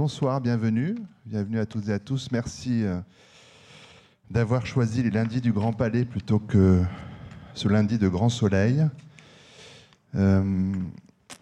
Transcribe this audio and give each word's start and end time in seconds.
bonsoir, 0.00 0.40
bienvenue. 0.40 0.96
Bienvenue 1.26 1.58
à 1.58 1.66
toutes 1.66 1.90
et 1.90 1.92
à 1.92 1.98
tous. 1.98 2.32
Merci 2.32 2.84
euh, 2.84 2.98
d'avoir 4.30 4.64
choisi 4.64 5.02
les 5.02 5.10
lundis 5.10 5.42
du 5.42 5.52
Grand 5.52 5.74
Palais 5.74 6.06
plutôt 6.06 6.38
que 6.38 6.80
ce 7.52 7.68
lundi 7.68 7.98
de 7.98 8.08
grand 8.08 8.30
soleil. 8.30 8.86
Euh, 10.14 10.72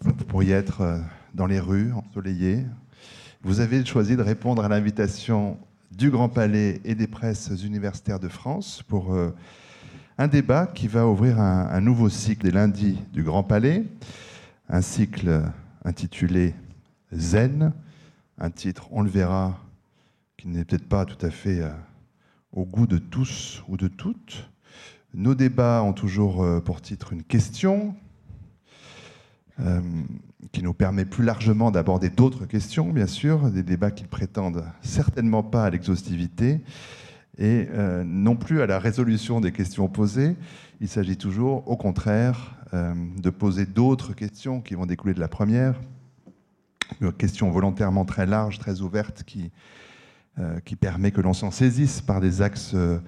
vous 0.01 0.13
pourriez 0.27 0.55
être 0.55 0.81
euh, 0.81 0.99
dans 1.35 1.47
les 1.47 1.61
rues, 1.61 1.93
ensoleillées. 1.93 2.67
Vous 3.43 3.61
avez 3.61 3.85
choisi 3.85 4.17
de 4.17 4.23
répondre 4.23 4.65
à 4.65 4.69
l'invitation 4.69 5.57
du 5.93 6.11
Grand 6.11 6.29
Palais 6.29 6.81
et 6.85 6.97
des 6.97 7.07
presses 7.07 7.53
universitaires 7.63 8.19
de 8.19 8.27
France 8.27 8.83
pour 8.89 9.17
un 10.19 10.27
débat 10.27 10.67
qui 10.67 10.89
va 10.89 11.07
ouvrir 11.07 11.39
un, 11.39 11.69
un 11.69 11.81
nouveau 11.81 12.09
cycle 12.09 12.43
des 12.43 12.51
lundis 12.51 12.99
du 13.13 13.23
Grand 13.23 13.45
Palais, 13.45 13.85
un 14.69 14.81
cycle 14.81 15.45
intitulé 15.85 16.57
Zen, 17.13 17.73
un 18.41 18.51
titre, 18.51 18.89
on 18.91 19.03
le 19.03 19.11
verra, 19.11 19.59
qui 20.37 20.49
n'est 20.49 20.65
peut-être 20.65 20.89
pas 20.89 21.05
tout 21.05 21.25
à 21.25 21.31
fait 21.31 21.61
euh, 21.61 21.71
au 22.53 22.65
goût 22.65 22.87
de 22.87 22.99
tous 22.99 23.63
ou 23.69 23.77
de 23.77 23.89
toutes. 23.89 24.51
Nos 25.15 25.35
débats 25.35 25.83
ont 25.83 25.93
toujours 25.93 26.43
euh, 26.43 26.61
pour 26.61 26.81
titre 26.81 27.13
une 27.13 27.25
question 27.25 27.97
euh, 29.59 29.81
qui 30.53 30.63
nous 30.63 30.75
permet 30.75 31.05
plus 31.05 31.25
largement 31.25 31.73
d'aborder 31.73 32.11
d'autres 32.11 32.47
questions, 32.47 32.91
bien 32.93 33.09
sûr, 33.09 33.51
des 33.51 33.65
débats 33.65 33.91
qui 33.91 34.05
ne 34.05 34.09
prétendent 34.09 34.65
certainement 34.83 35.43
pas 35.43 35.65
à 35.65 35.71
l'exhaustivité 35.71 36.61
et 37.41 37.69
non 38.05 38.35
plus 38.35 38.63
à 38.63 38.67
la 38.67 38.81
résolution 38.81 39.41
des 39.41 39.53
questions 39.53 39.87
posées. 39.87 40.35
Il 40.81 40.89
s'agit 40.89 41.17
toujours, 41.17 41.69
au 41.69 41.77
contraire, 41.77 42.57
de 42.73 43.31
poser 43.31 43.65
d'autres 43.65 44.13
questions 44.13 44.61
qui 44.61 44.75
vont 44.75 44.87
découler 44.87 45.15
de 45.15 45.21
la 45.21 45.29
première 45.29 45.79
une 47.01 47.13
question 47.13 47.51
volontairement 47.51 48.05
très 48.05 48.27
large, 48.27 48.59
très 48.59 48.81
ouverte, 48.81 49.23
qui, 49.25 49.51
euh, 50.39 50.61
qui 50.65 50.77
permet 50.77 51.11
que 51.11 51.21
l'on 51.21 51.33
s'en 51.33 51.51
saisisse 51.51 52.01
par 52.01 52.21
des 52.21 52.43
axes 52.43 52.71
euh, 52.75 52.99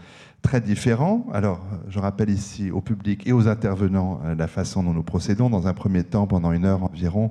très 0.43 0.61
différents. 0.61 1.27
Alors, 1.33 1.65
je 1.89 2.01
rappelle 2.01 2.29
ici 2.29 2.73
au 2.73 2.81
public 2.81 3.25
et 3.25 3.33
aux 3.33 3.47
intervenants 3.47 4.21
euh, 4.25 4.35
la 4.35 4.49
façon 4.49 4.83
dont 4.83 4.93
nous 4.93 5.05
procédons. 5.05 5.49
Dans 5.49 5.69
un 5.69 5.73
premier 5.75 6.03
temps, 6.03 6.27
pendant 6.27 6.51
une 6.51 6.65
heure 6.65 6.83
environ, 6.83 7.31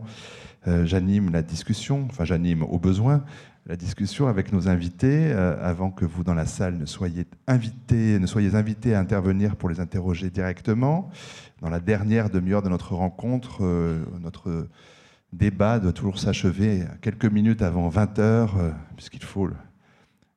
j'anime 0.84 1.32
la 1.32 1.42
discussion, 1.42 2.06
enfin 2.10 2.26
j'anime 2.26 2.64
au 2.64 2.78
besoin 2.78 3.24
la 3.66 3.76
discussion 3.76 4.28
avec 4.28 4.52
nos 4.52 4.68
invités, 4.68 5.32
avant 5.32 5.90
que 5.90 6.06
vous 6.06 6.24
dans 6.24 6.34
la 6.34 6.46
salle 6.46 6.78
ne 6.78 6.86
soyez 6.86 7.26
invités, 7.48 8.20
ne 8.20 8.28
soyez 8.28 8.56
invités 8.56 8.94
à 8.94 9.00
intervenir 9.00 9.56
pour 9.56 9.70
les 9.70 9.80
interroger 9.80 10.30
directement. 10.30 11.10
Dans 11.62 11.70
la 11.70 11.80
dernière 11.80 12.30
demi-heure 12.30 12.62
de 12.62 12.70
notre 12.70 12.94
rencontre, 12.94 13.64
notre 14.22 14.68
débat 15.34 15.80
doit 15.80 15.94
toujours 15.94 16.20
s'achever 16.20 16.86
quelques 17.02 17.26
minutes 17.26 17.62
avant 17.62 17.90
20 17.90 18.20
heures, 18.20 18.58
euh, 18.58 18.72
puisqu'il 18.96 19.24
faut 19.24 19.50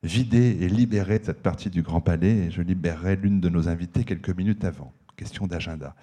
vider 0.03 0.57
et 0.61 0.67
libérer 0.67 1.19
cette 1.23 1.41
partie 1.41 1.69
du 1.69 1.81
Grand 1.81 2.01
Palais. 2.01 2.45
Et 2.45 2.51
je 2.51 2.61
libérerai 2.61 3.15
l'une 3.15 3.39
de 3.39 3.49
nos 3.49 3.69
invités 3.69 4.03
quelques 4.03 4.35
minutes 4.35 4.63
avant. 4.63 4.93
Question 5.15 5.47
d'agenda. 5.47 5.95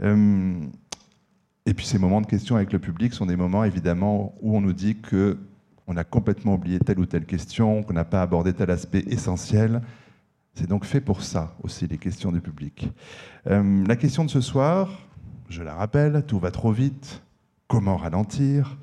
Euh, 0.00 0.54
et 1.66 1.74
puis 1.74 1.86
ces 1.86 1.98
moments 1.98 2.20
de 2.20 2.26
questions 2.26 2.56
avec 2.56 2.72
le 2.72 2.78
public 2.78 3.12
sont 3.12 3.26
des 3.26 3.36
moments 3.36 3.64
évidemment 3.64 4.34
où 4.40 4.56
on 4.56 4.60
nous 4.60 4.72
dit 4.72 4.96
que 4.96 5.38
on 5.86 5.96
a 5.96 6.04
complètement 6.04 6.54
oublié 6.54 6.78
telle 6.78 7.00
ou 7.00 7.06
telle 7.06 7.26
question, 7.26 7.82
qu'on 7.82 7.92
n'a 7.92 8.04
pas 8.04 8.22
abordé 8.22 8.52
tel 8.52 8.70
aspect 8.70 9.04
essentiel. 9.08 9.82
C'est 10.54 10.68
donc 10.68 10.84
fait 10.84 11.00
pour 11.00 11.22
ça 11.22 11.56
aussi 11.62 11.86
les 11.86 11.98
questions 11.98 12.30
du 12.30 12.40
public. 12.40 12.88
Euh, 13.48 13.84
la 13.86 13.96
question 13.96 14.24
de 14.24 14.30
ce 14.30 14.40
soir, 14.40 15.08
je 15.48 15.62
la 15.62 15.74
rappelle, 15.74 16.24
tout 16.26 16.38
va 16.38 16.50
trop 16.50 16.72
vite. 16.72 17.22
Comment 17.72 17.96
ralentir 17.96 18.76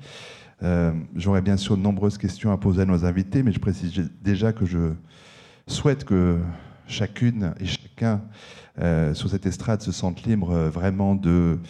euh, 0.64 0.90
J'aurais 1.14 1.42
bien 1.42 1.56
sûr 1.56 1.76
de 1.76 1.82
nombreuses 1.82 2.18
questions 2.18 2.50
à 2.50 2.56
poser 2.56 2.82
à 2.82 2.84
nos 2.84 3.04
invités, 3.04 3.44
mais 3.44 3.52
je 3.52 3.60
précise 3.60 4.10
déjà 4.20 4.52
que 4.52 4.66
je 4.66 4.94
souhaite 5.68 6.02
que 6.02 6.40
chacune 6.88 7.54
et 7.60 7.66
chacun 7.66 8.20
euh, 8.80 9.14
sur 9.14 9.30
cette 9.30 9.46
estrade 9.46 9.80
se 9.80 9.92
sente 9.92 10.24
libre 10.24 10.50
euh, 10.50 10.70
vraiment 10.70 11.14
de, 11.14 11.60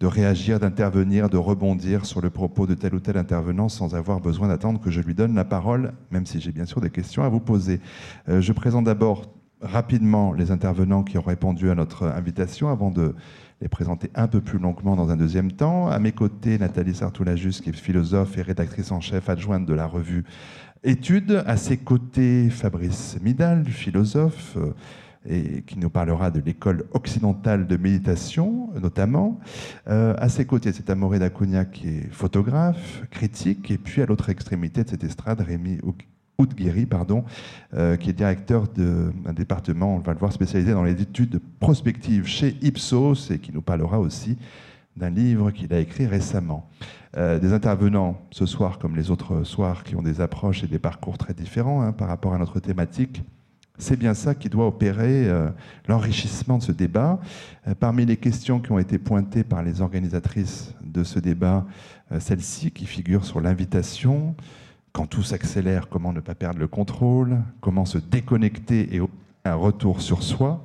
de 0.00 0.06
réagir, 0.06 0.58
d'intervenir, 0.58 1.28
de 1.28 1.36
rebondir 1.36 2.06
sur 2.06 2.22
le 2.22 2.30
propos 2.30 2.66
de 2.66 2.72
tel 2.72 2.94
ou 2.94 3.00
tel 3.00 3.18
intervenant 3.18 3.68
sans 3.68 3.94
avoir 3.94 4.20
besoin 4.20 4.48
d'attendre 4.48 4.80
que 4.80 4.90
je 4.90 5.02
lui 5.02 5.12
donne 5.12 5.34
la 5.34 5.44
parole, 5.44 5.92
même 6.10 6.24
si 6.24 6.40
j'ai 6.40 6.50
bien 6.50 6.64
sûr 6.64 6.80
des 6.80 6.88
questions 6.88 7.22
à 7.22 7.28
vous 7.28 7.40
poser. 7.40 7.82
je 8.26 8.52
présente 8.52 8.86
d'abord 8.86 9.26
rapidement 9.60 10.32
les 10.32 10.50
intervenants 10.50 11.02
qui 11.02 11.18
ont 11.18 11.22
répondu 11.22 11.70
à 11.70 11.74
notre 11.74 12.06
invitation 12.06 12.70
avant 12.70 12.90
de 12.90 13.14
les 13.60 13.68
présenter 13.68 14.10
un 14.14 14.26
peu 14.26 14.40
plus 14.40 14.58
longuement 14.58 14.96
dans 14.96 15.10
un 15.10 15.16
deuxième 15.16 15.52
temps. 15.52 15.88
À 15.88 15.98
mes 15.98 16.12
côtés, 16.12 16.58
Nathalie 16.58 16.94
Sartoulajus, 16.94 17.60
qui 17.62 17.70
est 17.70 17.76
philosophe 17.76 18.38
et 18.38 18.42
rédactrice 18.42 18.90
en 18.90 19.00
chef 19.00 19.28
adjointe 19.28 19.66
de 19.66 19.74
la 19.74 19.86
revue 19.86 20.24
Études. 20.82 21.42
À 21.46 21.58
ses 21.58 21.76
côtés, 21.76 22.48
Fabrice 22.48 23.18
Midal, 23.20 23.66
philosophe, 23.66 24.56
euh, 24.56 24.72
et 25.28 25.60
qui 25.62 25.78
nous 25.78 25.90
parlera 25.90 26.30
de 26.30 26.40
l'école 26.40 26.86
occidentale 26.92 27.66
de 27.66 27.76
méditation, 27.76 28.70
notamment. 28.80 29.38
Euh, 29.88 30.14
à 30.16 30.30
ses 30.30 30.46
côtés, 30.46 30.72
c'est 30.72 30.88
Amoré 30.88 31.18
Dacogna, 31.18 31.66
qui 31.66 31.88
est 31.88 32.10
photographe, 32.10 33.02
critique, 33.10 33.70
et 33.70 33.76
puis 33.76 34.00
à 34.00 34.06
l'autre 34.06 34.30
extrémité 34.30 34.84
de 34.84 34.88
cette 34.88 35.04
estrade, 35.04 35.42
Rémi 35.42 35.78
Oudguiri, 36.40 36.86
pardon, 36.86 37.24
euh, 37.74 37.96
qui 37.96 38.10
est 38.10 38.14
directeur 38.14 38.66
d'un 38.68 39.32
département, 39.32 39.96
on 39.96 39.98
va 39.98 40.12
le 40.14 40.18
voir, 40.18 40.32
spécialisé 40.32 40.72
dans 40.72 40.84
les 40.84 41.00
études 41.00 41.40
prospectives 41.60 42.26
chez 42.26 42.56
Ipsos 42.62 43.30
et 43.30 43.38
qui 43.38 43.52
nous 43.52 43.60
parlera 43.60 44.00
aussi 44.00 44.38
d'un 44.96 45.10
livre 45.10 45.50
qu'il 45.50 45.72
a 45.74 45.78
écrit 45.78 46.06
récemment. 46.06 46.68
Euh, 47.16 47.38
des 47.38 47.52
intervenants 47.52 48.20
ce 48.30 48.46
soir, 48.46 48.78
comme 48.78 48.96
les 48.96 49.10
autres 49.10 49.44
soirs, 49.44 49.84
qui 49.84 49.96
ont 49.96 50.02
des 50.02 50.20
approches 50.20 50.64
et 50.64 50.66
des 50.66 50.78
parcours 50.78 51.18
très 51.18 51.34
différents 51.34 51.82
hein, 51.82 51.92
par 51.92 52.08
rapport 52.08 52.32
à 52.32 52.38
notre 52.38 52.58
thématique. 52.58 53.22
C'est 53.78 53.98
bien 53.98 54.14
ça 54.14 54.34
qui 54.34 54.48
doit 54.48 54.66
opérer 54.66 55.28
euh, 55.28 55.48
l'enrichissement 55.88 56.58
de 56.58 56.62
ce 56.62 56.72
débat. 56.72 57.20
parmi 57.78 58.06
les 58.06 58.16
questions 58.16 58.60
qui 58.60 58.72
ont 58.72 58.78
été 58.78 58.98
pointées 58.98 59.44
par 59.44 59.62
les 59.62 59.80
organisatrices 59.80 60.74
de 60.82 61.04
ce 61.04 61.18
débat, 61.18 61.66
celle-ci 62.18 62.72
qui 62.72 62.86
figure 62.86 63.24
sur 63.24 63.40
l'invitation, 63.40 64.34
quand 64.92 65.06
tout 65.06 65.22
s'accélère, 65.22 65.88
comment 65.88 66.12
ne 66.12 66.20
pas 66.20 66.34
perdre 66.34 66.58
le 66.58 66.66
contrôle 66.66 67.38
Comment 67.60 67.84
se 67.84 67.98
déconnecter 67.98 68.94
et 68.94 69.00
un 69.44 69.54
retour 69.54 70.00
sur 70.00 70.22
soi 70.22 70.62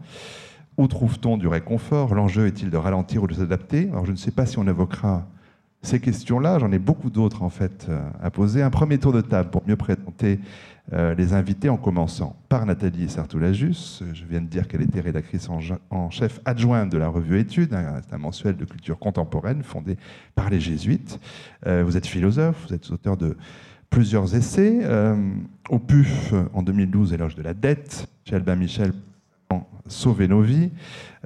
Où 0.78 0.88
trouve-t-on 0.88 1.38
du 1.38 1.48
réconfort? 1.48 2.16
L'enjeu 2.16 2.48
est-il 2.48 2.70
de 2.70 2.78
ralentir 2.78 3.24
ou 3.24 3.28
de 3.28 3.34
s'adapter? 3.34 3.90
Alors 3.92 4.06
je 4.06 4.12
ne 4.12 4.18
sais 4.18 4.32
pas 4.32 4.46
si 4.46 4.58
on 4.58 4.68
évoquera 4.68 5.28
ces 5.86 6.00
questions-là. 6.00 6.60
J'en 6.60 6.72
ai 6.72 6.80
beaucoup 6.80 7.10
d'autres 7.10 7.44
en 7.44 7.50
fait 7.50 7.88
euh, 7.90 8.02
à 8.22 8.32
poser. 8.32 8.62
Un 8.62 8.72
premier 8.72 8.98
tour 8.98 9.14
de 9.14 9.22
table 9.22 9.50
pour 9.52 9.64
mieux 9.68 9.76
présenter 9.76 10.40
euh, 10.94 11.16
les 11.16 11.34
invités 11.34 11.70
en 11.70 11.78
commençant 11.78 12.36
par 12.50 12.66
Nathalie 12.66 13.10
Sartoulajus. 13.10 14.04
Je 14.14 14.26
viens 14.26 14.42
de 14.42 14.48
dire 14.48 14.68
qu'elle 14.68 14.82
était 14.82 15.00
rédactrice 15.00 15.50
en, 15.50 16.10
chef 16.10 16.42
adjointe 16.46 16.92
de 16.92 16.98
la 16.98 17.08
revue 17.08 17.40
Études, 17.40 17.74
un, 17.74 18.18
mensuel 18.18 18.58
de 18.58 18.66
culture 18.66 19.00
contemporaine 19.00 19.64
fondé 19.64 19.98
par 20.36 20.50
les 20.50 20.60
jésuites. 20.60 21.20
Euh, 21.66 21.84
vous 21.86 21.98
êtes 21.98 22.08
philosophe, 22.08 22.66
vous 22.68 22.74
êtes 22.74 22.90
auteur 22.92 23.18
de 23.18 23.38
plusieurs 23.90 24.36
essais. 24.36 24.80
Euh, 24.84 25.16
au 25.70 25.80
PUF, 25.80 26.34
en 26.54 26.62
2012, 26.62 27.14
Éloge 27.14 27.36
de 27.36 27.42
la 27.42 27.54
dette, 27.54 28.08
chez 28.26 28.36
Albin 28.36 28.56
Michel, 28.56 28.94
Sauver 29.88 30.28
nos 30.28 30.42
vies, 30.42 30.72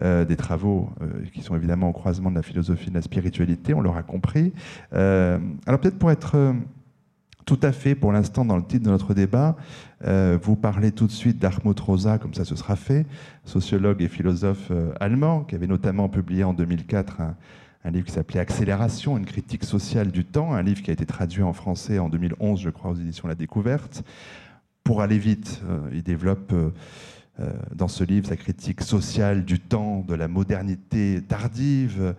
euh, 0.02 0.26
des 0.26 0.36
travaux 0.36 0.90
euh, 1.02 1.08
qui 1.34 1.42
sont 1.42 1.56
évidemment 1.56 1.90
au 1.90 1.94
croisement 1.94 2.30
de 2.30 2.36
la 2.36 2.42
philosophie 2.42 2.88
et 2.88 2.90
de 2.90 2.96
la 2.96 3.02
spiritualité, 3.02 3.74
on 3.74 3.80
l'aura 3.80 4.04
compris. 4.04 4.52
alors 4.92 5.80
peut-être 5.80 5.98
pour 5.98 6.12
être 6.12 6.54
tout 7.46 7.60
à 7.64 7.72
fait, 7.72 7.96
pour 7.96 8.12
l'instant, 8.12 8.44
dans 8.44 8.58
le 8.58 8.64
titre 8.64 8.84
de 8.86 8.90
notre 8.90 9.14
débat, 9.14 9.56
vous 10.42 10.58
parlez 10.58 10.92
tout 10.92 11.08
de 11.08 11.12
suite 11.12 11.40
d'Armut 11.40 11.80
Rosa, 11.80 12.18
comme 12.18 12.34
ça 12.34 12.44
ce 12.44 12.58
sera 12.58 12.76
fait, 12.76 13.06
sociologue 13.46 14.02
et 14.02 14.10
philosophe 14.10 14.72
allemand, 15.00 15.46
qui 15.46 15.56
avait 15.56 15.66
notamment 15.66 16.10
publié 16.10 16.44
en 16.44 16.54
2004 16.54 17.22
un, 17.22 17.36
un 17.84 17.92
livre 17.92 18.06
qui 18.08 18.12
s'appelait 18.12 18.40
Accélération, 18.40 19.18
une 19.18 19.26
critique 19.26 19.64
sociale 19.64 20.12
du 20.12 20.26
temps, 20.26 20.54
un 20.54 20.62
livre 20.62 20.82
qui 20.82 20.90
a 20.90 20.94
été 20.94 21.06
traduit 21.06 21.44
en 21.44 21.54
français 21.54 22.00
en 22.00 22.10
2011, 22.10 22.60
je 22.60 22.70
crois, 22.70 22.92
aux 22.92 22.96
éditions 22.96 23.28
La 23.28 23.36
Découverte. 23.36 24.04
Pour 24.84 25.02
aller 25.02 25.18
vite, 25.18 25.62
euh, 25.70 25.90
il 25.94 26.04
développe 26.04 26.52
euh, 26.52 26.72
euh, 27.40 27.54
dans 27.74 27.88
ce 27.88 28.04
livre 28.04 28.28
sa 28.28 28.36
critique 28.36 28.82
sociale 28.82 29.46
du 29.46 29.60
temps, 29.60 30.02
de 30.02 30.14
la 30.14 30.28
modernité 30.28 31.22
tardive, 31.26 32.16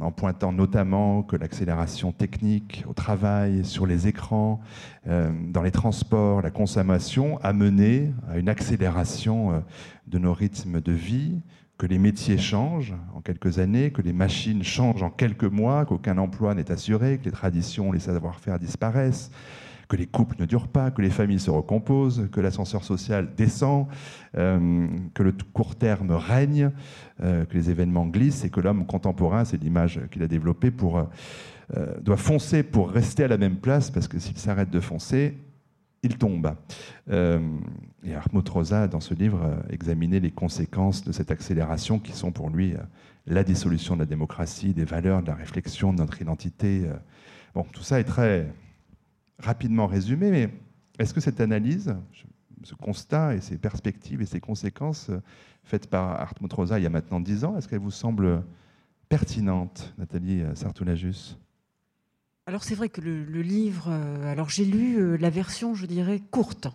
en 0.00 0.10
pointant 0.10 0.50
notamment 0.50 1.22
que 1.22 1.36
l'accélération 1.36 2.10
technique 2.10 2.84
au 2.88 2.92
travail, 2.92 3.64
sur 3.64 3.86
les 3.86 4.08
écrans, 4.08 4.60
dans 5.06 5.62
les 5.62 5.70
transports, 5.70 6.42
la 6.42 6.50
consommation 6.50 7.38
a 7.44 7.52
mené 7.52 8.12
à 8.28 8.38
une 8.38 8.48
accélération 8.48 9.62
de 10.08 10.18
nos 10.18 10.32
rythmes 10.32 10.80
de 10.80 10.90
vie, 10.90 11.40
que 11.80 11.86
les 11.86 11.98
métiers 11.98 12.36
changent 12.36 12.94
en 13.14 13.22
quelques 13.22 13.58
années, 13.58 13.90
que 13.90 14.02
les 14.02 14.12
machines 14.12 14.62
changent 14.62 15.02
en 15.02 15.08
quelques 15.08 15.44
mois, 15.44 15.86
qu'aucun 15.86 16.18
emploi 16.18 16.54
n'est 16.54 16.70
assuré, 16.70 17.16
que 17.16 17.24
les 17.24 17.30
traditions, 17.30 17.90
les 17.90 18.00
savoir-faire 18.00 18.58
disparaissent, 18.58 19.30
que 19.88 19.96
les 19.96 20.04
couples 20.04 20.36
ne 20.38 20.44
durent 20.44 20.68
pas, 20.68 20.90
que 20.90 21.00
les 21.00 21.08
familles 21.08 21.40
se 21.40 21.50
recomposent, 21.50 22.28
que 22.32 22.40
l'ascenseur 22.42 22.84
social 22.84 23.30
descend, 23.34 23.86
euh, 24.36 24.88
que 25.14 25.22
le 25.22 25.32
court 25.54 25.74
terme 25.74 26.10
règne, 26.10 26.70
euh, 27.22 27.46
que 27.46 27.54
les 27.54 27.70
événements 27.70 28.06
glissent 28.06 28.44
et 28.44 28.50
que 28.50 28.60
l'homme 28.60 28.84
contemporain, 28.84 29.46
c'est 29.46 29.56
l'image 29.56 30.02
qu'il 30.10 30.22
a 30.22 30.28
développée, 30.28 30.70
pour, 30.70 30.98
euh, 30.98 31.98
doit 32.02 32.18
foncer 32.18 32.62
pour 32.62 32.90
rester 32.90 33.24
à 33.24 33.28
la 33.28 33.38
même 33.38 33.56
place 33.56 33.90
parce 33.90 34.06
que 34.06 34.18
s'il 34.18 34.36
s'arrête 34.36 34.68
de 34.68 34.80
foncer, 34.80 35.38
il 36.02 36.16
tombe. 36.16 36.54
et 37.08 38.14
Hartmut 38.14 38.48
Rosa, 38.48 38.88
dans 38.88 39.00
ce 39.00 39.14
livre, 39.14 39.62
examinait 39.68 40.20
les 40.20 40.30
conséquences 40.30 41.04
de 41.04 41.12
cette 41.12 41.30
accélération 41.30 41.98
qui 41.98 42.12
sont 42.12 42.32
pour 42.32 42.50
lui 42.50 42.74
la 43.26 43.44
dissolution 43.44 43.94
de 43.94 44.00
la 44.00 44.06
démocratie, 44.06 44.72
des 44.72 44.84
valeurs, 44.84 45.22
de 45.22 45.28
la 45.28 45.34
réflexion, 45.34 45.92
de 45.92 45.98
notre 45.98 46.20
identité. 46.22 46.88
Bon, 47.54 47.64
tout 47.64 47.82
ça 47.82 48.00
est 48.00 48.04
très 48.04 48.52
rapidement 49.38 49.86
résumé, 49.86 50.30
mais 50.30 50.48
est-ce 50.98 51.12
que 51.12 51.20
cette 51.20 51.40
analyse, 51.40 51.94
ce 52.62 52.74
constat 52.74 53.34
et 53.34 53.40
ces 53.40 53.58
perspectives 53.58 54.22
et 54.22 54.26
ces 54.26 54.40
conséquences 54.40 55.10
faites 55.64 55.86
par 55.86 56.20
Hartmut 56.20 56.52
Rosa 56.52 56.78
il 56.78 56.82
y 56.82 56.86
a 56.86 56.90
maintenant 56.90 57.20
dix 57.20 57.44
ans, 57.44 57.56
est-ce 57.56 57.68
qu'elle 57.68 57.80
vous 57.80 57.90
semble 57.90 58.42
pertinente, 59.08 59.94
Nathalie 59.98 60.42
Sartoulajus 60.54 61.36
alors 62.50 62.64
c'est 62.64 62.74
vrai 62.74 62.88
que 62.88 63.00
le, 63.00 63.42
livre, 63.42 63.86
euh, 63.90 64.32
alors 64.32 64.50
j'ai 64.50 64.64
lu 64.64 64.98
euh, 64.98 65.16
la 65.16 65.30
version, 65.30 65.76
je 65.76 65.86
dirais, 65.86 66.20
courte 66.32 66.66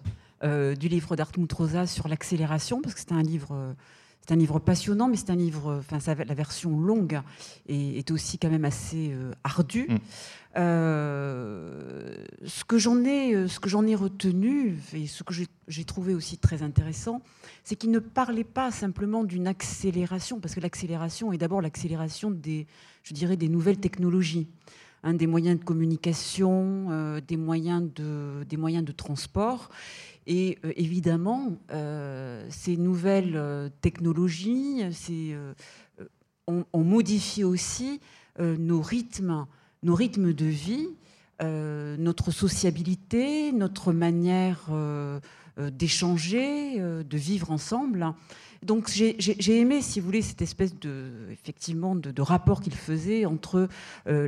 euh, 0.42 0.74
du 0.74 0.88
livre 0.88 1.18
d'Artmut 1.18 1.52
Rosa 1.52 1.86
sur 1.86 2.08
l'accélération, 2.08 2.82
parce 2.82 2.96
que 2.96 3.02
c'est 3.02 3.12
un 3.12 3.22
livre, 3.22 3.76
c'est 4.22 4.34
un 4.34 4.38
livre 4.38 4.60
passionnant, 4.60 5.10
mais 5.10 5.18
c'est 5.18 5.32
un 5.32 5.36
livre, 5.36 5.82
enfin 5.82 6.00
la 6.16 6.34
version 6.34 6.80
longue 6.80 7.20
est, 7.68 7.98
est, 7.98 8.10
aussi 8.10 8.38
quand 8.38 8.50
même 8.50 8.64
assez 8.64 9.14
ardue. 9.44 9.90
Mm. 9.90 9.98
ce 10.56 12.64
que 12.66 12.78
j'en 12.78 13.04
ai, 13.04 13.46
ce 13.50 13.60
que 13.60 13.68
j'en 13.68 13.86
ai 13.86 13.96
retenu 13.96 14.78
et 14.94 15.08
ce 15.08 15.24
que 15.24 15.34
j'ai 15.68 15.84
trouvé 15.84 16.14
aussi 16.14 16.38
très 16.38 16.64
intéressant, 16.64 17.22
c'est 17.66 17.76
qu'il 17.76 17.92
ne 17.92 18.00
parlait 18.00 18.46
pas 18.46 18.72
simplement 18.72 19.26
d'une 19.26 19.46
accélération, 19.46 20.40
parce 20.40 20.56
que 20.56 20.62
l'accélération 20.62 21.34
est 21.34 21.38
d'abord 21.38 21.60
l'accélération 21.60 22.32
des, 22.32 22.66
je 23.04 23.14
dirais, 23.14 23.36
des 23.36 23.50
nouvelles 23.50 23.80
technologies 23.80 24.48
des 25.14 25.28
moyens 25.28 25.60
de 25.60 25.64
communication, 25.64 26.88
euh, 26.90 27.22
des, 27.22 27.38
moyens 27.38 27.90
de, 27.96 28.44
des 28.44 28.58
moyens 28.58 28.84
de 28.84 28.92
transport. 28.92 29.70
Et 30.28 30.58
euh, 30.66 30.74
évidemment, 30.76 31.54
euh, 31.72 32.46
ces 32.50 32.78
nouvelles 32.78 33.72
technologies 33.82 34.84
ont, 36.48 36.66
ont, 36.74 36.84
modifié 36.84 37.44
aussi 37.44 38.02
nos, 38.40 38.82
rythmes, 38.82 39.46
nos 39.84 39.96
rythmes 39.96 40.34
de 40.34 40.46
vie, 40.46 40.88
notre 41.42 42.32
sociabilité, 42.32 43.52
notre 43.52 43.94
manière 43.94 44.70
d'échanger, 45.58 46.80
de 46.80 47.18
vivre 47.18 47.52
ensemble. 47.52 48.14
Donc 48.66 48.90
j'ai 48.90 49.60
aimé, 49.60 49.82
si 49.82 50.00
vous 50.00 50.08
voulez, 50.08 50.24
cette 50.24 50.42
espèce 50.42 50.78
de, 50.80 51.12
effectivement, 51.32 51.96
de, 51.96 52.22
rapport 52.22 52.62
qu'il 52.62 52.74
faisait 52.74 53.26
entre 53.26 53.70
euh, 54.08 54.28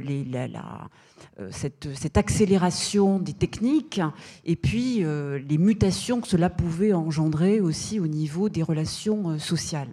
euh, 1.40 1.50
cette, 1.52 1.88
cette, 1.96 2.18
accélération 2.18 3.18
des 3.20 3.34
techniques 3.34 4.00
et 4.46 4.56
puis 4.56 5.04
euh, 5.04 5.40
les 5.40 5.58
mutations 5.58 6.22
que 6.22 6.28
cela 6.28 6.52
pouvait 6.52 6.94
engendrer 6.94 7.60
aussi 7.60 8.00
au 8.00 8.06
niveau 8.06 8.48
des 8.48 8.62
relations 8.62 9.40
sociales. 9.40 9.92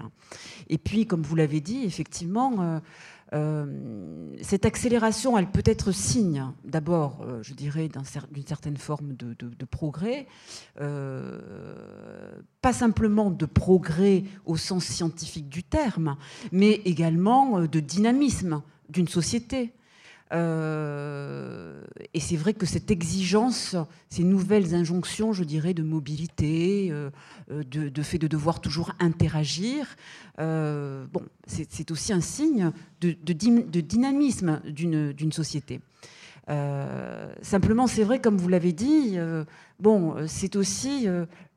Et 0.69 0.77
puis, 0.77 1.07
comme 1.07 1.23
vous 1.23 1.37
l'avez 1.37 1.61
dit, 1.61 1.85
effectivement, 1.85 2.81
euh, 3.33 3.67
cette 4.43 4.65
accélération, 4.67 5.39
elle 5.39 5.51
peut 5.51 5.63
être 5.65 5.93
signe, 5.93 6.47
d'abord, 6.65 7.23
euh, 7.23 7.43
je 7.43 7.55
dirais, 7.55 7.89
d'une 7.89 8.47
certaine 8.47 8.77
forme 8.77 9.15
de, 9.15 9.65
progrès, 9.65 10.27
euh, 10.81 11.41
pas 12.61 12.73
simplement 12.73 13.31
de 13.31 13.47
progrès 13.47 14.25
au 14.45 14.57
sens 14.57 14.85
scientifique 14.85 15.49
du 15.49 15.63
terme, 15.63 16.17
mais 16.53 16.83
également 16.85 17.61
de 17.61 17.81
dynamisme 17.81 18.63
d'une 18.89 19.09
société. 19.09 19.73
Euh, 20.33 21.83
et 22.15 22.21
c'est 22.21 22.37
vrai 22.37 22.55
que 22.55 22.67
cette 22.67 22.91
exigence, 22.91 23.77
ces 24.09 24.25
nouvelles 24.25 24.75
injonctions, 24.75 25.33
je 25.33 25.45
dirais, 25.45 25.75
de 25.75 25.83
mobilité, 25.83 26.89
euh, 26.91 27.11
de, 27.49 28.03
fait 28.03 28.19
de 28.19 28.27
devoir 28.27 28.61
toujours 28.61 28.93
interagir, 29.01 29.97
euh, 30.41 31.07
bon, 31.13 31.23
c'est 31.47 31.91
aussi 31.91 32.13
un 32.13 32.21
signe 32.21 32.73
de, 33.01 33.15
de 33.23 33.81
dynamisme 33.81 34.61
d'une 34.65 35.33
société. 35.33 35.81
simplement, 37.43 37.87
c'est 37.87 38.05
vrai, 38.05 38.21
comme 38.21 38.39
vous 38.39 38.49
l'avez 38.49 38.73
dit, 38.73 39.17
bon, 39.79 40.15
c'est 40.27 40.57
aussi 40.57 41.07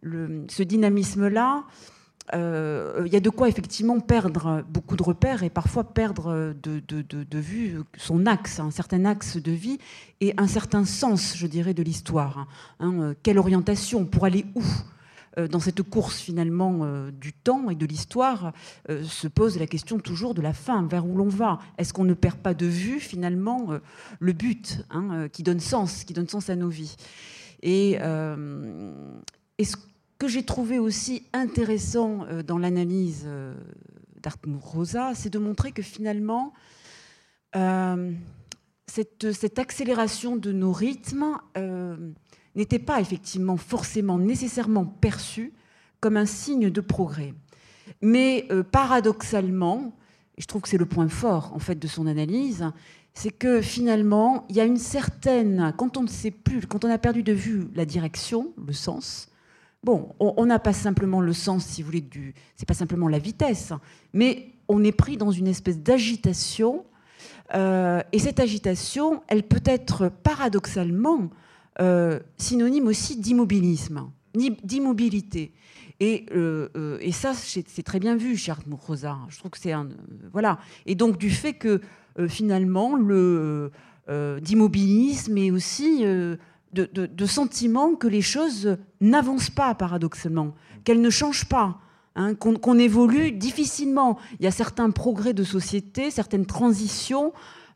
le, 0.01 0.45
ce 0.49 0.63
dynamisme-là 0.63 1.65
euh, 2.35 3.03
il 3.05 3.13
y 3.13 3.15
a 3.15 3.21
de 3.21 3.29
quoi 3.29 3.47
effectivement 3.47 3.99
perdre 3.99 4.65
beaucoup 4.69 4.97
de 4.97 5.03
repères 5.03 5.43
et 5.43 5.49
parfois 5.49 5.85
perdre 5.93 6.53
de, 6.61 7.37
vue 7.37 7.79
son 7.97 8.25
axe, 8.25 8.59
un 8.59 8.71
certain 8.71 9.05
axe 9.05 9.37
de 9.37 9.51
vie 9.51 9.77
et 10.19 10.33
un 10.37 10.47
certain 10.47 10.83
sens, 10.83 11.37
je 11.37 11.47
dirais, 11.47 11.73
de 11.73 11.83
l'histoire. 11.83 12.47
Hein. 12.79 12.93
Euh, 12.99 13.13
quelle 13.23 13.39
orientation 13.39 14.05
Pour 14.05 14.25
aller 14.25 14.45
où 14.55 14.63
euh, 15.37 15.47
dans 15.47 15.59
cette 15.59 15.81
course 15.83 16.19
finalement 16.19 17.07
du 17.11 17.31
temps 17.31 17.69
et 17.69 17.75
de 17.75 17.85
l'histoire, 17.85 18.51
se 18.89 19.27
pose 19.27 19.57
la 19.57 19.67
question 19.67 19.99
toujours 19.99 20.33
de 20.33 20.41
la 20.41 20.53
fin, 20.53 20.85
vers 20.85 21.07
où 21.07 21.15
l'on 21.15 21.29
va. 21.29 21.59
Est-ce 21.77 21.93
qu'on 21.93 22.03
ne 22.03 22.13
perd 22.13 22.37
pas 22.37 22.53
de 22.53 22.65
vue 22.65 22.99
finalement 22.99 23.69
le 24.19 24.33
but 24.33 24.83
hein, 24.89 25.27
qui 25.31 25.43
donne 25.43 25.59
sens, 25.59 26.03
qui 26.03 26.13
donne 26.13 26.27
sens 26.27 26.49
à 26.49 26.55
nos 26.55 26.69
vies? 26.69 26.95
Et 27.61 27.93
est-ce 29.57 29.77
que 30.17 30.27
j'ai 30.27 30.43
trouvé 30.43 30.79
aussi 30.79 31.23
intéressant 31.33 32.25
euh, 32.25 32.43
dans 32.43 32.57
l'analyse 32.57 33.23
euh, 33.25 33.53
d'Artmur 34.21 34.61
Rosa, 34.61 35.13
c'est 35.13 35.29
de 35.29 35.39
montrer 35.39 35.71
que 35.71 35.81
finalement, 35.81 36.53
euh, 37.55 38.11
cette, 38.87 39.31
cette, 39.31 39.59
accélération 39.59 40.35
de 40.35 40.51
nos 40.51 40.71
rythmes 40.71 41.37
n'était 42.55 42.79
pas 42.79 42.99
effectivement 42.99 43.57
forcément 43.57 44.17
nécessairement 44.17 44.85
perçue 44.85 45.53
comme 45.99 46.17
un 46.17 46.25
signe 46.25 46.69
de 46.69 46.81
progrès. 46.81 47.33
Mais 48.01 48.47
paradoxalement, 48.71 49.95
et 50.37 50.41
je 50.41 50.47
trouve 50.47 50.61
que 50.61 50.69
c'est 50.69 50.77
le 50.77 50.85
point 50.85 51.09
fort 51.09 51.51
en 51.53 51.59
fait 51.59 51.75
de 51.75 51.87
son 51.87 52.07
analyse, 52.07 52.65
c'est 53.13 53.31
que 53.31 53.61
finalement, 53.61 54.45
il 54.49 54.55
y 54.55 54.61
a 54.61 54.65
une 54.65 54.77
certaine, 54.77 55.73
quand 55.77 55.97
on 55.97 56.03
ne 56.03 56.07
sait 56.07 56.31
plus, 56.31 56.65
quand 56.65 56.85
on 56.85 56.89
a 56.89 56.97
perdu 56.97 57.23
de 57.23 57.33
vue 57.33 57.67
la 57.75 57.85
direction, 57.85 58.53
le 58.65 58.73
sens, 58.73 59.29
On 60.19 60.45
n'a 60.45 60.59
pas 60.59 60.73
simplement 60.73 61.21
le 61.21 61.33
sens, 61.33 61.65
si 61.65 61.81
vous 61.81 61.87
voulez, 61.87 62.01
du. 62.01 62.33
C'est 62.55 62.67
pas 62.67 62.73
simplement 62.73 63.07
la 63.07 63.19
vitesse, 63.19 63.73
mais 64.13 64.49
on 64.67 64.83
est 64.83 64.91
pris 64.91 65.17
dans 65.17 65.31
une 65.31 65.47
espèce 65.47 65.79
d'agitation. 65.79 66.85
Euh, 67.53 68.01
et 68.11 68.19
cette 68.19 68.39
agitation, 68.39 69.23
elle 69.27 69.43
peut 69.43 69.63
être 69.65 70.09
paradoxalement 70.09 71.29
euh, 71.79 72.19
synonyme 72.37 72.87
aussi 72.87 73.17
d'immobilisme, 73.17 74.09
d'immobilité. 74.63 75.53
Et, 75.99 76.25
euh, 76.35 76.97
et, 77.01 77.11
ça, 77.11 77.33
c'est 77.33 77.83
très 77.83 77.99
bien 77.99 78.15
vu 78.15 78.37
chez 78.37 78.51
Arthur 78.51 78.77
Rosa. 78.77 79.17
Je 79.29 79.39
trouve 79.39 79.51
que 79.51 79.57
c'est 79.57 79.71
un. 79.71 79.89
voilà. 80.31 80.59
Et 80.85 80.95
donc, 80.95 81.17
du 81.17 81.29
fait 81.29 81.53
que 81.53 81.81
finalement, 82.27 82.95
le 82.95 83.71
d'immobilisme 84.41 85.37
est 85.37 85.51
aussi 85.51 86.05
de, 86.73 87.25
sentiment 87.25 87.95
que 87.95 88.07
les 88.07 88.21
choses 88.21 88.77
n'avancent 89.01 89.49
pas 89.49 89.73
paradoxalement, 89.75 90.53
qu'elles 90.83 91.01
ne 91.01 91.09
changent 91.09 91.45
pas. 91.45 91.79
Hein, 92.19 92.33
qu'on 92.33 92.79
évolue 92.79 93.31
difficilement. 93.31 94.17
Il 94.39 94.45
y 94.45 94.47
a 94.47 94.51
certains 94.51 94.89
progrès 94.89 95.33
de 95.33 95.43
société, 95.43 96.09
certaines 96.09 96.47
transitions. 96.47 97.31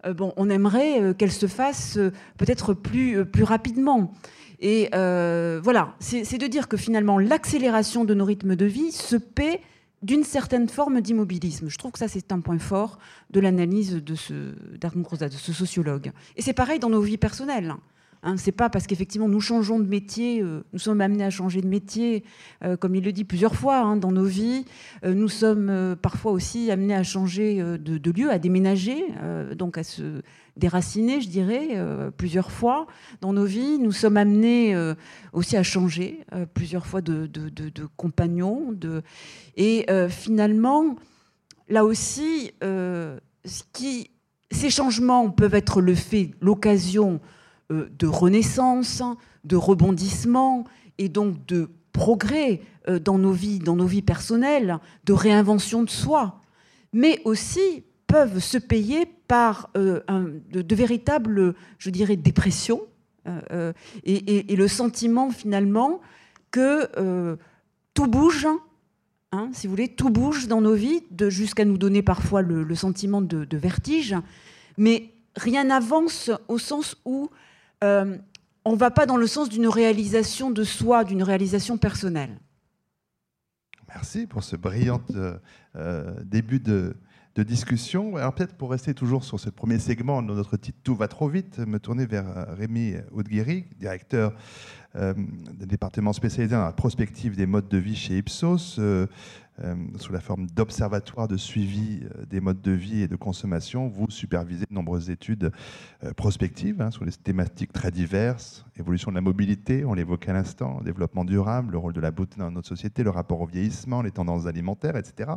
Euh, 0.07 0.15
bon, 0.15 0.33
on 0.35 0.49
aimerait 0.49 0.99
euh, 0.99 1.13
qu'elles 1.13 1.31
se 1.31 1.45
fassent 1.45 1.97
euh, 1.97 2.11
peut-être 2.39 2.73
plus, 2.73 3.23
plus 3.23 3.43
rapidement. 3.43 4.11
Et 4.59 4.89
voilà, 4.91 5.95
c'est 5.99 6.37
de 6.37 6.47
dire 6.47 6.67
que 6.67 6.77
finalement 6.77 7.17
l'accélération 7.17 8.03
de 8.05 8.13
nos 8.13 8.25
rythmes 8.25 8.55
de 8.55 8.65
vie 8.65 8.91
se 8.91 9.15
paie 9.15 9.61
d'une 10.01 10.23
certaine 10.23 10.69
forme 10.69 11.01
d'immobilisme. 11.01 11.69
Je 11.69 11.77
trouve 11.77 11.91
que 11.91 11.99
ça, 11.99 12.07
c'est 12.07 12.31
un 12.31 12.39
point 12.41 12.59
fort 12.59 12.97
de 13.29 13.39
l'analyse 13.39 13.93
de 13.93 14.15
ce, 14.15 14.33
de 14.33 15.37
ce 15.37 15.53
sociologue. 15.53 16.11
Et 16.35 16.41
c'est 16.41 16.53
pareil 16.53 16.79
dans 16.79 16.89
nos 16.89 17.01
vies 17.01 17.17
personnelles. 17.17 17.75
Hein, 18.23 18.37
c'est 18.37 18.51
pas 18.51 18.69
parce 18.69 18.85
qu'effectivement 18.85 19.27
nous 19.27 19.41
changeons 19.41 19.79
de 19.79 19.87
métier, 19.87 20.43
euh, 20.43 20.63
nous 20.73 20.79
sommes 20.79 21.01
amenés 21.01 21.23
à 21.23 21.31
changer 21.31 21.61
de 21.61 21.67
métier, 21.67 22.23
euh, 22.63 22.77
comme 22.77 22.93
il 22.93 23.03
le 23.03 23.11
dit 23.11 23.23
plusieurs 23.23 23.55
fois 23.55 23.79
hein, 23.79 23.97
dans 23.97 24.11
nos 24.11 24.25
vies. 24.25 24.65
Euh, 25.03 25.15
nous 25.15 25.27
sommes 25.27 25.95
parfois 26.01 26.31
aussi 26.31 26.69
amenés 26.69 26.93
à 26.93 27.01
changer 27.01 27.63
de, 27.79 28.11
lieu, 28.11 28.29
à 28.29 28.37
déménager, 28.37 29.05
donc 29.55 29.77
à 29.77 29.83
se 29.83 30.21
déraciner, 30.57 31.21
je 31.21 31.29
dirais, 31.29 31.69
plusieurs 32.17 32.51
fois 32.51 32.87
dans 33.21 33.33
nos 33.33 33.45
vies. 33.45 33.79
Nous 33.79 33.91
sommes 33.91 34.17
amenés 34.17 34.75
aussi 35.33 35.57
à 35.57 35.63
changer 35.63 36.23
plusieurs 36.53 36.85
fois 36.85 37.01
de, 37.01 37.29
compagnons. 37.97 38.75
Et 39.55 39.85
finalement, 40.09 40.95
là 41.69 41.85
aussi, 41.85 42.51
ces 44.51 44.69
changements 44.69 45.29
peuvent 45.29 45.55
être 45.55 45.81
le 45.81 45.95
fait, 45.95 46.31
l'occasion 46.41 47.19
de 47.71 48.07
renaissance, 48.07 49.01
de 49.43 49.55
rebondissement 49.55 50.65
et 50.97 51.09
donc 51.09 51.45
de 51.45 51.69
progrès 51.93 52.61
euh, 52.87 52.99
dans 52.99 53.17
nos 53.17 53.31
vies, 53.31 53.59
dans 53.59 53.75
nos 53.75 53.85
vies 53.85 54.01
personnelles, 54.01 54.79
de 55.05 55.13
réinvention 55.13 55.83
de 55.83 55.89
soi, 55.89 56.39
mais 56.93 57.19
aussi 57.25 57.83
peuvent 58.07 58.39
se 58.39 58.57
payer 58.57 59.05
par 59.27 59.69
euh, 59.77 60.01
de, 60.51 60.75
véritables, 60.75 61.55
je 61.77 61.89
dirais, 61.89 62.15
dépressions, 62.15 62.81
et, 64.03 64.55
le 64.55 64.67
sentiment 64.67 65.29
finalement 65.29 66.01
que 66.49 67.37
tout 67.93 68.07
bouge, 68.07 68.47
hein, 69.31 69.49
si 69.53 69.67
vous 69.67 69.71
voulez, 69.71 69.89
tout 69.89 70.09
bouge 70.09 70.47
dans 70.47 70.61
nos 70.61 70.73
vies, 70.73 71.03
jusqu'à 71.27 71.65
nous 71.65 71.77
donner 71.77 72.01
parfois 72.01 72.41
le, 72.41 72.75
sentiment 72.75 73.21
de, 73.21 73.57
vertige, 73.57 74.15
mais 74.77 75.09
rien 75.35 75.65
n'avance 75.65 76.31
au 76.47 76.57
sens 76.57 76.97
où 77.05 77.29
on 77.81 78.71
ne 78.71 78.77
va 78.77 78.91
pas 78.91 79.05
dans 79.05 79.17
le 79.17 79.27
sens 79.27 79.49
d'une 79.49 79.67
réalisation 79.67 80.51
de 80.51 80.63
soi, 80.63 81.03
d'une 81.03 81.23
réalisation 81.23 81.77
personnelle. 81.77 82.39
Merci 83.87 84.27
pour 84.27 84.43
ce 84.43 84.55
brillant 84.55 85.01
début 86.23 86.59
de, 86.59 86.95
discussion. 87.37 88.17
Alors 88.17 88.33
peut-être 88.33 88.55
pour 88.55 88.71
rester 88.71 88.93
toujours 88.93 89.23
sur 89.23 89.39
ce 89.39 89.49
premier 89.49 89.79
segment 89.79 90.21
de 90.21 90.33
notre 90.33 90.57
titre 90.57 90.77
Tout 90.83 90.95
va 90.95 91.07
trop 91.07 91.27
vite, 91.27 91.57
me 91.59 91.79
tourner 91.79 92.05
vers 92.05 92.27
euh, 92.27 92.53
Rémi 92.53 92.95
Oudguiri, 93.11 93.65
directeur 93.79 94.31
euh, 94.31 94.35
département 95.65 96.13
spécialisé 96.13 96.55
dans 96.55 96.65
la 96.65 96.73
prospective 96.73 97.35
des 97.35 97.45
modes 97.45 97.69
de 97.69 97.77
vie 97.77 97.95
chez 97.95 98.17
Ipsos. 98.17 98.77
Euh, 98.79 99.07
euh, 99.63 99.75
sous 99.97 100.13
la 100.13 100.21
forme 100.21 100.47
d'observatoire 100.47 101.27
de 101.27 101.37
suivi 101.37 101.99
euh, 102.03 102.25
des 102.25 102.39
modes 102.39 102.61
de 102.61 102.71
vie 102.71 103.01
et 103.01 103.07
de 103.07 103.15
consommation. 103.15 103.89
Vous 103.89 104.09
supervisez 104.09 104.65
de 104.67 104.73
nombreuses 104.73 105.09
études 105.09 105.51
euh, 106.03 106.13
prospectives 106.13 106.81
hein, 106.81 106.89
sur 106.89 107.05
des 107.05 107.11
thématiques 107.11 107.73
très 107.73 107.91
diverses, 107.91 108.65
évolution 108.79 109.11
de 109.11 109.15
la 109.15 109.21
mobilité, 109.21 109.83
on 109.85 109.93
l'évoquait 109.93 110.31
à 110.31 110.33
l'instant, 110.33 110.81
développement 110.81 111.25
durable, 111.25 111.73
le 111.73 111.77
rôle 111.77 111.93
de 111.93 111.99
la 111.99 112.11
beauté 112.11 112.37
dans 112.39 112.49
notre 112.49 112.69
société, 112.69 113.03
le 113.03 113.11
rapport 113.11 113.41
au 113.41 113.45
vieillissement, 113.45 114.01
les 114.01 114.11
tendances 114.11 114.47
alimentaires, 114.47 114.95
etc. 114.95 115.31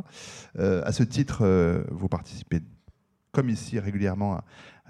à 0.57 0.91
ce 0.91 1.03
titre, 1.03 1.85
vous 1.91 2.07
participez 2.07 2.61
comme 3.31 3.49
ici 3.49 3.79
régulièrement 3.79 4.35
à, 4.35 4.43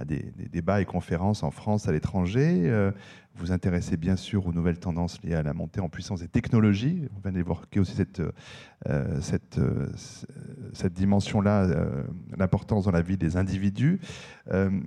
des, 0.03 0.33
débats 0.51 0.81
et 0.81 0.85
conférences 0.85 1.43
en 1.43 1.51
France, 1.51 1.87
à 1.87 1.93
l'étranger. 1.93 2.91
Vous 3.37 3.51
intéressez 3.51 3.97
bien 3.97 4.15
sûr 4.15 4.47
aux 4.47 4.53
nouvelles 4.53 4.79
tendances 4.79 5.21
liées 5.21 5.35
à 5.35 5.43
la 5.43 5.53
montée 5.53 5.81
en 5.81 5.89
puissance 5.89 6.21
des 6.21 6.29
technologies. 6.29 7.09
On 7.17 7.19
vient 7.19 7.33
d'évoquer 7.33 7.81
aussi 7.81 7.93
cette, 7.93 8.21
euh, 8.21 9.19
euh, 9.57 10.89
dimension-là, 10.89 11.63
euh, 11.63 12.03
l'importance 12.37 12.85
dans 12.85 12.91
la 12.91 13.01
vie 13.01 13.17
des 13.17 13.35
individus. 13.35 13.99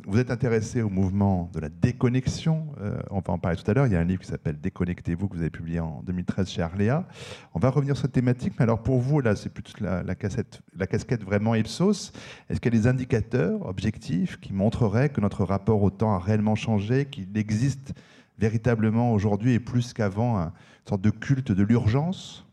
vous 0.07 0.19
êtes 0.19 0.31
intéressé 0.31 0.81
au 0.81 0.89
mouvement 0.89 1.51
de 1.53 1.61
la 1.61 1.69
déconnexion. 1.69 2.69
on 3.11 3.21
va 3.21 3.35
en 3.35 3.39
parler 3.39 3.59
tout 3.59 3.71
à 3.71 3.75
l'heure. 3.75 3.87
Il 3.87 3.93
y 3.93 3.97
a 3.97 4.01
un 4.01 4.05
livre 4.05 4.23
qui 4.23 4.29
s'appelle 4.29 4.59
Déconnectez-vous 4.59 5.29
que 5.29 5.35
vous 5.35 5.43
avez 5.43 5.51
publié 5.51 5.81
en 5.81 6.03
2013 6.07 6.49
chez 6.49 6.63
Arléa. 6.63 7.07
On 7.55 7.59
va 7.59 7.69
revenir 7.69 7.97
sur 7.97 8.07
cette 8.07 8.13
thématique. 8.13 8.55
Mais 8.59 8.63
alors 8.63 8.83
pour 8.83 8.99
vous, 9.01 9.21
là, 9.21 9.37
c'est 9.37 9.51
plutôt 9.51 9.73
la, 9.85 10.03
la 10.03 10.15
casquette 10.15 11.25
vraiment 11.25 11.55
Ipsos. 11.55 12.13
Est-ce 12.49 12.61
qu'il 12.61 12.73
y 12.73 12.79
a 12.79 12.81
des 12.81 12.87
indicateurs 12.87 13.67
objectifs 13.67 14.39
qui 14.41 14.55
montreraient 14.55 14.98
que 15.07 15.21
notre 15.21 15.45
rapport 15.45 15.83
au 15.83 15.91
temps 15.91 16.15
a 16.15 16.19
réellement 16.19 16.57
changé, 16.57 17.07
qu'il 17.07 17.37
existe 17.37 17.93
véritablement 18.39 19.13
aujourd'hui 19.13 19.53
et 19.53 19.61
plus 19.61 19.93
qu'avant 19.93 20.39
une 20.39 20.53
sorte 20.87 21.01
de 21.01 21.11
culte 21.11 21.53
de 21.53 21.63
l'urgence? 21.63 22.49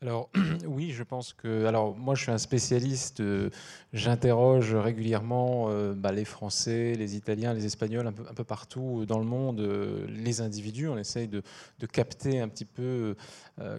Alors 0.00 0.30
oui, 0.66 0.92
je 0.92 1.02
pense 1.02 1.32
que. 1.32 1.64
Alors 1.66 1.96
moi, 1.96 2.14
je 2.14 2.22
suis 2.22 2.30
un 2.30 2.38
spécialiste. 2.38 3.20
Euh, 3.20 3.50
j'interroge 3.92 4.74
régulièrement 4.74 5.66
euh, 5.70 5.92
bah, 5.92 6.12
les 6.12 6.24
Français, 6.24 6.94
les 6.94 7.16
Italiens, 7.16 7.52
les 7.52 7.66
Espagnols, 7.66 8.06
un 8.06 8.12
peu, 8.12 8.44
partout 8.44 9.06
dans 9.06 9.18
le 9.18 9.24
monde, 9.24 9.58
euh, 9.58 10.06
les 10.08 10.40
individus. 10.40 10.86
On 10.86 10.98
essaye 10.98 11.26
de, 11.26 11.42
capter 11.90 12.40
un 12.40 12.48
petit 12.48 12.64
peu 12.64 13.16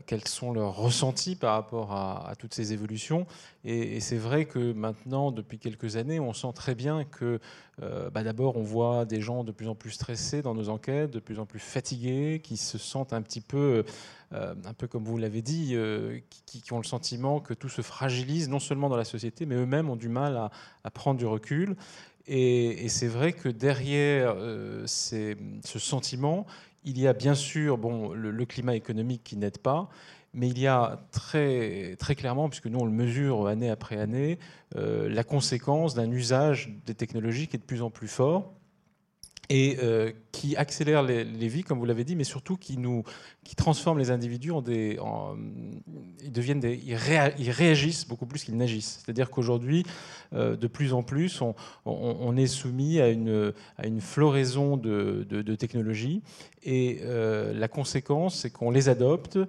quels 0.08 0.28
sont 0.28 0.52
leurs 0.52 0.76
ressentis 0.76 1.38
par 1.38 1.54
rapport 1.54 1.94
à, 1.94 2.34
toutes 2.38 2.54
ces 2.54 2.74
évolutions. 2.74 3.26
Et, 3.66 4.00
c'est 4.00 4.18
vrai 4.18 4.46
que 4.46 4.72
maintenant, 4.74 5.32
depuis 5.32 5.60
quelques 5.60 5.98
années, 5.98 6.20
on 6.20 6.34
sent 6.34 6.54
très 6.56 6.76
bien 6.76 7.04
que 7.04 7.40
bah, 7.80 8.24
d'abord, 8.24 8.58
on 8.58 8.64
voit 8.64 9.06
des 9.06 9.22
gens 9.22 9.44
de 9.44 9.52
plus 9.52 9.68
en 9.68 9.76
plus 9.76 9.92
stressés 9.92 10.42
dans 10.42 10.54
nos 10.54 10.70
enquêtes, 10.70 11.12
de 11.12 11.20
plus 11.20 11.40
en 11.40 11.46
plus 11.46 11.60
fatigués, 11.60 12.42
qui 12.44 12.58
se 12.58 12.78
sentent 12.78 13.14
un 13.14 13.22
petit 13.22 13.42
peu 13.42 13.86
euh, 14.34 14.54
un 14.66 14.74
peu 14.74 14.88
comme 14.88 15.04
vous 15.04 15.18
l'avez 15.18 15.42
dit, 15.42 15.72
euh, 15.74 16.20
qui, 16.46 16.62
ont 16.72 16.78
le 16.78 16.84
sentiment 16.84 17.40
que 17.40 17.56
tout 17.56 17.70
se 17.70 17.82
fragilise, 17.82 18.48
non 18.48 18.60
seulement 18.60 18.88
dans 18.88 18.98
la 18.98 19.04
société, 19.06 19.48
mais 19.48 19.56
eux-mêmes 19.56 19.90
ont 19.90 19.96
du 19.96 20.10
mal 20.10 20.38
à, 20.84 20.92
prendre 20.92 21.18
du 21.18 21.26
recul. 21.26 21.76
Et, 22.28 22.88
c'est 22.90 23.08
vrai 23.08 23.34
que 23.34 23.50
derrière 23.50 24.36
euh, 24.38 24.86
ce 24.86 25.80
sentiment, 25.80 26.46
il 26.86 27.00
y 27.00 27.08
a 27.08 27.14
bien 27.14 27.34
sûr 27.34 27.78
bon, 27.80 28.14
le, 28.14 28.46
climat 28.46 28.76
économique 28.76 29.24
qui 29.24 29.36
n'aide 29.36 29.58
pas, 29.58 29.90
mais 30.34 30.48
il 30.48 30.60
y 30.60 30.68
a 30.68 31.00
très, 31.12 31.96
très 31.98 32.16
clairement, 32.16 32.50
puisque 32.50 32.68
nous 32.68 32.80
on 32.80 32.86
le 32.86 32.92
mesure 32.92 33.48
année 33.48 33.70
après 33.70 33.98
année, 33.98 34.38
la 34.76 35.24
conséquence 35.24 35.96
d'un 35.96 36.12
usage 36.12 36.70
des 36.86 36.94
technologies 36.94 37.48
qui 37.48 37.56
est 37.56 37.60
de 37.60 37.66
plus 37.66 37.82
en 37.82 37.90
plus 37.90 38.08
fort 38.08 38.54
et 39.50 39.78
euh, 39.82 40.12
qui 40.32 40.56
accélère 40.56 41.02
les, 41.02 41.24
vies, 41.48 41.64
comme 41.64 41.80
vous 41.80 41.86
l'avez 41.86 42.04
dit, 42.04 42.16
mais 42.16 42.24
surtout 42.24 42.56
qui 42.56 42.78
nous, 42.78 43.04
qui 43.44 43.56
transforme 43.56 43.98
les 43.98 44.12
individus 44.12 44.52
en 44.52 44.62
des, 44.62 45.00
ils 46.24 46.32
deviennent 46.32 46.60
des, 46.60 46.80
ils, 46.86 46.96
réagissent 46.96 48.08
beaucoup 48.08 48.28
plus 48.28 48.44
qu'ils 48.44 48.58
n'agissent. 48.58 49.02
C'est-à-dire 49.04 49.32
qu'aujourd'hui, 49.32 49.84
euh, 50.34 50.56
de 50.56 50.68
plus 50.68 50.94
en 50.94 51.02
plus, 51.02 51.42
on, 51.42 51.56
on, 51.86 52.38
est 52.38 52.46
soumis 52.46 53.00
à 53.00 53.10
une, 53.10 53.52
à 53.78 53.88
une 53.88 54.02
floraison 54.02 54.78
de, 54.78 55.26
de, 55.28 55.56
technologies, 55.56 56.22
et 56.64 57.00
euh, 57.04 57.54
la 57.54 57.68
conséquence, 57.68 58.36
c'est 58.36 58.50
qu'on 58.50 58.72
les 58.72 58.90
adopte 58.90 59.40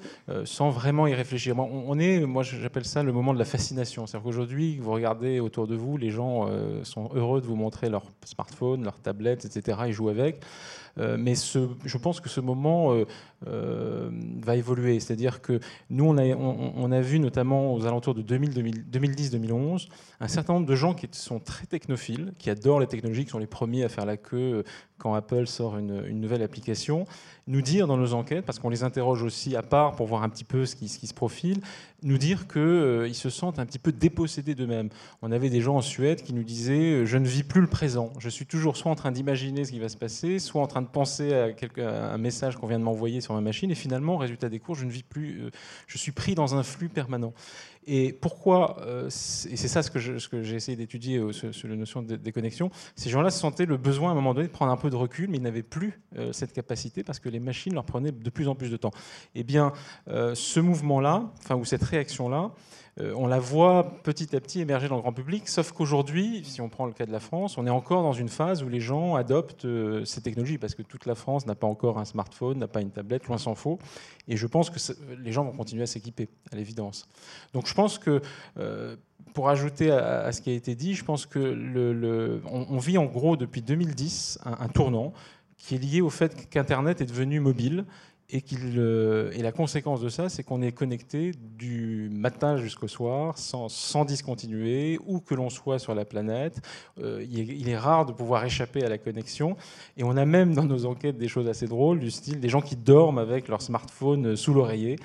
sans 0.44 0.70
vraiment 0.70 1.06
y 1.06 1.14
réfléchir. 1.14 1.58
On, 1.58 1.98
est, 1.98 2.20
moi, 2.20 2.42
j'appelle 2.42 2.84
ça 2.84 3.02
le 3.02 3.12
moment 3.12 3.34
de 3.34 3.38
la 3.38 3.44
fascination. 3.44 4.06
C'est-à-dire 4.06 4.24
qu'aujourd'hui, 4.24 4.78
vous 4.78 4.92
regardez 4.92 5.40
autour 5.40 5.66
de 5.66 5.74
vous, 5.74 5.96
les 5.96 6.10
gens 6.10 6.48
sont 6.84 7.10
heureux 7.14 7.40
de 7.40 7.46
vous 7.46 7.56
montrer 7.56 7.88
leur 7.88 8.04
smartphone, 8.24 8.84
leur 8.84 8.98
tablette, 9.00 9.44
etc 9.44 9.78
joue 9.90 10.08
avec. 10.08 10.40
Euh, 11.00 11.16
mais 11.18 11.34
je 11.34 11.98
pense 11.98 12.20
que 12.20 12.28
ce 12.28 12.40
moment 12.40 12.92
euh, 12.92 13.04
euh, 13.46 14.10
va 14.42 14.56
évoluer. 14.56 15.00
C'est-à-dire 15.00 15.40
que 15.40 15.60
nous, 15.88 16.04
on 16.04 16.92
a, 16.92 17.00
vu 17.00 17.18
notamment 17.18 17.74
aux 17.74 17.86
alentours 17.86 18.14
de 18.14 18.22
2010-2011 18.22 19.88
un 20.20 20.28
certain 20.28 20.54
nombre 20.54 20.66
de 20.66 20.74
gens 20.74 20.94
qui 20.94 21.08
sont 21.12 21.40
très 21.40 21.66
technophiles, 21.66 22.34
qui 22.38 22.50
adorent 22.50 22.80
les 22.80 22.86
technologies, 22.86 23.24
qui 23.24 23.30
sont 23.30 23.38
les 23.38 23.46
premiers 23.46 23.84
à 23.84 23.88
faire 23.88 24.04
la 24.04 24.16
queue 24.16 24.64
quand 24.98 25.14
Apple 25.14 25.46
sort 25.46 25.78
une 25.78 26.20
nouvelle 26.20 26.42
application, 26.42 27.06
nous 27.50 27.62
dire 27.62 27.86
dans 27.86 27.96
nos 27.96 28.14
enquêtes, 28.14 28.44
parce 28.44 28.58
qu'on 28.58 28.68
les 28.68 28.84
interroge 28.84 29.22
aussi 29.22 29.56
à 29.56 29.62
part 29.62 29.96
pour 29.96 30.06
voir 30.06 30.22
un 30.22 30.28
petit 30.28 30.44
peu 30.44 30.66
ce 30.66 30.76
qui, 30.76 30.88
se 30.88 31.14
profile, 31.14 31.60
nous 32.02 32.16
dire 32.16 32.46
qu'ils 32.46 33.14
se 33.14 33.28
sentent 33.28 33.58
un 33.58 33.66
petit 33.66 33.78
peu 33.78 33.92
dépossédés 33.92 34.54
d'eux-mêmes. 34.54 34.88
On 35.20 35.32
avait 35.32 35.50
des 35.50 35.60
gens 35.60 35.76
en 35.76 35.80
Suède 35.82 36.22
qui 36.22 36.32
nous 36.32 36.44
disaient 36.44 37.04
Je 37.04 37.18
ne 37.18 37.26
vis 37.26 37.42
plus 37.42 37.60
le 37.60 37.66
présent. 37.66 38.12
Je 38.18 38.28
suis 38.28 38.46
toujours 38.46 38.76
soit 38.76 38.90
en 38.90 38.94
train 38.94 39.10
d'imaginer 39.10 39.64
ce 39.64 39.72
qui 39.72 39.80
va 39.80 39.88
se 39.88 39.96
passer, 39.96 40.38
soit 40.38 40.62
en 40.62 40.68
train 40.68 40.82
de 40.82 40.86
penser 40.86 41.34
à, 41.34 41.52
quelque, 41.52 41.80
un 41.80 42.18
message 42.18 42.56
qu'on 42.56 42.68
vient 42.68 42.78
de 42.78 42.84
m'envoyer 42.84 43.20
sur 43.20 43.34
ma 43.34 43.40
machine. 43.40 43.70
Et 43.70 43.74
finalement, 43.74 44.16
résultat 44.16 44.48
des 44.48 44.60
cours, 44.60 44.76
je 44.76 44.84
ne 44.84 44.90
vis 44.90 45.02
plus. 45.02 45.42
Euh, 45.42 45.50
je 45.88 45.98
suis 45.98 46.12
pris 46.12 46.36
dans 46.36 46.54
un 46.54 46.62
flux 46.62 46.88
permanent. 46.88 47.32
Et 47.92 48.12
pourquoi, 48.12 48.76
euh, 48.82 49.08
et 49.08 49.56
c'est 49.56 49.66
ça 49.66 49.82
ce 49.82 49.90
que, 49.90 49.98
j'ai 49.98 50.54
essayé 50.54 50.76
d'étudier 50.76 51.18
euh, 51.18 51.32
sur, 51.32 51.68
la 51.68 51.74
notion 51.74 52.02
de 52.02 52.14
déconnexion, 52.14 52.70
ces 52.94 53.10
gens-là 53.10 53.30
se 53.30 53.40
sentaient 53.40 53.66
le 53.66 53.76
besoin 53.76 54.10
à 54.10 54.12
un 54.12 54.14
moment 54.14 54.32
donné 54.32 54.46
de 54.46 54.52
prendre 54.52 54.70
un 54.70 54.76
peu 54.76 54.90
de 54.90 54.94
recul, 54.94 55.28
mais 55.28 55.38
ils 55.38 55.42
n'avaient 55.42 55.64
plus 55.64 56.00
cette 56.30 56.52
capacité 56.52 57.02
parce 57.02 57.18
que 57.18 57.28
les 57.28 57.40
machines 57.40 57.74
leur 57.74 57.84
prenaient 57.84 58.12
de 58.12 58.30
plus 58.30 58.46
en 58.46 58.54
plus 58.54 58.70
de 58.70 58.76
temps. 58.76 58.92
Eh 59.34 59.42
bien, 59.42 59.72
ce 60.06 60.60
mouvement-là, 60.60 61.32
enfin, 61.42 61.56
ou 61.56 61.64
cette 61.64 61.82
réaction-là, 61.82 62.52
euh, 62.89 62.89
on 63.16 63.26
la 63.26 63.38
voit 63.38 63.98
petit 64.02 64.34
à 64.34 64.40
petit 64.40 64.60
émerger 64.60 64.88
dans 64.88 64.96
le 64.96 65.02
grand 65.02 65.12
public, 65.12 65.48
sauf 65.48 65.72
qu'aujourd'hui, 65.72 66.42
si 66.44 66.60
on 66.60 66.68
prend 66.68 66.86
le 66.86 66.92
cas 66.92 67.06
de 67.06 67.12
la 67.12 67.20
France, 67.20 67.58
on 67.58 67.66
est 67.66 67.70
encore 67.70 68.02
dans 68.02 68.12
une 68.12 68.28
phase 68.28 68.62
où 68.62 68.68
les 68.68 68.80
gens 68.80 69.14
adoptent 69.14 69.64
euh, 69.64 70.04
ces 70.04 70.20
technologies, 70.20 70.58
parce 70.58 70.74
que 70.74 70.82
toute 70.82 71.06
la 71.06 71.14
France 71.14 71.46
n'a 71.46 71.54
pas 71.54 71.66
encore 71.66 71.98
un 71.98 72.04
smartphone, 72.04 72.58
n'a 72.58 72.68
pas 72.68 72.80
une 72.80 72.90
tablette, 72.90 73.26
loin 73.26 73.38
s'en 73.38 73.54
faut. 73.54 73.78
Et 74.28 74.36
je 74.36 74.46
pense 74.46 74.70
que 74.70 74.78
les 75.18 75.32
gens 75.32 75.44
vont 75.44 75.52
continuer 75.52 75.84
à 75.84 75.86
s'équiper, 75.86 76.28
à 76.52 76.56
l'évidence. 76.56 77.08
Donc 77.52 77.66
je 77.66 77.74
pense 77.74 77.98
que, 77.98 78.20
euh, 78.58 78.96
pour 79.34 79.48
ajouter 79.48 79.90
à, 79.90 80.32
ce 80.32 80.40
qui 80.40 80.50
a 80.50 80.54
été 80.54 80.74
dit, 80.74 80.94
je 80.94 81.04
pense 81.04 81.26
que 81.26 82.40
on, 82.50 82.78
vit 82.78 82.98
en 82.98 83.04
gros 83.04 83.36
depuis 83.36 83.62
2010 83.62 84.40
un 84.44 84.68
tournant 84.68 85.12
qui 85.56 85.74
est 85.74 85.78
lié 85.78 86.00
au 86.00 86.10
fait 86.10 86.48
qu'Internet 86.48 87.00
est 87.00 87.06
devenu 87.06 87.38
mobile 87.38 87.84
et, 88.32 88.44
euh, 88.76 89.30
et, 89.32 89.42
la 89.42 89.52
conséquence 89.52 90.00
de 90.00 90.08
ça, 90.08 90.28
c'est 90.28 90.42
qu'on 90.42 90.62
est 90.62 90.72
connecté 90.72 91.32
du 91.58 92.08
matin 92.12 92.56
jusqu'au 92.56 92.88
soir, 92.88 93.36
sans, 93.36 94.04
discontinuer, 94.04 94.98
où 95.06 95.20
que 95.20 95.34
l'on 95.34 95.50
soit 95.50 95.78
sur 95.78 95.94
la 95.94 96.04
planète. 96.04 96.60
Euh, 97.00 97.24
il, 97.28 97.68
est, 97.68 97.76
rare 97.76 98.06
de 98.06 98.12
pouvoir 98.12 98.44
échapper 98.44 98.84
à 98.84 98.88
la 98.88 98.98
connexion. 98.98 99.56
Et 99.96 100.04
on 100.04 100.16
a 100.16 100.24
même 100.24 100.54
dans 100.54 100.64
nos 100.64 100.86
enquêtes 100.86 101.18
des 101.18 101.28
choses 101.28 101.48
assez 101.48 101.66
drôles, 101.66 101.98
du 101.98 102.10
style 102.10 102.40
des 102.40 102.48
gens 102.48 102.60
qui 102.60 102.76
dorment 102.76 103.18
avec 103.18 103.48
leur 103.48 103.62
smartphone 103.62 104.36
sous 104.36 104.54
l'oreiller. 104.54 104.96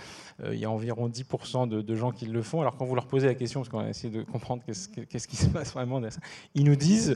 Euh, 0.43 0.53
il 0.53 0.59
y 0.59 0.65
a 0.65 0.69
environ 0.69 1.07
10% 1.07 1.67
de, 1.67 1.81
de, 1.81 1.95
gens 1.95 2.11
qui 2.11 2.25
le 2.25 2.41
font. 2.41 2.61
Alors 2.61 2.77
quand 2.77 2.85
vous 2.85 2.95
leur 2.95 3.07
posez 3.07 3.27
la 3.27 3.35
question, 3.35 3.61
parce 3.61 3.69
qu'on 3.69 3.79
a 3.79 3.89
essayé 3.89 4.13
de 4.13 4.23
comprendre 4.23 4.61
qu'est-ce 4.65 5.27
qui 5.27 5.35
se 5.35 5.47
passe 5.47 5.73
vraiment, 5.73 6.01
ils 6.53 6.63
nous 6.63 6.75
disent 6.75 7.15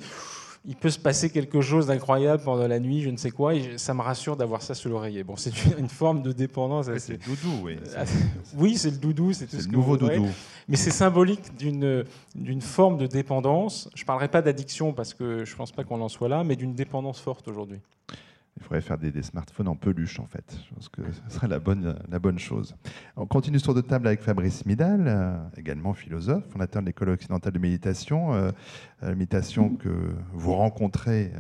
il 0.66 0.76
peut 0.76 0.90
se 0.90 1.00
passer 1.00 1.30
quelque 1.30 1.62
chose 1.62 1.88
d'incroyable 1.88 2.44
pendant 2.44 2.68
la 2.68 2.80
nuit, 2.80 3.02
je 3.02 3.10
ne 3.10 3.18
sais 3.18 3.32
quoi, 3.32 3.56
et 3.56 3.78
ça 3.78 3.94
me 3.94 4.02
rassure 4.02 4.36
d'avoir 4.36 4.62
ça 4.62 4.74
sous 4.74 4.90
l'oreiller. 4.90 5.24
Bon, 5.24 5.36
c'est 5.36 5.54
une 5.78 5.90
forme 5.90 6.22
de 6.22 6.32
dépendance. 6.32 6.90
c'est 6.98 7.14
le 7.14 7.18
doudou, 7.18 7.62
oui. 7.64 7.78
oui, 8.58 8.78
c'est 8.78 8.92
le 8.92 8.98
doudou, 8.98 9.34
c'est 9.34 9.48
tout 9.48 9.60
ce 9.60 9.68
le 9.68 9.72
nouveau 9.72 9.98
doudou. 9.98 10.28
Mais 10.68 10.76
c'est 10.76 10.92
symbolique 10.92 11.56
d'une 11.58 12.62
forme 12.62 12.98
de 12.98 13.08
dépendance. 13.08 13.90
Je 13.96 14.04
ne 14.04 14.06
parlerai 14.06 14.28
pas 14.28 14.42
d'addiction 14.42 14.94
parce 14.94 15.14
que 15.14 15.46
je 15.46 15.52
ne 15.52 15.58
pense 15.58 15.72
pas 15.72 15.84
qu'on 15.84 16.02
en 16.02 16.10
soit 16.10 16.30
là, 16.30 16.44
mais 16.44 16.56
d'une 16.56 16.76
dépendance 16.76 17.20
forte 17.20 17.48
aujourd'hui. 17.48 17.80
Il 18.60 18.64
faudrait 18.64 18.82
faire 18.82 18.98
des, 18.98 19.22
smartphones 19.22 19.68
en 19.68 19.76
peluche, 19.76 20.20
en 20.20 20.26
fait. 20.26 20.58
Je 20.68 20.76
pense 20.76 20.90
que 20.90 21.02
ce 21.12 21.34
serait 21.34 21.48
la 21.48 21.60
bonne, 21.60 21.98
la 22.10 22.38
chose. 22.38 22.76
On 23.16 23.26
continue 23.26 23.60
sur 23.60 23.74
de 23.74 23.82
table 23.82 24.08
avec 24.08 24.22
Fabrice 24.22 24.66
Midal, 24.66 25.06
euh, 25.08 25.38
également 25.58 25.94
philosophe, 25.94 26.44
fondateur 26.50 26.82
de 26.82 26.88
l'école 26.88 27.10
occidentale 27.10 27.54
de 27.54 27.60
méditation. 27.60 28.34
Euh, 28.34 28.52
la 29.02 29.16
méditation 29.16 29.76
que 29.76 30.14
vous 30.34 30.54
rencontrez 30.54 31.32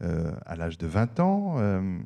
euh, 0.00 0.30
à 0.46 0.54
l'âge 0.54 0.78
de 0.78 0.86
20 0.86 1.18
ans. 1.18 1.56
Euh, 1.58 1.98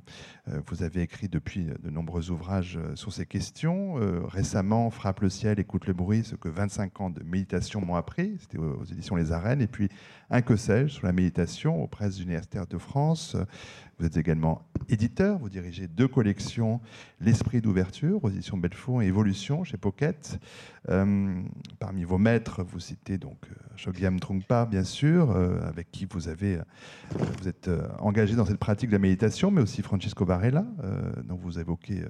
euh, 0.49 0.61
vous 0.69 0.83
avez 0.83 1.03
écrit 1.03 1.29
depuis 1.29 1.67
de 1.67 1.91
nombreux 1.91 2.31
ouvrages 2.31 2.79
sur 2.95 3.13
ces 3.13 3.27
questions. 3.27 3.97
récemment, 4.27 4.89
Frappe 4.89 5.21
le 5.21 5.29
ciel, 5.29 5.61
écoute 5.61 5.87
le 5.87 5.93
bruit, 5.93 6.25
ce 6.25 6.35
que 6.35 6.49
25 6.49 7.01
ans 7.03 7.11
de 7.11 7.23
méditation 7.23 7.83
m'ont 7.83 7.97
appris. 7.97 8.39
C'était 8.41 8.57
aux 8.57 8.85
éditions 8.85 9.15
Les 9.15 9.31
Arènes. 9.31 9.61
Et 9.61 9.67
puis, 9.67 9.91
un 10.31 10.41
que 10.41 10.57
sais-je 10.57 10.95
sur 10.95 11.07
la 11.07 11.13
méditation 11.13 11.83
aux 11.83 11.87
presses 11.87 12.19
universitaires 12.19 12.67
de 12.67 12.79
France. 12.79 13.37
Vous 14.03 14.09
êtes 14.09 14.17
également 14.17 14.63
éditeur, 14.89 15.39
vous 15.39 15.49
dirigez 15.49 15.87
deux 15.87 16.09
collections, 16.09 16.81
L'Esprit 17.21 17.61
d'ouverture 17.61 18.25
aux 18.25 18.31
éditions 18.31 18.57
Belfond 18.57 19.01
et 19.01 19.07
Évolution 19.07 19.63
chez 19.63 19.77
Pocket. 19.77 20.41
parmi 20.89 22.03
vos 22.03 22.19
maîtres, 22.19 22.65
vous 22.65 22.81
citez 22.81 23.17
donc 23.17 23.39
Chogyam 23.77 24.19
Trungpa, 24.19 24.67
bien 24.67 24.83
sûr, 24.83 25.31
avec 25.65 25.93
qui 25.93 26.09
vous, 26.11 26.27
avez, 26.27 26.59
vous 27.15 27.47
êtes 27.47 27.71
engagé 28.01 28.35
dans 28.35 28.45
cette 28.45 28.59
pratique 28.59 28.91
de 28.91 28.97
la 28.97 28.99
méditation, 28.99 29.53
mais 29.53 29.63
aussi 29.63 29.83
Francisco 29.83 30.25
Varela, 30.25 30.67
euh, 30.83 31.13
dont 31.23 31.37
vous 31.37 31.61
évoquez 31.61 32.03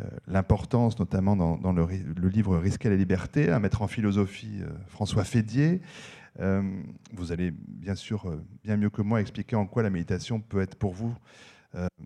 euh, 0.00 0.04
l'importance, 0.26 0.98
notamment 0.98 1.36
dans, 1.36 1.72
le, 1.72 2.28
livre 2.28 2.58
Risquer 2.58 2.88
la 2.88 2.96
liberté, 2.96 3.50
un 3.50 3.58
maître 3.58 3.82
en 3.82 3.88
philosophie, 3.88 4.60
euh, 4.60 4.70
François 4.86 5.24
Fédier. 5.24 5.80
Vous 6.38 7.32
allez 7.32 7.50
bien 7.50 7.94
sûr 7.94 8.32
bien 8.64 8.76
mieux 8.76 8.90
que 8.90 9.02
moi 9.02 9.20
expliquer 9.20 9.56
en 9.56 9.66
quoi 9.66 9.82
la 9.82 9.90
méditation 9.90 10.40
peut 10.40 10.60
être 10.60 10.76
pour 10.76 10.92
vous 10.92 11.14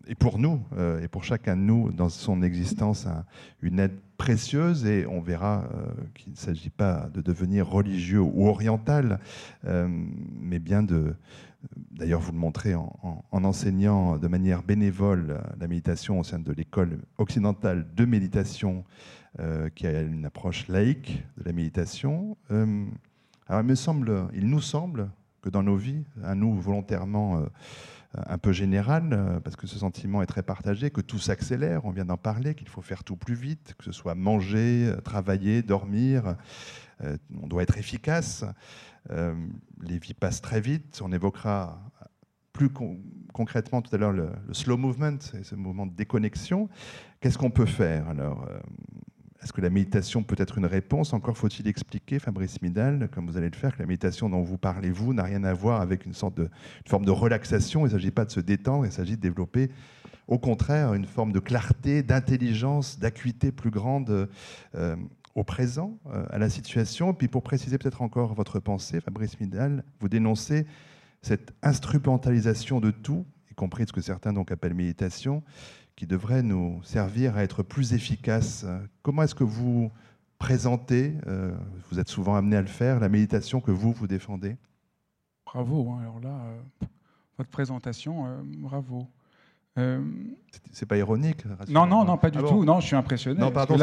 et 0.06 0.14
pour 0.14 0.38
nous, 0.38 0.62
et 1.02 1.09
pour 1.09 1.25
chacun 1.25 1.56
de 1.56 1.62
nous 1.62 1.90
dans 1.90 2.09
son 2.09 2.42
existence, 2.42 3.09
une 3.62 3.80
aide 3.80 3.99
précieuse. 4.16 4.87
Et 4.87 5.06
on 5.06 5.21
verra 5.21 5.68
qu'il 6.14 6.33
ne 6.33 6.37
s'agit 6.37 6.71
pas 6.71 7.09
de 7.12 7.21
devenir 7.21 7.68
religieux 7.68 8.21
ou 8.21 8.47
oriental, 8.47 9.18
mais 9.64 10.61
bien 10.61 10.83
de, 10.83 11.14
D'ailleurs, 11.90 12.21
vous 12.21 12.33
le 12.33 12.38
montrez 12.38 12.75
en, 12.75 12.92
enseignant 13.33 14.18
de 14.18 14.28
manière 14.28 14.62
bénévole 14.62 15.40
la 15.59 15.68
méditation 15.68 16.21
au 16.21 16.25
sein 16.25 16.38
de 16.38 16.52
l'école 16.52 16.99
occidentale 17.18 17.87
de 17.95 18.04
méditation, 18.04 18.85
euh, 19.40 19.68
qui 19.71 19.87
a 19.87 20.00
une 20.00 20.25
approche 20.25 20.68
laïque 20.68 21.23
de 21.38 21.45
la 21.45 21.52
méditation. 21.52 22.37
Euh, 23.50 23.61
alors, 23.61 24.31
il 24.35 24.49
nous 24.49 24.61
semble 24.61 25.11
que 25.43 25.49
dans 25.49 25.62
nos 25.62 25.76
vies, 25.76 26.05
à 26.25 26.35
nous 26.35 26.55
volontairement 26.55 27.38
euh, 27.38 27.47
un 28.15 28.38
peu 28.38 28.53
général, 28.53 29.41
parce 29.45 29.57
que 29.57 29.67
ce 29.67 29.79
sentiment 29.79 30.23
est 30.23 30.26
très 30.26 30.43
partagé, 30.43 30.91
que 30.91 31.00
tout 31.00 31.19
s'accélère, 31.19 31.85
on 31.85 31.91
vient 31.91 32.07
d'en 32.07 32.17
parler, 32.17 32.55
qu'il 32.55 32.69
faut 32.69 32.81
faire 32.81 33.05
tout 33.05 33.17
plus 33.17 33.35
vite, 33.35 33.75
que 33.79 33.85
ce 33.85 33.93
soit 33.93 34.15
manger, 34.15 34.95
travailler, 35.05 35.62
dormir, 35.62 36.37
on 37.03 37.47
doit 37.47 37.62
être 37.62 37.76
efficace. 37.76 38.45
Euh, 39.11 39.35
les 39.83 39.99
vies 39.99 40.15
passent 40.15 40.41
très 40.41 40.61
vite. 40.61 41.00
On 41.03 41.12
évoquera 41.12 41.81
plus 42.53 42.71
concrètement 43.33 43.83
tout 43.83 43.95
à 43.95 43.99
l'heure 43.99 44.12
le, 44.12 44.31
slow 44.53 44.76
movement, 44.76 45.19
ce 45.21 45.55
mouvement 45.55 45.87
de 45.87 45.95
déconnexion. 45.95 46.69
Qu'est-ce 47.21 47.38
qu'on 47.38 47.50
peut 47.50 47.67
faire 47.67 48.09
alors 48.09 48.47
euh, 48.49 48.59
Est-ce 49.47 49.53
que 49.53 49.61
la 49.61 49.71
méditation 49.71 50.25
peut 50.25 50.35
être 50.41 50.59
une 50.59 50.67
réponse? 50.67 51.12
Encore 51.12 51.38
faut-il 51.38 51.69
expliquer, 51.69 52.19
Fabrice 52.19 52.61
Midal, 52.62 53.09
comme 53.12 53.29
vous 53.29 53.37
allez 53.37 53.49
le 53.49 53.55
faire, 53.55 53.76
que 53.76 53.79
la 53.79 53.87
méditation 53.87 54.29
dont 54.29 54.43
vous 54.43 54.59
parlez, 54.59 54.91
vous, 54.91 55.15
n'a 55.15 55.23
rien 55.23 55.45
à 55.45 55.53
voir 55.53 55.83
avec 55.83 56.05
une 56.05 56.15
sorte 56.15 56.37
de 56.37 56.50
forme 56.85 57.05
de 57.05 57.12
relaxation. 57.12 57.83
Il 57.83 57.85
ne 57.85 57.91
s'agit 57.91 58.11
pas 58.11 58.25
de 58.25 58.33
se 58.33 58.41
détendre, 58.41 58.87
il 58.87 58.91
s'agit 58.91 59.15
de 59.15 59.21
développer 59.21 59.71
au 60.26 60.41
contraire 60.41 60.95
une 60.95 61.05
forme 61.05 61.31
de 61.31 61.38
clarté, 61.38 62.03
d'intelligence, 62.03 62.99
d'acuité 62.99 63.53
plus 63.53 63.71
grande 63.71 64.29
euh, 64.75 64.97
au 65.37 65.45
présent, 65.45 65.97
euh, 66.13 66.26
à 66.30 66.39
la 66.39 66.50
situation. 66.50 67.13
Et 67.13 67.15
puis 67.15 67.28
pour 67.28 67.45
préciser 67.45 67.78
peut-être 67.78 68.02
encore 68.02 68.35
votre 68.35 68.59
pensée, 68.59 69.00
Fabrice 69.00 69.39
Midal, 69.39 69.85
vous 70.00 70.09
dénoncez 70.09 70.67
cette 71.23 71.54
instrumentalisation 71.63 72.80
de 72.80 72.91
tout, 72.91 73.25
y 73.49 73.54
compris 73.54 73.85
ce 73.87 73.93
que 73.93 74.00
certains 74.00 74.32
donc 74.32 74.50
appellent 74.50 74.75
méditation, 74.75 75.45
qui 75.97 76.06
devrait 76.06 76.43
nous 76.43 76.80
servir 76.82 77.37
à 77.37 77.43
être 77.43 77.63
plus 77.63 77.95
efficaces. 77.95 78.65
Comment 79.02 79.23
est-ce 79.23 79.35
que 79.35 79.45
vous 79.45 79.91
présentez, 80.39 81.15
euh, 81.26 81.54
vous 81.91 81.99
êtes 81.99 82.09
souvent 82.09 82.37
amené 82.37 82.56
à 82.56 82.61
le 82.61 82.67
faire, 82.67 83.00
la 83.00 83.09
méditation 83.09 83.61
que 83.61 83.71
vous, 83.71 83.93
vous 83.93 84.06
défendez? 84.06 84.56
Bravo, 85.47 85.91
hein. 85.91 86.00
alors 86.02 86.21
là, 86.21 86.28
euh, 86.28 86.87
votre 87.39 87.50
présentation, 87.50 88.26
bravo. 88.59 89.09
Euh, 89.78 90.00
c'est 90.73 90.87
pas 90.87 90.97
ironique 90.97 91.45
Non, 91.69 91.87
non, 91.87 92.04
non, 92.04 92.17
pas 92.17 92.30
du 92.30 92.39
ah 92.39 92.49
tout. 92.49 92.65
Non, 92.65 92.80
je 92.80 92.87
suis 92.87 92.97
impressionné. 92.97 93.39
Non, 93.39 93.50
pardon, 93.50 93.76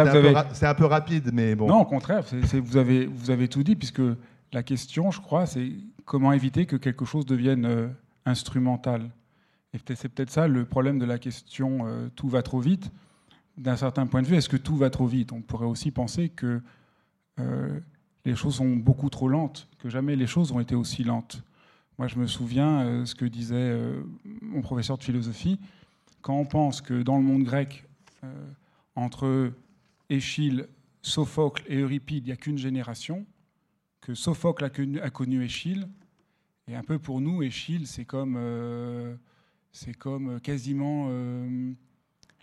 c'est 0.54 0.66
un, 0.66 0.74
peu 0.74 0.86
rapide, 0.86 1.30
mais 1.32 1.56
bon. 1.56 1.68
Non, 1.68 1.82
au 1.82 1.86
contraire, 1.86 2.24
vous, 2.64 2.78
avez, 2.78 3.06
vous 3.06 3.30
avez 3.30 3.48
tout 3.48 3.64
dit, 3.64 3.76
puisque 3.76 4.02
la 4.52 4.64
question, 4.64 5.12
je 5.12 5.22
crois, 5.22 5.46
c'est 5.46 5.72
comment 6.06 6.34
éviter 6.34 6.66
que 6.66 6.76
quelque 6.76 7.06
chose 7.06 7.26
devienne 7.26 7.66
euh, 7.66 7.88
instrumental? 8.26 9.10
Et 9.74 9.96
c'est 9.96 10.10
peut-être 10.10 10.30
ça 10.30 10.48
le 10.48 10.66
problème 10.66 11.00
de 11.00 11.06
la 11.06 11.18
question 11.18 11.88
euh, 11.88 12.10
tout 12.16 12.30
va 12.30 12.44
trop 12.44 12.60
vite. 12.60 12.92
D'un 13.58 13.76
certain 13.76 14.08
point 14.08 14.22
de 14.22 14.28
vue, 14.28 14.36
est-ce 14.36 14.50
que 14.50 14.58
tout 14.58 14.76
va 14.76 14.90
trop 14.90 15.08
vite? 15.08 15.32
On 15.32 15.42
pourrait 15.42 15.68
aussi 15.68 15.92
penser 15.92 16.30
que 16.30 16.62
les 18.26 18.36
choses 18.36 18.56
sont 18.56 18.76
beaucoup 18.76 19.10
trop 19.10 19.28
lentes, 19.28 19.68
que 19.80 19.90
jamais 19.90 20.16
les 20.16 20.28
choses 20.28 20.52
ont 20.52 20.60
été 20.60 20.76
aussi 20.76 21.04
lentes. 21.04 21.44
Moi, 21.98 22.08
je 22.08 22.18
me 22.18 22.26
souviens 22.26 23.06
ce 23.06 23.14
que 23.14 23.26
disait 23.26 23.80
mon 24.42 24.62
professeur 24.62 24.98
de 24.98 25.04
philosophie 25.04 25.60
quand 26.24 26.40
on 26.40 26.46
pense 26.46 26.82
que 26.82 27.04
dans 27.04 27.18
le 27.18 27.24
monde 27.24 27.44
grec, 27.44 27.84
euh, 28.24 28.52
entre 28.96 29.52
Échille, 30.10 30.66
Sophocle 31.02 31.64
et 31.68 31.78
Euripide, 31.80 32.24
il 32.26 32.28
n'y 32.28 32.32
a 32.32 32.38
qu'une 32.38 32.58
génération, 32.58 33.26
que 34.02 34.16
Sophocle 34.16 34.64
a 34.64 34.70
connu, 34.70 35.00
a 35.02 35.10
connu, 35.10 35.44
Échille, 35.44 35.86
et 36.68 36.76
un 36.76 36.84
peu 36.84 36.98
pour 36.98 37.20
nous, 37.20 37.44
Échille, 37.44 37.86
c'est 37.86 38.06
comme, 38.06 38.36
euh, 38.38 39.16
c'est 39.74 39.94
comme 39.94 40.40
quasiment 40.40 41.08
euh, 41.10 41.74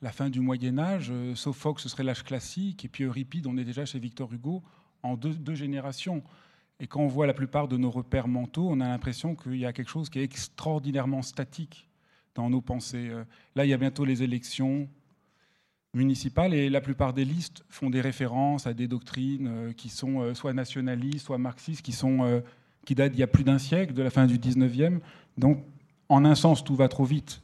la 0.03 0.13
fin 0.13 0.29
du 0.29 0.41
Moyen 0.41 0.79
Âge. 0.79 1.13
Sophocle, 1.35 1.81
ce 1.81 1.89
serait 1.89 2.05
l'âge 2.05 2.25
classique, 2.25 2.85
et 2.85 2.89
puis 2.89 3.05
Euripide, 3.05 3.47
on 3.47 3.57
est 3.57 3.65
déjà 3.65 3.87
chez 3.87 3.99
Victor 3.99 4.31
Hugo 4.33 4.63
en 5.03 5.17
deux, 5.17 5.55
générations. 5.55 6.23
Et 6.79 6.87
quand 6.87 7.01
on 7.01 7.09
voit 7.09 7.27
la 7.27 7.35
plupart 7.35 7.69
de 7.69 7.77
nos 7.77 7.91
repères 7.91 8.29
mentaux, 8.29 8.69
on 8.71 8.81
a 8.81 8.89
l'impression 8.89 9.35
qu'il 9.35 9.57
y 9.57 9.67
a 9.67 9.73
quelque 9.73 9.91
chose 9.91 10.09
qui 10.09 10.19
est 10.19 10.25
extraordinairement 10.25 11.23
statique 11.23 11.89
dans 12.35 12.49
nos 12.49 12.61
pensées. 12.61 13.09
Euh, 13.11 13.25
là, 13.55 13.65
il 13.65 13.69
y 13.69 13.75
a 13.75 13.77
bientôt 13.77 14.05
les 14.05 14.23
élections 14.23 14.89
municipales 15.93 16.55
et 16.55 16.71
la 16.71 16.81
plupart 16.81 17.13
des 17.13 17.25
listes 17.25 17.65
font 17.69 17.91
des 17.91 18.01
références 18.01 18.67
à 18.67 18.75
des 18.75 18.89
doctrines 18.89 19.49
euh, 19.49 19.73
qui 19.73 19.89
sont 19.89 20.21
euh, 20.21 20.35
soit 20.35 20.53
nationalistes, 20.53 21.27
soit 21.27 21.39
marxistes, 21.39 21.83
qui, 21.83 21.93
sont, 21.93 22.43
qui 22.87 22.95
datent 22.95 23.13
d'il 23.13 23.21
y 23.21 23.25
a 23.25 23.29
plus 23.29 23.45
d'un 23.45 23.59
siècle, 23.59 23.93
de 23.93 24.03
la 24.03 24.11
fin 24.11 24.27
du 24.27 24.39
19e. 24.39 25.01
Donc, 25.37 25.63
en 26.11 26.25
un 26.25 26.35
sens, 26.35 26.63
tout 26.65 26.75
va 26.75 26.89
trop 26.89 27.05
vite, 27.05 27.41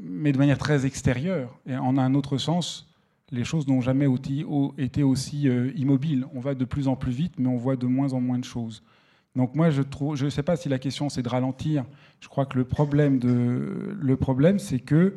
mais 0.00 0.32
de 0.32 0.38
manière 0.38 0.58
très 0.58 0.86
extérieure. 0.86 1.56
Et 1.66 1.76
en 1.76 1.98
un 1.98 2.14
autre 2.14 2.38
sens, 2.38 2.88
les 3.30 3.44
choses 3.44 3.68
n'ont 3.68 3.82
jamais 3.82 4.06
été 4.78 5.02
aussi 5.02 5.42
immobiles. 5.76 6.26
On 6.34 6.40
va 6.40 6.54
de 6.54 6.64
plus 6.64 6.88
en 6.88 6.96
plus 6.96 7.12
vite, 7.12 7.34
mais 7.38 7.48
on 7.48 7.58
voit 7.58 7.76
de 7.76 7.86
moins 7.86 8.14
en 8.14 8.20
moins 8.20 8.38
de 8.38 8.44
choses. 8.44 8.82
Donc 9.36 9.54
moi, 9.54 9.68
je 9.70 10.24
ne 10.24 10.30
sais 10.30 10.42
pas 10.42 10.56
si 10.56 10.70
la 10.70 10.78
question 10.78 11.10
c'est 11.10 11.22
de 11.22 11.28
ralentir. 11.28 11.84
Je 12.20 12.28
crois 12.28 12.46
que 12.46 12.56
le 12.56 12.64
problème, 12.64 13.18
de, 13.18 13.94
le 14.00 14.16
problème 14.16 14.58
c'est 14.58 14.80
que 14.80 15.14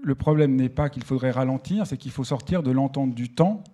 le 0.00 0.14
problème 0.14 0.54
n'est 0.54 0.68
pas 0.68 0.88
qu'il 0.88 1.02
faudrait 1.02 1.32
ralentir, 1.32 1.88
c'est 1.88 1.96
qu'il 1.96 2.12
faut 2.12 2.22
sortir 2.22 2.62
de 2.62 2.70
l'entente 2.70 3.14
du 3.14 3.30
temps. 3.30 3.64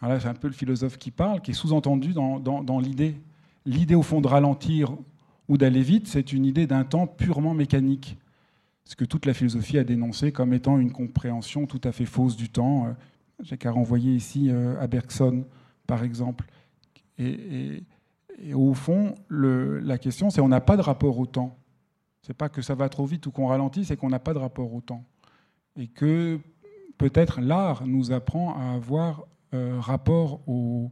Alors 0.00 0.14
là, 0.14 0.20
c'est 0.20 0.26
un 0.26 0.34
peu 0.34 0.48
le 0.48 0.52
philosophe 0.52 0.98
qui 0.98 1.12
parle, 1.12 1.40
qui 1.40 1.52
est 1.52 1.54
sous-entendu 1.54 2.12
dans, 2.12 2.40
dans 2.40 2.80
l'idée. 2.80 3.14
L'idée, 3.64 3.94
au 3.94 4.02
fond, 4.02 4.20
de 4.20 4.26
ralentir 4.26 4.96
ou 5.48 5.56
d'aller 5.58 5.82
vite, 5.82 6.08
c'est 6.08 6.32
une 6.32 6.44
idée 6.44 6.66
d'un 6.66 6.84
temps 6.84 7.06
purement 7.06 7.54
mécanique. 7.54 8.18
Ce 8.84 8.94
que 8.94 9.04
toute 9.04 9.26
la 9.26 9.34
philosophie 9.34 9.78
a 9.78 9.84
dénoncé 9.84 10.32
comme 10.32 10.52
étant 10.52 10.78
une 10.78 10.92
compréhension 10.92 11.66
tout 11.66 11.80
à 11.84 11.92
fait 11.92 12.04
fausse 12.04 12.36
du 12.36 12.48
temps. 12.48 12.94
J'ai 13.40 13.56
qu'à 13.56 13.70
renvoyer 13.70 14.14
ici 14.14 14.48
euh, 14.50 14.80
à 14.80 14.86
Bergson, 14.86 15.44
par 15.86 16.04
exemple. 16.04 16.46
Et, 17.18 17.82
au 18.54 18.74
fond, 18.74 19.14
la 19.30 19.98
question, 19.98 20.28
c'est 20.30 20.40
on 20.40 20.48
n'a 20.48 20.60
pas 20.60 20.76
de 20.76 20.82
rapport 20.82 21.18
au 21.18 21.26
temps. 21.26 21.56
C'est 22.20 22.34
pas 22.34 22.48
que 22.48 22.60
ça 22.60 22.74
va 22.74 22.88
trop 22.88 23.06
vite 23.06 23.26
ou 23.26 23.30
qu'on 23.30 23.46
ralentit, 23.46 23.84
c'est 23.84 23.96
qu'on 23.96 24.10
n'a 24.10 24.18
pas 24.18 24.34
de 24.34 24.38
rapport 24.38 24.74
au 24.74 24.80
temps. 24.80 25.04
Et 25.76 25.86
que 25.86 26.38
peut-être 26.98 27.40
l'art 27.40 27.86
nous 27.86 28.12
apprend 28.12 28.58
à 28.58 28.74
avoir 28.74 29.24
euh, 29.54 29.78
rapport 29.80 30.40
au, 30.48 30.90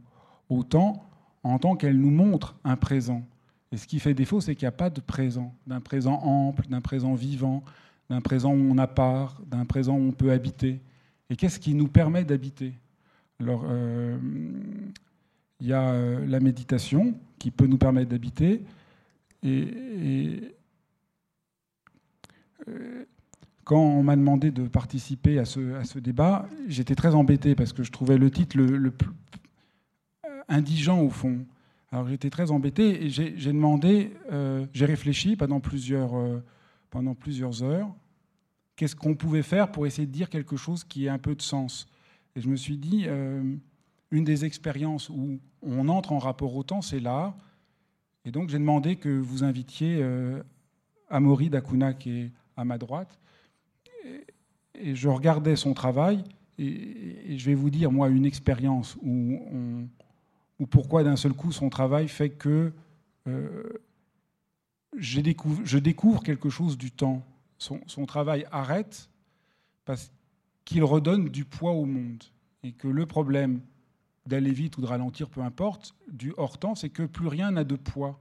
temps 0.69 1.03
en 1.43 1.59
tant 1.59 1.75
qu'elle 1.75 1.99
nous 1.99 2.09
montre 2.09 2.55
un 2.63 2.77
présent. 2.77 3.23
Et 3.71 3.77
ce 3.77 3.87
qui 3.87 3.99
fait 3.99 4.13
défaut, 4.13 4.41
c'est 4.41 4.55
qu'il 4.55 4.65
n'y 4.65 4.69
a 4.69 4.71
pas 4.71 4.89
de 4.89 5.01
présent, 5.01 5.53
d'un 5.67 5.81
présent 5.81 6.19
ample, 6.23 6.67
d'un 6.67 6.81
présent 6.81 7.13
vivant, 7.13 7.63
d'un 8.09 8.21
présent 8.21 8.51
où 8.53 8.71
on 8.71 8.77
a 8.77 8.87
part, 8.87 9.41
d'un 9.47 9.65
présent 9.65 9.95
où 9.95 10.07
on 10.07 10.11
peut 10.11 10.31
habiter. 10.31 10.79
Et 11.29 11.35
qu'est-ce 11.35 11.59
qui 11.59 11.73
nous 11.73 11.87
permet 11.87 12.23
d'habiter? 12.23 12.73
Alors, 13.39 13.65
euh, 13.67 14.17
il 15.59 15.67
y 15.67 15.73
a 15.73 15.89
euh, 15.89 16.25
la 16.25 16.39
méditation 16.39 17.15
qui 17.39 17.51
peut 17.51 17.67
nous 17.67 17.77
permettre 17.77 18.09
d'habiter. 18.09 18.63
Et, 19.43 20.53
quand 23.63 23.79
on 23.79 24.03
m'a 24.03 24.15
demandé 24.15 24.51
de 24.51 24.67
participer 24.67 25.37
à 25.39 25.45
ce 25.45 25.99
débat, 25.99 26.47
j'étais 26.67 26.95
très 26.95 27.13
embêté 27.13 27.53
parce 27.55 27.73
que 27.73 27.83
je 27.83 27.91
trouvais 27.91 28.17
le 28.17 28.31
titre 28.31 28.57
le, 28.57 28.91
plus 28.91 29.11
indigent 30.47 31.01
au 31.01 31.09
fond. 31.09 31.45
Alors 31.95 32.09
j'étais 32.09 32.29
très 32.29 32.51
embêté 32.51 33.05
et 33.05 33.09
j'ai 33.09 33.53
demandé, 33.53 34.11
j'ai 34.73 34.83
réfléchi 34.83 35.37
pendant 35.37 35.61
plusieurs, 35.61 36.11
pendant 36.89 37.15
plusieurs 37.15 37.63
heures, 37.63 37.87
qu'est-ce 38.75 38.97
qu'on 38.97 39.15
pouvait 39.15 39.43
faire 39.43 39.71
pour 39.71 39.87
essayer 39.87 40.05
de 40.05 40.11
dire 40.11 40.29
quelque 40.29 40.57
chose 40.57 40.83
qui 40.83 41.05
ait 41.05 41.09
un 41.09 41.19
peu 41.19 41.35
de 41.35 41.41
sens? 41.41 41.87
Et 42.35 42.41
je 42.41 42.49
me 42.49 42.57
suis 42.57 42.75
dit, 42.75 43.05
une 44.11 44.23
des 44.25 44.43
expériences 44.43 45.09
où 45.09 45.39
on 45.61 45.87
entre 45.87 46.11
en 46.11 46.19
rapport 46.19 46.53
au 46.57 46.63
temps, 46.63 46.81
c'est 46.81 46.99
là. 46.99 47.33
Et 48.25 48.31
donc 48.31 48.49
j'ai 48.49 48.59
demandé 48.59 48.97
que 48.97 49.07
vous 49.07 49.45
invitiez 49.45 49.99
euh, 50.01 50.43
Amaury 51.09 51.49
Dakuna, 51.49 51.93
qui 51.93 52.11
est 52.11 52.31
à 52.57 52.65
ma 52.65 52.77
droite. 52.77 53.17
Et, 54.73 54.95
je 54.95 55.07
regardais 55.07 55.55
son 55.55 55.73
travail, 55.73 56.25
et, 56.59 57.37
je 57.37 57.45
vais 57.45 57.55
vous 57.55 57.69
dire, 57.69 57.89
moi, 57.89 58.09
une 58.09 58.25
expérience 58.25 58.97
où, 59.01 59.39
on, 59.49 59.87
pourquoi 60.63 61.03
d'un 61.03 61.17
seul 61.17 61.33
coup 61.33 61.51
son 61.51 61.69
travail 61.69 62.07
fait 62.07 62.29
que 62.29 62.71
euh, 63.27 63.63
je, 64.95 65.19
découvre, 65.19 66.23
quelque 66.23 66.49
chose 66.49 66.77
du 66.77 66.91
temps. 66.91 67.25
Son, 67.57 67.81
son 67.87 68.05
travail 68.05 68.45
arrête 68.51 69.09
parce 69.83 70.11
qu'il 70.63 70.83
redonne 70.83 71.29
du 71.29 71.45
poids 71.45 71.71
au 71.71 71.85
monde. 71.85 72.23
Et 72.63 72.71
que 72.71 72.87
le 72.87 73.05
problème 73.05 73.61
d'aller 74.25 74.51
vite 74.51 74.77
ou 74.77 74.81
de 74.81 74.87
ralentir, 74.87 75.29
peu 75.29 75.41
importe, 75.41 75.95
du 76.11 76.33
hors-temps, 76.37 76.75
c'est 76.75 76.89
que 76.89 77.03
plus 77.03 77.27
rien 77.27 77.51
n'a 77.51 77.63
de 77.63 77.75
poids. 77.75 78.19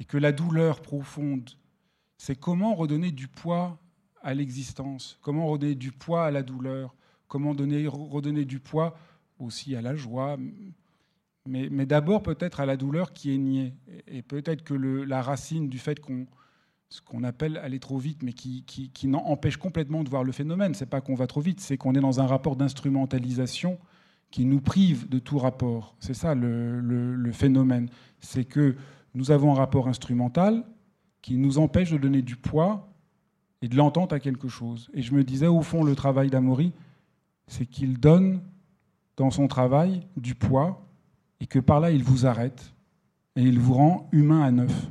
Et 0.00 0.04
que 0.04 0.18
la 0.18 0.32
douleur 0.32 0.82
profonde, 0.82 1.50
c'est 2.18 2.38
comment 2.38 2.74
redonner 2.74 3.10
du 3.10 3.28
poids 3.28 3.78
à 4.22 4.34
l'existence, 4.34 5.18
comment 5.22 5.46
redonner 5.46 5.74
du 5.74 5.92
poids 5.92 6.26
à 6.26 6.30
la 6.30 6.42
douleur, 6.42 6.94
comment 7.28 7.54
donner, 7.54 7.86
redonner 7.86 8.44
du 8.44 8.60
poids 8.60 8.98
aussi 9.38 9.74
à 9.74 9.80
la 9.80 9.94
joie, 9.94 10.36
mais, 11.46 11.86
d'abord 11.86 12.22
peut-être 12.22 12.60
à 12.60 12.66
la 12.66 12.76
douleur 12.76 13.12
qui 13.12 13.34
est 13.34 13.38
niée. 13.38 13.74
Et 14.06 14.22
peut-être 14.22 14.62
que 14.62 14.74
le, 14.74 15.04
la 15.04 15.22
racine 15.22 15.68
du 15.68 15.78
fait 15.78 15.98
qu'on 16.00 16.26
ce 16.90 17.00
qu'on 17.00 17.22
appelle 17.22 17.56
aller 17.58 17.78
trop 17.78 17.98
vite, 17.98 18.22
mais 18.22 18.32
qui, 18.32 18.64
qui, 18.64 19.14
empêche 19.14 19.56
complètement 19.56 20.02
de 20.02 20.08
voir 20.08 20.24
le 20.24 20.32
phénomène. 20.32 20.74
C'est 20.74 20.86
pas 20.86 21.00
qu'on 21.00 21.14
va 21.14 21.28
trop 21.28 21.40
vite, 21.40 21.60
c'est 21.60 21.76
qu'on 21.76 21.94
est 21.94 22.00
dans 22.00 22.20
un 22.20 22.26
rapport 22.26 22.56
d'instrumentalisation 22.56 23.78
qui 24.32 24.44
nous 24.44 24.60
prive 24.60 25.08
de 25.08 25.20
tout 25.20 25.38
rapport. 25.38 25.94
C'est 26.00 26.14
ça 26.14 26.34
le, 26.34 27.30
phénomène. 27.32 27.88
C'est 28.18 28.44
que 28.44 28.74
nous 29.14 29.30
avons 29.30 29.52
un 29.52 29.54
rapport 29.54 29.86
instrumental 29.86 30.64
qui 31.22 31.36
nous 31.36 31.58
empêche 31.58 31.92
de 31.92 31.98
donner 31.98 32.22
du 32.22 32.34
poids 32.34 32.92
et 33.62 33.68
de 33.68 33.76
l'entente 33.76 34.12
à 34.12 34.18
quelque 34.18 34.48
chose. 34.48 34.90
Et 34.92 35.02
je 35.02 35.14
me 35.14 35.22
disais, 35.22 35.46
au 35.46 35.62
fond, 35.62 35.84
le 35.84 35.94
travail 35.94 36.28
d'Amaury, 36.28 36.72
c'est 37.46 37.66
qu'il 37.66 38.00
donne 38.00 38.42
dans 39.16 39.30
son 39.30 39.46
travail 39.46 40.06
du 40.16 40.34
poids 40.34 40.89
et 41.40 41.46
que 41.46 41.58
par 41.58 41.80
là, 41.80 41.90
il 41.90 42.04
vous 42.04 42.26
arrête 42.26 42.72
et 43.36 43.42
il 43.42 43.58
vous 43.58 43.74
rend 43.74 44.08
humain 44.12 44.42
à 44.42 44.50
neuf. 44.50 44.90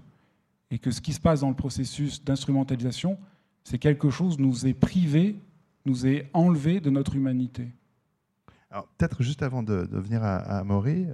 Et 0.72 0.80
que 0.80 0.92
ce 0.92 1.02
qui 1.02 1.14
se 1.14 1.20
passe 1.20 1.42
dans 1.42 1.50
le 1.50 1.56
processus 1.56 2.24
d'instrumentalisation, 2.24 3.18
c'est 3.64 3.80
quelque 3.80 4.10
chose 4.10 4.40
nous 4.40 4.68
est 4.68 4.74
privé, 4.74 5.36
nous 5.86 6.06
est 6.06 6.30
enlevé 6.34 6.80
de 6.80 6.90
notre 6.90 7.16
humanité. 7.16 7.70
Alors, 8.72 8.88
peut-être 8.98 9.24
juste 9.24 9.42
avant 9.42 9.64
de, 9.64 9.88
venir 9.92 10.24
à, 10.24 10.38
à 10.38 10.64
Maury, 10.64 11.06
euh, 11.06 11.14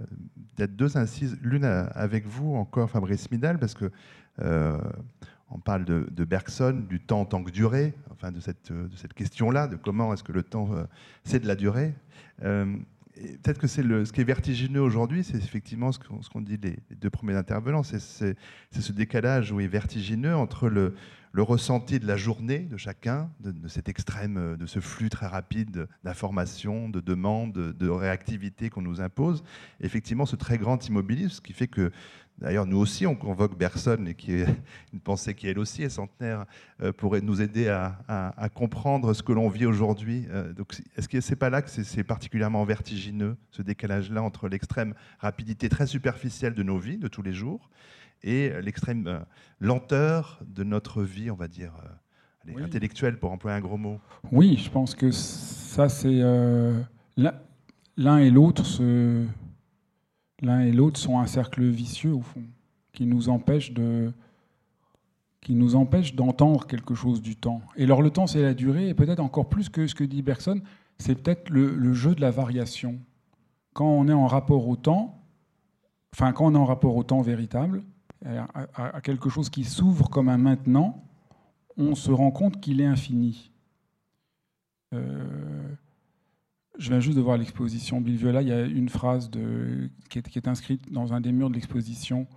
peut-être 0.55 0.75
deux 0.75 0.97
incises, 0.97 1.37
l'une 1.41 1.63
avec 1.63 2.25
vous 2.27 2.55
encore, 2.55 2.89
Fabrice 2.89 3.31
Midal, 3.31 3.59
parce 3.59 3.73
que 3.73 3.91
euh, 4.41 4.77
on 5.49 5.59
parle 5.59 5.85
de, 5.85 6.25
Bergson, 6.25 6.83
du 6.89 6.99
temps 6.99 7.21
en 7.21 7.25
tant 7.25 7.43
que 7.43 7.51
durée, 7.51 7.93
enfin 8.11 8.31
de 8.31 8.39
cette, 8.41 8.73
de 8.73 8.95
cette 8.95 9.13
question-là, 9.13 9.67
de 9.67 9.77
comment 9.77 10.13
est-ce 10.13 10.23
que 10.23 10.33
le 10.33 10.43
temps, 10.43 10.69
euh, 10.73 10.83
c'est 11.23 11.39
de 11.39 11.47
la 11.47 11.55
durée. 11.55 11.93
Peut-être 13.15 13.59
que 13.59 13.67
c'est 13.67 13.81
ce 13.81 14.11
qui 14.11 14.21
est 14.21 14.25
vertigineux 14.25 14.81
aujourd'hui, 14.81 15.23
c'est 15.23 15.37
effectivement 15.37 15.91
ce 15.91 15.99
qu'ont 15.99 16.41
dit 16.41 16.57
les, 16.61 16.77
deux 16.95 17.09
premiers 17.09 17.35
intervenants, 17.35 17.83
c'est 17.83 17.99
ce 17.99 18.91
décalage 18.91 19.51
est 19.51 19.67
vertigineux 19.67 20.35
entre 20.35 20.69
le, 20.69 20.95
le 21.35 21.43
ressenti 21.43 21.99
de 21.99 22.07
la 22.07 22.15
journée 22.15 22.59
de 22.59 22.77
chacun, 22.77 23.29
de, 23.41 23.67
cet 23.67 23.89
extrême, 23.89 24.55
de 24.57 24.65
ce 24.65 24.79
flux 24.79 25.09
très 25.09 25.27
rapide 25.27 25.89
d'informations, 26.05 26.87
de 26.87 27.01
demandes, 27.01 27.51
de, 27.51 27.89
réactivité 27.89 28.69
qu'on 28.69 28.81
nous 28.81 29.01
impose. 29.01 29.43
effectivement, 29.81 30.25
ce 30.25 30.37
très 30.37 30.57
grand 30.57 30.87
immobilisme, 30.87 31.43
qui 31.43 31.51
fait 31.51 31.67
que, 31.67 31.91
d'ailleurs, 32.37 32.65
nous 32.65 32.77
aussi, 32.77 33.05
on 33.07 33.15
convoque 33.15 33.57
Bergson, 33.57 34.13
qui 34.17 34.33
est 34.33 34.45
une 34.93 34.99
pensée 34.99 35.33
qui, 35.33 35.47
elle 35.47 35.59
aussi, 35.59 35.83
est 35.83 35.89
centenaire, 35.89 36.45
euh, 36.81 36.91
pourrait 36.91 37.21
nous 37.21 37.41
aider 37.41 37.67
à, 37.67 38.49
comprendre 38.53 39.13
ce 39.13 39.23
que 39.23 39.33
l'on 39.33 39.49
vit 39.49 39.65
aujourd'hui. 39.65 40.25
Euh, 40.29 40.53
donc, 40.53 40.75
est-ce 40.97 41.07
que 41.07 41.21
c'est 41.21 41.35
pas 41.35 41.49
là 41.49 41.61
que 41.61 41.69
c'est 41.69 42.03
particulièrement 42.03 42.63
vertigineux, 42.65 43.37
ce 43.51 43.61
décalage-là 43.61 44.21
entre 44.21 44.47
l'extrême 44.47 44.93
rapidité 45.19 45.69
très 45.69 45.87
superficielle 45.87 46.53
de 46.53 46.63
nos 46.63 46.77
vies 46.77 46.97
de 46.97 47.07
tous 47.07 47.21
les 47.21 47.33
jours 47.33 47.69
et 48.23 48.49
l'extrême 48.61 49.07
euh, 49.07 49.19
lenteur 49.59 50.39
de 50.47 50.63
notre 50.63 51.03
vie, 51.03 51.29
on 51.29 51.35
va 51.35 51.47
dire, 51.47 51.73
intellectuelle, 52.61 53.17
pour 53.17 53.31
employer 53.31 53.57
un 53.57 53.61
gros 53.61 53.77
mot? 53.77 53.99
Oui, 54.31 54.57
je 54.63 54.69
pense 54.69 54.95
que 54.95 55.11
ça, 55.11 55.89
c'est 55.89 56.21
euh, 56.21 56.79
l'un 57.17 58.17
et 58.17 58.29
l'autre. 58.29 58.63
L'un 60.45 60.59
et 60.59 60.71
l'autre 60.71 60.99
sont 60.99 61.17
un 61.19 61.25
cercle 61.25 61.63
vicieux 61.63 62.13
au 62.13 62.21
fond, 62.21 62.43
qui 62.93 63.07
nous 63.07 63.29
empêche 63.29 63.73
de, 63.73 64.13
qui 65.41 65.55
nous 65.55 65.75
empêche 65.75 66.13
d'entendre 66.13 66.67
quelque 66.67 66.93
chose 66.93 67.19
du 67.19 67.35
temps. 67.35 67.61
Et 67.75 67.85
alors 67.85 68.03
le 68.03 68.11
temps, 68.11 68.27
c'est 68.27 68.43
la 68.43 68.53
durée, 68.53 68.89
et 68.89 68.93
peut-être 68.93 69.21
encore 69.21 69.49
plus 69.49 69.69
que 69.69 69.87
ce 69.87 69.95
que 69.95 70.03
dit 70.03 70.21
Bergson, 70.21 70.61
c'est 70.99 71.15
peut-être 71.15 71.49
le, 71.49 71.93
jeu 71.93 72.13
de 72.13 72.21
la 72.21 72.29
variation. 72.29 72.99
Quand 73.73 73.87
on 73.87 74.07
est 74.07 74.13
en 74.13 74.27
rapport 74.27 74.67
au 74.67 74.75
temps, 74.75 75.19
enfin 76.13 76.31
quand 76.31 76.45
on 76.45 76.53
est 76.53 76.59
en 76.59 76.65
rapport 76.65 76.95
au 76.95 77.03
temps 77.03 77.23
véritable, 77.23 77.81
à, 78.23 79.01
quelque 79.01 79.29
chose 79.29 79.49
qui 79.49 79.63
s'ouvre 79.63 80.11
comme 80.11 80.29
un 80.29 80.37
maintenant, 80.37 81.03
on 81.75 81.95
se 81.95 82.11
rend 82.11 82.29
compte 82.29 82.61
qu'il 82.61 82.81
est 82.81 82.85
infini. 82.85 83.49
Euh, 84.93 85.75
je 86.77 86.89
viens 86.89 86.99
juste 86.99 87.17
de 87.17 87.21
voir 87.21 87.37
l'exposition 87.37 88.01
Bill 88.01 88.15
Viola. 88.17 88.41
Il 88.41 88.47
y 88.47 88.51
a 88.51 88.65
une 88.65 88.89
phrase 88.89 89.29
qui, 90.09 90.19
est, 90.19 90.47
inscrite 90.47 90.91
dans 90.91 91.13
un 91.13 91.21
des 91.21 91.31
murs 91.31 91.49
de 91.49 91.55
l'exposition, 91.55 92.27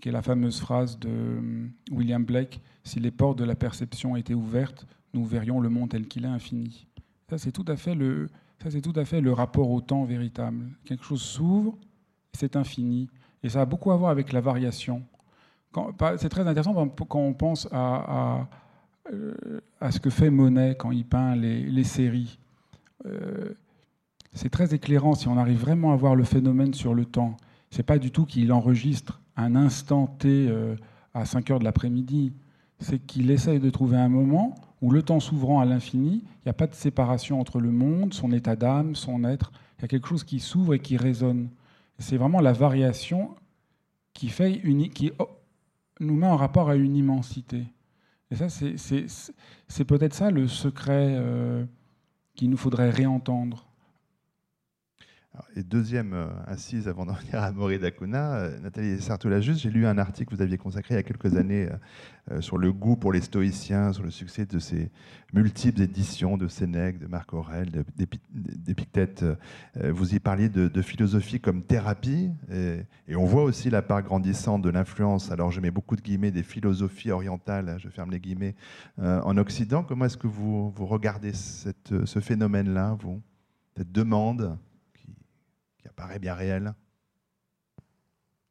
qui 0.00 0.08
est 0.08 0.12
la 0.12 0.22
fameuse 0.22 0.60
phrase 0.60 0.98
de 0.98 1.08
euh, 1.08 1.66
William 1.90 2.24
Blake 2.24 2.60
Si 2.84 3.00
les 3.00 3.10
portes 3.10 3.38
de 3.38 3.44
la 3.44 3.54
perception 3.54 4.16
étaient 4.16 4.34
ouvertes, 4.34 4.86
nous 5.14 5.24
verrions 5.24 5.60
le 5.60 5.68
monde 5.68 5.90
tel 5.90 6.06
qu'il 6.06 6.24
est 6.24 6.28
infini. 6.28 6.86
Ça, 7.30 7.38
c'est 7.38 7.52
tout 7.52 7.64
à 7.68 7.76
fait 7.76 7.94
le, 7.94 8.28
ça, 8.62 8.70
c'est 8.70 8.80
tout 8.80 8.92
à 8.96 9.04
fait 9.04 9.20
le 9.20 9.32
rapport 9.32 9.70
au 9.70 9.80
temps 9.80 10.04
véritable. 10.04 10.66
Quelque 10.84 11.04
chose 11.04 11.22
s'ouvre, 11.22 11.76
c'est 12.32 12.56
infini. 12.56 13.08
Et 13.42 13.48
ça 13.48 13.62
a 13.62 13.64
beaucoup 13.64 13.90
à 13.90 13.96
voir 13.96 14.10
avec 14.10 14.32
la 14.32 14.40
variation. 14.40 15.02
C'est 16.18 16.28
très 16.28 16.46
intéressant 16.46 16.74
quand 16.74 17.18
on 17.18 17.32
pense 17.32 17.66
à, 17.72 18.46
euh, 19.12 19.60
à, 19.80 19.90
ce 19.90 19.98
que 19.98 20.10
fait 20.10 20.30
Monet 20.30 20.76
quand 20.78 20.92
il 20.92 21.04
peint 21.04 21.34
les, 21.34 21.84
séries. 21.84 22.38
Euh, 23.04 23.52
c'est 24.32 24.50
très 24.50 24.74
éclairant 24.74 25.14
si 25.14 25.28
on 25.28 25.36
arrive 25.36 25.58
vraiment 25.58 25.92
à 25.92 25.96
voir 25.96 26.14
le 26.14 26.24
phénomène 26.24 26.74
sur 26.74 26.94
le 26.94 27.04
temps. 27.04 27.36
C'est 27.70 27.82
pas 27.82 27.98
du 27.98 28.10
tout 28.10 28.24
qu'il 28.24 28.52
enregistre 28.52 29.20
un 29.36 29.56
instant 29.56 30.06
T 30.06 30.28
euh, 30.28 30.76
à 31.14 31.24
5 31.24 31.50
heures 31.50 31.58
de 31.58 31.64
l'après-midi. 31.64 32.32
C'est 32.78 32.98
qu'il 32.98 33.30
essaye 33.30 33.60
de 33.60 33.70
trouver 33.70 33.96
un 33.96 34.08
moment 34.08 34.54
où 34.80 34.90
le 34.90 35.02
temps 35.02 35.20
s'ouvrant 35.20 35.60
à 35.60 35.64
l'infini, 35.64 36.24
il 36.24 36.46
n'y 36.46 36.50
a 36.50 36.54
pas 36.54 36.66
de 36.66 36.74
séparation 36.74 37.40
entre 37.40 37.60
le 37.60 37.70
monde, 37.70 38.12
son 38.12 38.32
état 38.32 38.56
d'âme, 38.56 38.96
son 38.96 39.24
être. 39.24 39.52
Il 39.78 39.82
y 39.82 39.84
a 39.84 39.88
quelque 39.88 40.08
chose 40.08 40.24
qui 40.24 40.40
s'ouvre 40.40 40.74
et 40.74 40.80
qui 40.80 40.96
résonne. 40.96 41.48
C'est 41.98 42.16
vraiment 42.16 42.40
la 42.40 42.52
variation 42.52 43.36
qui, 44.12 44.32
qui 44.92 45.12
nous 46.00 46.16
met 46.16 46.26
en 46.26 46.36
rapport 46.36 46.68
à 46.68 46.74
une 46.74 46.96
immensité. 46.96 47.64
Et 48.30 48.36
ça, 48.36 48.48
c'est 48.48 49.84
peut-être 49.84 50.14
ça 50.14 50.30
le 50.30 50.48
secret 50.48 51.14
euh, 51.16 51.64
qu'il 52.34 52.50
nous 52.50 52.56
faudrait 52.56 52.90
réentendre. 52.90 53.71
Et 55.56 55.62
deuxième 55.62 56.12
euh, 56.12 56.26
assise 56.46 56.88
avant 56.88 57.06
d'en 57.06 57.12
venir 57.26 57.42
à 57.42 57.52
Maurice 57.52 57.80
Dacuna, 57.80 58.34
euh, 58.34 58.58
Nathalie 58.60 59.00
Sartola-Juste, 59.00 59.60
j'ai 59.60 59.70
lu 59.70 59.86
un 59.86 59.96
article 59.96 60.30
que 60.30 60.36
vous 60.36 60.42
aviez 60.42 60.58
consacré 60.58 60.94
il 60.94 60.96
y 60.98 61.00
a 61.00 61.02
quelques 61.02 61.36
années 61.36 61.70
euh, 62.30 62.42
sur 62.42 62.58
le 62.58 62.70
goût 62.70 62.96
pour 62.96 63.14
les 63.14 63.22
stoïciens, 63.22 63.94
sur 63.94 64.02
le 64.02 64.10
succès 64.10 64.44
de 64.44 64.58
ces 64.58 64.90
multiples 65.32 65.80
éditions 65.80 66.36
de 66.36 66.48
Sénèque, 66.48 66.98
de 66.98 67.06
Marc 67.06 67.32
Aurèle, 67.32 67.70
d'Épictète. 67.96 69.24
Vous 69.82 70.14
y 70.14 70.20
parliez 70.20 70.50
de, 70.50 70.82
philosophie 70.82 71.40
comme 71.40 71.62
thérapie, 71.62 72.30
et, 72.50 73.16
on 73.16 73.24
voit 73.24 73.42
aussi 73.42 73.70
la 73.70 73.80
part 73.80 74.02
grandissante 74.02 74.60
de 74.60 74.68
l'influence, 74.68 75.30
alors 75.30 75.50
je 75.50 75.60
mets 75.60 75.70
beaucoup 75.70 75.96
de 75.96 76.02
guillemets, 76.02 76.30
des 76.30 76.42
philosophies 76.42 77.10
orientales, 77.10 77.70
hein, 77.70 77.78
je 77.78 77.88
ferme 77.88 78.10
les 78.10 78.20
guillemets, 78.20 78.54
en 78.98 79.36
Occident. 79.38 79.82
Comment 79.82 80.04
est-ce 80.04 80.18
que 80.18 80.26
vous, 80.26 80.70
vous 80.70 80.86
regardez 80.86 81.32
ce 81.32 82.20
phénomène-là, 82.20 82.96
vous? 83.00 83.22
Cette 83.74 83.90
demande 83.90 84.58
paraît 85.92 86.18
bien 86.18 86.34
réel 86.34 86.74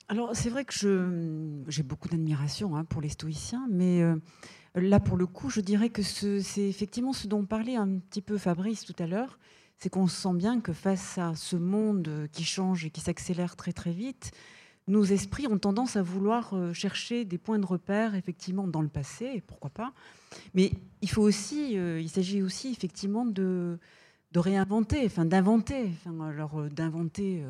Alors 0.07 0.35
c'est 0.35 0.49
vrai 0.49 0.65
que 0.65 1.63
j'ai 1.67 1.83
beaucoup 1.83 2.09
d'admiration 2.09 2.75
hein, 2.75 2.85
pour 2.85 3.01
les 3.01 3.09
stoïciens, 3.09 3.67
mais 3.69 4.01
euh, 4.01 4.15
là 4.75 4.99
pour 4.99 5.17
le 5.17 5.27
coup, 5.27 5.49
je 5.49 5.61
dirais 5.61 5.89
que 5.89 6.01
c'est 6.01 6.67
effectivement 6.67 7.13
ce 7.13 7.27
dont 7.27 7.45
parlait 7.45 7.75
un 7.75 7.99
petit 7.99 8.21
peu 8.21 8.37
Fabrice 8.37 8.85
tout 8.85 8.95
à 8.99 9.07
l'heure, 9.07 9.39
c'est 9.77 9.89
qu'on 9.89 10.07
sent 10.07 10.33
bien 10.33 10.61
que 10.61 10.73
face 10.73 11.17
à 11.17 11.35
ce 11.35 11.55
monde 11.55 12.29
qui 12.31 12.43
change 12.43 12.85
et 12.85 12.89
qui 12.89 13.01
s'accélère 13.01 13.55
très 13.55 13.73
très 13.73 13.91
vite, 13.91 14.31
nos 14.87 15.03
esprits 15.03 15.47
ont 15.47 15.57
tendance 15.57 15.95
à 15.95 16.01
vouloir 16.01 16.53
euh, 16.53 16.73
chercher 16.73 17.25
des 17.25 17.37
points 17.37 17.59
de 17.59 17.65
repère 17.65 18.15
effectivement 18.15 18.67
dans 18.67 18.81
le 18.81 18.89
passé, 18.89 19.41
pourquoi 19.47 19.69
pas. 19.69 19.93
Mais 20.53 20.71
il 21.01 21.09
faut 21.09 21.21
aussi, 21.21 21.77
euh, 21.77 21.99
il 22.01 22.09
s'agit 22.09 22.41
aussi 22.41 22.71
effectivement 22.71 23.25
de, 23.25 23.79
de 24.31 24.39
réinventer, 24.39 25.05
enfin 25.05 25.25
d'inventer. 25.25 25.91
Enfin, 26.05 26.29
alors 26.29 26.59
euh, 26.59 26.69
d'inventer, 26.69 27.43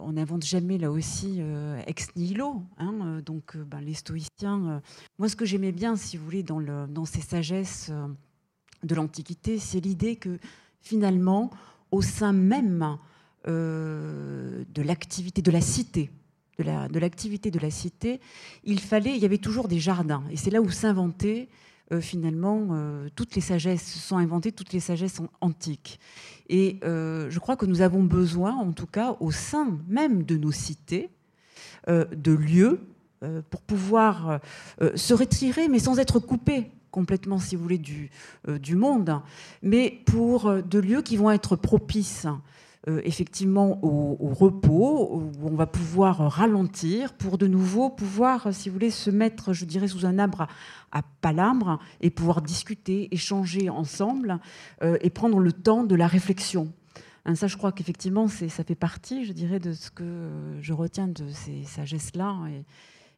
on 0.00 0.12
n'invente 0.12 0.44
jamais 0.44 0.78
là 0.78 0.90
aussi 0.90 1.40
ex 1.86 2.14
nihilo. 2.14 2.62
Hein, 2.78 3.20
donc 3.26 3.56
ben, 3.56 3.80
les 3.80 3.94
stoïciens, 3.94 4.80
moi 5.18 5.28
ce 5.28 5.34
que 5.34 5.44
j'aimais 5.44 5.72
bien, 5.72 5.96
si 5.96 6.16
vous 6.16 6.24
voulez, 6.24 6.44
dans, 6.44 7.04
ces 7.04 7.20
sagesses 7.20 7.90
de 8.84 8.94
l'Antiquité, 8.94 9.58
c'est 9.58 9.80
l'idée 9.80 10.14
que 10.14 10.38
finalement, 10.80 11.50
au 11.90 12.02
sein 12.02 12.32
même 12.32 12.98
euh, 13.46 14.64
de 14.74 14.82
l'activité 14.82 15.42
de 15.42 15.50
la 15.50 15.60
cité, 15.60 16.10
de 16.58 16.98
l'activité 16.98 17.50
de, 17.52 17.58
la 17.60 17.70
cité, 17.70 18.20
il 18.64 18.80
fallait, 18.80 19.14
il 19.14 19.22
y 19.22 19.24
avait 19.24 19.38
toujours 19.38 19.68
des 19.68 19.78
jardins. 19.78 20.24
Et 20.30 20.36
c'est 20.36 20.50
là 20.50 20.60
où 20.60 20.70
s'inventaient 20.70 21.48
euh, 21.92 22.00
finalement 22.00 22.68
euh, 22.72 23.08
toutes 23.14 23.34
les 23.34 23.40
sagesses 23.40 23.94
sont 23.94 24.16
inventées, 24.16 24.52
toutes 24.52 24.72
les 24.72 24.80
sagesses 24.80 25.14
sont 25.14 25.28
antiques. 25.40 25.98
Et 26.50 26.78
je 26.82 27.38
crois 27.38 27.56
que 27.56 27.66
nous 27.66 27.82
avons 27.82 28.02
besoin, 28.02 28.54
en 28.54 28.72
tout 28.72 28.86
cas 28.86 29.16
au 29.20 29.30
sein 29.30 29.78
même 29.86 30.22
de 30.22 30.38
nos 30.38 30.50
cités, 30.50 31.10
de 31.86 32.32
lieux 32.32 32.80
pour 33.50 33.60
pouvoir 33.60 34.40
se 34.94 35.12
retirer, 35.12 35.68
mais 35.68 35.78
sans 35.78 35.98
être 35.98 36.20
coupé 36.20 36.70
complètement, 36.90 37.38
si 37.38 37.54
vous 37.54 37.62
voulez, 37.62 37.76
du, 37.76 38.10
du 38.46 38.76
monde, 38.76 39.20
mais 39.62 40.00
pour 40.06 40.62
de 40.62 40.78
lieux 40.78 41.02
qui 41.02 41.18
vont 41.18 41.30
être 41.30 41.54
propices 41.54 42.26
euh, 42.88 43.00
effectivement 43.04 43.84
au, 43.84 44.32
repos, 44.32 45.10
où 45.12 45.30
on 45.42 45.54
va 45.54 45.66
pouvoir 45.66 46.30
ralentir 46.32 47.12
pour 47.12 47.36
de 47.36 47.46
nouveau 47.46 47.90
pouvoir, 47.90 48.54
si 48.54 48.68
vous 48.68 48.74
voulez, 48.74 48.90
se 48.90 49.10
mettre, 49.10 49.52
je 49.52 49.66
dirais, 49.66 49.88
sous 49.88 50.06
un 50.06 50.18
arbre 50.18 50.46
à, 50.90 51.02
palabre 51.20 51.80
et 52.00 52.08
pouvoir 52.08 52.40
discuter, 52.40 53.08
échanger 53.12 53.68
ensemble 53.68 54.38
euh, 54.82 54.96
et 55.02 55.10
prendre 55.10 55.38
le 55.38 55.52
temps 55.52 55.84
de 55.84 55.94
la 55.94 56.06
réflexion. 56.06 56.72
Hein, 57.26 57.34
ça, 57.34 57.46
je 57.46 57.58
crois 57.58 57.72
qu'effectivement, 57.72 58.26
ça 58.26 58.64
fait 58.64 58.74
partie, 58.74 59.26
je 59.26 59.32
dirais, 59.32 59.58
de 59.58 59.72
ce 59.72 59.90
que 59.90 60.30
je 60.62 60.72
retiens 60.72 61.08
de 61.08 61.28
ces 61.30 61.64
sagesses-là. 61.64 62.36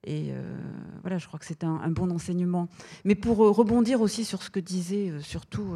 Et, 0.05 0.33
euh, 0.33 0.57
voilà, 1.03 1.19
je 1.19 1.29
crois 1.29 1.39
que 1.39 1.47
c'est 1.47 1.63
un, 1.63 1.91
bon 1.91 2.11
enseignement. 2.11 2.69
Mais 3.05 3.15
pour 3.15 3.37
rebondir 3.37 4.01
aussi 4.01 4.25
sur 4.25 4.43
ce 4.43 4.51
que 4.51 4.59
disait 4.59 5.13
surtout 5.21 5.75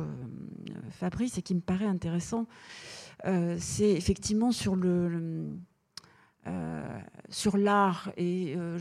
Fabrice 0.91 1.39
et 1.39 1.43
qui 1.43 1.55
me 1.55 1.61
paraît 1.61 1.87
intéressant, 1.87 2.49
euh, 3.27 3.57
c'est 3.59 3.91
effectivement 3.91 4.53
sur 4.53 4.77
le, 4.77 5.49
euh, 6.47 6.99
sur 7.29 7.57
l'art 7.57 8.13
et 8.17 8.55
euh, 8.57 8.79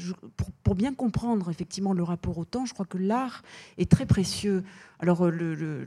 pour, 0.63 0.75
bien 0.75 0.93
comprendre 0.93 1.49
effectivement 1.49 1.93
le 1.93 2.03
rapport 2.03 2.37
au 2.37 2.45
temps, 2.45 2.65
je 2.65 2.73
crois 2.73 2.85
que 2.85 2.97
l'art 2.97 3.41
est 3.77 3.89
très 3.89 4.05
précieux. 4.05 4.63
Alors 4.99 5.29
le, 5.29 5.85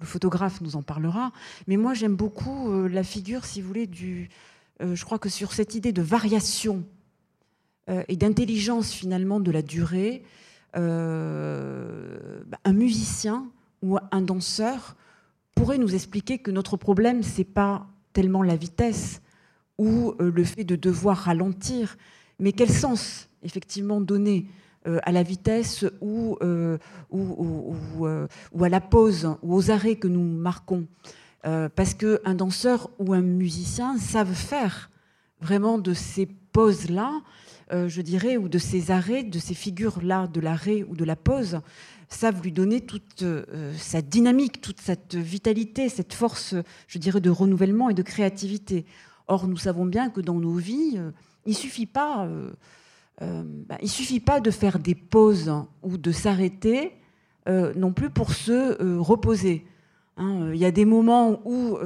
photographe 0.00 0.62
nous 0.62 0.76
en 0.76 0.82
parlera, 0.82 1.30
mais 1.66 1.76
moi 1.76 1.92
j'aime 1.92 2.16
beaucoup 2.16 2.72
la 2.88 3.04
figure, 3.04 3.44
si 3.44 3.60
vous 3.60 3.68
voulez, 3.68 3.86
du. 3.86 4.30
je 4.80 5.04
crois 5.04 5.18
que 5.18 5.28
sur 5.28 5.52
cette 5.52 5.74
idée 5.74 5.92
de 5.92 6.00
variation 6.00 6.84
et 8.08 8.16
d'intelligence 8.16 8.92
finalement 8.92 9.40
de 9.40 9.50
la 9.50 9.60
durée, 9.60 10.22
bah, 10.72 10.80
un 12.64 12.72
musicien 12.72 13.46
ou 13.82 13.98
un 14.10 14.22
danseur 14.22 14.96
pourrait 15.62 15.78
nous 15.78 15.94
expliquer 15.94 16.38
que 16.38 16.50
notre 16.50 16.76
problème, 16.76 17.22
c'est 17.22 17.44
pas 17.44 17.86
tellement 18.12 18.42
la 18.42 18.56
vitesse 18.56 19.22
ou 19.78 20.12
euh, 20.18 20.32
le 20.34 20.42
fait 20.42 20.64
de 20.64 20.74
devoir 20.74 21.16
ralentir, 21.16 21.96
mais 22.40 22.50
quel 22.50 22.68
sens 22.68 23.28
effectivement 23.44 24.00
donner 24.00 24.48
euh, 24.88 24.98
à 25.04 25.12
la 25.12 25.22
vitesse 25.22 25.84
ou, 26.00 26.36
euh, 26.42 26.78
ou, 27.12 27.76
ou, 28.00 28.64
à 28.64 28.68
la 28.68 28.80
pause 28.80 29.36
ou 29.40 29.54
aux 29.54 29.70
arrêts 29.70 29.94
que 29.94 30.08
nous 30.08 30.24
marquons? 30.24 30.88
parce 31.76 31.94
qu'un 31.94 32.34
danseur 32.34 32.90
ou 32.98 33.12
un 33.12 33.20
musicien 33.20 33.98
savent 33.98 34.34
faire 34.34 34.90
vraiment 35.40 35.78
de 35.78 35.92
ces 35.92 36.26
pauses-là, 36.26 37.20
je 37.72 38.02
dirais, 38.02 38.36
ou 38.36 38.48
de 38.48 38.58
ces 38.58 38.90
arrêts, 38.90 39.22
de 39.22 39.38
ces 39.38 39.54
figures-là, 39.54 40.26
de 40.26 40.40
l'arrêt 40.40 40.84
ou 40.88 40.94
de 40.94 41.04
la 41.04 41.16
pause, 41.16 41.60
savent 42.14 42.42
lui 42.42 42.52
donner 42.52 42.80
toute 42.82 43.22
euh, 43.22 43.72
sa 43.76 44.02
dynamique, 44.02 44.60
toute 44.60 44.80
cette 44.80 45.14
vitalité, 45.14 45.88
cette 45.88 46.14
force, 46.14 46.54
je 46.86 46.98
dirais, 46.98 47.20
de 47.20 47.30
renouvellement 47.30 47.90
et 47.90 47.94
de 47.94 48.02
créativité. 48.02 48.84
Or, 49.28 49.48
nous 49.48 49.56
savons 49.56 49.86
bien 49.86 50.10
que 50.10 50.20
dans 50.20 50.38
nos 50.38 50.54
vies, 50.54 50.94
euh, 50.96 51.10
il 51.46 51.54
suffit 51.54 51.88
euh, 51.96 52.50
bah, 53.20 53.78
suffit 53.84 54.20
pas 54.20 54.40
de 54.40 54.50
faire 54.50 54.78
des 54.78 54.94
pauses 54.94 55.52
ou 55.82 55.96
de 55.96 56.12
s'arrêter 56.12 56.92
non 57.46 57.92
plus 57.92 58.08
pour 58.08 58.32
se 58.32 58.80
reposer. 59.00 59.66
Hein. 60.16 60.52
il 60.52 60.60
y 60.60 60.64
a 60.64 60.70
des 60.70 60.84
moments 60.84 61.40
où 61.44 61.76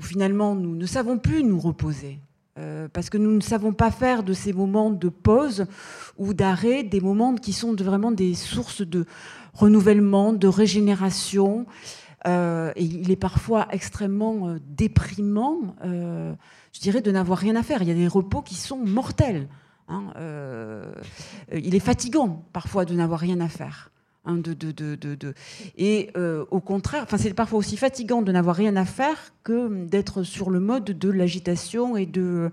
finalement 0.00 0.56
nous 0.56 0.74
ne 0.74 0.86
savons 0.86 1.18
plus 1.18 1.44
nous 1.44 1.60
reposer. 1.60 2.18
Euh, 2.56 2.86
parce 2.92 3.10
que 3.10 3.18
nous 3.18 3.32
ne 3.32 3.40
savons 3.40 3.72
pas 3.72 3.90
faire 3.90 4.22
de 4.22 4.32
ces 4.32 4.52
moments 4.52 4.90
de 4.90 5.08
pause 5.08 5.66
ou 6.18 6.34
d'arrêt 6.34 6.84
des 6.84 7.00
moments 7.00 7.34
qui 7.34 7.52
sont 7.52 7.74
vraiment 7.74 8.12
des 8.12 8.34
sources 8.34 8.82
de 8.82 9.06
renouvellement, 9.54 10.32
de 10.32 10.46
régénération. 10.46 11.66
Euh, 12.26 12.72
et 12.76 12.84
il 12.84 13.10
est 13.10 13.16
parfois 13.16 13.66
extrêmement 13.72 14.48
euh, 14.48 14.58
déprimant, 14.68 15.74
je 15.82 16.80
dirais, 16.80 17.02
de 17.02 17.10
n'avoir 17.10 17.38
rien 17.38 17.56
à 17.56 17.62
faire. 17.64 17.82
Il 17.82 17.88
y 17.88 17.92
a 17.92 17.94
des 17.94 18.08
repos 18.08 18.40
qui 18.40 18.54
sont 18.54 18.78
mortels. 18.78 19.48
Hein, 19.86 20.12
il 21.52 21.74
est 21.74 21.80
fatigant 21.80 22.42
parfois 22.54 22.86
de 22.86 22.94
n'avoir 22.94 23.20
rien 23.20 23.40
à 23.40 23.48
faire. 23.48 23.90
Hein, 24.26 24.40
et 25.76 26.10
euh, 26.16 26.46
au 26.50 26.60
contraire, 26.60 27.06
c'est 27.18 27.34
parfois 27.34 27.58
aussi 27.58 27.76
fatigant 27.76 28.22
de 28.22 28.32
n'avoir 28.32 28.56
rien 28.56 28.74
à 28.76 28.86
faire 28.86 29.34
que 29.42 29.84
d'être 29.84 30.22
sur 30.22 30.48
le 30.50 30.60
mode 30.60 30.84
de 30.84 31.10
l'agitation 31.10 31.96
et 31.98 32.06
de, 32.06 32.50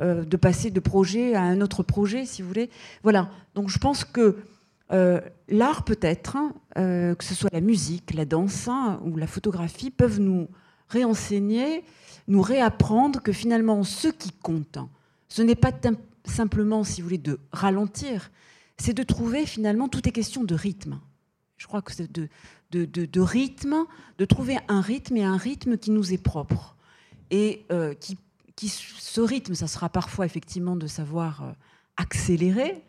euh, 0.00 0.24
passer 0.24 0.70
de 0.70 0.80
projet 0.80 1.34
à 1.34 1.42
un 1.42 1.62
autre 1.62 1.82
projet, 1.82 2.26
si 2.26 2.42
vous 2.42 2.48
voulez. 2.48 2.68
Voilà. 3.02 3.30
Donc 3.54 3.70
je 3.70 3.78
pense 3.78 4.04
que 4.04 4.36
euh, 4.92 5.18
l'art 5.48 5.84
peut-être, 5.84 6.36
hein, 6.36 6.52
que 6.74 7.24
ce 7.24 7.34
soit 7.34 7.50
la 7.52 7.62
musique, 7.62 8.12
la 8.12 8.26
danse 8.26 8.68
hein, 8.68 9.00
ou 9.04 9.16
la 9.16 9.26
photographie, 9.26 9.90
peuvent 9.90 10.20
nous 10.20 10.48
réenseigner, 10.90 11.84
nous 12.28 12.42
réapprendre 12.42 13.22
que 13.22 13.32
finalement 13.32 13.82
ce 13.82 14.08
qui 14.08 14.30
compte, 14.30 14.78
ce 15.28 15.40
n'est 15.40 15.54
pas 15.54 15.72
simplement, 16.26 16.84
si 16.84 17.00
vous 17.00 17.06
voulez, 17.06 17.18
de 17.18 17.40
ralentir, 17.50 18.30
c'est 18.76 18.92
de 18.92 19.02
trouver 19.02 19.46
finalement, 19.46 19.88
tout 19.88 20.06
est 20.06 20.12
question 20.12 20.44
de 20.44 20.54
rythme. 20.54 21.00
Je 21.56 21.66
crois 21.66 21.82
que 21.82 21.92
c'est 21.92 22.10
de, 22.10 22.28
de, 22.72 23.20
rythme, 23.20 23.84
de 24.18 24.24
trouver 24.24 24.58
un 24.68 24.80
rythme 24.80 25.16
et 25.16 25.24
un 25.24 25.36
rythme 25.36 25.76
qui 25.76 25.90
nous 25.90 26.12
est 26.12 26.22
propre. 26.22 26.76
Et 27.30 27.64
euh, 27.70 27.94
qui, 27.94 28.18
qui, 28.56 28.68
ce 28.68 29.20
rythme, 29.20 29.54
ça 29.54 29.66
sera 29.66 29.88
parfois 29.88 30.26
effectivement 30.26 30.76
de 30.76 30.86
savoir 30.86 31.42
euh, 31.42 31.52
accélérer, 31.96 32.82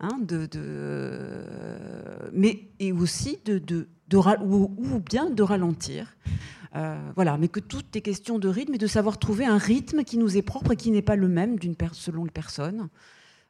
hein, 0.00 0.18
de, 0.20 0.48
euh, 0.56 2.28
mais 2.32 2.68
et 2.80 2.92
aussi 2.92 3.38
de, 3.44 3.58
de, 3.58 3.88
ou, 4.42 4.74
ou, 4.76 4.98
bien 5.00 5.30
de 5.30 5.42
ralentir. 5.42 6.16
voilà, 7.14 7.38
mais 7.38 7.48
que 7.48 7.60
tout 7.60 7.82
est 7.94 8.00
question 8.00 8.38
de 8.38 8.48
rythme 8.48 8.74
et 8.74 8.78
de 8.78 8.86
savoir 8.86 9.18
trouver 9.18 9.44
un 9.46 9.58
rythme 9.58 10.04
qui 10.04 10.18
nous 10.18 10.36
est 10.36 10.42
propre 10.42 10.72
et 10.72 10.76
qui 10.76 10.90
n'est 10.90 11.02
pas 11.02 11.16
le 11.16 11.28
même 11.28 11.58
d'une 11.58 11.74
selon 11.92 12.24
les 12.24 12.30
personnes. 12.30 12.88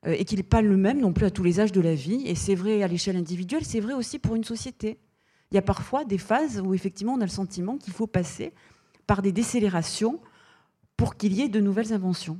Euh, 0.07 0.15
et 0.17 0.25
qu'il 0.25 0.39
n'est 0.39 0.45
pas 0.45 0.63
le 0.63 0.77
même 0.77 1.01
non 1.01 1.13
plus 1.13 1.27
à 1.27 1.31
tous 1.31 1.43
les 1.43 1.59
âges 1.59 1.73
de 1.73 1.81
la 1.81 1.95
vie. 1.95 2.23
Et 2.27 2.35
c'est 2.35 2.55
vrai 2.55 2.83
à 2.83 2.89
l'échelle 2.89 3.17
individuelle, 3.17 3.65
c'est 3.65 3.81
vrai 3.81 3.95
aussi 3.95 4.19
pour 4.19 4.37
une 4.37 4.45
société. 4.45 4.99
Il 5.51 5.57
y 5.57 5.59
a 5.59 5.63
parfois 5.63 6.05
des 6.05 6.19
phases 6.19 6.61
où 6.61 6.75
effectivement 6.75 7.15
on 7.15 7.21
a 7.21 7.25
le 7.25 7.31
sentiment 7.31 7.79
qu'il 7.79 7.93
faut 7.93 8.07
passer 8.07 8.53
par 9.07 9.23
des 9.23 9.33
décélérations 9.33 10.21
pour 10.97 11.17
qu'il 11.17 11.33
y 11.33 11.43
ait 11.43 11.49
de 11.49 11.61
nouvelles 11.61 11.93
inventions. 11.93 12.39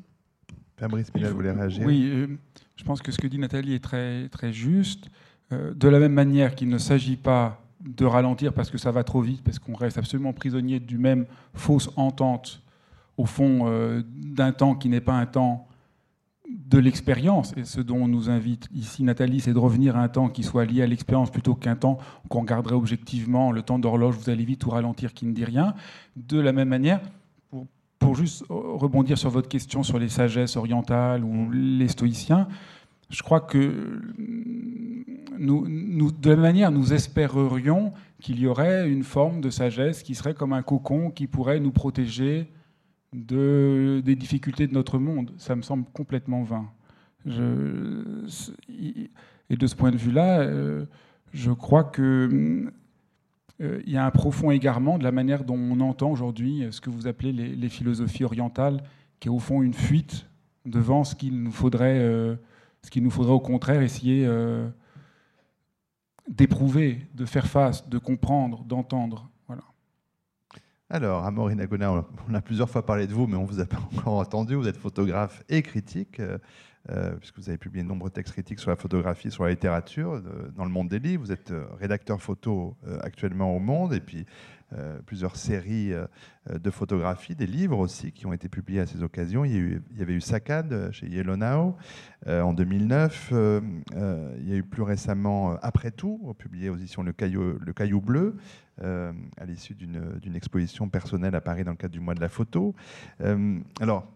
Fabrice 0.77 1.11
Pinel 1.11 1.33
voulait 1.33 1.51
réagir? 1.51 1.85
Oui, 1.85 2.09
euh, 2.09 2.29
je 2.77 2.85
pense 2.85 3.03
que 3.03 3.11
ce 3.11 3.19
que 3.19 3.27
dit 3.27 3.39
Nathalie 3.39 3.75
est 3.75 3.83
très, 3.83 4.29
très 4.29 4.53
juste. 4.53 5.09
Euh, 5.51 5.75
de 5.75 5.89
la 5.89 5.99
même 5.99 6.13
manière 6.13 6.55
qu'il 6.55 6.69
ne 6.69 6.79
s'agit 6.79 7.17
pas 7.17 7.65
de 7.81 8.05
ralentir 8.05 8.53
parce 8.53 8.71
que 8.71 8.79
ça 8.79 8.93
va 8.93 9.03
trop 9.03 9.21
vite, 9.21 9.43
parce 9.43 9.59
qu'on 9.59 9.75
reste 9.75 9.99
absolument 9.99 10.33
prisonnier 10.33 10.79
du 10.79 10.99
même 10.99 11.27
fausse 11.55 11.91
entente, 11.97 12.63
au 13.17 13.25
fond, 13.25 14.03
d'un 14.15 14.53
temps 14.53 14.75
qui 14.75 14.89
n'est 14.89 15.01
pas 15.01 15.15
un 15.15 15.27
temps 15.27 15.68
de 16.49 16.79
l'expérience. 16.79 17.55
Et 17.57 17.65
ce 17.65 17.81
dont 17.81 17.97
on 17.97 18.09
nous 18.09 18.31
invite 18.31 18.69
ici, 18.75 19.03
Nathalie, 19.03 19.41
c'est 19.41 19.53
de 19.53 19.59
revenir 19.59 19.97
à 19.97 20.03
un 20.03 20.09
temps 20.09 20.29
qui 20.29 20.43
soit 20.43 20.65
lié 20.65 20.83
à 20.83 20.87
l'expérience 20.87 21.31
plutôt 21.31 21.55
qu'un 21.55 21.77
temps 21.77 21.99
qu'on 22.29 22.41
regarderait 22.41 22.75
objectivement, 22.75 23.53
le 23.53 23.63
temps 23.63 23.79
d'horloge, 23.79 24.17
vous 24.17 24.31
allez 24.31 24.45
vite 24.45 24.65
ou 24.67 24.71
ralentir 24.71 25.13
qui 25.13 25.27
ne 25.27 25.33
dit 25.33 25.45
rien. 25.45 25.75
De 26.17 26.39
la 26.41 26.53
même 26.53 26.69
manière, 26.69 27.01
pour, 27.99 28.15
juste 28.15 28.45
rebondir 28.49 29.19
sur 29.19 29.31
votre 29.31 29.49
question 29.49 29.83
sur 29.83 29.99
les 29.99 30.09
sagesses 30.09 30.57
orientales 30.57 31.25
ou 31.25 31.51
les 31.51 31.89
stoïciens, 31.89 32.49
je 33.11 33.23
crois 33.23 33.41
que 33.41 34.01
nous, 35.39 36.11
de 36.11 36.31
la 36.31 36.37
même 36.37 36.43
manière, 36.43 36.71
nous 36.71 36.93
espérerions 36.93 37.93
qu'il 38.21 38.41
y 38.41 38.47
aurait 38.47 38.89
une 38.89 39.05
forme 39.05 39.41
de 39.41 39.51
sagesse 39.51 40.03
qui 40.03 40.15
serait 40.15 40.35
comme 40.35 40.53
un 40.53 40.63
cocon 40.63 41.11
qui 41.11 41.27
pourrait 41.27 41.61
nous 41.61 41.71
protéger 41.71 42.49
de, 43.13 44.03
des 44.05 44.17
difficultés 44.17 44.67
de 44.67 44.75
notre 44.75 44.99
monde. 44.99 45.33
Ça 45.39 45.57
me 45.57 45.63
semble 45.63 45.85
complètement 45.93 46.43
vain. 46.43 46.71
Et 49.51 49.57
de 49.57 49.67
ce 49.67 49.75
point 49.75 49.91
de 49.91 49.97
vue-là, 49.97 50.41
euh, 50.41 50.85
je 51.33 51.51
crois 51.51 51.85
qu'il 51.85 52.71
euh, 53.61 53.83
y 53.87 53.97
a 53.97 54.05
un 54.05 54.11
profond 54.11 54.51
égarement 54.51 54.99
de 54.99 55.05
la 55.05 55.13
manière 55.13 55.45
dont 55.45 55.59
on 55.59 55.81
entend 55.81 56.11
aujourd'hui 56.11 56.67
ce 56.71 56.81
que 56.81 56.91
vous 56.91 57.07
appelez 57.07 57.33
les, 57.33 57.69
philosophies 57.69 58.25
orientales, 58.25 58.83
qui 59.21 59.29
est 59.29 59.31
au 59.31 59.39
fond 59.39 59.63
une 59.63 59.75
fuite 59.75 60.27
devant 60.65 61.05
ce 61.05 61.15
qu'il 61.15 61.43
nous 61.43 61.53
faudrait, 61.53 61.99
euh, 61.99 62.37
ce 62.83 62.91
qu'il 62.91 63.03
nous 63.03 63.11
faudrait 63.11 63.33
au 63.33 63.41
contraire 63.41 63.83
essayer 63.83 64.29
d'éprouver, 66.29 67.07
de 67.15 67.25
faire 67.25 67.47
face, 67.47 67.89
de 67.89 67.99
comprendre, 67.99 68.65
d'entendre. 68.65 69.31
Alors, 70.91 71.25
Amaury 71.25 71.61
Agona, 71.61 71.93
on 72.29 72.35
a 72.35 72.41
plusieurs 72.41 72.71
fois 72.71 72.87
parlé 72.87 73.07
de 73.07 73.13
vous, 73.13 73.27
mais 73.27 73.37
on 73.37 73.43
ne 73.43 73.47
vous 73.47 73.61
a 73.61 73.67
pas 73.67 73.77
encore 73.97 74.15
entendu. 74.15 74.55
Vous 74.55 74.69
êtes 74.69 74.79
photographe 74.79 75.45
et 75.49 75.63
critique. 75.63 76.21
Euh, 76.91 77.17
puisque 77.17 77.37
vous 77.37 77.51
avez 77.51 77.59
publié 77.59 77.83
de 77.83 77.89
nombreux 77.89 78.09
textes 78.09 78.33
critiques 78.33 78.61
sur 78.61 78.71
la 78.71 78.77
photographie, 78.77 79.31
sur 79.31 79.45
la 79.45 79.51
littérature, 79.51 80.15
euh, 80.15 80.49
dans 80.57 80.65
le 80.65 80.71
monde 80.71 80.89
des 80.89 80.99
livres. 80.99 81.23
Vous 81.23 81.33
êtes 81.33 81.51
euh, 81.51 81.67
rédacteur 81.79 82.23
photo 82.23 82.77
actuellement 83.03 83.55
au 83.55 83.59
Monde, 83.59 83.93
et 83.93 84.01
puis 84.01 84.25
plusieurs 85.07 85.37
séries 85.37 85.95
de 86.53 86.71
photographies, 86.71 87.35
des 87.35 87.47
livres 87.47 87.79
aussi 87.79 88.13
qui 88.13 88.27
ont 88.27 88.35
été 88.35 88.51
publiés 88.51 88.81
à 88.81 88.87
ces 88.87 89.03
occasions. 89.03 89.47
Il 89.47 89.81
y, 89.97 90.03
avait 90.03 90.13
eu 90.13 90.21
Saccade 90.21 90.91
chez 90.93 91.09
Yellow 91.09 91.37
Now 91.37 91.75
en 92.27 92.53
2009. 92.53 93.33
il 93.33 94.47
y 94.47 94.53
a 94.53 94.57
eu 94.57 94.63
plus 94.63 94.83
récemment 94.83 95.57
Après 95.63 95.91
tout, 95.91 96.35
publié 96.39 96.69
aux 96.69 96.77
éditions 96.77 97.03
le 97.03 97.13
Caillou 97.15 98.01
Bleu, 98.03 98.37
à 98.83 99.45
l'issue 99.45 99.75
d'une 99.75 100.37
exposition 100.37 100.89
personnelle 100.89 101.35
à 101.35 101.41
Paris 101.41 101.65
dans 101.65 101.73
le 101.73 101.77
cadre 101.77 101.93
du 101.93 102.01
mois 102.01 102.15
de 102.15 102.21
la 102.21 102.29
photo. 102.29 102.75
alors, 103.81 104.07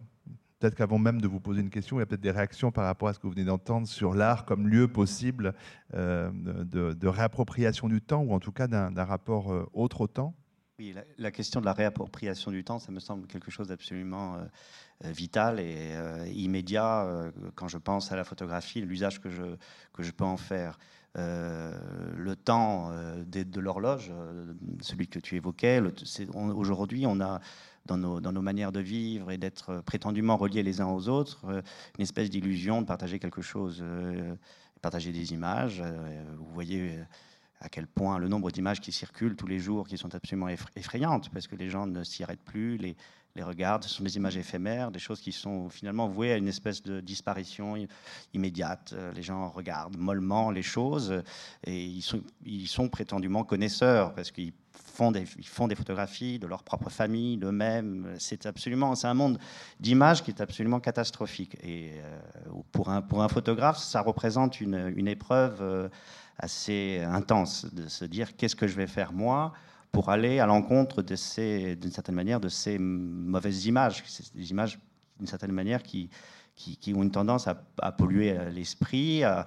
Peut-être 0.62 0.76
qu'avant 0.76 0.98
même 0.98 1.20
de 1.20 1.26
vous 1.26 1.40
poser 1.40 1.60
une 1.60 1.70
question, 1.70 1.96
il 1.96 1.98
y 1.98 2.02
a 2.04 2.06
peut-être 2.06 2.20
des 2.20 2.30
réactions 2.30 2.70
par 2.70 2.84
rapport 2.84 3.08
à 3.08 3.12
ce 3.12 3.18
que 3.18 3.26
vous 3.26 3.32
venez 3.32 3.44
d'entendre 3.44 3.88
sur 3.88 4.14
l'art 4.14 4.44
comme 4.44 4.68
lieu 4.68 4.86
possible 4.86 5.54
euh, 5.92 6.30
de, 6.32 7.06
réappropriation 7.08 7.88
du 7.88 8.00
temps, 8.00 8.22
ou 8.22 8.32
en 8.32 8.38
tout 8.38 8.52
cas 8.52 8.68
d'un 8.68 9.04
rapport 9.04 9.52
euh, 9.52 9.68
autre 9.72 10.02
au 10.02 10.06
temps? 10.06 10.36
Oui, 10.78 10.94
la, 11.18 11.32
question 11.32 11.60
de 11.60 11.64
la 11.64 11.72
réappropriation 11.72 12.52
du 12.52 12.62
temps, 12.62 12.78
ça 12.78 12.92
me 12.92 13.00
semble 13.00 13.26
quelque 13.26 13.50
chose 13.50 13.66
d'absolument 13.68 14.36
euh, 14.36 15.10
vital 15.10 15.58
et 15.58 15.96
immédiat 16.32 17.32
quand 17.56 17.66
je 17.66 17.78
pense 17.78 18.12
à 18.12 18.16
la 18.16 18.22
photographie, 18.22 18.82
l'usage 18.82 19.20
que 19.20 19.30
je 19.30 20.10
peux 20.12 20.24
en 20.24 20.36
faire. 20.36 20.78
Le 21.14 22.34
temps 22.34 22.90
de, 23.26 23.42
de 23.42 23.60
l'horloge, 23.60 24.12
celui 24.80 25.08
que 25.08 25.18
tu 25.18 25.36
évoquais, 25.36 25.80
aujourd'hui 26.36 27.06
on 27.06 27.20
a 27.20 27.40
dans 27.86 27.96
nos, 27.96 28.42
manières 28.42 28.72
de 28.72 28.80
vivre 28.80 29.30
et 29.30 29.38
d'être 29.38 29.80
prétendument 29.82 30.36
reliés 30.36 30.62
les 30.62 30.80
uns 30.80 30.86
aux 30.86 31.08
autres, 31.08 31.44
euh, 31.48 31.62
une 31.98 32.02
espèce 32.02 32.30
d'illusion 32.30 32.82
de 32.82 32.86
partager 32.86 33.18
quelque 33.18 33.42
chose, 33.42 33.80
euh, 33.82 34.34
partager 34.80 35.12
des 35.12 35.32
images. 35.32 35.82
Euh, 35.84 36.22
vous 36.38 36.52
voyez 36.52 36.98
à 37.60 37.68
quel 37.68 37.86
point 37.86 38.18
le 38.18 38.28
nombre 38.28 38.50
d'images 38.50 38.80
qui 38.80 38.92
circulent 38.92 39.36
tous 39.36 39.46
les 39.46 39.58
jours, 39.58 39.86
qui 39.86 39.98
sont 39.98 40.14
absolument 40.14 40.48
effrayantes, 40.76 41.30
parce 41.30 41.46
que 41.46 41.56
les 41.56 41.68
gens 41.68 41.86
ne 41.86 42.02
s'y 42.04 42.22
arrêtent 42.22 42.44
plus, 42.44 42.76
les, 42.76 42.96
les 43.34 43.42
regardent, 43.42 43.84
ce 43.84 43.88
sont 43.88 44.04
des 44.04 44.16
images 44.16 44.36
éphémères, 44.36 44.90
des 44.90 44.98
choses 44.98 45.20
qui 45.20 45.32
sont 45.32 45.68
finalement 45.70 46.06
vouées 46.08 46.32
à 46.32 46.36
une 46.36 46.48
espèce 46.48 46.82
de 46.82 47.00
disparition 47.00 47.76
immédiate. 48.34 48.94
Les 49.14 49.22
gens 49.22 49.48
regardent 49.48 49.96
mollement 49.96 50.50
les 50.50 50.62
choses 50.62 51.22
et 51.64 51.84
ils 51.84 52.66
sont, 52.68 52.88
prétendument 52.88 53.44
connaisseurs, 53.44 54.14
parce 54.14 54.30
qu'ils 54.30 54.52
font 54.72 55.10
des, 55.10 55.24
photographies 55.74 56.38
de 56.38 56.46
leur 56.46 56.62
propre 56.62 56.90
famille, 56.90 57.38
d'eux-mêmes. 57.38 58.14
C'est 58.18 58.44
absolument, 58.44 58.94
c'est 58.94 59.06
un 59.06 59.14
monde 59.14 59.38
d'images 59.80 60.22
qui 60.22 60.30
est 60.30 60.40
absolument 60.40 60.80
catastrophique. 60.80 61.56
Et 61.62 61.92
euh, 61.94 62.60
pour, 62.70 62.90
un, 62.90 63.28
photographe, 63.28 63.78
ça 63.78 64.02
représente 64.02 64.60
une, 64.60 64.92
une 64.94 65.08
épreuve 65.08 65.58
euh, 65.60 65.88
assez 66.38 67.02
intense 67.06 67.66
de 67.72 67.88
se 67.88 68.04
dire 68.04 68.36
qu'est-ce 68.36 68.56
que 68.56 68.66
je 68.66 68.76
vais 68.76 68.86
faire 68.86 69.12
moi 69.12 69.52
pour 69.92 70.08
aller 70.08 70.40
à 70.40 70.46
l'encontre 70.46 71.02
de 71.02 71.14
ces, 71.14 71.76
d'une 71.76 71.92
certaine 71.92 72.14
manière, 72.14 72.40
de 72.40 72.48
ces 72.48 72.78
mauvaises 72.78 73.66
images, 73.66 74.02
des 74.34 74.50
images 74.50 74.80
d'une 75.18 75.26
certaine 75.26 75.52
manière 75.52 75.82
qui, 75.82 76.08
qui, 76.56 76.94
ont 76.94 77.02
une 77.02 77.10
tendance 77.10 77.46
à, 77.46 77.92
polluer 77.92 78.32
euh, 78.32 78.50
l'esprit, 78.50 79.22
à, 79.24 79.46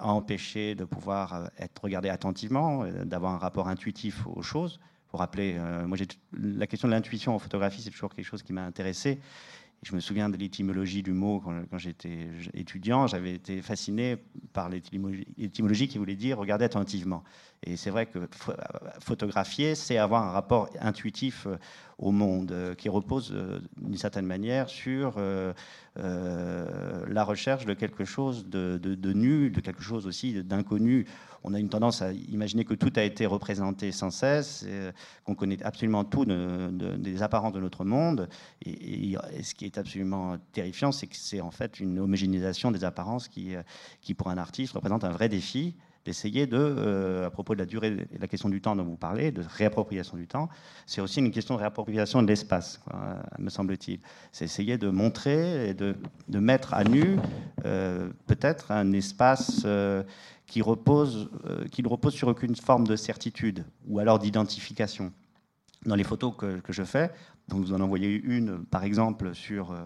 empêcher 0.00 0.74
de 0.74 0.84
pouvoir 0.84 1.34
euh, 1.34 1.46
être 1.58 1.82
regardé 1.82 2.08
attentivement, 2.08 2.84
euh, 2.84 3.04
d'avoir 3.04 3.32
un 3.32 3.38
rapport 3.38 3.68
intuitif 3.68 4.26
aux 4.26 4.42
choses. 4.42 4.80
Pour 5.08 5.20
rappeler, 5.20 5.58
moi, 5.86 5.98
la 6.32 6.66
question 6.66 6.88
de 6.88 6.94
l'intuition 6.94 7.34
en 7.34 7.38
photographie, 7.38 7.82
c'est 7.82 7.90
toujours 7.90 8.14
quelque 8.14 8.24
chose 8.24 8.42
qui 8.42 8.54
m'a 8.54 8.64
intéressé. 8.64 9.20
Je 9.82 9.96
me 9.96 10.00
souviens 10.00 10.28
de 10.28 10.36
l'étymologie 10.36 11.02
du 11.02 11.12
mot 11.12 11.40
quand, 11.40 11.78
j'étais 11.78 12.28
étudiant. 12.54 13.08
J'avais 13.08 13.34
été 13.34 13.62
fasciné 13.62 14.16
par 14.52 14.68
l'étymologie 14.68 15.88
qui 15.88 15.98
voulait 15.98 16.14
dire 16.14 16.38
regarder 16.38 16.64
attentivement. 16.64 17.24
Et 17.64 17.76
c'est 17.76 17.90
vrai 17.90 18.06
que 18.06 18.28
photographier, 19.00 19.74
c'est 19.74 19.98
avoir 19.98 20.24
un 20.24 20.30
rapport 20.30 20.68
intuitif 20.80 21.46
euh, 21.46 21.56
au 21.98 22.10
monde 22.10 22.50
euh, 22.50 22.74
qui 22.74 22.88
repose 22.88 23.32
euh, 23.32 23.60
d'une 23.76 23.96
certaine 23.96 24.26
manière 24.26 24.68
sur 24.68 25.16
la 25.94 27.24
recherche 27.24 27.66
de 27.66 27.74
quelque 27.74 28.04
chose 28.04 28.46
de, 28.48 29.12
nu, 29.12 29.50
de 29.50 29.60
quelque 29.60 29.82
chose 29.82 30.06
aussi 30.06 30.42
d'inconnu. 30.42 31.06
On 31.44 31.54
a 31.54 31.58
une 31.58 31.68
tendance 31.68 32.02
à 32.02 32.12
imaginer 32.12 32.64
que 32.64 32.74
tout 32.74 32.92
a 32.96 33.02
été 33.02 33.26
représenté 33.26 33.92
sans 33.92 34.10
cesse, 34.10 34.66
qu'on 35.24 35.34
connaît 35.34 35.62
absolument 35.62 36.04
tout 36.04 36.24
des 36.24 37.22
apparences 37.22 37.52
de 37.52 37.60
notre 37.60 37.84
monde. 37.84 38.28
Et, 38.64 39.16
ce 39.42 39.54
qui 39.54 39.64
est 39.64 39.78
absolument 39.78 40.36
terrifiant, 40.52 40.92
c'est 40.92 41.06
que 41.06 41.16
c'est 41.16 41.40
en 41.40 41.50
fait 41.50 41.80
une 41.80 41.98
homogénéisation 41.98 42.70
des 42.70 42.84
apparences 42.84 43.28
qui, 43.28 43.54
qui, 44.00 44.14
pour 44.14 44.28
un 44.28 44.38
artiste, 44.38 44.72
représente 44.74 45.04
un 45.04 45.10
vrai 45.10 45.28
défi 45.28 45.74
d'essayer 46.04 46.46
de, 46.46 46.56
euh, 46.56 47.26
à 47.26 47.30
propos 47.30 47.54
de 47.54 47.60
la 47.60 47.66
durée 47.66 47.96
et 48.12 48.18
la 48.18 48.26
question 48.26 48.48
du 48.48 48.60
temps 48.60 48.74
dont 48.74 48.84
vous 48.84 48.96
parlez, 48.96 49.30
de 49.30 49.42
réappropriation 49.42 50.16
du 50.16 50.26
temps, 50.26 50.48
c'est 50.86 51.00
aussi 51.00 51.20
une 51.20 51.30
question 51.30 51.54
de 51.54 51.60
réappropriation 51.60 52.22
de 52.22 52.26
l'espace, 52.26 52.80
me 53.38 53.50
semble-t-il. 53.50 54.00
C'est 54.32 54.44
essayer 54.44 54.78
de 54.78 54.90
montrer 54.90 55.68
et 55.68 55.74
de, 55.74 55.94
de 56.28 56.38
mettre 56.38 56.74
à 56.74 56.84
nu 56.84 57.18
euh, 57.64 58.08
peut-être 58.26 58.72
un 58.72 58.92
espace 58.92 59.62
euh, 59.64 60.02
qui, 60.52 60.60
repose, 60.60 61.30
ne 61.82 61.88
repose 61.88 62.12
sur 62.12 62.28
aucune 62.28 62.54
forme 62.54 62.86
de 62.86 62.94
certitude 62.94 63.64
ou 63.86 64.00
alors 64.00 64.18
d'identification. 64.18 65.10
Dans 65.86 65.94
les 65.94 66.04
photos 66.04 66.34
que, 66.36 66.60
que 66.60 66.74
je 66.74 66.82
fais, 66.82 67.10
donc 67.48 67.64
vous 67.64 67.72
en 67.72 67.80
envoyez 67.80 68.20
une, 68.22 68.66
par 68.66 68.84
exemple, 68.84 69.34
sur 69.34 69.72
euh, 69.72 69.82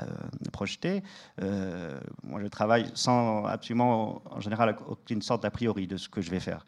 euh 0.00 0.04
projeté. 0.52 1.02
Euh, 1.40 1.98
moi, 2.24 2.42
je 2.42 2.46
travaille 2.46 2.90
sans 2.92 3.46
absolument, 3.46 4.22
en 4.26 4.40
général, 4.40 4.76
aucune 4.86 5.22
sorte 5.22 5.44
d'a 5.44 5.50
priori 5.50 5.86
de 5.86 5.96
ce 5.96 6.10
que 6.10 6.20
je 6.20 6.30
vais 6.30 6.40
faire. 6.40 6.66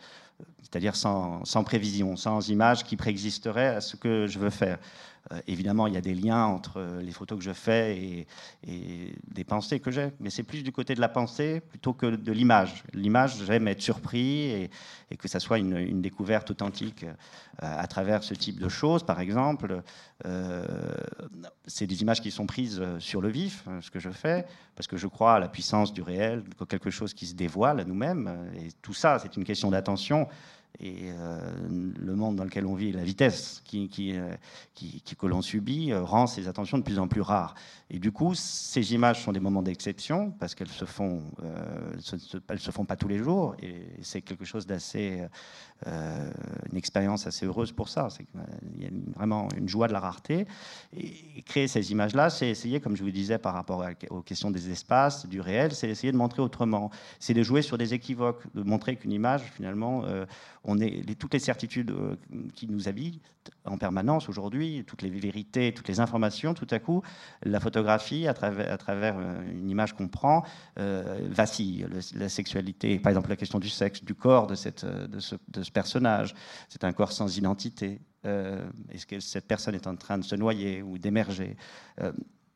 C'est-à-dire 0.62 0.96
sans, 0.96 1.64
prévision, 1.64 2.16
sans 2.16 2.48
image 2.48 2.84
qui 2.84 2.96
préexisterait 2.96 3.76
à 3.76 3.80
ce 3.80 3.96
que 3.96 4.26
je 4.26 4.38
veux 4.38 4.50
faire. 4.50 4.78
Euh, 5.32 5.40
évidemment, 5.46 5.86
il 5.86 5.94
y 5.94 5.96
a 5.96 6.02
des 6.02 6.14
liens 6.14 6.44
entre 6.44 6.98
les 7.00 7.12
photos 7.12 7.38
que 7.38 7.44
je 7.44 7.52
fais 7.52 8.26
et, 8.66 9.14
des 9.28 9.44
pensées 9.44 9.80
que 9.80 9.90
j'ai, 9.90 10.10
mais 10.20 10.30
c'est 10.30 10.42
plus 10.42 10.62
du 10.62 10.72
côté 10.72 10.94
de 10.94 11.00
la 11.00 11.08
pensée 11.08 11.60
plutôt 11.60 11.92
que 11.92 12.06
de 12.06 12.32
l'image. 12.32 12.84
L'image, 12.92 13.42
j'aime 13.44 13.68
être 13.68 13.80
surpris 13.80 14.50
et, 14.50 14.70
que 15.16 15.28
ça 15.28 15.38
soit 15.38 15.58
une, 15.58 16.02
découverte 16.02 16.50
authentique 16.50 17.04
euh, 17.04 17.12
à 17.60 17.86
travers 17.86 18.24
ce 18.24 18.34
type 18.34 18.58
de 18.58 18.68
choses. 18.68 19.04
Par 19.04 19.20
exemple, 19.20 19.82
euh, 20.26 20.66
c'est 21.66 21.86
des 21.86 22.02
images 22.02 22.20
qui 22.20 22.32
sont 22.32 22.46
prises 22.46 22.82
sur 22.98 23.20
le 23.20 23.28
vif, 23.28 23.64
ce 23.80 23.90
que 23.90 24.00
je 24.00 24.10
fais, 24.10 24.44
parce 24.74 24.88
que 24.88 24.96
je 24.96 25.06
crois 25.06 25.34
à 25.34 25.38
la 25.38 25.48
puissance 25.48 25.92
du 25.92 26.02
réel, 26.02 26.42
quelque 26.68 26.90
chose 26.90 27.14
qui 27.14 27.26
se 27.26 27.34
dévoile 27.34 27.78
à 27.80 27.84
nous-mêmes. 27.84 28.50
Et 28.56 28.72
tout 28.82 28.94
ça, 28.94 29.18
c'est 29.20 29.36
une 29.36 29.44
question 29.44 29.70
d'attention 29.70 30.26
et 30.80 31.10
euh, 31.12 31.38
le 31.68 32.14
monde 32.16 32.36
dans 32.36 32.44
lequel 32.44 32.66
on 32.66 32.74
vit, 32.74 32.90
la 32.92 33.04
vitesse 33.04 33.62
qui, 33.64 33.88
qui, 33.88 34.16
euh, 34.16 34.34
qui, 34.74 35.00
que 35.00 35.26
l'on 35.26 35.40
subit, 35.40 35.92
euh, 35.92 36.02
rend 36.02 36.26
ces 36.26 36.48
attentions 36.48 36.78
de 36.78 36.82
plus 36.82 36.98
en 36.98 37.06
plus 37.06 37.20
rares. 37.20 37.54
Et 37.94 38.00
du 38.00 38.10
coup, 38.10 38.34
ces 38.34 38.92
images 38.92 39.22
sont 39.22 39.30
des 39.30 39.38
moments 39.38 39.62
d'exception 39.62 40.32
parce 40.32 40.56
qu'elles 40.56 40.66
se 40.66 40.84
font, 40.84 41.22
se, 42.00 42.16
elles 42.48 42.58
se 42.58 42.72
font 42.72 42.84
pas 42.84 42.96
tous 42.96 43.06
les 43.06 43.18
jours. 43.18 43.54
Et 43.62 43.86
c'est 44.02 44.20
quelque 44.20 44.44
chose 44.44 44.66
d'assez, 44.66 45.22
une 45.86 46.76
expérience 46.76 47.28
assez 47.28 47.46
heureuse 47.46 47.70
pour 47.70 47.88
ça. 47.88 48.08
C'est 48.10 48.24
qu'il 48.24 48.82
y 48.82 48.86
a 48.86 48.90
vraiment 49.14 49.46
une 49.56 49.68
joie 49.68 49.86
de 49.86 49.92
la 49.92 50.00
rareté. 50.00 50.48
Et, 50.92 51.42
créer 51.42 51.68
ces 51.68 51.92
images-là, 51.92 52.30
c'est 52.30 52.48
essayer, 52.48 52.80
comme 52.80 52.96
je 52.96 53.04
vous 53.04 53.12
disais 53.12 53.38
par 53.38 53.54
rapport 53.54 53.84
aux 54.10 54.22
questions 54.22 54.50
des 54.50 54.70
espaces, 54.70 55.26
du 55.26 55.40
réel, 55.40 55.72
c'est 55.72 55.88
essayer 55.88 56.10
de 56.10 56.16
montrer 56.16 56.42
autrement. 56.42 56.90
C'est 57.20 57.34
de 57.34 57.44
jouer 57.44 57.62
sur 57.62 57.78
des 57.78 57.94
équivoques, 57.94 58.42
de 58.56 58.64
montrer 58.64 58.96
qu'une 58.96 59.12
image, 59.12 59.42
finalement, 59.54 60.04
on 60.64 60.80
est 60.80 61.18
toutes 61.18 61.34
les 61.34 61.38
certitudes 61.38 61.90
euh, 61.90 62.16
qui 62.54 62.66
nous 62.66 62.88
habitent 62.88 63.22
en 63.64 63.78
permanence 63.78 64.28
aujourd'hui, 64.28 64.84
toutes 64.86 65.02
les 65.02 65.10
vérités, 65.10 65.72
toutes 65.72 65.88
les 65.88 66.00
informations, 66.00 66.54
tout 66.54 66.66
à 66.70 66.78
coup, 66.78 67.02
la 67.42 67.60
photographie, 67.60 68.26
à 68.28 68.34
travers, 68.34 69.16
euh, 69.18 69.50
une 69.50 69.70
image 69.70 69.94
qu'on 69.94 70.08
prend, 70.08 70.44
euh, 70.78 71.28
vacille. 71.30 71.86
la 72.14 72.28
sexualité, 72.28 72.98
par 72.98 73.10
exemple 73.10 73.30
la 73.30 73.36
question 73.36 73.58
du 73.58 73.68
sexe, 73.68 74.04
du 74.04 74.14
corps 74.14 74.46
de, 74.46 74.54
cette, 74.54 74.80
ce, 75.18 75.36
de 75.48 75.62
ce 75.62 75.70
personnage, 75.70 76.34
c'est 76.68 76.84
un 76.84 76.92
corps 76.92 77.12
sans 77.12 77.36
identité. 77.36 78.00
Est-ce 78.24 79.04
que 79.04 79.20
cette 79.20 79.46
personne 79.46 79.74
est 79.74 79.86
en 79.86 79.96
train 79.96 80.16
de 80.16 80.24
se 80.24 80.34
noyer 80.34 80.80
ou 80.80 80.96
d'émerger 80.96 81.58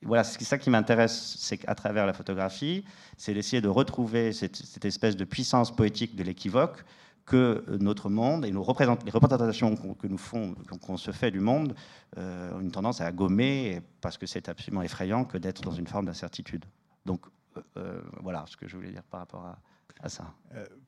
voilà, 0.02 0.22
c'est 0.22 0.42
ça 0.44 0.59
qui 0.59 0.70
m'intéresse, 0.70 1.36
c'est 1.38 1.59
qu'à 1.59 1.74
travers 1.74 2.06
la 2.06 2.12
photographie, 2.12 2.84
c'est 3.16 3.34
d'essayer 3.34 3.61
de 3.61 3.68
retrouver 3.68 4.32
cette, 4.32 4.84
espèce 4.84 5.16
de 5.16 5.24
puissance 5.24 5.74
poétique 5.74 6.14
de 6.14 6.22
l'équivoque 6.22 6.84
que 7.29 7.62
notre 7.79 8.09
monde 8.09 8.47
et 8.47 8.51
les 8.51 8.57
représentations 8.57 9.76
font, 10.16 10.55
qu'on 10.81 10.97
se 10.97 11.11
fait 11.11 11.31
du 11.31 11.41
monde, 11.41 11.74
euh, 12.16 12.55
ont 12.55 12.61
une 12.61 12.70
tendance 12.70 13.03
à 13.03 13.12
gommer 13.12 13.83
parce 14.01 14.16
que 14.16 14.26
c'est 14.26 14.49
absolument 14.49 14.83
effrayant 14.83 15.24
que 15.24 15.37
d'être 15.37 15.62
dans 15.62 15.72
une 15.72 15.87
forme 15.87 16.07
d'incertitude. 16.07 16.64
Donc 17.05 17.26
euh, 17.57 17.61
euh, 17.76 18.01
voilà 18.22 18.45
ce 18.47 18.57
que 18.57 18.66
je 18.66 18.74
voulais 18.76 18.91
dire 18.91 19.03
par 19.03 19.20
rapport 19.20 19.45
à, 19.45 20.09
ça. 20.09 20.33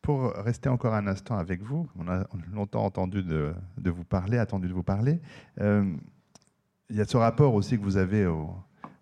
Pour 0.03 0.33
rester 0.35 0.69
encore 0.69 0.95
un 0.95 1.09
instant 1.09 1.37
avec 1.37 1.63
vous, 1.63 1.89
on 1.99 2.07
a 2.07 2.25
longtemps 2.53 2.85
entendu 2.85 3.25
de, 3.25 3.53
vous 3.85 4.05
parler, 4.05 4.39
attendu 4.39 4.69
de 4.69 4.73
vous 4.73 4.85
parler. 4.85 5.21
il 5.59 6.97
y 6.97 7.01
a 7.01 7.05
ce 7.05 7.17
rapport 7.17 7.55
aussi 7.55 7.77
que 7.77 7.83
vous 7.83 7.97
avez 7.97 8.25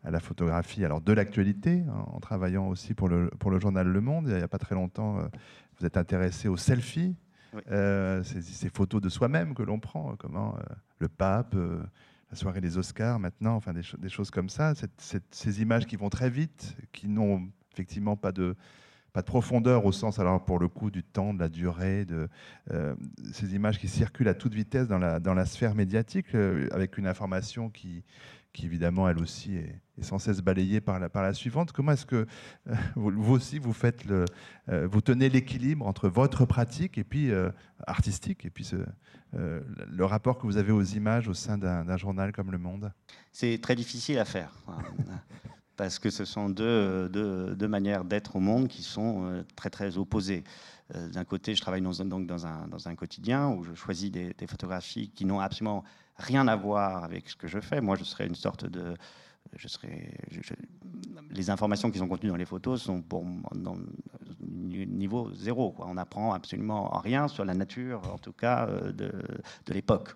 à 0.03 0.11
la 0.11 0.19
photographie, 0.19 0.83
alors 0.83 1.03
de 1.03 1.13
l'actualité, 1.13 1.85
en 2.15 2.21
travaillant 2.21 2.69
aussi 2.69 2.95
pour 2.95 3.11
le, 3.11 3.29
pour 3.39 3.51
le 3.51 3.61
journal 3.61 3.87
Le 3.87 4.01
Monde. 4.01 4.29
Il 4.29 4.35
n'y 4.35 4.43
a 4.43 4.49
pas 4.49 4.57
très 4.57 4.75
longtemps, 4.75 5.19
vous 5.79 5.85
êtes 5.87 5.99
intéressé 5.99 6.49
au 6.49 6.57
Euh, 7.71 8.23
ces, 8.23 8.69
photos 8.69 9.01
de 9.01 9.09
soi-même 9.09 9.55
que 9.55 9.63
l'on 9.63 9.81
prend, 9.81 10.17
comment 10.17 10.57
euh, 10.57 10.63
le 10.99 11.09
pape, 11.09 11.55
euh, 11.55 11.83
la 12.31 12.37
soirée 12.37 12.61
des 12.61 12.77
Oscars 12.77 13.19
maintenant, 13.19 13.55
enfin 13.55 13.73
des, 13.73 14.09
choses 14.09 14.31
comme 14.31 14.51
ça, 14.51 14.75
ces 15.31 15.63
images 15.63 15.87
qui 15.87 15.97
vont 15.97 16.11
très 16.11 16.29
vite, 16.29 16.77
qui 16.93 17.09
n'ont 17.09 17.49
effectivement 17.73 18.17
pas 18.17 18.33
de, 18.33 18.55
pas 19.15 19.23
de 19.23 19.27
profondeur 19.27 19.87
au 19.87 19.93
sens, 19.93 20.19
alors 20.19 20.45
pour 20.45 20.59
le 20.59 20.69
coup, 20.69 20.91
du 20.91 21.03
temps, 21.03 21.33
de 21.33 21.41
la 21.41 21.49
durée, 21.49 22.05
de 22.05 22.29
ces 23.33 23.55
images 23.55 23.79
qui 23.79 23.89
circulent 23.89 24.29
à 24.29 24.35
toute 24.35 24.53
vitesse 24.53 24.89
dans 24.89 24.99
la, 24.99 25.21
dans 25.21 25.33
la 25.33 25.47
sphère 25.47 25.75
médiatique, 25.75 26.35
avec 26.35 26.99
une 26.99 27.07
information 27.07 27.71
qui, 27.71 28.05
qui 28.59 28.67
évidemment, 28.67 29.09
elle 29.09 29.19
aussi, 29.19 29.55
est, 29.55 29.81
sans 30.03 30.19
cesse 30.19 30.41
balayée 30.41 30.81
par 30.81 30.99
la, 30.99 31.09
par 31.09 31.23
la 31.23 31.33
suivante. 31.33 31.71
Comment 31.71 31.93
est-ce 31.93 32.07
que 32.07 32.27
euh, 32.67 32.75
vous, 32.97 33.33
aussi, 33.33 33.61
vous, 33.61 33.73
faites 33.73 34.05
le, 34.05 34.25
euh, 34.69 34.89
vous 34.91 35.01
tenez 35.01 35.29
l'équilibre 35.29 35.87
entre 35.87 36.09
votre 36.09 36.45
pratique 36.45 36.99
et 36.99 37.05
puis 37.05 37.31
euh, 37.31 37.51
artistique 37.87 38.45
et 38.45 38.51
puis 38.51 38.69
le 39.33 40.05
rapport 40.05 40.39
que 40.39 40.47
vous 40.47 40.57
avez 40.57 40.73
aux 40.73 40.83
images 40.83 41.29
au 41.29 41.35
sein 41.35 41.57
d'un 41.57 41.97
journal 41.97 42.33
comme 42.33 42.51
Le 42.51 42.59
Monde? 42.59 42.93
C'est 43.31 43.61
très 43.63 43.77
difficile 43.77 44.19
à 44.19 44.25
faire. 44.25 44.53
parce 45.77 46.01
que 46.01 46.11
ce 46.11 46.25
sont 46.25 46.49
deux, 46.49 47.09
deux, 47.09 47.55
deux 47.55 47.69
manières 47.69 48.05
d'être 48.05 48.35
au 48.35 48.41
monde 48.41 48.67
qui 48.67 48.83
sont 48.83 49.45
très 49.55 49.71
très 49.71 49.97
opposées. 49.97 50.43
D'un 51.13 51.25
côté, 51.25 51.55
je 51.55 51.61
travaille 51.61 51.83
dans 51.83 51.93
donc 51.93 52.27
dans 52.27 52.47
un, 52.47 52.67
dans 52.67 52.89
un 52.89 52.97
quotidien 52.97 53.51
où 53.51 53.63
je 53.63 53.75
choisis 53.75 54.11
des, 54.11 54.35
des 54.35 54.47
photographies 54.49 55.11
qui 55.11 55.25
n'ont 55.25 55.39
absolument 55.39 55.85
rien 56.19 56.49
à 56.49 56.57
voir 56.57 57.05
avec 57.05 57.29
ce 57.29 57.37
que 57.37 57.47
je 57.47 57.61
fais. 57.61 57.81
Moi, 57.81 57.97
je 57.97 58.05
serais 58.05 58.27
une 58.27 58.35
sorte 58.35 58.67
de... 58.67 58.95
Je 59.57 59.67
serais, 59.67 60.13
les 61.31 61.49
informations 61.49 61.91
qui 61.91 61.99
sont 61.99 62.09
contenues 62.09 62.31
dans 62.31 62.37
les 62.37 62.45
photos 62.45 62.83
sont 62.83 63.01
pour 63.01 63.25
dans 63.55 63.79
niveau 64.41 65.33
zéro. 65.33 65.73
Quoi. 65.73 65.87
On 65.89 65.95
n'apprend 65.95 66.33
absolument 66.35 66.89
rien 66.99 67.29
sur 67.29 67.45
la 67.45 67.55
nature, 67.55 68.03
en 68.13 68.19
tout 68.19 68.33
cas 68.33 68.67
euh, 68.67 68.93
de, 68.93 69.11
de 69.67 69.73
l'époque. 69.73 70.15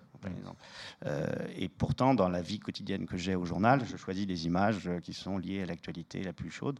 Euh, 1.06 1.26
et 1.56 1.68
pourtant, 1.68 2.14
dans 2.14 2.28
la 2.28 2.42
vie 2.42 2.58
quotidienne 2.58 3.06
que 3.06 3.16
j'ai 3.16 3.34
au 3.34 3.44
journal, 3.44 3.84
je 3.84 3.96
choisis 3.96 4.26
des 4.26 4.46
images 4.46 4.88
qui 5.02 5.12
sont 5.12 5.38
liées 5.38 5.62
à 5.62 5.66
l'actualité 5.66 6.22
la 6.22 6.32
plus 6.32 6.50
chaude. 6.50 6.78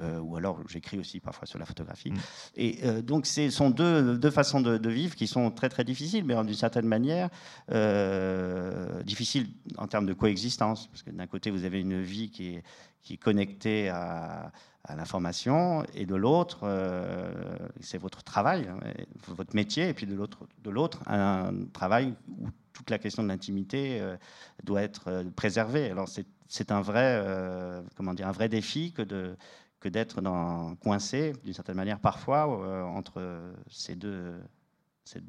Euh, 0.00 0.20
ou 0.20 0.36
alors 0.36 0.60
j'écris 0.68 0.98
aussi 0.98 1.18
parfois 1.18 1.46
sur 1.46 1.58
la 1.58 1.64
photographie. 1.64 2.12
Mm. 2.12 2.18
Et 2.56 2.78
euh, 2.84 3.02
donc, 3.02 3.26
ce 3.26 3.50
sont 3.50 3.70
deux, 3.70 4.16
deux 4.16 4.30
façons 4.30 4.60
de, 4.60 4.88
vivre 4.88 5.16
qui 5.16 5.26
sont 5.26 5.50
très 5.50 5.68
très 5.68 5.84
difficiles, 5.84 6.24
mais 6.24 6.34
d'une 6.34 6.54
certaine 6.54 6.86
manière 6.86 7.28
euh, 7.72 9.02
difficiles 9.02 9.48
en 9.76 9.86
termes 9.86 10.06
de 10.06 10.12
coexistence, 10.12 10.86
parce 10.86 11.02
que 11.02 11.10
d'un 11.10 11.26
côté 11.26 11.50
vous 11.50 11.64
avez 11.64 11.80
une 11.80 12.00
vie 12.00 12.30
qui 12.30 12.54
est, 12.54 12.62
qui 13.02 13.14
est 13.14 13.18
connectée 13.18 13.88
à, 13.88 14.52
à 14.84 14.96
l'information, 14.96 15.84
et 15.94 16.06
de 16.06 16.14
l'autre, 16.14 16.60
c'est 17.80 17.98
votre 17.98 18.22
travail, 18.22 18.68
hein, 18.68 18.78
votre 19.28 19.54
métier, 19.54 19.88
et 19.88 19.94
puis 19.94 20.06
de 20.06 20.14
l'autre, 20.14 20.46
de 20.62 20.70
l'autre, 20.70 21.02
un 21.06 21.52
travail 21.72 22.14
où 22.38 22.48
toute 22.78 22.90
la 22.90 22.98
question 22.98 23.22
de 23.22 23.28
l'intimité 23.28 24.00
doit 24.62 24.82
être 24.82 25.24
préservée. 25.36 25.90
Alors 25.90 26.08
c'est 26.48 26.70
un 26.70 26.80
vrai, 26.80 27.22
comment 27.96 28.14
dire, 28.14 28.28
un 28.28 28.32
vrai 28.32 28.48
défi 28.48 28.92
que 28.92 29.02
de 29.02 29.36
que 29.80 29.88
d'être 29.88 30.20
coincé, 30.80 31.32
d'une 31.44 31.54
certaine 31.54 31.76
manière, 31.76 32.00
parfois, 32.00 32.62
euh, 32.62 32.82
entre 32.84 33.22
ces 33.70 33.94
deux, 33.94 34.34
ces, 35.04 35.20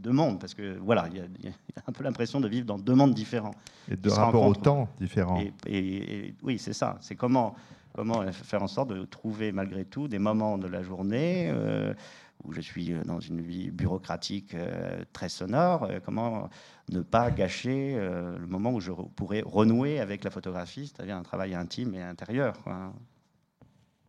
deux 0.00 0.12
mondes. 0.12 0.38
Parce 0.38 0.54
que, 0.54 0.76
voilà, 0.78 1.08
il 1.10 1.16
y, 1.16 1.48
a 1.48 1.82
un 1.86 1.92
peu 1.92 2.04
l'impression 2.04 2.40
de 2.40 2.48
vivre 2.48 2.66
dans 2.66 2.78
deux 2.78 2.94
mondes 2.94 3.14
différents. 3.14 3.54
Et 3.90 3.96
de 3.96 4.10
rapports 4.10 4.46
au 4.46 4.54
temps 4.54 4.88
différents. 5.00 5.42
Et, 5.66 6.34
oui, 6.42 6.58
c'est 6.58 6.74
ça. 6.74 6.98
C'est 7.00 7.16
comment, 7.16 7.54
comment 7.94 8.30
faire 8.32 8.62
en 8.62 8.68
sorte 8.68 8.90
de 8.90 9.04
trouver, 9.04 9.52
malgré 9.52 9.84
tout, 9.84 10.06
des 10.06 10.18
moments 10.18 10.58
de 10.58 10.68
la 10.68 10.82
journée. 10.82 11.50
Euh, 11.50 11.94
où 12.44 12.52
je 12.52 12.60
suis 12.60 12.92
euh, 12.92 13.02
dans 13.04 13.20
une 13.20 13.40
vie 13.40 13.70
bureaucratique 13.70 14.54
euh, 14.54 15.04
très 15.12 15.28
sonore, 15.28 15.84
euh, 15.84 16.00
comment 16.04 16.48
ne 16.90 17.00
pas 17.00 17.30
gâcher 17.30 17.96
le 17.98 18.46
moment 18.46 18.72
où 18.72 18.80
je 18.80 18.92
pourrais 18.92 19.42
renouer 19.44 20.00
avec 20.00 20.24
la 20.24 20.30
photographie, 20.30 20.86
c'est-à-dire 20.86 21.16
un 21.16 21.22
travail 21.22 21.54
intime 21.54 21.94
et 21.94 22.00
intérieur. 22.00 22.54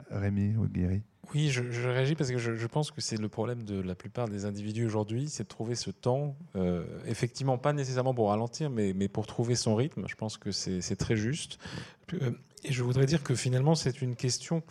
Rémi 0.09 0.55
Guéry. 0.71 1.03
Oui, 1.33 1.49
je, 1.49 1.61
réagis 1.89 2.15
parce 2.15 2.31
que 2.31 2.37
je, 2.37 2.67
pense 2.67 2.91
que 2.91 3.01
c'est 3.01 3.19
le 3.19 3.27
problème 3.27 3.63
de 3.63 3.81
la 3.81 3.95
plupart 3.95 4.29
des 4.29 4.45
individus 4.45 4.85
aujourd'hui, 4.85 5.27
c'est 5.27 5.43
de 5.43 5.49
trouver 5.49 5.75
ce 5.75 5.91
temps, 5.91 6.37
effectivement 7.05 7.57
pas 7.57 7.73
nécessairement 7.73 8.13
pour 8.13 8.29
ralentir, 8.29 8.69
mais, 8.69 8.93
mais 8.93 9.09
pour 9.09 9.27
trouver 9.27 9.55
son 9.55 9.75
rythme. 9.75 10.05
Je 10.07 10.15
pense 10.15 10.37
que 10.37 10.51
c'est 10.51 10.95
très 10.95 11.17
juste. 11.17 11.59
Et 12.63 12.73
je 12.73 12.83
voudrais 12.83 13.05
dire 13.05 13.23
que 13.23 13.35
finalement, 13.35 13.75
c'est 13.75 14.01
une 14.01 14.15
question. 14.15 14.63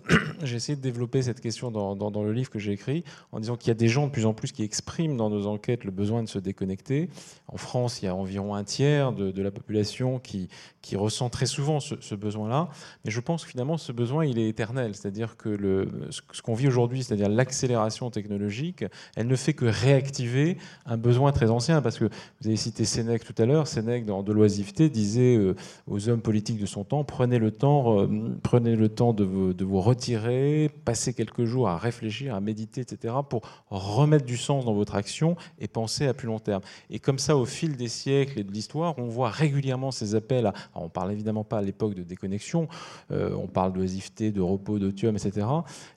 J'ai 0.42 0.56
essayé 0.56 0.76
de 0.76 0.80
développer 0.80 1.22
cette 1.22 1.40
question 1.40 1.70
dans, 1.70 2.22
le 2.22 2.32
livre 2.32 2.50
que 2.50 2.58
j'ai 2.58 2.72
écrit 2.72 3.04
en 3.30 3.40
disant 3.40 3.56
qu'il 3.56 3.68
y 3.68 3.70
a 3.70 3.74
des 3.74 3.88
gens 3.88 4.06
de 4.06 4.12
plus 4.12 4.26
en 4.26 4.34
plus 4.34 4.52
qui 4.52 4.62
expriment 4.62 5.16
dans 5.16 5.30
nos 5.30 5.46
enquêtes 5.46 5.84
le 5.84 5.90
besoin 5.90 6.22
de 6.22 6.28
se 6.28 6.38
déconnecter. 6.38 7.08
En 7.48 7.56
France, 7.56 8.02
il 8.02 8.06
y 8.06 8.08
a 8.08 8.14
environ 8.14 8.54
un 8.54 8.64
tiers 8.64 9.12
de, 9.12 9.42
la 9.42 9.50
population 9.50 10.18
qui, 10.18 10.48
ressent 10.94 11.30
très 11.30 11.46
souvent 11.46 11.80
ce, 11.80 12.14
besoin-là. 12.14 12.68
Mais 13.04 13.10
je 13.10 13.20
pense 13.20 13.44
que 13.44 13.50
finalement, 13.50 13.78
ce 13.78 13.92
besoin, 13.92 14.24
il 14.24 14.38
est 14.38 14.48
éternel. 14.48 14.94
C'est-à-dire 14.94 15.36
que 15.36 15.88
ce 16.10 16.42
qu'on 16.42 16.54
vit 16.54 16.68
aujourd'hui, 16.68 17.02
c'est-à-dire 17.02 17.28
l'accélération 17.28 18.10
technologique, 18.10 18.84
elle 19.16 19.26
ne 19.26 19.36
fait 19.36 19.54
que 19.54 19.64
réactiver 19.64 20.58
un 20.86 20.96
besoin 20.96 21.32
très 21.32 21.50
ancien. 21.50 21.82
Parce 21.82 21.98
que 21.98 22.04
vous 22.04 22.48
avez 22.48 22.56
cité 22.56 22.84
Sénèque 22.84 23.24
tout 23.24 23.40
à 23.40 23.46
l'heure. 23.46 23.66
Sénèque, 23.66 24.04
dans 24.04 24.22
De 24.22 24.32
l'oisiveté, 24.32 24.88
disait 24.88 25.36
euh, 25.36 25.54
aux 25.86 26.08
hommes 26.08 26.20
politiques 26.20 26.60
de 26.60 26.66
son 26.66 26.84
temps 26.84 27.04
prenez 27.04 27.38
le 27.38 27.50
temps, 27.50 28.00
euh, 28.00 28.08
prenez 28.42 28.76
le 28.76 28.88
temps 28.88 29.12
de 29.12 29.24
vous, 29.24 29.52
de 29.52 29.64
vous, 29.64 29.80
retirer, 29.82 30.70
passez 30.84 31.12
quelques 31.12 31.44
jours 31.44 31.68
à 31.68 31.76
réfléchir, 31.76 32.34
à 32.34 32.40
méditer, 32.40 32.80
etc., 32.80 33.14
pour 33.28 33.42
remettre 33.70 34.24
du 34.24 34.36
sens 34.36 34.64
dans 34.64 34.74
votre 34.74 34.94
action 34.94 35.36
et 35.58 35.68
penser 35.68 36.06
à 36.06 36.14
plus 36.14 36.26
long 36.26 36.38
terme. 36.38 36.62
Et 36.90 36.98
comme 36.98 37.18
ça, 37.18 37.36
au 37.36 37.44
fil 37.44 37.76
des 37.76 37.88
siècles 37.88 38.40
et 38.40 38.44
de 38.44 38.52
l'histoire, 38.52 38.94
on 38.98 39.06
voit 39.06 39.30
régulièrement 39.30 39.90
ces 39.90 40.14
appels 40.14 40.46
à. 40.46 40.54
on 40.74 40.88
parle 40.88 41.12
évidemment 41.12 41.44
pas 41.44 41.58
à 41.58 41.62
l'époque 41.62 41.94
de 41.94 42.02
déconnexion, 42.02 42.68
euh, 43.10 43.34
on 43.34 43.46
parle 43.46 43.72
d'oisiveté, 43.72 44.30
de 44.30 44.40
repos, 44.40 44.78
d'otium, 44.78 45.16
etc. 45.16 45.46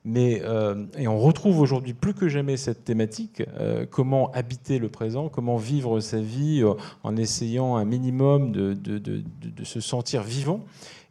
Mais, 0.04 0.42
euh, 0.44 0.86
et 0.98 1.08
on 1.08 1.20
retrouve 1.20 1.60
aujourd'hui 1.60 1.94
plus 1.94 2.14
que 2.14 2.28
jamais 2.28 2.58
cette 2.58 2.84
thématique 2.84 3.44
comment 3.92 4.32
habiter 4.32 4.80
le 4.80 4.90
présent, 4.90 5.30
comment 5.30 5.58
vivre 5.58 6.00
sa 6.00 6.20
vie 6.20 6.64
en 7.04 7.16
essayant 7.16 7.76
un 7.76 7.86
minimum 7.86 8.52
de, 8.52 8.74
de, 8.74 8.98
de 9.00 9.64
se 9.64 9.80
sentir 9.80 10.24
vivant. 10.24 10.62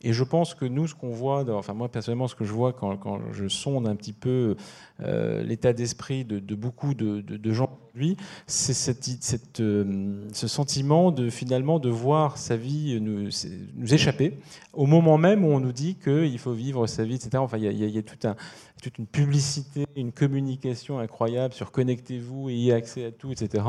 Et 0.05 0.12
je 0.12 0.22
pense 0.22 0.55
que 0.55 0.66
nous, 0.66 0.86
ce 0.86 0.94
qu'on 0.94 1.09
voit, 1.09 1.44
enfin 1.57 1.72
moi 1.72 1.88
personnellement, 1.88 2.28
ce 2.28 2.34
que 2.34 2.44
je 2.44 2.52
vois 2.52 2.74
quand, 2.74 3.20
je 3.32 3.48
sonde 3.48 3.88
un 3.88 3.96
petit 3.96 4.12
peu 4.12 4.55
euh, 5.00 5.42
l'état 5.42 5.72
d'esprit 5.72 6.26
de, 6.26 6.55
beaucoup 6.55 6.92
de, 6.92 7.52
gens 7.52 7.78
aujourd'hui, 7.94 8.18
c'est 8.46 8.74
cette, 8.74 9.61
euh, 9.61 10.28
ce 10.32 10.46
sentiment 10.46 11.11
de 11.11 11.30
finalement 11.30 11.78
de 11.78 11.88
voir 11.88 12.36
sa 12.36 12.57
vie 12.57 13.00
nous, 13.00 13.30
nous, 13.76 13.94
échapper 13.94 14.36
au 14.74 14.84
moment 14.84 15.16
même 15.16 15.42
où 15.42 15.48
on 15.48 15.61
nous 15.61 15.72
dit 15.72 15.94
qu'il 15.96 16.38
faut 16.38 16.52
vivre 16.52 16.86
sa 16.86 17.05
vie, 17.05 17.14
etc. 17.14 17.38
Enfin, 17.38 17.57
il 17.57 17.72
y, 17.72 17.98
a, 17.98 18.02
tout 18.02 18.28
un, 18.28 18.36
toute 18.85 18.99
une 18.99 19.07
publicité, 19.07 19.87
une 19.97 20.12
communication 20.12 20.99
incroyable 20.99 21.55
sur 21.55 21.72
connectez-vous, 21.72 22.51
ayez 22.51 22.72
accès 22.74 23.07
à 23.07 23.11
tout, 23.11 23.32
etc. 23.32 23.64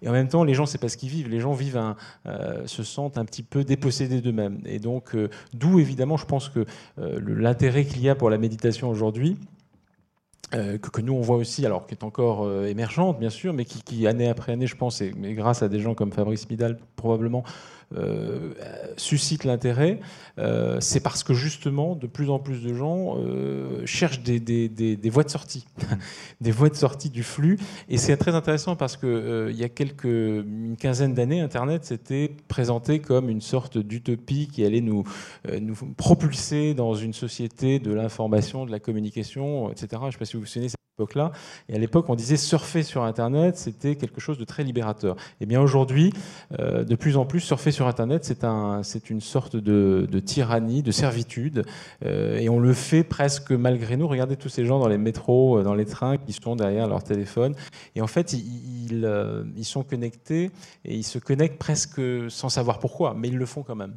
Et 0.00 0.08
en 0.08 0.12
même 0.12 0.28
temps, 0.28 0.42
les 0.42 0.54
gens, 0.54 0.64
c'est 0.64 0.78
pas 0.78 0.88
ce 0.88 0.96
qu'ils 0.96 1.10
vivent. 1.10 1.28
Les 1.28 1.40
gens 1.40 1.52
vivent 1.52 1.76
un, 1.76 1.96
euh, 2.26 2.66
se 2.66 2.82
sentent 2.82 3.18
un 3.18 3.24
petit 3.26 3.42
peu 3.42 3.62
dépossédés 3.62 4.20
d'eux-mêmes. 4.20 4.60
Et 4.64 4.78
donc, 4.78 5.16
d'où 5.52 5.78
évidemment, 5.78 6.16
je 6.16 6.24
pense 6.24 6.48
que 6.48 6.64
l'intérêt 6.96 7.84
qu'il 7.84 8.00
y 8.00 8.08
a 8.08 8.14
pour 8.14 8.30
la 8.30 8.38
méditation 8.38 8.88
aujourd'hui, 8.88 9.36
que, 10.52 11.00
nous 11.00 11.12
on 11.14 11.20
voit 11.20 11.36
aussi, 11.36 11.66
alors 11.66 11.86
qui 11.86 11.94
est 11.94 12.04
encore 12.04 12.48
émergente 12.64 13.18
bien 13.18 13.30
sûr, 13.30 13.52
mais 13.52 13.64
qui, 13.64 13.82
qui, 13.82 14.06
année 14.06 14.28
après 14.28 14.52
année, 14.52 14.68
je 14.68 14.76
pense, 14.76 15.00
et 15.00 15.12
mais 15.16 15.34
grâce 15.34 15.62
à 15.62 15.68
des 15.68 15.80
gens 15.80 15.94
comme 15.94 16.12
Fabrice 16.12 16.48
Midal 16.48 16.78
probablement, 16.96 17.42
euh, 17.96 18.52
suscite 18.96 19.44
l'intérêt, 19.44 20.00
euh, 20.38 20.78
c'est 20.80 21.00
parce 21.00 21.22
que 21.22 21.34
justement, 21.34 21.94
de 21.94 22.06
plus 22.06 22.30
en 22.30 22.38
plus 22.38 22.62
de 22.62 22.74
gens 22.74 23.16
euh, 23.18 23.84
cherchent 23.86 24.20
des, 24.20 24.98
voies 25.10 25.24
de 25.24 25.28
sortie, 25.28 25.64
des 26.40 26.50
voies 26.50 26.70
de 26.70 26.74
sortie 26.74 27.10
du 27.10 27.22
flux. 27.22 27.58
Et 27.88 27.98
c'est 27.98 28.16
très 28.16 28.34
intéressant 28.34 28.76
parce 28.76 28.96
que 28.96 29.48
il 29.50 29.56
y 29.56 29.64
a 29.64 29.68
quelques 29.68 30.04
une 30.04 30.76
quinzaine 30.78 31.14
d'années, 31.14 31.40
Internet 31.40 31.84
s'était 31.84 32.32
présenté 32.48 33.00
comme 33.00 33.28
une 33.28 33.40
sorte 33.40 33.78
d'utopie 33.78 34.48
qui 34.48 34.64
allait 34.64 34.80
nous, 34.80 35.04
nous 35.60 35.74
propulser 35.96 36.74
dans 36.74 36.94
une 36.94 37.12
société 37.12 37.78
de 37.78 37.92
l'information, 37.92 38.66
de 38.66 38.70
la 38.70 38.80
communication, 38.80 39.70
etc. 39.70 39.88
Je 39.92 40.06
ne 40.06 40.10
sais 40.10 40.18
pas 40.18 40.24
si 40.24 40.36
vous 40.36 40.40
vous 40.40 40.46
souvenez 40.46 40.68
Et 41.68 41.74
à 41.74 41.78
l'époque, 41.78 42.06
on 42.08 42.14
disait 42.14 42.36
surfer 42.36 42.84
sur 42.84 43.02
Internet, 43.02 43.56
c'était 43.56 43.96
quelque 43.96 44.20
chose 44.20 44.38
de 44.38 44.44
très 44.44 44.62
libérateur. 44.62 45.16
Et 45.16 45.18
eh 45.40 45.46
bien 45.46 45.60
aujourd'hui, 45.60 46.12
euh, 46.60 46.84
de 46.84 46.94
plus 46.94 47.16
en 47.16 47.26
plus, 47.26 47.40
surfer 47.40 47.72
sur 47.72 47.88
Internet, 47.88 48.24
c'est 48.24 48.44
un, 48.44 48.82
une 49.10 49.20
sorte 49.20 49.56
de, 49.56 50.06
tyrannie, 50.24 50.82
de 50.82 50.92
servitude. 50.92 51.64
Euh, 52.04 52.38
et 52.38 52.48
on 52.48 52.60
le 52.60 52.72
fait 52.72 53.02
presque 53.02 53.50
malgré 53.50 53.96
nous. 53.96 54.06
Regardez 54.06 54.36
tous 54.36 54.48
ces 54.48 54.64
gens 54.64 54.78
dans 54.78 54.88
les 54.88 54.98
métros, 54.98 55.58
euh, 55.58 55.62
dans 55.64 55.74
les 55.74 55.84
trains, 55.84 56.16
qui 56.16 56.32
sont 56.32 56.54
derrière 56.54 56.86
leur 56.86 57.02
téléphone. 57.02 57.56
Et 57.96 58.00
en 58.00 58.06
fait, 58.06 58.32
ils 58.32 59.64
sont 59.64 59.82
connectés 59.82 60.52
et 60.84 60.94
ils 60.94 61.04
se 61.04 61.18
connectent 61.18 61.58
presque 61.58 62.00
sans 62.28 62.48
savoir 62.48 62.78
pourquoi, 62.78 63.14
mais 63.14 63.28
ils 63.28 63.36
le 63.36 63.46
font 63.46 63.64
quand 63.64 63.76
même. 63.76 63.96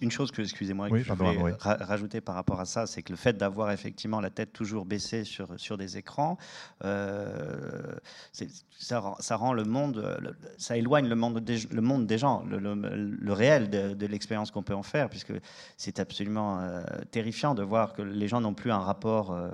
Une 0.00 0.10
chose 0.10 0.32
que, 0.32 0.42
excusez-moi, 0.42 0.90
que 0.90 0.98
je 0.98 1.12
voulais 1.12 1.54
rajouter 1.60 2.20
par 2.20 2.34
rapport 2.34 2.60
à 2.60 2.64
ça, 2.64 2.86
c'est 2.86 3.02
que 3.02 3.12
le 3.12 3.16
fait 3.16 3.36
d'avoir 3.36 3.70
effectivement 3.70 4.20
la 4.20 4.30
tête 4.30 4.52
toujours 4.52 4.84
baissée 4.84 5.24
sur, 5.24 5.48
sur 5.58 5.78
des 5.78 5.96
écrans, 5.96 6.36
euh, 6.84 7.94
ça, 8.32 9.14
ça, 9.20 9.36
rend 9.36 9.52
le 9.52 9.64
monde, 9.64 10.36
ça 10.58 10.76
éloigne 10.76 11.08
le 11.08 11.14
monde 11.14 11.38
des, 11.38 11.58
le 11.70 11.80
monde 11.80 12.06
des 12.06 12.18
gens, 12.18 12.44
le, 12.44 12.58
le, 12.58 13.32
réel 13.32 13.70
de, 13.70 14.06
l'expérience 14.06 14.50
qu'on 14.50 14.64
peut 14.64 14.74
en 14.74 14.82
faire, 14.82 15.08
puisque 15.08 15.32
c'est 15.76 16.00
absolument 16.00 16.60
euh, 16.60 16.82
terrifiant 17.10 17.54
de 17.54 17.62
voir 17.62 17.92
que 17.92 18.02
les 18.02 18.28
gens 18.28 18.40
n'ont 18.40 18.54
plus 18.54 18.72
un 18.72 18.80
rapport. 18.80 19.32
Euh, 19.32 19.50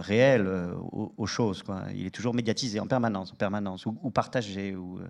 réel 0.00 0.46
aux, 0.92 1.26
choses. 1.26 1.64
Quoi. 1.64 1.82
Il 1.92 2.06
est 2.06 2.10
toujours 2.10 2.34
médiatisé 2.34 2.78
en 2.78 2.86
permanence, 2.86 3.32
en 3.32 3.34
permanence 3.34 3.84
ou, 3.84 3.98
ou 4.02 4.10
partagé. 4.10 4.76
Ou, 4.76 5.00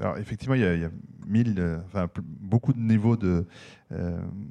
alors 0.00 0.18
effectivement, 0.18 0.54
il 0.54 0.60
y 0.60 0.64
a, 0.64 0.90
euh, 0.90 2.06
beaucoup 2.40 2.74
de 2.74 2.78
niveaux 2.78 3.16
euh, 3.24 3.42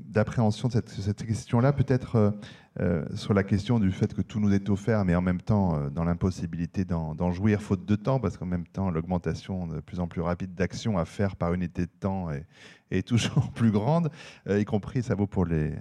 d'appréhension 0.09 0.67
de 0.69 0.73
cette, 0.73 1.23
question-là. 1.23 1.71
Peut-être 1.71 2.33
euh, 2.79 3.05
sur 3.15 3.35
la 3.35 3.43
question 3.43 3.79
du 3.79 3.91
fait 3.91 4.11
que 4.13 4.23
tout 4.23 4.39
nous 4.39 4.51
est 4.53 4.69
offert, 4.69 5.05
mais 5.05 5.13
en 5.13 5.21
même 5.21 5.41
temps 5.41 5.89
dans 5.91 6.03
l'impossibilité 6.03 6.83
d'en, 6.83 7.31
jouir 7.31 7.61
faute 7.61 7.85
de 7.85 7.95
temps, 7.95 8.19
parce 8.19 8.37
qu'en 8.37 8.47
même 8.47 8.65
temps 8.65 8.89
l'augmentation 8.89 9.67
de 9.67 9.81
plus 9.81 9.99
en 9.99 10.07
plus 10.07 10.21
rapide 10.21 10.55
d'action 10.55 10.97
à 10.97 11.05
faire 11.05 11.35
par 11.35 11.53
unité 11.53 11.83
de 11.83 11.91
temps 11.99 12.31
est, 12.31 12.45
est 12.89 13.07
toujours 13.07 13.51
plus 13.51 13.71
grande, 13.71 14.09
y 14.49 14.65
compris 14.65 15.03
ça 15.03 15.13
vaut 15.13 15.27
pour 15.27 15.45
les, 15.45 15.73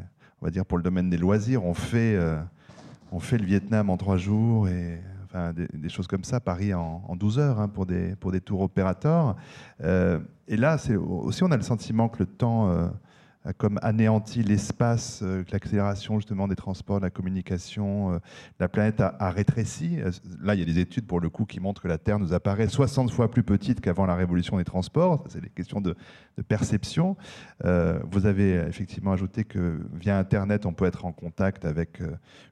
on 0.43 0.45
va 0.45 0.51
dire 0.51 0.67
pour 0.67 0.77
le 0.77 0.85
domaine 0.85 1.09
des 1.09 1.19
loisirs. 1.19 1.65
On 1.65 1.75
fait, 1.75 2.19
on 3.13 3.19
fait 3.19 3.39
le 3.39 3.47
Vietnam 3.47 3.89
en 3.89 3.97
trois 3.97 4.19
jours 4.19 4.69
et 4.69 5.01
des, 5.55 5.89
choses 5.89 6.07
comme 6.07 6.25
ça, 6.25 6.41
Paris 6.41 6.75
en, 6.75 7.17
12 7.17 7.39
heures 7.39 7.61
hein, 7.61 7.69
pour, 7.69 7.87
des, 7.87 8.15
pour 8.17 8.33
des 8.33 8.41
tours 8.41 8.61
opérateurs. 8.61 9.37
Euh, 9.83 10.21
et 10.47 10.57
là, 10.57 10.77
aussi, 10.99 11.43
on 11.43 11.51
a 11.51 11.57
le 11.57 11.63
sentiment 11.63 12.09
que 12.09 12.21
le 12.21 12.27
temps 12.27 12.71
euh, 12.71 12.89
a 13.45 13.53
comme 13.53 13.79
anéanti 13.83 14.43
l'espace, 14.43 15.21
euh, 15.23 15.43
que 15.43 15.51
l'accélération 15.53 16.21
justement 16.21 16.47
des 16.47 16.55
transports, 16.55 17.01
de 17.01 17.05
la 17.05 17.11
communication, 17.11 18.21
la 18.61 18.69
planète 18.69 19.01
a, 19.01 19.31
rétréci. 19.31 19.99
Là, 20.41 20.55
il 20.55 20.61
y 20.61 20.63
a 20.63 20.67
des 20.67 20.79
études 20.79 21.07
pour 21.07 21.21
le 21.21 21.31
coup 21.31 21.47
qui 21.47 21.59
montrent 21.59 21.83
que 21.83 21.89
la 21.89 21.99
Terre 21.99 22.21
nous 22.21 22.33
apparaît 22.33 22.69
60 22.69 23.11
fois 23.11 23.31
plus 23.31 23.43
petite 23.43 23.81
qu'avant 23.81 24.07
la 24.07 24.15
révolution 24.15 24.59
des 24.59 24.65
transports. 24.65 25.25
C'est 25.29 25.41
des 25.41 25.51
questions 25.51 25.81
de 25.81 25.97
perception. 26.47 27.17
vous 27.65 28.27
avez 28.27 28.55
effectivement 28.69 29.13
ajouté 29.13 29.45
que 29.45 29.81
via 29.95 30.17
Internet, 30.17 30.65
on 30.65 30.73
peut 30.73 30.87
être 30.87 31.05
en 31.05 31.13
contact 31.13 31.65
avec 31.65 32.01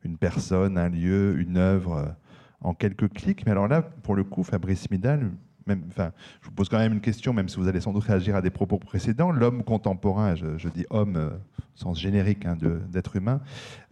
une 0.03 0.19
personne, 0.19 0.79
un 0.79 0.89
lieu, 0.89 1.39
une 1.39 1.57
œuvre 1.57 2.17
en 2.63 2.75
quelques 2.75 3.13
clics. 3.13 3.45
Mais 3.45 3.53
alors 3.53 3.69
là, 3.69 3.83
pour 3.83 4.15
le 4.15 4.25
coup, 4.25 4.43
Fabrice 4.43 4.91
Midal, 4.91 5.31
même, 5.67 5.85
enfin, 5.89 6.13
je 6.41 6.47
vous 6.47 6.55
pose 6.55 6.69
quand 6.69 6.79
même 6.79 6.93
une 6.93 7.01
question, 7.01 7.33
même 7.33 7.49
si 7.49 7.57
vous 7.57 7.69
allez 7.69 7.81
sans 7.81 7.93
doute 7.93 8.05
réagir 8.05 8.35
à 8.35 8.43
des 8.43 8.51
propos 8.51 8.79
précédents. 8.79 9.31
L'homme 9.31 9.63
contemporain, 9.63 10.35
je, 10.35 10.69
dis 10.69 10.87
homme, 10.91 11.17
euh, 11.17 11.31
sens 11.75 12.01
générique 12.01 12.47
hein, 12.47 12.57
d'être 12.91 13.17
humain, 13.17 13.41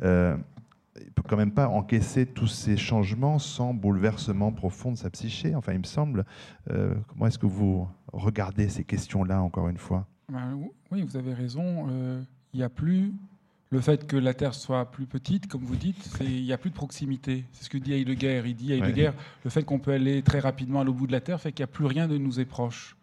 euh, 0.03 0.37
il 1.01 1.11
peut 1.13 1.23
quand 1.27 1.37
même 1.37 1.53
pas 1.53 1.69
encaisser 1.69 2.27
tous 2.27 2.47
ces 2.47 2.77
changements 2.77 3.39
sans 3.39 3.75
bouleversement 3.75 4.53
profond 4.53 4.93
de 4.93 4.97
sa 4.97 5.11
psyché. 5.11 5.55
Enfin, 5.55 5.73
il 5.73 5.79
me 5.79 5.85
semble. 5.85 6.25
Euh, 6.71 6.95
comment 7.09 7.27
est-ce 7.27 7.39
que 7.39 7.47
vous 7.47 7.89
regardez 8.13 8.69
ces 8.69 8.85
questions-là, 8.85 9.41
encore 9.41 9.69
une 9.69 9.79
fois? 9.79 10.07
Ben, 10.31 10.59
Oui, 10.91 11.03
vous 11.03 11.17
avez 11.17 11.35
raison. 11.35 11.87
Euh, 11.91 12.23
il 12.53 12.59
n'y 12.59 12.65
a 12.65 12.69
plus 12.69 13.13
le 13.71 13.81
fait 13.81 14.07
que 14.07 14.17
la 14.17 14.35
Terre 14.35 14.55
soit 14.55 14.91
plus 14.91 15.07
petite, 15.07 15.47
comme 15.47 15.63
vous 15.63 15.77
dites, 15.77 16.11
il 16.21 16.43
n'y 16.43 16.53
a 16.53 16.59
plus 16.59 16.71
de 16.71 16.75
proximité. 16.75 17.45
C'est 17.53 17.65
ce 17.65 17.71
que 17.71 17.79
dit 17.79 17.93
Heidegger. 17.93 18.43
Il 18.45 18.57
dit 18.57 18.73
Heidegger, 18.73 19.13
le 19.45 19.51
fait 19.51 19.63
qu'on 19.63 19.79
peut 19.79 19.93
aller 19.93 20.23
très 20.23 20.41
rapidement 20.41 20.81
à 20.81 20.85
l'au 20.85 20.93
bout 20.93 21.07
de 21.07 21.13
la 21.13 21.21
Terre 21.21 21.41
fait 21.41 21.53
qu'il 21.53 21.63
n'y 21.63 21.71
a 21.71 21.73
plus 21.73 21.87
rien 21.87 22.09
de 22.09 22.19
nous 22.19 22.41
est 22.41 22.45
proche. 22.45 22.97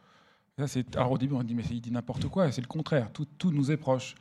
alors 0.95 1.11
au 1.13 1.18
début, 1.18 1.36
on 1.36 1.43
dit 1.43 1.55
mais 1.55 1.63
il 1.72 1.80
dit 1.80 1.91
n'importe 1.91 2.28
quoi. 2.28 2.51
C'est 2.51 2.61
le 2.61 2.68
contraire. 2.68 3.11
Tout, 3.13 3.26
tout, 3.38 3.51
nous 3.51 3.72
est 3.72 3.78
proche. 3.78 4.15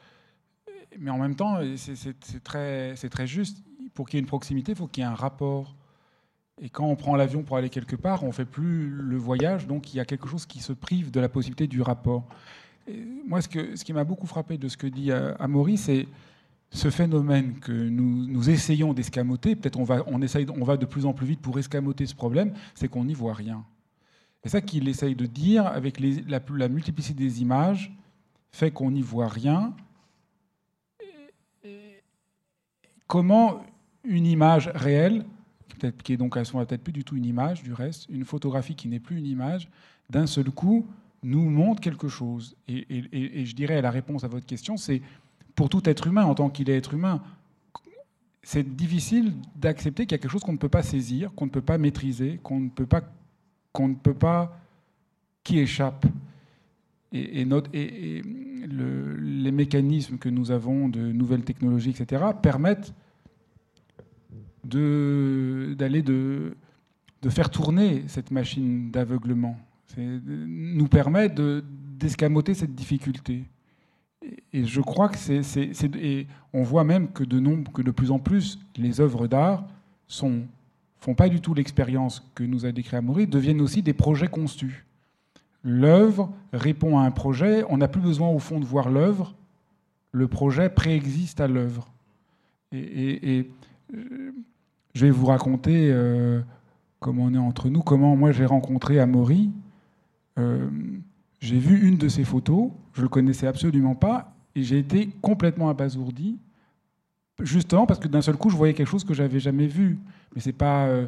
Mais 1.00 1.10
en 1.10 1.18
même 1.18 1.34
temps, 1.34 1.58
c'est 1.76 2.42
très, 2.44 2.94
très 2.94 3.26
juste. 3.26 3.64
Pour 3.94 4.08
qu'il 4.08 4.18
y 4.18 4.18
ait 4.18 4.22
une 4.22 4.28
proximité, 4.28 4.72
il 4.72 4.78
faut 4.78 4.86
qu'il 4.86 5.02
y 5.02 5.06
ait 5.06 5.10
un 5.10 5.14
rapport. 5.14 5.74
Et 6.60 6.70
quand 6.70 6.86
on 6.86 6.96
prend 6.96 7.16
l'avion 7.16 7.42
pour 7.42 7.56
aller 7.56 7.70
quelque 7.70 7.96
part, 7.96 8.22
on 8.22 8.28
ne 8.28 8.32
fait 8.32 8.44
plus 8.44 8.88
le 8.88 9.16
voyage, 9.16 9.66
donc 9.66 9.92
il 9.92 9.96
y 9.96 10.00
a 10.00 10.04
quelque 10.04 10.28
chose 10.28 10.46
qui 10.46 10.60
se 10.60 10.72
prive 10.72 11.10
de 11.10 11.20
la 11.20 11.28
possibilité 11.28 11.66
du 11.66 11.82
rapport. 11.82 12.24
moi, 13.26 13.42
ce, 13.42 13.48
que, 13.48 13.76
ce 13.76 13.84
qui 13.84 13.92
m'a 13.92 14.04
beaucoup 14.04 14.26
frappé 14.26 14.56
de 14.56 14.68
ce 14.68 14.76
que 14.76 14.86
dit 14.86 15.10
euh, 15.10 15.34
Amaury, 15.38 15.76
c'est 15.76 16.06
ce 16.70 16.90
phénomène 16.90 17.58
que 17.58 17.72
nous, 17.72 18.50
essayons 18.50 18.92
d'escamoter, 18.92 19.56
peut-être 19.56 19.78
on 19.78 19.84
va, 19.84 20.02
on, 20.06 20.20
essaye, 20.20 20.46
on 20.50 20.64
va 20.64 20.76
de 20.76 20.86
plus 20.86 21.06
en 21.06 21.12
plus 21.12 21.26
vite 21.26 21.40
pour 21.40 21.58
escamoter 21.58 22.06
ce 22.06 22.14
problème, 22.14 22.52
c'est 22.74 22.88
qu'on 22.88 23.04
n'y 23.04 23.14
voit 23.14 23.34
rien. 23.34 23.64
Et 24.44 24.48
ça 24.48 24.60
qu'il 24.60 24.88
essaye 24.88 25.14
de 25.14 25.26
dire 25.26 25.66
avec 25.66 25.98
la, 26.00 26.40
la, 26.54 26.68
multiplicité 26.68 27.18
des 27.18 27.42
images 27.42 27.96
fait 28.52 28.70
qu'on 28.70 28.90
n'y 28.90 29.02
voit 29.02 29.28
rien. 29.28 29.74
comment 33.06 33.62
une 34.04 34.26
image 34.26 34.70
réelle, 34.74 35.24
qui 36.04 36.12
est 36.12 36.16
donc 36.16 36.36
à 36.36 36.42
moment 36.52 36.64
peut-être 36.64 36.82
plus 36.82 36.92
du 36.92 37.04
tout 37.04 37.16
une 37.16 37.24
image 37.24 37.62
du 37.62 37.72
reste, 37.72 38.08
une 38.08 38.24
photographie 38.24 38.74
qui 38.74 38.88
n'est 38.88 39.00
plus 39.00 39.18
une 39.18 39.26
image, 39.26 39.68
d'un 40.10 40.26
seul 40.26 40.50
coup 40.50 40.86
nous 41.22 41.48
montre 41.50 41.80
quelque 41.80 42.08
chose. 42.08 42.56
Et 42.68 43.44
je 43.44 43.54
dirais 43.54 43.82
la 43.82 43.90
réponse 43.90 44.24
à 44.24 44.28
votre 44.28 44.46
question, 44.46 44.76
c'est 44.76 45.02
pour 45.56 45.70
tout 45.70 45.88
être 45.88 46.06
humain 46.06 46.24
en 46.24 46.34
tant 46.34 46.50
qu'il 46.50 46.70
est 46.70 46.76
être 46.76 46.94
humain, 46.94 47.20
c'est 48.42 48.76
difficile 48.76 49.32
d'accepter 49.56 50.04
qu'il 50.06 50.12
y 50.12 50.14
a 50.14 50.18
quelque 50.18 50.30
chose 50.30 50.44
qu'on 50.44 50.52
ne 50.52 50.58
peut 50.58 50.68
pas 50.68 50.84
saisir, 50.84 51.34
qu'on 51.34 51.46
ne 51.46 51.50
peut 51.50 51.62
pas 51.62 51.78
maîtriser, 51.78 52.38
qu'on 52.44 52.60
ne 52.60 52.68
peut 52.68 52.86
pas, 52.86 53.02
qu'on 53.72 53.88
ne 53.88 53.94
peut 53.94 54.14
pas, 54.14 54.56
qui 55.42 55.58
échappe. 55.58 56.06
Et, 57.12 57.44
les 58.68 59.52
mécanismes 59.52 60.18
que 60.18 60.28
nous 60.28 60.50
avons 60.50 60.88
de 60.88 61.00
nouvelles 61.00 61.44
technologies, 61.44 61.90
etc., 61.90 62.24
permettent 62.42 62.92
d'aller 64.64 66.02
de, 66.02 66.56
de, 67.22 67.30
faire 67.30 67.48
tourner 67.50 68.04
cette 68.08 68.30
machine 68.30 68.90
d'aveuglement, 68.90 69.56
nous 69.96 70.88
permet 70.88 71.30
d'escamoter 71.30 72.54
cette 72.54 72.74
difficulté 72.74 73.44
et 74.56 74.64
je 74.64 74.80
crois 74.80 75.10
que 75.10 75.18
c'est, 75.18 75.42
et 75.96 76.26
on 76.54 76.62
voit 76.62 76.82
même 76.82 77.08
que 77.08 77.24
de 77.24 77.38
nombre, 77.38 77.70
que 77.72 77.82
de 77.82 77.90
plus 77.90 78.10
en 78.10 78.18
plus, 78.18 78.58
les 78.78 79.02
œuvres 79.02 79.26
d'art 79.26 79.66
sont 80.08 80.44
font 80.98 81.14
pas 81.14 81.28
du 81.28 81.42
tout 81.42 81.52
l'expérience 81.52 82.26
que 82.34 82.42
nous 82.42 82.64
a 82.64 82.72
décrit 82.72 82.96
Amaury, 82.96 83.26
deviennent 83.26 83.60
aussi 83.60 83.82
des 83.82 83.92
projets 83.92 84.28
conçus. 84.28 84.86
L'œuvre 85.62 86.32
répond 86.54 86.98
à 86.98 87.02
un 87.02 87.10
projet. 87.10 87.64
On 87.68 87.76
n'a 87.76 87.86
plus 87.86 88.00
besoin 88.00 88.30
au 88.30 88.38
fond 88.38 88.58
de 88.58 88.64
voir 88.64 88.88
l'œuvre. 88.88 89.34
Le 90.10 90.26
projet 90.26 90.70
préexiste 90.70 91.40
à 91.42 91.48
l'œuvre. 91.48 91.92
Et, 92.72 93.50
je 94.94 95.04
vais 95.04 95.10
vous 95.10 95.26
raconter 95.26 95.90
euh, 95.92 96.40
comment 96.98 97.24
on 97.24 97.34
est 97.34 97.38
entre 97.38 97.68
nous, 97.68 97.82
comment 97.82 98.16
moi 98.16 98.32
j'ai 98.32 98.46
rencontré 98.46 98.98
Amaury. 99.00 99.50
Euh, 100.38 100.70
j'ai 101.40 101.58
vu 101.58 101.86
une 101.86 101.98
de 101.98 102.08
ses 102.08 102.24
photos, 102.24 102.70
je 102.94 103.00
ne 103.00 103.02
le 103.02 103.08
connaissais 103.10 103.46
absolument 103.46 103.94
pas, 103.94 104.35
et 104.56 104.62
j'ai 104.62 104.78
été 104.78 105.10
complètement 105.20 105.68
abasourdi, 105.68 106.38
justement 107.40 107.86
parce 107.86 108.00
que 108.00 108.08
d'un 108.08 108.22
seul 108.22 108.36
coup, 108.36 108.48
je 108.48 108.56
voyais 108.56 108.72
quelque 108.72 108.88
chose 108.88 109.04
que 109.04 109.12
j'avais 109.12 109.38
jamais 109.38 109.66
vu. 109.66 109.98
Mais 110.34 110.40
c'est 110.40 110.54
pas, 110.54 110.86
euh, 110.86 111.06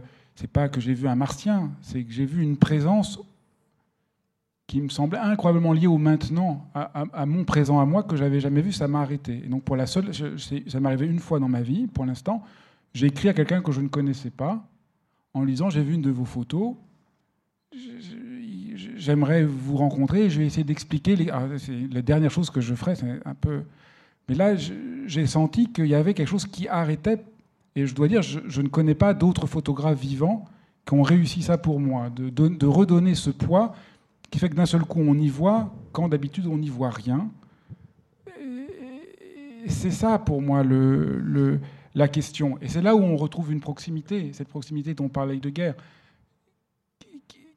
pas 0.53 0.69
que 0.69 0.81
j'ai 0.81 0.93
vu 0.93 1.09
un 1.09 1.15
martien, 1.15 1.71
c'est 1.81 2.05
que 2.05 2.13
j'ai 2.13 2.27
vu 2.27 2.43
une 2.43 2.59
présence 2.59 3.19
qui 4.67 4.83
me 4.83 4.91
semblait 4.91 5.19
incroyablement 5.19 5.73
liée 5.73 5.87
au 5.87 5.97
maintenant, 5.97 6.69
à, 6.75 7.25
mon 7.25 7.45
présent 7.45 7.81
à 7.81 7.87
moi 7.87 8.03
que 8.03 8.17
j'avais 8.17 8.39
jamais 8.39 8.61
vu. 8.61 8.71
Ça 8.71 8.87
m'a 8.87 9.01
arrêté. 9.01 9.41
Et 9.43 9.49
donc 9.49 9.65
pour 9.65 9.77
la 9.77 9.87
seule, 9.87 10.13
ça 10.15 10.81
m'est 10.81 10.87
arrivé 10.87 11.07
une 11.07 11.21
fois 11.21 11.41
dans 11.41 11.49
ma 11.49 11.63
vie, 11.63 11.87
pour 11.87 12.05
l'instant. 12.05 12.45
J'ai 12.93 13.07
écrit 13.07 13.31
à 13.31 13.33
quelqu'un 13.33 13.63
que 13.63 13.73
je 13.73 13.81
ne 13.81 13.89
connaissais 13.89 14.31
pas, 14.31 14.63
en 15.33 15.43
lisant, 15.43 15.71
j'ai 15.71 15.83
vu 15.83 15.95
une 15.95 16.03
de 16.03 16.11
vos 16.11 16.27
photos. 16.27 16.75
J'aimerais 18.99 19.45
vous 19.45 19.77
rencontrer. 19.77 20.29
Je 20.29 20.39
vais 20.39 20.47
essayer 20.47 20.65
d'expliquer. 20.65 21.17
Les... 21.17 21.31
Ah, 21.31 21.47
la 21.93 22.03
dernière 22.03 22.31
chose 22.31 22.51
que 22.51 22.61
je 22.61 22.75
ferai, 22.75 22.97
c'est 22.97 23.21
un 23.25 23.35
peu. 23.35 23.63
Mais 24.29 24.35
là, 24.35 24.55
j'ai 25.07 25.27
senti 25.27 25.73
qu'il 25.73 25.87
y 25.87 25.95
avait 25.95 26.15
quelque 26.15 26.29
chose 26.29 26.47
qui 26.47 26.69
arrêtait. 26.69 27.19
Et 27.75 27.87
je 27.87 27.95
dois 27.95 28.09
dire, 28.09 28.23
je, 28.23 28.61
ne 28.61 28.69
connais 28.69 28.95
pas 28.95 29.15
d'autres 29.15 29.47
photographes 29.47 30.01
vivants 30.01 30.45
qui 30.85 30.95
ont 30.95 31.03
réussi 31.03 31.43
ça 31.43 31.59
pour 31.59 31.81
moi, 31.81 32.11
de, 32.11 32.67
redonner 32.67 33.15
ce 33.15 33.31
poids 33.31 33.75
qui 34.31 34.39
fait 34.39 34.49
que 34.49 34.55
d'un 34.55 34.67
seul 34.67 34.83
coup 34.83 35.01
on 35.01 35.15
y 35.15 35.29
voit, 35.29 35.73
quand 35.93 36.09
d'habitude 36.09 36.47
on 36.47 36.59
n'y 36.59 36.69
voit 36.69 36.91
rien. 36.91 37.31
C'est 39.67 39.91
ça 39.91 40.19
pour 40.19 40.43
moi 40.43 40.63
la 41.95 42.09
question. 42.09 42.59
Et 42.61 42.69
c'est 42.69 42.83
là 42.83 42.95
où 42.95 43.01
on 43.01 43.17
retrouve 43.17 43.53
une 43.53 43.61
proximité, 43.61 44.33
cette 44.33 44.49
proximité 44.49 44.95
dont 44.95 45.05
on 45.05 45.09
parlait 45.09 45.39
de 45.39 45.51
guerre. 45.51 45.75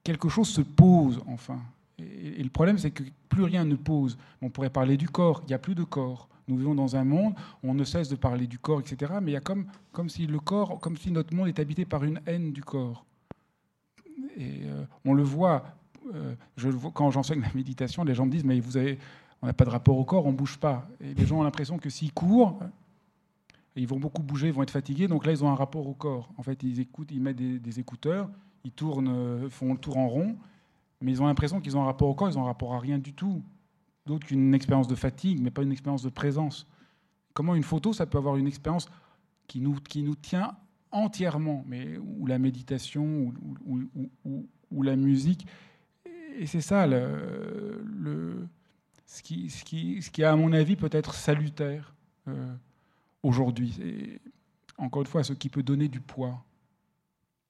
Quelque 0.04 0.30
chose 0.30 0.50
se 0.50 0.62
pose 0.62 1.22
enfin. 1.28 1.60
Et, 2.00 2.42
le 2.42 2.50
problème, 2.50 2.78
c'est 2.78 2.92
que 2.92 3.04
plus 3.30 3.44
rien 3.44 3.66
ne 3.66 3.76
pose. 3.76 4.18
On 4.42 4.50
pourrait 4.50 4.70
parler 4.70 4.98
du 4.98 5.08
corps, 5.10 5.42
il 5.46 5.50
n'y 5.50 5.54
a 5.54 5.60
plus 5.60 5.76
de 5.76 5.84
corps. 5.84 6.28
Nous 6.48 6.58
vivons 6.58 6.76
dans 6.76 6.96
un 6.96 7.04
monde 7.04 7.34
où 7.64 7.70
on 7.70 7.74
ne 7.74 7.84
cesse 7.84 8.10
de 8.10 8.16
parler 8.16 8.48
du 8.48 8.60
corps, 8.60 8.80
etc. 8.80 9.14
Mais 9.22 9.32
il 9.32 9.34
y 9.34 9.38
a 9.38 9.42
comme, 9.42 9.68
si 10.10 10.26
le 10.28 10.40
corps, 10.40 10.80
comme 10.80 10.98
si 10.98 11.12
notre 11.12 11.34
monde 11.36 11.48
est 11.48 11.60
habité 11.60 11.86
par 11.86 12.04
une 12.04 12.20
haine 12.26 12.52
du 12.52 12.64
corps. 12.64 13.06
Et 14.38 14.62
euh, 14.64 14.84
on 15.06 15.14
le 15.14 15.24
voit, 15.24 15.64
euh, 16.14 16.36
quand 16.94 17.12
j'enseigne 17.12 17.42
la 17.48 17.54
méditation, 17.54 18.04
les 18.04 18.16
gens 18.16 18.26
me 18.26 18.32
disent 18.32 18.44
Mais 18.44 18.60
vous 18.60 18.78
avez, 18.78 18.98
on 19.42 19.48
n'a 19.48 19.54
pas 19.54 19.66
de 19.66 19.70
rapport 19.70 19.98
au 19.98 20.04
corps, 20.04 20.26
on 20.26 20.32
ne 20.32 20.38
bouge 20.38 20.58
pas. 20.58 20.88
Et 21.00 21.14
les 21.14 21.26
gens 21.26 21.40
ont 21.40 21.44
l'impression 21.44 21.78
que 21.78 21.90
s'ils 21.90 22.14
courent, 22.14 22.60
ils 23.76 23.88
vont 23.88 24.00
beaucoup 24.00 24.22
bouger, 24.22 24.48
ils 24.48 24.54
vont 24.54 24.64
être 24.64 24.72
fatigués, 24.72 25.08
donc 25.08 25.26
là 25.26 25.32
ils 25.32 25.44
ont 25.44 25.50
un 25.50 25.56
rapport 25.56 25.88
au 25.88 25.94
corps. 25.94 26.30
En 26.38 26.44
fait, 26.44 26.62
ils 26.64 26.80
écoutent, 26.80 27.12
ils 27.12 27.22
mettent 27.22 27.38
des, 27.38 27.80
écouteurs, 27.80 28.30
ils 28.64 28.72
euh, 28.82 29.50
font 29.50 29.74
le 29.74 29.80
tour 29.80 29.98
en 29.98 30.08
rond, 30.08 30.38
mais 31.02 31.12
ils 31.12 31.22
ont 31.22 31.28
l'impression 31.28 31.62
qu'ils 31.62 31.78
ont 31.78 31.82
un 31.82 31.86
rapport 31.86 32.10
au 32.10 32.14
corps, 32.14 32.30
ils 32.30 32.38
ont 32.38 32.44
un 32.44 32.48
rapport 32.48 32.74
à 32.74 32.80
rien 32.80 33.00
du 33.00 33.14
tout, 33.14 33.42
d'autre 34.06 34.28
qu'une 34.28 34.54
expérience 34.54 34.88
de 34.88 34.96
fatigue, 34.96 35.40
mais 35.42 35.52
pas 35.52 35.64
une 35.64 35.72
expérience 35.72 36.04
de 36.04 36.10
présence. 36.10 36.68
Comment 37.34 37.56
une 37.56 37.64
photo, 37.64 37.94
ça 37.94 38.06
peut 38.06 38.18
avoir 38.18 38.36
une 38.36 38.48
expérience 38.48 38.90
qui 39.48 39.62
nous, 39.62 39.76
qui 39.76 40.04
nous 40.04 40.16
tient 40.16 40.56
entièrement, 40.92 41.64
mais 41.68 41.98
ou 41.98 42.26
la 42.28 42.38
méditation 42.38 43.34
ou, 43.66 44.84
la 44.84 44.96
musique. 44.96 45.48
Et 46.38 46.46
c'est 46.46 46.62
ça 46.62 46.88
le, 46.88 48.48
ce, 49.06 49.22
qui, 49.22 49.50
ce, 49.50 49.64
qui, 49.64 50.02
ce 50.02 50.10
qui, 50.10 50.24
à 50.24 50.36
mon 50.36 50.52
avis, 50.54 50.76
peut 50.76 50.90
être 50.92 51.14
salutaire. 51.14 51.94
Euh, 52.28 52.54
aujourd'hui. 53.24 54.20
Encore 54.78 55.02
une 55.02 55.08
fois, 55.08 55.24
ce 55.24 55.34
qui 55.34 55.50
peut 55.50 55.64
donner 55.64 55.88
du 55.88 56.00
poids. 56.00 56.44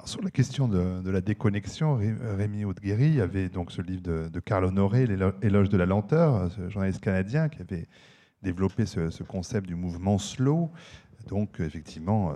Sur 0.05 0.21
la 0.23 0.31
question 0.31 0.67
de, 0.67 1.09
la 1.09 1.21
déconnexion, 1.21 1.95
Rémi 1.95 2.65
Hauteguéry, 2.65 3.21
avait 3.21 3.49
donc 3.49 3.71
ce 3.71 3.81
livre 3.81 4.01
de, 4.01 4.39
Carl 4.39 4.65
Honoré, 4.65 5.05
L'éloge 5.05 5.69
de 5.69 5.77
la 5.77 5.85
lenteur, 5.85 6.51
ce 6.51 6.69
journaliste 6.69 7.01
canadien 7.01 7.49
qui 7.49 7.61
avait 7.61 7.87
développé 8.41 8.85
ce, 8.85 9.23
concept 9.23 9.67
du 9.67 9.75
mouvement 9.75 10.17
slow. 10.17 10.71
Donc, 11.27 11.59
effectivement, 11.59 12.31
euh, 12.31 12.35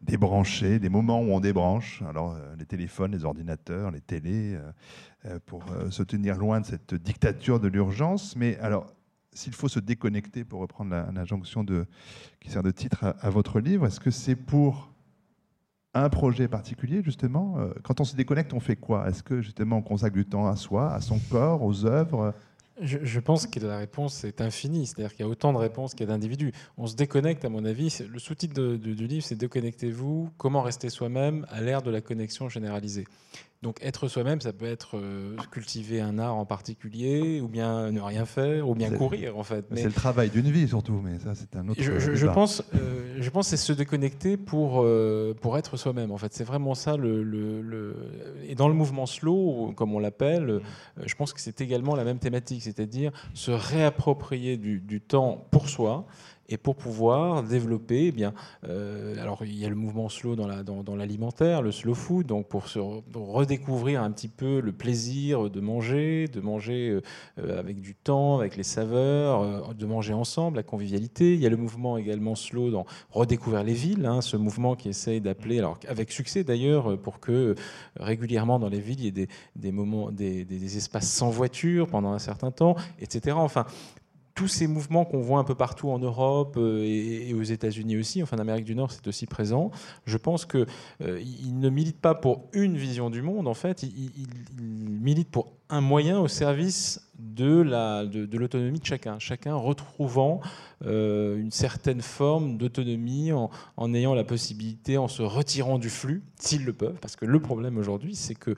débrancher, 0.00 0.78
des 0.78 0.88
moments 0.88 1.20
où 1.20 1.30
on 1.32 1.40
débranche, 1.40 2.02
alors 2.08 2.32
euh, 2.32 2.56
les 2.58 2.64
téléphones, 2.64 3.12
les 3.12 3.24
ordinateurs, 3.24 3.90
les 3.90 4.00
télés, 4.00 4.58
euh, 5.26 5.38
pour 5.44 5.64
se 5.90 6.02
tenir 6.02 6.36
loin 6.38 6.60
de 6.60 6.66
cette 6.66 6.94
dictature 6.94 7.60
de 7.60 7.68
l'urgence. 7.68 8.34
Mais 8.34 8.56
alors, 8.60 8.86
s'il 9.32 9.52
faut 9.52 9.68
se 9.68 9.80
déconnecter, 9.80 10.44
pour 10.44 10.60
reprendre 10.60 10.94
l'injonction 11.12 11.66
qui 12.40 12.50
sert 12.50 12.62
de 12.62 12.70
titre 12.70 13.14
à, 13.20 13.30
votre 13.30 13.60
livre, 13.60 13.86
est-ce 13.86 14.00
que 14.00 14.10
c'est 14.10 14.36
pour 14.36 14.90
un 16.02 16.08
projet 16.08 16.48
particulier, 16.48 17.02
justement 17.02 17.56
euh, 17.58 17.72
Quand 17.82 18.00
on 18.00 18.04
se 18.04 18.16
déconnecte, 18.16 18.52
on 18.52 18.60
fait 18.60 18.76
quoi? 18.76 19.08
Est-ce 19.08 19.22
que, 19.22 19.40
justement, 19.40 19.78
on 19.78 19.82
consacre 19.82 20.14
du 20.14 20.24
temps 20.24 20.46
à 20.46 20.56
soi, 20.56 20.92
à 20.92 21.00
son 21.00 21.18
corps, 21.30 21.62
aux 21.62 21.86
œuvres? 21.86 22.34
Je, 22.80 23.18
pense 23.18 23.48
que 23.48 23.58
la 23.58 23.78
réponse 23.78 24.22
est 24.22 24.40
infinie, 24.40 24.86
c'est-à-dire 24.86 25.10
qu'il 25.10 25.26
y 25.26 25.28
a 25.28 25.30
autant 25.30 25.52
de 25.52 25.58
réponses 25.58 25.94
qu'il 25.94 26.06
y 26.06 26.08
a 26.08 26.12
d'individus. 26.12 26.52
On 26.76 26.86
se 26.86 26.94
déconnecte, 26.94 27.44
à 27.44 27.48
mon 27.48 27.64
avis. 27.64 28.02
Le 28.08 28.18
sous-titre 28.20 28.76
du 28.76 29.06
livre, 29.06 29.24
c'est 29.24 29.34
Déconnectez-vous, 29.34 30.30
comment 30.36 30.62
rester 30.62 30.88
soi-même 30.88 31.44
à 31.50 31.60
l'ère 31.60 31.82
de 31.82 31.90
la 31.90 32.00
connexion 32.00 32.48
généralisée. 32.48 33.04
Donc 33.60 33.78
être 33.82 34.06
soi-même, 34.06 34.40
ça 34.40 34.52
peut 34.52 34.66
être 34.66 34.96
euh, 34.96 35.34
cultiver 35.50 36.00
un 36.00 36.20
art 36.20 36.36
en 36.36 36.46
particulier, 36.46 37.40
ou 37.40 37.48
bien 37.48 37.90
ne 37.90 38.00
rien 38.00 38.24
faire, 38.24 38.68
ou 38.68 38.76
bien 38.76 38.88
courir 38.92 39.36
en 39.36 39.42
fait. 39.42 39.66
C'est 39.74 39.84
le 39.84 39.90
travail 39.90 40.30
d'une 40.30 40.48
vie 40.48 40.68
surtout, 40.68 41.00
mais 41.02 41.18
ça 41.18 41.34
c'est 41.34 41.56
un 41.56 41.68
autre. 41.68 41.82
Je, 41.82 41.98
je, 41.98 42.14
je 42.14 42.26
pense, 42.28 42.62
euh, 42.76 43.16
je 43.18 43.30
pense, 43.30 43.48
c'est 43.48 43.56
se 43.56 43.72
déconnecter 43.72 44.36
pour 44.36 44.82
euh, 44.84 45.34
pour 45.40 45.58
être 45.58 45.76
soi-même. 45.76 46.12
En 46.12 46.18
fait, 46.18 46.32
c'est 46.34 46.44
vraiment 46.44 46.76
ça 46.76 46.96
le, 46.96 47.24
le, 47.24 47.96
et 48.46 48.54
dans 48.54 48.68
le 48.68 48.74
mouvement 48.74 49.06
slow, 49.06 49.72
comme 49.76 49.92
on 49.92 49.98
l'appelle, 49.98 50.60
je 51.04 51.14
pense 51.16 51.32
que 51.32 51.40
c'est 51.40 51.60
également 51.60 51.96
la 51.96 52.04
même 52.04 52.20
thématique, 52.20 52.62
c'est-à-dire 52.62 53.10
se 53.34 53.50
réapproprier 53.50 54.56
du, 54.56 54.78
du 54.78 55.00
temps 55.00 55.48
pour 55.50 55.68
soi 55.68 56.06
et 56.48 56.56
pour 56.56 56.76
pouvoir 56.76 57.42
développer, 57.42 58.06
eh 58.06 58.12
bien, 58.12 58.32
euh, 58.66 59.20
alors 59.20 59.44
il 59.44 59.58
y 59.58 59.66
a 59.66 59.68
le 59.68 59.74
mouvement 59.74 60.08
slow 60.08 60.34
dans, 60.34 60.46
la, 60.46 60.62
dans, 60.62 60.96
l'alimentaire, 60.96 61.60
le 61.60 61.72
slow 61.72 61.94
food, 61.94 62.26
donc 62.26 62.48
pour 62.48 62.64
redécouvrir 63.14 64.02
un 64.02 64.10
petit 64.10 64.28
peu 64.28 64.60
le 64.60 64.72
plaisir 64.72 65.50
de 65.50 65.60
manger, 65.60 66.26
de 66.28 66.40
manger 66.40 67.00
euh, 67.38 67.58
avec 67.58 67.80
du 67.80 67.94
temps, 67.94 68.38
avec 68.38 68.56
les 68.56 68.62
saveurs, 68.62 69.42
euh, 69.42 69.74
de 69.74 69.86
manger 69.86 70.14
ensemble, 70.14 70.56
la 70.56 70.62
convivialité. 70.62 71.34
Il 71.34 71.40
y 71.40 71.46
a 71.46 71.50
le 71.50 71.58
mouvement 71.58 71.98
également 71.98 72.34
slow 72.34 72.70
dans 72.70 72.86
redécouvrir 73.10 73.62
les 73.62 73.74
villes, 73.74 74.06
hein, 74.06 74.22
ce 74.22 74.36
mouvement 74.36 74.74
qui 74.74 74.88
essaye 74.88 75.20
d'appeler, 75.20 75.58
alors 75.58 75.78
avec 75.86 76.10
succès 76.10 76.44
d'ailleurs, 76.44 76.98
pour 76.98 77.20
que 77.20 77.54
régulièrement 77.96 78.58
dans 78.58 78.68
les 78.68 78.80
villes 78.80 79.00
il 79.00 79.04
y 79.04 79.08
ait 79.08 79.12
des, 79.12 79.28
des 79.54 79.72
moments, 79.72 80.10
des, 80.10 80.44
des, 80.44 80.76
espaces 80.76 81.10
sans 81.10 81.30
voiture 81.30 81.86
pendant 81.86 82.12
un 82.12 82.18
certain 82.18 82.50
temps, 82.50 82.76
etc. 83.00 83.36
Enfin, 83.38 83.66
tous 84.38 84.46
ces 84.46 84.68
mouvements 84.68 85.04
qu'on 85.04 85.20
voit 85.20 85.40
un 85.40 85.44
peu 85.44 85.56
partout 85.56 85.90
en 85.90 85.98
Europe 85.98 86.54
euh, 86.58 86.84
et, 86.84 87.34
aux 87.34 87.42
États-Unis 87.42 87.96
aussi, 87.96 88.22
enfin 88.22 88.36
en 88.36 88.40
Amérique 88.40 88.66
du 88.66 88.76
Nord, 88.76 88.92
c'est 88.92 89.08
aussi 89.08 89.26
présent. 89.26 89.72
Je 90.06 90.16
pense 90.16 90.46
qu'ils 90.46 90.64
euh, 91.02 91.20
ne 91.44 91.68
militent 91.68 92.00
pas 92.00 92.14
pour 92.14 92.44
une 92.52 92.76
vision 92.76 93.10
du 93.10 93.20
monde, 93.20 93.48
en 93.48 93.54
fait, 93.54 93.82
ils, 93.82 94.28
militent 94.56 95.32
pour 95.32 95.54
un 95.70 95.80
moyen 95.80 96.20
au 96.20 96.28
service 96.28 97.10
de 97.18 97.62
l'autonomie 98.36 98.78
de, 98.78 98.86
chacun, 98.86 99.18
chacun 99.18 99.56
retrouvant 99.56 100.40
euh, 100.84 101.36
une 101.36 101.50
certaine 101.50 102.00
forme 102.00 102.58
d'autonomie 102.58 103.32
en, 103.32 103.50
en, 103.76 103.92
ayant 103.92 104.14
la 104.14 104.22
possibilité, 104.22 104.98
en 104.98 105.08
se 105.08 105.22
retirant 105.22 105.80
du 105.80 105.90
flux, 105.90 106.22
s'ils 106.38 106.64
le 106.64 106.72
peuvent, 106.72 106.98
parce 107.00 107.16
que 107.16 107.24
le 107.24 107.40
problème 107.40 107.76
aujourd'hui, 107.76 108.14
c'est 108.14 108.36
que 108.36 108.54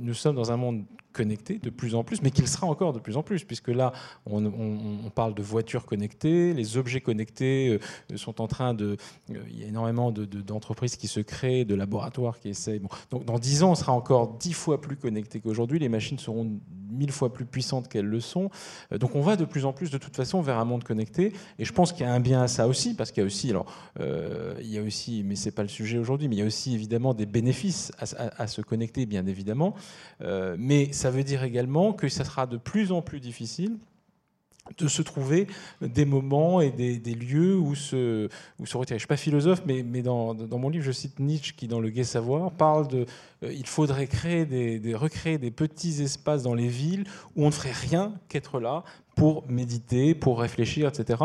nous 0.00 0.12
sommes 0.12 0.36
dans 0.36 0.52
un 0.52 0.58
monde 0.58 0.84
connecté 1.14 1.58
de 1.58 1.70
plus 1.70 1.94
en 1.94 2.04
plus, 2.04 2.20
mais 2.20 2.30
qu'il 2.30 2.46
sera 2.46 2.66
encore 2.66 2.92
de 2.92 2.98
plus 2.98 3.16
en 3.16 3.22
plus, 3.22 3.44
puisque 3.44 3.68
là, 3.68 3.92
on, 4.26 5.10
parle 5.14 5.34
de 5.34 5.42
voitures 5.42 5.86
connectées, 5.86 6.52
les 6.52 6.76
objets 6.76 7.00
connectés 7.00 7.78
euh, 8.12 8.16
sont 8.16 8.40
en 8.40 8.48
train 8.48 8.74
de... 8.74 8.96
Euh, 9.30 9.38
il 9.48 9.60
y 9.60 9.64
a 9.64 9.68
énormément 9.68 10.10
d'entreprises 10.10 10.96
qui 10.96 11.06
se 11.06 11.20
créent, 11.20 11.64
de 11.64 11.74
laboratoires 11.74 12.38
qui 12.40 12.48
essayent. 12.48 12.82
Donc 13.10 13.24
dans 13.24 13.38
10 13.38 13.62
ans, 13.62 13.70
on 13.70 13.74
sera 13.74 13.92
encore 13.92 14.36
10 14.38 14.52
fois 14.52 14.80
plus 14.80 14.96
connecté 14.96 15.40
qu'aujourd'hui, 15.40 15.78
les 15.78 15.88
machines 15.88 16.18
seront 16.18 16.58
mille 16.90 17.12
fois 17.12 17.32
plus 17.32 17.46
puissantes 17.46 17.88
qu'elles 17.88 18.06
le 18.06 18.20
sont. 18.20 18.50
Euh, 18.92 18.98
donc 18.98 19.14
on 19.14 19.20
va 19.20 19.36
de 19.36 19.44
plus 19.44 19.64
en 19.64 19.72
plus, 19.72 19.90
de 19.90 19.98
toute 19.98 20.16
façon, 20.16 20.42
vers 20.42 20.58
un 20.58 20.64
monde 20.64 20.82
connecté, 20.82 21.32
et 21.58 21.64
je 21.64 21.72
pense 21.72 21.92
qu'il 21.92 22.04
y 22.04 22.08
a 22.08 22.12
un 22.12 22.20
bien 22.20 22.42
à 22.42 22.48
ça 22.48 22.66
aussi, 22.66 22.94
parce 22.94 23.12
qu'il 23.12 23.20
y 23.20 23.24
a 23.24 23.26
aussi, 23.26 23.50
alors, 23.50 23.66
il 24.00 24.68
y 24.68 24.78
a 24.78 24.82
aussi, 24.82 25.22
mais 25.24 25.36
c'est 25.36 25.52
pas 25.52 25.62
le 25.62 25.68
sujet 25.68 25.98
aujourd'hui, 25.98 26.26
mais 26.26 26.34
il 26.34 26.38
y 26.40 26.42
a 26.42 26.46
aussi 26.46 26.74
évidemment 26.74 27.14
des 27.14 27.26
bénéfices 27.26 27.92
à, 27.98 28.46
se 28.46 28.60
connecter, 28.62 29.06
bien 29.06 29.26
évidemment, 29.26 29.74
mais 30.58 30.92
ça 30.92 31.03
veut 31.10 31.24
dire 31.24 31.42
également 31.42 31.92
que 31.92 32.08
ça 32.08 32.24
sera 32.24 32.46
de 32.46 32.56
plus 32.56 32.92
en 32.92 33.02
plus 33.02 33.20
difficile 33.20 33.76
de 34.78 34.88
se 34.88 35.02
trouver 35.02 35.46
des 35.82 36.06
moments 36.06 36.60
et 36.60 36.70
des, 36.70 37.14
lieux 37.14 37.56
où 37.56 37.74
se, 37.74 38.28
retirer. 38.58 38.84
Je 38.88 38.94
ne 38.94 38.98
suis 38.98 39.06
pas 39.06 39.16
philosophe, 39.16 39.62
mais, 39.66 39.82
dans, 40.02 40.34
mon 40.34 40.70
livre, 40.70 40.84
je 40.84 40.92
cite 40.92 41.20
Nietzsche 41.20 41.54
qui, 41.54 41.68
dans 41.68 41.80
Le 41.80 41.90
Gai 41.90 42.04
Savoir, 42.04 42.50
parle 42.50 42.88
de 42.88 43.06
euh, 43.42 43.52
il 43.52 43.66
faudrait 43.66 44.06
créer 44.06 44.46
des, 44.46 44.94
recréer 44.94 45.38
des 45.38 45.50
petits 45.50 46.02
espaces 46.02 46.42
dans 46.42 46.54
les 46.54 46.68
villes 46.68 47.04
où 47.36 47.44
on 47.44 47.48
ne 47.48 47.52
ferait 47.52 47.72
rien 47.72 48.14
qu'être 48.28 48.58
là 48.58 48.84
pour 49.14 49.44
méditer, 49.48 50.14
pour 50.14 50.40
réfléchir, 50.40 50.88
etc. 50.88 51.22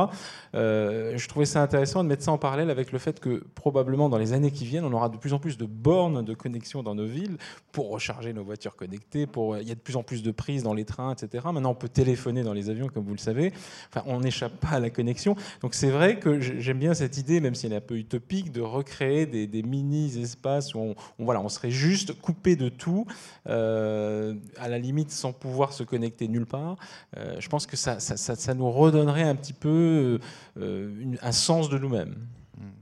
Euh, 0.56 1.18
je 1.18 1.28
trouvais 1.28 1.46
ça 1.46 1.62
intéressant 1.62 2.04
de 2.04 2.10
mettre 2.10 2.24
ça 2.24 2.32
en 2.32 2.38
parallèle 2.38 2.70
avec 2.70 2.92
le 2.92 3.00
fait 3.00 3.20
que 3.20 3.44
probablement 3.56 4.10
dans 4.10 4.18
les 4.18 4.34
années 4.34 4.52
qui 4.52 4.66
viennent, 4.66 4.86
on 4.86 4.94
aura 4.94 5.10
de 5.10 5.18
plus 5.18 5.34
en 5.34 5.40
plus 5.40 5.58
de 5.58 5.66
bornes 5.66 6.24
de 6.24 6.34
connexion 6.34 6.84
dans 6.84 6.96
nos 6.96 7.06
villes 7.06 7.38
pour 7.72 7.90
recharger 7.90 8.34
nos 8.34 8.44
voitures 8.44 8.76
connectées. 8.76 9.26
Pour, 9.26 9.58
il 9.58 9.68
y 9.68 9.72
a 9.72 9.76
de 9.76 9.80
plus 9.80 9.96
en 9.96 10.04
plus 10.04 10.24
de 10.24 10.32
prises 10.32 10.64
dans 10.64 10.74
les 10.74 10.86
trains, 10.86 11.14
etc. 11.14 11.46
Maintenant, 11.52 11.72
on 11.72 11.76
peut 11.76 11.90
téléphoner 11.90 12.44
dans 12.44 12.54
les 12.54 12.70
avions, 12.70 12.88
comme 12.88 13.06
vous 13.06 13.14
le 13.14 13.20
savez. 13.20 13.54
Enfin, 13.90 14.04
on 14.08 14.20
n'échappe 14.20 14.58
pas 14.60 14.70
à 14.70 14.80
la 14.80 14.90
connexion. 14.90 15.36
Donc 15.62 15.74
c'est 15.74 15.90
vrai 15.90 16.20
que 16.20 16.40
j'aime 16.40 16.80
bien 16.80 16.94
cette 16.94 17.18
idée, 17.18 17.40
même 17.40 17.56
si 17.56 17.66
elle 17.66 17.74
est 17.74 17.78
un 17.78 17.82
peu 17.82 17.98
utopique, 17.98 18.52
de 18.52 18.62
recréer 18.62 19.26
des, 19.26 19.64
mini-espaces 19.64 20.74
où 20.74 20.80
on, 20.80 20.96
voilà, 21.20 21.42
on 21.42 21.50
serait 21.50 21.72
juste 21.72 22.20
coupé 22.20 22.56
de 22.56 22.70
tout, 22.70 23.06
euh, 23.48 24.36
à 24.58 24.70
la 24.70 24.80
limite 24.80 25.12
sans 25.12 25.34
pouvoir 25.34 25.74
se 25.74 25.84
connecter 25.84 26.28
nulle 26.28 26.46
part. 26.46 26.78
Euh, 27.18 27.36
je 27.40 27.50
pense 27.50 27.68
que 27.68 27.76
ça, 27.80 28.54
nous 28.54 28.70
redonnerait 28.70 29.24
un 29.24 29.36
petit 29.36 29.54
peu 29.54 30.20
euh, 30.58 31.16
un 31.22 31.32
sens 31.32 31.70
de 31.70 31.78
nous-mêmes. 31.78 32.16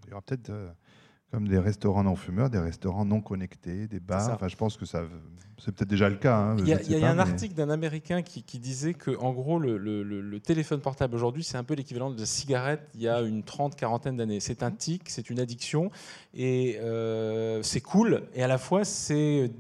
Il 0.06 0.10
y 0.10 0.14
aura 0.14 0.22
peut-être 0.22 0.52
comme 1.32 1.48
des 1.48 1.60
restaurants 1.60 2.04
non 2.04 2.16
fumeurs, 2.16 2.50
des 2.50 2.60
restaurants 2.60 3.06
non 3.06 3.22
connectés, 3.22 3.88
des 3.88 4.00
bars. 4.00 4.30
Enfin, 4.34 4.48
je 4.48 4.56
pense 4.56 4.78
que 4.78 4.86
ça, 4.86 5.04
c'est 5.58 5.74
peut-être 5.74 5.90
déjà 5.90 6.10
le 6.10 6.16
cas. 6.16 6.36
Hein, 6.36 6.58
il 6.60 6.68
y 6.68 7.04
a, 7.04 7.10
un 7.10 7.20
article 7.20 7.56
d'un 7.56 7.70
Américain 7.70 8.22
qui, 8.22 8.60
disait 8.60 8.94
que, 8.94 9.12
en 9.20 9.34
gros, 9.34 9.60
le, 9.60 10.40
téléphone 10.40 10.82
portable 10.82 11.16
aujourd'hui, 11.16 11.44
c'est 11.44 11.58
un 11.58 11.64
peu 11.64 11.74
l'équivalent 11.74 12.12
de 12.12 12.20
la 12.20 12.26
cigarette 12.26 12.82
il 12.96 13.02
y 13.02 13.08
a 13.08 13.22
une 13.22 13.44
trente, 13.44 13.76
quarantaine 13.76 14.18
d'années. 14.18 14.40
C'est 14.40 14.64
un 14.64 14.72
tic, 14.72 15.10
c'est 15.10 15.30
une 15.30 15.40
addiction, 15.40 15.92
et 16.34 16.78
euh, 16.80 17.62
c'est 17.64 17.82
cool, 17.82 18.24
et 18.34 18.44
à 18.44 18.48
la 18.48 18.58
fois, 18.58 18.86
c'est 18.86 19.52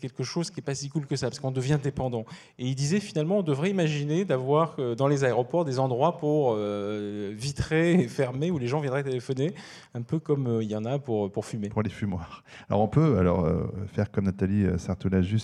quelque 0.00 0.24
chose 0.24 0.50
qui 0.50 0.58
n'est 0.58 0.64
pas 0.64 0.74
si 0.74 0.88
cool 0.88 1.06
que 1.06 1.16
ça, 1.16 1.28
parce 1.28 1.40
qu'on 1.40 1.50
devient 1.50 1.78
dépendant. 1.82 2.24
Et 2.58 2.66
il 2.66 2.74
disait, 2.74 3.00
finalement, 3.00 3.38
on 3.38 3.42
devrait 3.42 3.70
imaginer 3.70 4.24
d'avoir 4.24 4.76
euh, 4.78 4.94
dans 4.94 5.08
les 5.08 5.24
aéroports 5.24 5.64
des 5.64 5.78
endroits 5.78 6.16
pour 6.16 6.54
euh, 6.56 7.32
vitrer 7.36 7.92
et 7.92 8.08
fermer, 8.08 8.50
où 8.50 8.58
les 8.58 8.66
gens 8.66 8.80
viendraient 8.80 9.04
téléphoner, 9.04 9.54
un 9.94 10.02
peu 10.02 10.18
comme 10.18 10.60
il 10.62 10.70
y 10.70 10.76
en 10.76 10.84
a 10.84 10.98
pour, 10.98 11.30
pour 11.30 11.44
fumer. 11.44 11.68
Pour 11.68 11.82
les 11.82 11.90
fumoirs. 11.90 12.42
Alors 12.68 12.82
on 12.82 12.88
peut 12.88 13.18
alors, 13.18 13.44
euh, 13.44 13.66
faire 13.92 14.10
comme 14.10 14.24
Nathalie 14.24 14.64
euh, 14.64 14.78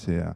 Euh, 0.09 0.33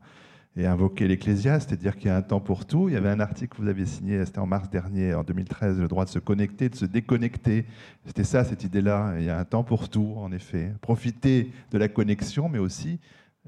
et 0.57 0.67
invoquer 0.67 1.09
l'Ecclésiaste 1.09 1.73
et 1.73 1.77
dire 1.77 1.97
qu'il 1.97 2.07
y 2.07 2.11
a 2.11 2.17
un 2.17 2.23
temps 2.23 2.39
pour 2.39 2.65
tout. 2.65 2.89
Il 2.89 2.95
y 2.95 2.97
avait 2.97 3.09
un 3.09 3.19
article 3.19 3.57
que 3.57 3.63
vous 3.63 3.69
aviez 3.69 3.87
signé, 3.87 4.25
c'était 4.25 4.39
en 4.39 4.47
mars 4.47 4.71
dernier, 4.71 5.13
en 5.13 5.25
2013, 5.25 5.81
le 5.81 5.89
droit 5.89 6.05
de 6.05 6.11
se 6.11 6.21
connecter, 6.21 6.69
de 6.69 6.77
se 6.77 6.85
déconnecter. 6.85 7.67
C'était 8.07 8.23
ça, 8.23 8.45
cette 8.45 8.63
idée-là. 8.63 9.17
Il 9.19 9.25
y 9.25 9.31
a 9.31 9.37
un 9.37 9.45
temps 9.45 9.65
pour 9.65 9.89
tout, 9.89 10.15
en 10.17 10.31
effet. 10.31 10.73
Profiter 10.81 11.51
de 11.73 11.79
la 11.79 11.89
connexion, 11.89 12.49
mais 12.49 12.61
aussi 12.61 13.01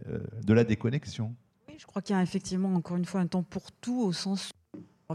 de 0.04 0.52
la 0.52 0.64
déconnexion. 0.64 1.32
Oui, 1.68 1.76
je 1.78 1.86
crois 1.86 2.02
qu'il 2.02 2.16
y 2.16 2.18
a 2.18 2.22
effectivement, 2.24 2.74
encore 2.74 2.96
une 2.96 3.04
fois, 3.04 3.20
un 3.20 3.28
temps 3.28 3.44
pour 3.44 3.70
tout, 3.70 4.02
au 4.02 4.12
sens, 4.12 4.50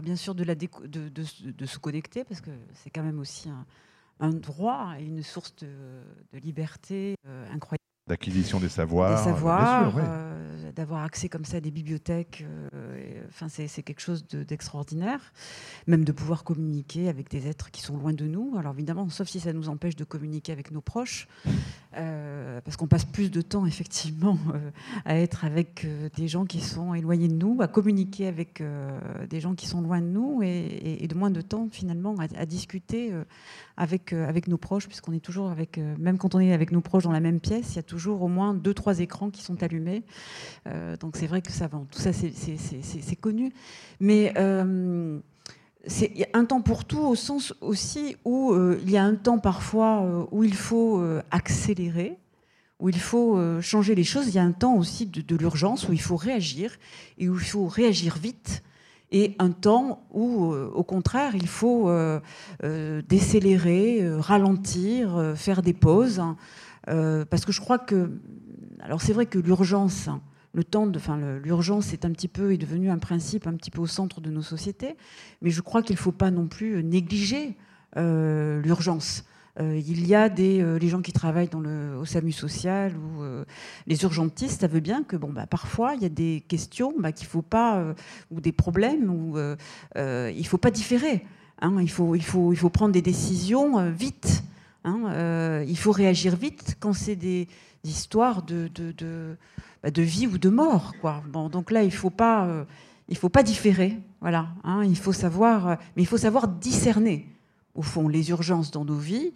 bien 0.02 0.16
sûr, 0.16 0.34
de, 0.34 0.46
se 0.46 1.78
connecter, 1.78 2.24
parce 2.24 2.40
que 2.40 2.52
c'est 2.72 2.88
quand 2.88 3.02
même 3.02 3.18
aussi 3.18 3.50
un, 3.50 3.66
un 4.22 4.30
droit 4.30 4.94
et 4.98 5.04
une 5.04 5.22
source 5.22 5.54
de, 5.56 6.38
liberté 6.38 7.16
euh, 7.26 7.46
incroyable. 7.52 7.82
D'acquisition 8.08 8.58
des 8.58 8.68
savoirs. 8.68 9.16
Des 9.16 9.30
savoirs, 9.30 9.94
euh, 9.96 10.72
d'avoir 10.72 11.04
accès 11.04 11.28
comme 11.28 11.44
ça 11.44 11.58
à 11.58 11.60
des 11.60 11.70
bibliothèques, 11.70 12.44
euh, 12.74 13.22
enfin, 13.28 13.46
c'est 13.48 13.82
quelque 13.82 14.00
chose 14.00 14.26
d'extraordinaire. 14.26 15.32
Même 15.86 16.04
de 16.04 16.10
pouvoir 16.10 16.42
communiquer 16.42 17.08
avec 17.08 17.30
des 17.30 17.46
êtres 17.46 17.70
qui 17.70 17.80
sont 17.80 17.96
loin 17.96 18.12
de 18.12 18.26
nous. 18.26 18.56
Alors 18.58 18.72
évidemment, 18.72 19.08
sauf 19.08 19.28
si 19.28 19.38
ça 19.38 19.52
nous 19.52 19.68
empêche 19.68 19.94
de 19.94 20.02
communiquer 20.02 20.50
avec 20.50 20.72
nos 20.72 20.80
proches, 20.80 21.28
parce 21.92 22.76
qu'on 22.76 22.86
passe 22.86 23.04
plus 23.04 23.30
de 23.30 23.40
temps 23.42 23.66
effectivement 23.66 24.38
à 25.04 25.16
être 25.16 25.44
avec 25.44 25.86
des 26.16 26.28
gens 26.28 26.44
qui 26.44 26.60
sont 26.60 26.94
éloignés 26.94 27.28
de 27.28 27.34
nous, 27.34 27.58
à 27.60 27.68
communiquer 27.68 28.26
avec 28.26 28.62
des 29.28 29.40
gens 29.40 29.54
qui 29.54 29.66
sont 29.66 29.80
loin 29.80 30.00
de 30.00 30.06
nous, 30.06 30.40
et, 30.42 31.06
de 31.06 31.14
moins 31.14 31.30
de 31.30 31.40
temps 31.40 31.68
finalement 31.70 32.14
à, 32.36 32.46
discuter 32.46 33.12
avec, 33.76 34.12
euh, 34.12 34.28
avec 34.28 34.48
nos 34.48 34.58
proches, 34.58 34.86
puisqu'on 34.86 35.12
est 35.12 35.20
toujours 35.20 35.50
avec, 35.50 35.78
euh, 35.78 35.94
même 35.98 36.18
quand 36.18 36.34
on 36.34 36.40
est 36.40 36.52
avec 36.52 36.72
nos 36.72 36.80
proches 36.80 37.04
dans 37.04 37.12
la 37.12 37.20
même 37.20 37.40
pièce, 37.40 37.72
il 37.72 37.76
y 37.76 37.78
a 37.78 37.82
toujours 37.82 38.22
au 38.22 38.28
moins 38.28 38.54
deux, 38.54 38.74
trois 38.74 39.00
écrans 39.00 39.30
qui 39.30 39.42
sont 39.42 39.62
allumés. 39.62 40.02
Euh, 40.66 40.96
donc 40.96 41.16
c'est 41.16 41.26
vrai 41.26 41.42
que 41.42 41.52
ça 41.52 41.68
va. 41.68 41.82
Tout 41.90 42.00
ça, 42.00 42.12
c'est 42.12 43.16
connu. 43.16 43.52
Mais 44.00 44.32
c'est 45.86 46.28
un 46.32 46.44
temps 46.44 46.60
pour 46.60 46.84
tout 46.84 47.00
au 47.00 47.14
sens 47.14 47.54
aussi 47.60 48.16
où 48.24 48.54
il 48.54 48.90
y 48.90 48.96
a 48.96 49.02
un 49.02 49.16
temps 49.16 49.38
parfois 49.38 50.28
où 50.30 50.44
il 50.44 50.54
faut 50.54 51.04
accélérer, 51.30 52.18
où 52.78 52.88
il 52.88 53.00
faut 53.00 53.60
changer 53.60 53.94
les 53.94 54.04
choses. 54.04 54.28
Il 54.28 54.34
y 54.34 54.38
a 54.38 54.44
un 54.44 54.52
temps 54.52 54.76
aussi 54.76 55.06
de, 55.06 55.36
l'urgence 55.36 55.88
où 55.88 55.92
il 55.92 56.00
faut 56.00 56.16
réagir 56.16 56.78
et 57.18 57.28
où 57.28 57.34
il 57.34 57.44
faut 57.44 57.66
réagir 57.66 58.16
vite 58.16 58.62
et 59.12 59.36
un 59.38 59.50
temps 59.50 60.02
où, 60.10 60.52
euh, 60.52 60.70
au 60.74 60.82
contraire, 60.82 61.36
il 61.36 61.46
faut 61.46 61.88
euh, 61.88 62.18
euh, 62.64 63.02
décélérer, 63.08 64.00
ralentir, 64.18 65.34
faire 65.36 65.62
des 65.62 65.74
pauses. 65.74 66.18
Hein. 66.18 66.36
parce 67.30 67.44
que 67.44 67.52
je 67.52 67.60
crois 67.60 67.78
que, 67.78 68.10
alors 68.80 69.02
c'est 69.02 69.12
vrai 69.12 69.26
que 69.26 69.38
l'urgence, 69.38 70.08
le 70.52 70.64
temps 70.64 70.86
de, 70.86 70.98
enfin 70.98 71.18
l'urgence 71.42 71.92
est 71.92 72.04
un 72.04 72.10
petit 72.10 72.28
peu 72.28 72.52
est 72.52 72.58
devenu 72.58 72.90
un 72.90 72.98
principe 72.98 73.46
un 73.46 73.54
petit 73.54 73.70
peu 73.70 73.80
au 73.80 73.86
centre 73.86 74.20
de 74.20 74.30
nos 74.30 74.42
sociétés, 74.42 74.96
mais 75.40 75.50
je 75.50 75.60
crois 75.60 75.82
qu'il 75.82 75.96
ne 75.96 76.00
faut 76.00 76.12
pas 76.12 76.30
non 76.30 76.46
plus 76.46 76.82
négliger 76.84 77.56
l'urgence. 77.96 79.24
Euh, 79.60 79.78
il 79.86 80.06
y 80.06 80.14
a 80.14 80.30
des, 80.30 80.62
euh, 80.62 80.78
les 80.78 80.88
gens 80.88 81.02
qui 81.02 81.12
travaillent 81.12 81.48
dans 81.48 81.60
le, 81.60 81.98
au 81.98 82.06
SAMU 82.06 82.32
social 82.32 82.94
ou 82.96 83.22
euh, 83.22 83.44
les 83.86 84.02
urgentistes 84.02 84.62
ça 84.62 84.66
veut 84.66 84.80
bien 84.80 85.02
que 85.02 85.14
bon, 85.14 85.30
bah, 85.30 85.46
parfois 85.46 85.94
il 85.94 86.00
y 86.00 86.06
a 86.06 86.08
des 86.08 86.42
questions 86.48 86.94
bah, 86.98 87.12
qu'il 87.12 87.26
faut 87.26 87.42
pas, 87.42 87.94
ou 88.30 88.40
des 88.40 88.52
problèmes 88.52 89.10
où 89.10 89.36
il 89.36 90.38
ne 90.38 90.44
faut 90.44 90.58
pas 90.58 90.70
différer. 90.70 91.26
Hein. 91.60 91.76
il, 91.80 91.90
faut, 91.90 92.14
il, 92.14 92.24
faut, 92.24 92.52
il 92.52 92.56
faut 92.56 92.70
prendre 92.70 92.92
des 92.92 93.02
décisions 93.02 93.90
vite. 93.90 94.42
Hein. 94.84 95.62
il 95.66 95.78
faut 95.78 95.92
réagir 95.92 96.34
vite 96.34 96.76
quand 96.80 96.92
c'est 96.92 97.16
des, 97.16 97.46
histoires 97.84 98.42
de, 98.42 98.68
de, 98.68 99.36
bah, 99.82 99.90
de, 99.90 100.02
vie 100.02 100.26
ou 100.26 100.38
de 100.38 100.48
mort. 100.48 100.94
Quoi. 101.00 101.22
Bon, 101.28 101.48
donc 101.48 101.70
là, 101.70 101.82
il 101.82 101.86
ne 101.86 101.90
faut 101.90 102.10
pas 102.10 102.66
il 103.08 103.16
faut 103.16 103.28
pas 103.28 103.42
différer, 103.42 103.98
voilà. 104.20 104.48
Hein, 104.64 104.84
il 104.84 104.96
faut 104.96 105.12
savoir, 105.12 105.76
mais 105.96 106.02
il 106.02 106.06
faut 106.06 106.16
savoir 106.16 106.48
discerner 106.48 107.28
au 107.74 107.82
fond, 107.82 108.08
les 108.08 108.30
urgences 108.30 108.70
dans 108.70 108.84
nos 108.84 108.96
vies, 108.96 109.32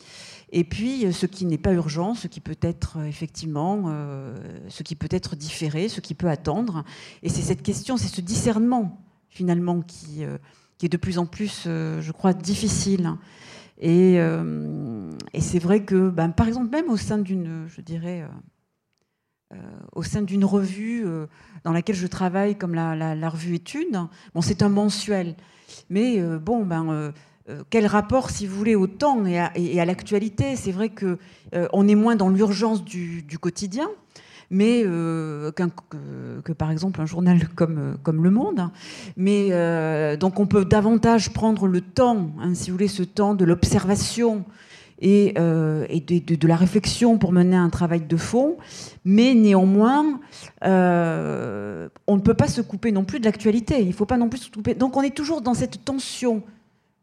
et 0.52 0.64
puis 0.64 1.06
euh, 1.06 1.12
ce 1.12 1.26
qui 1.26 1.46
n'est 1.46 1.58
pas 1.58 1.72
urgent, 1.72 2.14
ce 2.14 2.26
qui 2.26 2.40
peut 2.40 2.58
être 2.60 2.98
euh, 2.98 3.06
effectivement, 3.06 3.84
euh, 3.86 4.36
ce 4.68 4.82
qui 4.82 4.94
peut 4.94 5.08
être 5.10 5.36
différé, 5.36 5.88
ce 5.88 6.00
qui 6.00 6.14
peut 6.14 6.28
attendre. 6.28 6.84
Et 7.22 7.28
c'est 7.28 7.42
cette 7.42 7.62
question, 7.62 7.96
c'est 7.96 8.08
ce 8.08 8.20
discernement 8.20 9.02
finalement 9.30 9.82
qui, 9.82 10.22
est 10.22 10.88
de 10.88 10.96
plus 10.96 11.18
en 11.18 11.26
plus, 11.26 11.64
je 11.64 12.12
crois, 12.12 12.32
difficile. 12.32 13.12
Et, 13.78 14.14
et 14.14 15.40
c'est 15.42 15.58
vrai 15.58 15.84
que, 15.84 16.08
ben, 16.08 16.30
par 16.30 16.48
exemple, 16.48 16.70
même 16.70 16.88
au 16.88 16.96
sein 16.96 17.18
d'une, 17.18 17.66
je 17.68 17.82
dirais, 17.82 18.26
au 19.94 20.02
sein 20.02 20.22
d'une 20.22 20.44
revue 20.44 21.04
dans 21.64 21.72
laquelle 21.72 21.96
je 21.96 22.06
travaille, 22.06 22.56
comme 22.56 22.74
la, 22.74 23.28
revue 23.28 23.54
Études, 23.54 23.98
bon, 24.34 24.40
c'est 24.40 24.62
un 24.62 24.68
mensuel, 24.68 25.36
mais 25.88 26.20
bon, 26.38 26.64
ben 26.64 27.12
euh, 27.48 27.62
quel 27.70 27.86
rapport, 27.86 28.30
si 28.30 28.46
vous 28.46 28.56
voulez, 28.56 28.74
au 28.74 28.86
temps 28.86 29.24
et 29.24 29.38
à, 29.38 29.84
l'actualité? 29.84 30.56
C'est 30.56 30.72
vrai 30.72 30.88
que 30.88 31.18
euh, 31.54 31.68
on 31.72 31.86
est 31.86 31.94
moins 31.94 32.16
dans 32.16 32.28
l'urgence 32.28 32.84
du, 32.84 33.24
quotidien, 33.40 33.88
mais 34.50 34.82
euh, 34.84 35.52
que, 35.52 36.52
par 36.52 36.72
exemple 36.72 37.00
un 37.00 37.06
journal 37.06 37.48
comme, 37.54 37.98
comme 38.02 38.24
Le 38.24 38.30
Monde. 38.30 38.68
Mais 39.16 39.50
donc 40.16 40.40
on 40.40 40.46
peut 40.46 40.64
davantage 40.64 41.32
prendre 41.32 41.68
le 41.68 41.80
temps, 41.80 42.30
hein, 42.40 42.54
si 42.54 42.70
vous 42.70 42.76
voulez, 42.76 42.88
ce 42.88 43.04
temps 43.04 43.34
de 43.34 43.44
l'observation 43.44 44.44
et, 45.00 45.32
de, 45.36 46.46
la 46.46 46.56
réflexion 46.56 47.18
pour 47.18 47.32
mener 47.32 47.56
un 47.56 47.70
travail 47.70 48.00
de 48.00 48.16
fond. 48.16 48.56
Mais 49.04 49.34
néanmoins, 49.34 50.20
on 50.62 52.16
ne 52.16 52.20
peut 52.20 52.34
pas 52.34 52.48
se 52.48 52.60
couper 52.60 52.92
non 52.92 53.04
plus 53.04 53.20
de 53.20 53.24
l'actualité. 53.24 53.80
Il 53.80 53.88
ne 53.88 53.92
faut 53.92 54.06
pas 54.06 54.16
non 54.16 54.28
plus 54.28 54.40
se 54.40 54.50
couper. 54.50 54.74
Donc 54.74 54.96
on 54.96 55.02
est 55.02 55.14
toujours 55.14 55.40
dans 55.40 55.54
cette 55.54 55.84
tension 55.84 56.42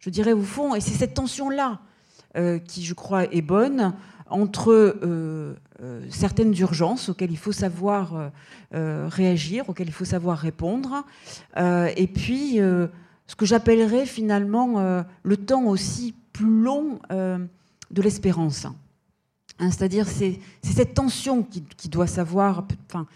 je 0.04 0.10
dirais, 0.10 0.34
au 0.34 0.42
fond, 0.42 0.76
et 0.76 0.82
c'est 0.82 0.96
cette 0.96 1.14
tension-là 1.14 1.80
euh, 2.36 2.60
qui, 2.60 2.84
je 2.84 2.94
crois, 2.94 3.24
est 3.34 3.42
bonne 3.42 3.94
entre 4.30 4.72
euh, 4.74 5.56
euh, 5.82 6.02
certaines 6.10 6.54
urgences 6.58 7.08
auxquelles 7.08 7.32
il 7.32 7.38
faut 7.38 7.54
savoir 7.54 8.32
réagir, 8.72 9.70
auxquelles 9.70 9.88
il 9.88 9.94
faut 9.94 10.04
savoir 10.04 10.40
répondre, 10.40 11.06
et 11.56 12.08
puis 12.08 12.58
ce 12.58 13.36
que 13.38 13.46
j'appellerais 13.46 14.06
finalement 14.06 15.04
le 15.22 15.38
temps 15.38 15.66
aussi 15.66 16.16
plus 16.34 16.64
long 16.64 17.00
de 17.94 18.02
l'espérance. 18.02 18.66
Hein, 19.60 19.72
c'est-à-dire, 19.72 20.08
c'est 20.08 20.40
cette 20.64 20.94
tension 20.94 21.44
qui, 21.44 21.90
doit 21.90 22.08
savoir, 22.08 22.66
enfin, 22.88 23.08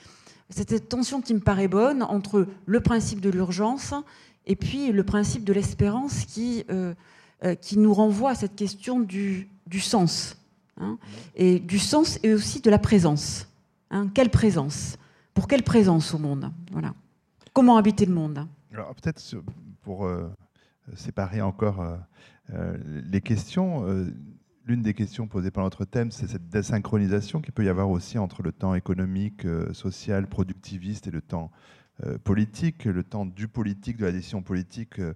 cette 0.50 0.88
tension 0.88 1.22
qui 1.22 1.34
me 1.34 1.40
paraît 1.40 1.68
bonne 1.68 2.04
entre 2.04 2.48
le 2.66 2.80
principe 2.80 3.20
de 3.20 3.30
l'urgence 3.30 3.94
et 4.46 4.56
puis 4.56 4.92
le 4.92 5.04
principe 5.04 5.44
de 5.44 5.54
l'espérance 5.54 6.26
qui, 6.26 6.64
euh, 6.70 6.94
euh, 7.44 7.56
qui 7.56 7.78
nous 7.78 7.94
renvoie 7.94 8.32
à 8.32 8.36
cette 8.36 8.56
question 8.56 9.00
du, 9.00 9.50
du 9.66 9.80
sens. 9.80 10.38
Hein, 10.80 11.00
et 11.36 11.60
du 11.60 11.80
sens 11.80 12.20
et 12.22 12.34
aussi 12.34 12.62
de 12.62 12.70
la 12.70 12.78
présence. 12.78 13.48
Hein. 13.90 14.10
quelle 14.14 14.30
présence? 14.30 14.98
Pour 15.34 15.48
quelle 15.48 15.64
présence 15.64 16.14
au 16.14 16.20
monde? 16.20 16.52
Voilà. 16.72 16.94
Comment 17.52 17.78
habiter 17.78 18.06
le 18.06 18.14
monde? 18.14 18.46
Alors 18.72 18.94
peut-être 18.94 19.20
pour 19.82 20.06
euh, 20.06 20.30
séparer 20.96 21.42
encore 21.42 21.84
les 23.12 23.20
questions, 23.20 23.84
l'une 24.68 24.82
des 24.82 24.94
questions 24.94 25.28
posées 25.28 25.52
par 25.52 25.64
notre 25.64 25.86
thème, 25.86 26.12
c'est 26.12 26.28
cette 26.28 26.50
désynchronisation 26.50 27.42
qu'il 27.42 27.54
peut 27.54 27.64
y 27.64 27.70
avoir 27.70 27.90
aussi 27.90 28.18
entre 28.18 28.44
le 28.44 28.52
temps 28.52 28.76
économique, 28.76 29.48
social, 29.72 30.28
productiviste 30.28 31.08
et 31.08 31.12
le 31.12 31.22
temps 31.22 31.52
euh, 32.06 32.20
politique, 32.20 32.86
le 32.86 33.04
temps 33.04 33.26
du 33.26 33.48
politique, 33.48 33.98
de 33.98 34.06
la 34.06 34.12
décision 34.12 34.44
politique, 34.44 35.00
euh, 35.00 35.16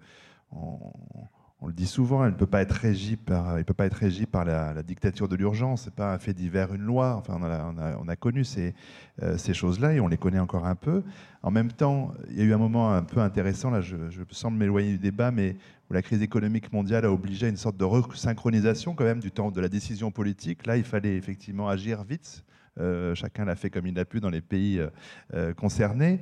on 0.51 1.67
le 1.67 1.73
dit 1.73 1.85
souvent, 1.85 2.25
elle 2.25 2.31
ne 2.31 2.37
peut 2.37 2.47
pas 2.47 2.63
être 2.63 2.71
régie 2.71 3.15
par, 3.15 3.59
il 3.59 3.65
peut 3.65 3.75
pas 3.75 3.85
être 3.85 3.93
régi 3.93 4.25
par 4.25 4.45
la, 4.45 4.81
dictature 4.81 5.27
de 5.27 5.35
l'urgence. 5.35 5.83
C'est 5.83 5.93
pas 5.93 6.11
un 6.11 6.17
fait 6.17 6.33
divers, 6.33 6.73
une 6.73 6.81
loi. 6.81 7.15
Enfin, 7.15 7.39
on 7.39 8.07
a, 8.07 8.15
connu 8.15 8.43
ces, 8.43 8.73
euh, 9.21 9.37
ces 9.37 9.53
choses-là 9.53 9.93
et 9.93 9.99
on 9.99 10.07
les 10.07 10.17
connaît 10.17 10.39
encore 10.39 10.65
un 10.65 10.73
peu. 10.73 11.03
En 11.43 11.51
même 11.51 11.71
temps, 11.71 12.13
il 12.29 12.37
y 12.37 12.41
a 12.41 12.45
eu 12.45 12.53
un 12.53 12.57
moment 12.57 12.91
un 12.91 13.03
peu 13.03 13.19
intéressant. 13.19 13.69
Là, 13.69 13.81
je, 13.81 13.95
je 14.09 14.23
semble 14.31 14.57
m'éloigner 14.57 14.93
du 14.93 14.97
débat, 14.97 15.29
mais 15.29 15.55
où 15.91 15.93
la 15.93 16.01
crise 16.01 16.21
économique 16.21 16.71
mondiale 16.71 17.03
a 17.03 17.11
obligé 17.11 17.47
à 17.47 17.49
une 17.49 17.57
sorte 17.57 17.75
de 17.75 17.83
resynchronisation 17.83 18.95
quand 18.95 19.03
même 19.03 19.19
du 19.19 19.29
temps 19.29 19.51
de 19.51 19.59
la 19.59 19.67
décision 19.67 20.09
politique. 20.09 20.65
Là, 20.65 20.77
il 20.77 20.85
fallait 20.85 21.17
effectivement 21.17 21.67
agir 21.67 22.05
vite 22.05 22.45
euh, 22.79 23.13
chacun 23.15 23.43
l'a 23.43 23.55
fait 23.55 23.69
comme 23.69 23.85
il 23.85 23.93
l'a 23.93 24.05
pu 24.05 24.21
dans 24.21 24.29
les 24.29 24.39
pays 24.39 24.79
euh, 24.79 24.89
euh, 25.33 25.53
concernés. 25.53 26.21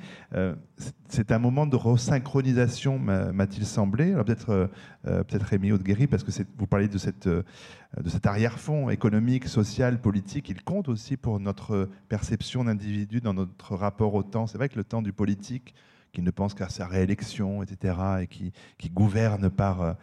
c'est 1.08 1.32
un 1.32 1.40
moment 1.40 1.68
de 1.68 1.76
resynchronisation, 1.76 2.98
m'a-t-il 3.00 3.66
semblé. 3.66 4.14
Peut-être 4.14 4.70
peut-être 5.04 5.44
Rémi 5.44 5.72
parce 6.08 6.24
que 6.24 6.32
vous 6.58 6.68
parlez 6.68 6.88
de, 6.88 6.98
de 6.98 8.10
cet 8.10 8.26
arrière-fond 8.26 8.90
économique, 8.90 9.48
social, 9.48 10.02
politique. 10.02 10.50
Il 10.50 10.64
compte 10.64 10.90
aussi 10.90 11.18
pour 11.18 11.40
notre 11.40 11.90
perception 12.08 12.64
d'individu 12.64 13.22
dans 13.22 13.34
notre 13.34 13.76
rapport 13.76 14.14
au 14.14 14.24
temps. 14.24 14.48
C'est 14.48 14.58
vrai 14.58 14.70
que 14.70 14.78
le 14.78 14.84
temps 14.84 15.02
du 15.02 15.14
politique, 15.14 15.74
qui 16.12 16.22
ne 16.22 16.32
pense 16.32 16.54
qu'à 16.54 16.70
sa 16.70 16.88
réélection, 16.88 17.64
etc., 17.64 17.96
et 18.22 18.28
qui, 18.28 18.52
gouverne 18.90 19.50
par, 19.50 19.96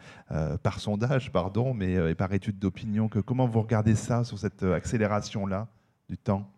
par 0.63 0.79
sondage, 0.79 1.31
pardon, 1.31 1.73
mais 1.73 2.15
par 2.15 2.33
étude 2.33 2.59
d'opinion. 2.59 3.09
comment 3.09 3.47
vous 3.47 3.61
regardez 3.61 3.95
ça 3.95 4.23
sur 4.23 4.39
cette 4.39 4.63
accélération-là 4.63 5.67
du 6.09 6.17
temps? 6.17 6.49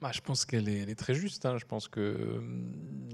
Bah, 0.00 0.10
je 0.14 0.20
pense 0.20 0.44
qu'elle 0.44 0.68
est, 0.68 0.94
très 0.94 1.14
juste. 1.14 1.44
Hein. 1.44 1.56
Je 1.58 1.64
pense 1.64 1.88
que 1.88 2.00
euh, 2.00 2.40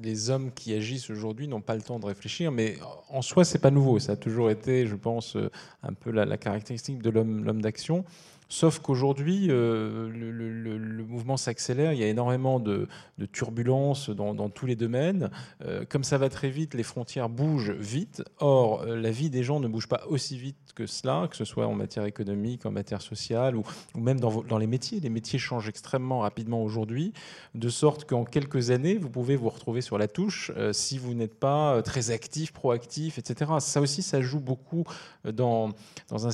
les 0.02 0.28
hommes 0.28 0.52
qui 0.52 0.74
agissent 0.74 1.08
aujourd'hui 1.08 1.48
n'ont 1.48 1.62
pas 1.62 1.74
le 1.74 1.80
temps 1.80 1.98
de 1.98 2.04
réfléchir, 2.04 2.52
mais 2.52 2.76
en 3.08 3.22
soi, 3.22 3.46
c'est 3.46 3.58
pas 3.58 3.70
nouveau. 3.70 3.98
Ça 3.98 4.12
a 4.12 4.16
toujours 4.16 4.50
été, 4.50 4.86
je 4.86 4.94
pense, 4.94 5.34
euh, 5.36 5.50
un 5.82 5.94
peu 5.94 6.10
la 6.10 6.36
caractéristique 6.36 7.00
de 7.00 7.08
l'homme 7.08 7.62
d'action. 7.62 8.04
Sauf 8.54 8.78
qu'aujourd'hui, 8.78 9.48
euh, 9.50 10.08
le, 10.14 11.04
mouvement 11.04 11.36
s'accélère, 11.36 11.92
il 11.92 11.98
y 11.98 12.04
a 12.04 12.06
énormément 12.06 12.60
de, 12.60 12.86
turbulences 13.32 14.10
dans, 14.10 14.48
tous 14.48 14.66
les 14.66 14.76
domaines. 14.76 15.28
Euh, 15.64 15.84
comme 15.88 16.04
ça 16.04 16.18
va 16.18 16.28
très 16.28 16.50
vite, 16.50 16.74
les 16.74 16.84
frontières 16.84 17.28
bougent 17.28 17.72
vite. 17.72 18.22
Or, 18.38 18.82
euh, 18.82 18.96
la 18.96 19.10
vie 19.10 19.28
des 19.28 19.42
gens 19.42 19.58
ne 19.58 19.66
bouge 19.66 19.88
pas 19.88 20.02
aussi 20.08 20.38
vite 20.38 20.56
que 20.76 20.86
cela, 20.86 21.26
que 21.28 21.36
ce 21.36 21.44
soit 21.44 21.66
en 21.66 21.74
matière 21.74 22.04
économique, 22.04 22.64
en 22.64 22.70
matière 22.70 23.02
sociale 23.02 23.56
ou, 23.56 23.64
même 23.96 24.20
dans, 24.20 24.58
les 24.58 24.66
métiers. 24.68 25.00
Les 25.00 25.10
métiers 25.10 25.40
changent 25.40 25.68
extrêmement 25.68 26.20
rapidement 26.20 26.62
aujourd'hui, 26.62 27.12
de 27.56 27.68
sorte 27.68 28.04
qu'en 28.04 28.24
quelques 28.24 28.70
années, 28.70 28.98
vous 28.98 29.10
pouvez 29.10 29.34
vous 29.34 29.48
retrouver 29.48 29.80
sur 29.80 29.98
la 29.98 30.06
touche 30.06 30.52
si 30.72 30.98
vous 30.98 31.14
n'êtes 31.14 31.34
pas 31.34 31.80
très 31.82 32.10
actif, 32.10 32.52
proactif, 32.52 33.18
etc. 33.18 33.52
Ça 33.60 33.80
aussi, 33.80 34.02
ça 34.02 34.20
joue 34.20 34.40
beaucoup 34.40 34.84
dans, 35.24 35.70
une 36.10 36.30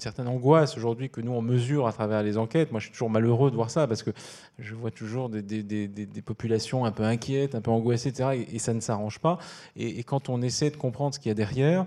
certaine 0.00 0.28
angoisse 0.28 0.78
aujourd'hui 0.78 1.10
que 1.14 1.20
nous 1.20 1.32
on 1.32 1.42
mesure 1.42 1.86
à 1.86 1.92
travers 1.92 2.22
les 2.24 2.36
enquêtes. 2.36 2.72
Moi, 2.72 2.80
je 2.80 2.86
suis 2.86 2.92
toujours 2.92 3.08
malheureux 3.08 3.50
de 3.50 3.56
voir 3.56 3.70
ça 3.70 3.86
parce 3.86 4.02
que 4.02 4.10
je 4.58 4.74
vois 4.74 4.90
toujours 4.90 5.28
des, 5.28 6.22
populations 6.24 6.84
un 6.84 6.90
peu 6.90 7.04
inquiètes, 7.04 7.54
un 7.54 7.60
peu 7.60 7.70
angoissées, 7.70 8.08
etc. 8.08 8.44
Et, 8.52 8.58
ça 8.58 8.74
ne 8.74 8.80
s'arrange 8.80 9.20
pas. 9.20 9.38
Et, 9.76 10.02
quand 10.02 10.28
on 10.28 10.42
essaie 10.42 10.70
de 10.70 10.76
comprendre 10.76 11.14
ce 11.14 11.20
qu'il 11.20 11.28
y 11.28 11.30
a 11.30 11.34
derrière, 11.34 11.86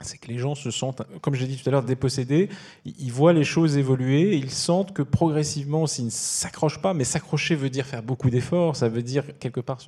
c'est 0.00 0.18
que 0.18 0.28
les 0.28 0.36
gens 0.36 0.54
se 0.54 0.70
sentent, 0.70 1.02
comme 1.22 1.34
j'ai 1.34 1.46
dit 1.46 1.56
tout 1.56 1.66
à 1.68 1.72
l'heure, 1.72 1.84
dépossédés. 1.84 2.50
Ils 2.84 3.12
voient 3.12 3.32
les 3.32 3.44
choses 3.44 3.78
évoluer. 3.78 4.36
ils 4.36 4.50
sentent 4.50 4.92
que 4.92 5.02
progressivement, 5.02 5.86
s'ils 5.86 6.06
ne 6.06 6.10
s'accrochent 6.10 6.82
pas, 6.82 6.92
mais 6.92 7.04
s'accrocher 7.04 7.54
veut 7.54 7.70
dire 7.70 7.86
faire 7.86 8.02
beaucoup 8.02 8.28
d'efforts, 8.28 8.76
ça 8.76 8.88
veut 8.88 9.02
dire 9.02 9.24
quelque 9.38 9.60
part, 9.60 9.78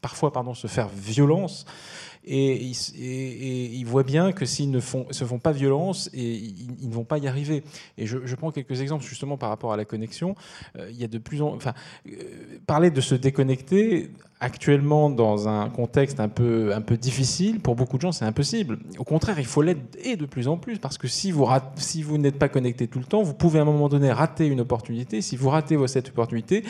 parfois, 0.00 0.32
pardon, 0.32 0.54
se 0.54 0.66
faire 0.66 0.88
violence. 0.88 1.64
Et, 2.24 2.56
ils 2.64 3.84
voient 3.84 4.02
bien 4.02 4.32
que 4.32 4.44
s'ils 4.44 4.70
ne 4.70 4.80
font, 4.80 5.06
se 5.10 5.24
font 5.24 5.38
pas 5.38 5.52
violence, 5.52 6.10
et 6.12 6.34
ils, 6.34 6.88
ne 6.88 6.94
vont 6.94 7.04
pas 7.04 7.18
y 7.18 7.26
arriver. 7.26 7.62
Et 7.98 8.06
je, 8.06 8.34
prends 8.34 8.50
quelques 8.50 8.80
exemples 8.80 9.04
justement 9.04 9.36
par 9.36 9.48
rapport 9.48 9.72
à 9.72 9.76
la 9.76 9.84
connexion. 9.84 10.34
Euh, 10.78 10.88
il 10.90 11.00
y 11.00 11.04
a 11.04 11.08
de 11.08 11.18
plus 11.18 11.42
en, 11.42 11.54
enfin, 11.54 11.74
euh, 12.08 12.12
parler 12.66 12.90
de 12.90 13.00
se 13.00 13.14
déconnecter 13.14 14.10
actuellement 14.40 15.10
dans 15.10 15.48
un 15.48 15.68
contexte 15.68 16.18
un 16.18 16.28
peu, 16.28 16.74
un 16.74 16.80
peu 16.80 16.96
difficile, 16.96 17.60
pour 17.60 17.74
beaucoup 17.74 17.96
de 17.96 18.02
gens, 18.02 18.12
c'est 18.12 18.24
impossible. 18.24 18.78
Au 18.98 19.04
contraire, 19.04 19.38
il 19.38 19.46
faut 19.46 19.62
et 19.62 20.16
de 20.16 20.26
plus 20.26 20.48
en 20.48 20.56
plus, 20.56 20.78
parce 20.78 20.96
que 20.96 21.08
si 21.08 21.30
vous, 21.30 21.46
si 21.76 22.02
vous 22.02 22.16
n'êtes 22.16 22.38
pas 22.38 22.48
connecté 22.48 22.88
tout 22.88 22.98
le 22.98 23.04
temps, 23.04 23.22
vous 23.22 23.34
pouvez 23.34 23.58
à 23.58 23.62
un 23.62 23.66
moment 23.66 23.88
donné 23.88 24.10
rater 24.10 24.46
une 24.46 24.60
opportunité. 24.60 25.20
Si 25.20 25.36
vous 25.36 25.50
ratez 25.50 25.76
cette 25.86 26.08
opportunité, 26.08 26.64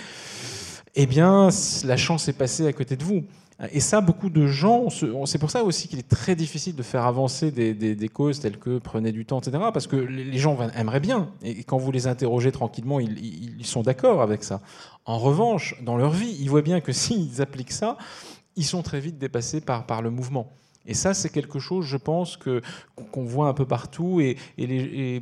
eh 0.97 1.07
bien, 1.07 1.49
la 1.85 1.97
chance 1.97 2.29
est 2.29 2.33
passée 2.33 2.67
à 2.67 2.73
côté 2.73 2.97
de 2.97 3.05
vous. 3.05 3.25
Et 3.73 3.81
ça, 3.81 4.01
beaucoup 4.01 4.31
de 4.31 4.47
gens, 4.47 4.89
c'est 4.91 5.39
pour 5.39 5.51
ça 5.51 5.65
aussi 5.65 5.87
qu'il 5.87 5.99
est 5.99 6.09
très 6.09 6.35
difficile 6.35 6.75
de 6.75 6.83
faire 6.83 7.05
avancer 7.05 7.51
des, 7.51 8.09
causes 8.09 8.41
telles 8.41 8.59
que 8.59 8.79
prenez 8.79 9.13
du 9.13 9.27
temps, 9.27 9.41
etc. 9.41 9.59
Parce 9.73 9.87
que 9.87 9.97
les 9.97 10.39
gens 10.39 10.57
aimeraient 10.75 11.01
bien. 11.01 11.29
Et 11.43 11.63
quand 11.65 11.77
vous 11.77 11.93
les 11.93 12.07
interrogez 12.07 12.53
tranquillement, 12.53 13.01
ils, 13.01 13.67
sont 13.67 13.83
d'accord 13.83 14.23
avec 14.23 14.45
ça. 14.45 14.61
En 15.05 15.19
revanche, 15.19 15.77
dans 15.83 15.97
leur 15.97 16.11
vie, 16.11 16.37
ils 16.41 16.49
voient 16.49 16.63
bien 16.63 16.81
que 16.81 16.93
s'ils 17.01 17.43
appliquent 17.43 17.73
ça, 17.73 17.99
ils 18.57 18.65
sont 18.65 18.83
très 18.83 19.01
vite 19.01 19.19
dépassés 19.19 19.61
par, 19.61 19.85
par 19.85 20.01
le 20.01 20.11
mouvement. 20.11 20.51
Et 20.87 20.95
ça, 20.95 21.13
c'est 21.13 21.29
quelque 21.29 21.59
chose, 21.59 21.85
je 21.85 21.99
pense, 21.99 22.39
que 22.39 22.63
qu'on 23.13 23.25
voit 23.25 23.49
un 23.49 23.53
peu 23.53 23.67
partout 23.67 24.21
et, 24.21 24.37
et, 24.57 25.21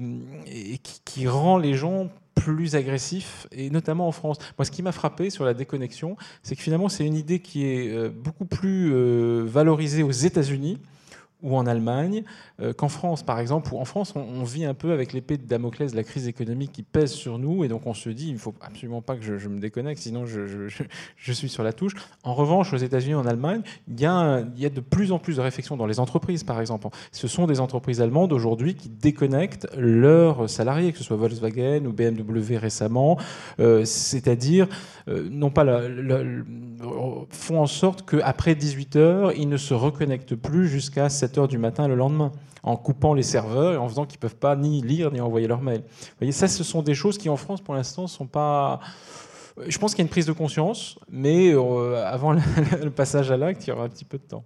qui 1.05 1.27
rend 1.27 1.59
les 1.59 1.75
gens 1.75 2.09
plus 2.41 2.75
agressif, 2.75 3.47
et 3.53 3.71
notamment 3.71 4.09
en 4.09 4.13
France. 4.13 4.39
Moi, 4.59 4.65
ce 4.65 4.71
qui 4.71 4.83
m'a 4.83 4.93
frappé 4.93 5.31
sur 5.31 5.45
la 5.45 5.55
déconnexion, 5.55 6.17
c'est 6.43 6.57
que 6.57 6.63
finalement, 6.63 6.89
c'est 6.89 7.07
une 7.07 7.17
idée 7.17 7.41
qui 7.41 7.67
est 7.67 7.89
euh, 7.91 8.09
beaucoup 8.09 8.45
plus 8.45 8.93
euh, 8.93 9.45
valorisée 9.47 10.03
aux 10.03 10.11
États-Unis 10.11 10.79
ou 11.43 11.57
en 11.57 11.67
Allemagne 11.67 12.25
euh, 12.61 12.73
qu'en 12.73 12.89
France, 12.89 13.23
par 13.23 13.39
exemple, 13.39 13.73
où 13.73 13.79
en 13.79 13.85
France, 13.85 14.15
on, 14.17 14.43
vit 14.43 14.65
un 14.65 14.75
peu 14.75 14.93
avec 14.93 15.13
l'épée 15.13 15.37
de 15.37 15.47
Damoclès 15.47 15.95
la 15.95 16.03
crise 16.03 16.27
économique 16.27 16.73
qui 16.73 16.83
pèse 16.83 17.13
sur 17.13 17.39
nous, 17.39 17.65
et 17.65 17.69
donc 17.69 17.87
on 17.87 17.95
se 17.95 18.09
dit, 18.09 18.29
il 18.29 18.35
ne 18.35 18.39
faut 18.39 18.55
absolument 18.61 19.03
pas 19.03 19.17
que 19.17 19.39
je, 19.39 19.49
me 19.49 19.61
déconnecte, 19.61 20.01
sinon 20.01 20.27
je, 20.27 20.69
je, 20.69 21.33
suis 21.33 21.49
sur 21.49 21.63
la 21.63 21.73
touche. 21.73 21.93
En 22.25 22.35
revanche, 22.35 22.73
aux 22.73 22.79
États-Unis, 22.79 23.15
en 23.15 23.27
Allemagne, 23.27 23.63
il 23.89 24.01
y, 24.01 24.07
a, 24.07 24.43
y, 24.57 24.67
a, 24.67 24.71
de 24.71 24.81
plus 24.81 25.13
en 25.13 25.19
plus 25.19 25.37
de 25.37 25.41
réflexions 25.41 25.77
dans 25.77 25.87
les 25.87 26.01
entreprises, 26.01 26.45
par 26.45 26.61
exemple. 26.61 26.89
Ce 27.13 27.29
sont 27.29 27.47
des 27.47 27.61
entreprises 27.61 28.01
allemandes 28.01 28.33
aujourd'hui 28.33 28.75
qui 28.75 28.89
déconnectent 28.89 29.69
leurs 29.77 30.51
salariés, 30.51 30.93
que 30.93 30.99
ce 30.99 31.05
soit 31.05 31.17
Volkswagen 31.17 31.85
ou 31.87 31.93
BMW 31.93 32.57
récemment, 32.57 33.19
euh, 33.61 33.85
c'est-à-dire, 33.85 34.67
euh, 35.09 35.29
non 35.31 35.51
pas 35.51 35.65
font 37.31 37.61
en 37.61 37.67
sorte 37.67 38.09
qu'après 38.09 38.55
18 38.55 38.97
heures, 38.97 39.33
ils 39.33 39.49
ne 39.49 39.57
se 39.57 39.75
reconnectent 39.75 40.35
plus 40.35 40.69
jusqu'à 40.69 41.09
7 41.09 41.28
heures 41.37 41.49
du 41.49 41.59
matin 41.59 41.89
le 41.89 41.95
lendemain 41.95 42.33
en 42.63 42.77
coupant 42.77 43.15
les 43.15 43.23
serveurs 43.23 43.75
et 43.75 43.77
en 43.77 43.89
faisant 43.89 44.07
qu'ils 44.07 44.19
ne 44.19 44.23
peuvent 44.23 44.37
pas 44.37 44.57
ni 44.57 44.81
lire 44.81 45.13
ni 45.13 45.21
envoyer 45.21 45.47
leur 45.47 45.61
mail. 45.61 45.81
Vous 45.81 46.07
voyez, 46.19 46.33
ça, 46.33 46.49
ce 46.49 46.65
sont 46.65 46.83
des 46.83 46.95
choses 46.95 47.19
qui 47.19 47.29
en 47.29 47.37
France, 47.37 47.61
pour 47.61 47.75
l'instant, 47.75 48.07
sont 48.07 48.27
pas. 48.27 48.81
Je 49.67 49.77
pense 49.79 49.93
qu'il 49.93 49.99
y 49.99 50.03
a 50.03 50.07
une 50.07 50.11
prise 50.11 50.27
de 50.27 50.33
conscience, 50.33 50.99
mais 51.11 51.53
euh, 51.53 52.05
avant 52.07 52.33
le 52.83 52.91
passage 52.91 53.31
à 53.31 53.37
l'acte, 53.37 53.67
il 53.67 53.71
y 53.71 53.73
aura 53.73 53.85
un 53.85 53.89
petit 53.89 54.05
peu 54.05 54.19
de 54.19 54.23
temps. 54.23 54.45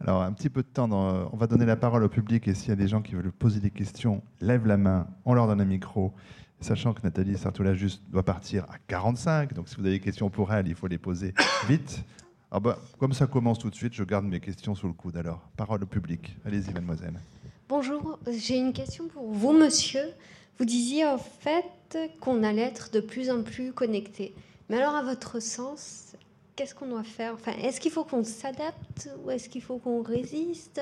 Alors, 0.00 0.22
un 0.22 0.32
petit 0.32 0.48
peu 0.48 0.62
de 0.62 0.68
temps, 0.68 0.88
on 0.90 1.36
va 1.36 1.46
donner 1.48 1.66
la 1.66 1.74
parole 1.74 2.04
au 2.04 2.08
public 2.08 2.46
et 2.46 2.54
s'il 2.54 2.68
y 2.68 2.72
a 2.72 2.76
des 2.76 2.86
gens 2.86 3.02
qui 3.02 3.16
veulent 3.16 3.32
poser 3.32 3.58
des 3.58 3.70
questions, 3.70 4.22
lève 4.40 4.64
la 4.64 4.76
main, 4.76 5.08
on 5.24 5.34
leur 5.34 5.48
donne 5.48 5.60
un 5.60 5.64
micro, 5.64 6.12
sachant 6.60 6.92
que 6.92 7.00
Nathalie 7.02 7.36
Sartoula 7.36 7.74
juste 7.74 8.02
doit 8.08 8.22
partir 8.22 8.64
à 8.64 8.78
45, 8.86 9.54
donc 9.54 9.68
si 9.68 9.74
vous 9.74 9.82
avez 9.82 9.96
des 9.96 10.00
questions 10.00 10.30
pour 10.30 10.52
elle, 10.52 10.68
il 10.68 10.76
faut 10.76 10.86
les 10.86 10.98
poser 10.98 11.34
vite. 11.68 12.04
Ah 12.50 12.60
bah, 12.60 12.78
comme 12.98 13.12
ça 13.12 13.26
commence 13.26 13.58
tout 13.58 13.68
de 13.68 13.74
suite, 13.74 13.92
je 13.92 14.04
garde 14.04 14.24
mes 14.24 14.40
questions 14.40 14.74
sous 14.74 14.86
le 14.86 14.94
coude. 14.94 15.18
Alors, 15.18 15.40
parole 15.56 15.82
au 15.82 15.86
public. 15.86 16.34
Allez-y, 16.46 16.72
mademoiselle. 16.72 17.20
Bonjour, 17.68 18.18
j'ai 18.26 18.56
une 18.56 18.72
question 18.72 19.06
pour 19.06 19.30
vous, 19.30 19.52
monsieur. 19.52 20.14
Vous 20.58 20.64
disiez 20.64 21.04
en 21.04 21.18
fait 21.18 21.98
qu'on 22.20 22.42
allait 22.42 22.62
être 22.62 22.90
de 22.90 23.00
plus 23.00 23.30
en 23.30 23.42
plus 23.42 23.72
connecté. 23.72 24.34
Mais 24.70 24.78
alors, 24.78 24.94
à 24.94 25.02
votre 25.02 25.40
sens, 25.40 26.16
qu'est-ce 26.56 26.74
qu'on 26.74 26.88
doit 26.88 27.04
faire? 27.04 27.34
Enfin, 27.34 27.52
Est-ce 27.52 27.80
qu'il 27.80 27.92
faut 27.92 28.04
qu'on 28.04 28.24
s'adapte 28.24 29.10
ou 29.22 29.30
est-ce 29.30 29.50
qu'il 29.50 29.62
faut 29.62 29.76
qu'on 29.76 30.00
résiste? 30.00 30.80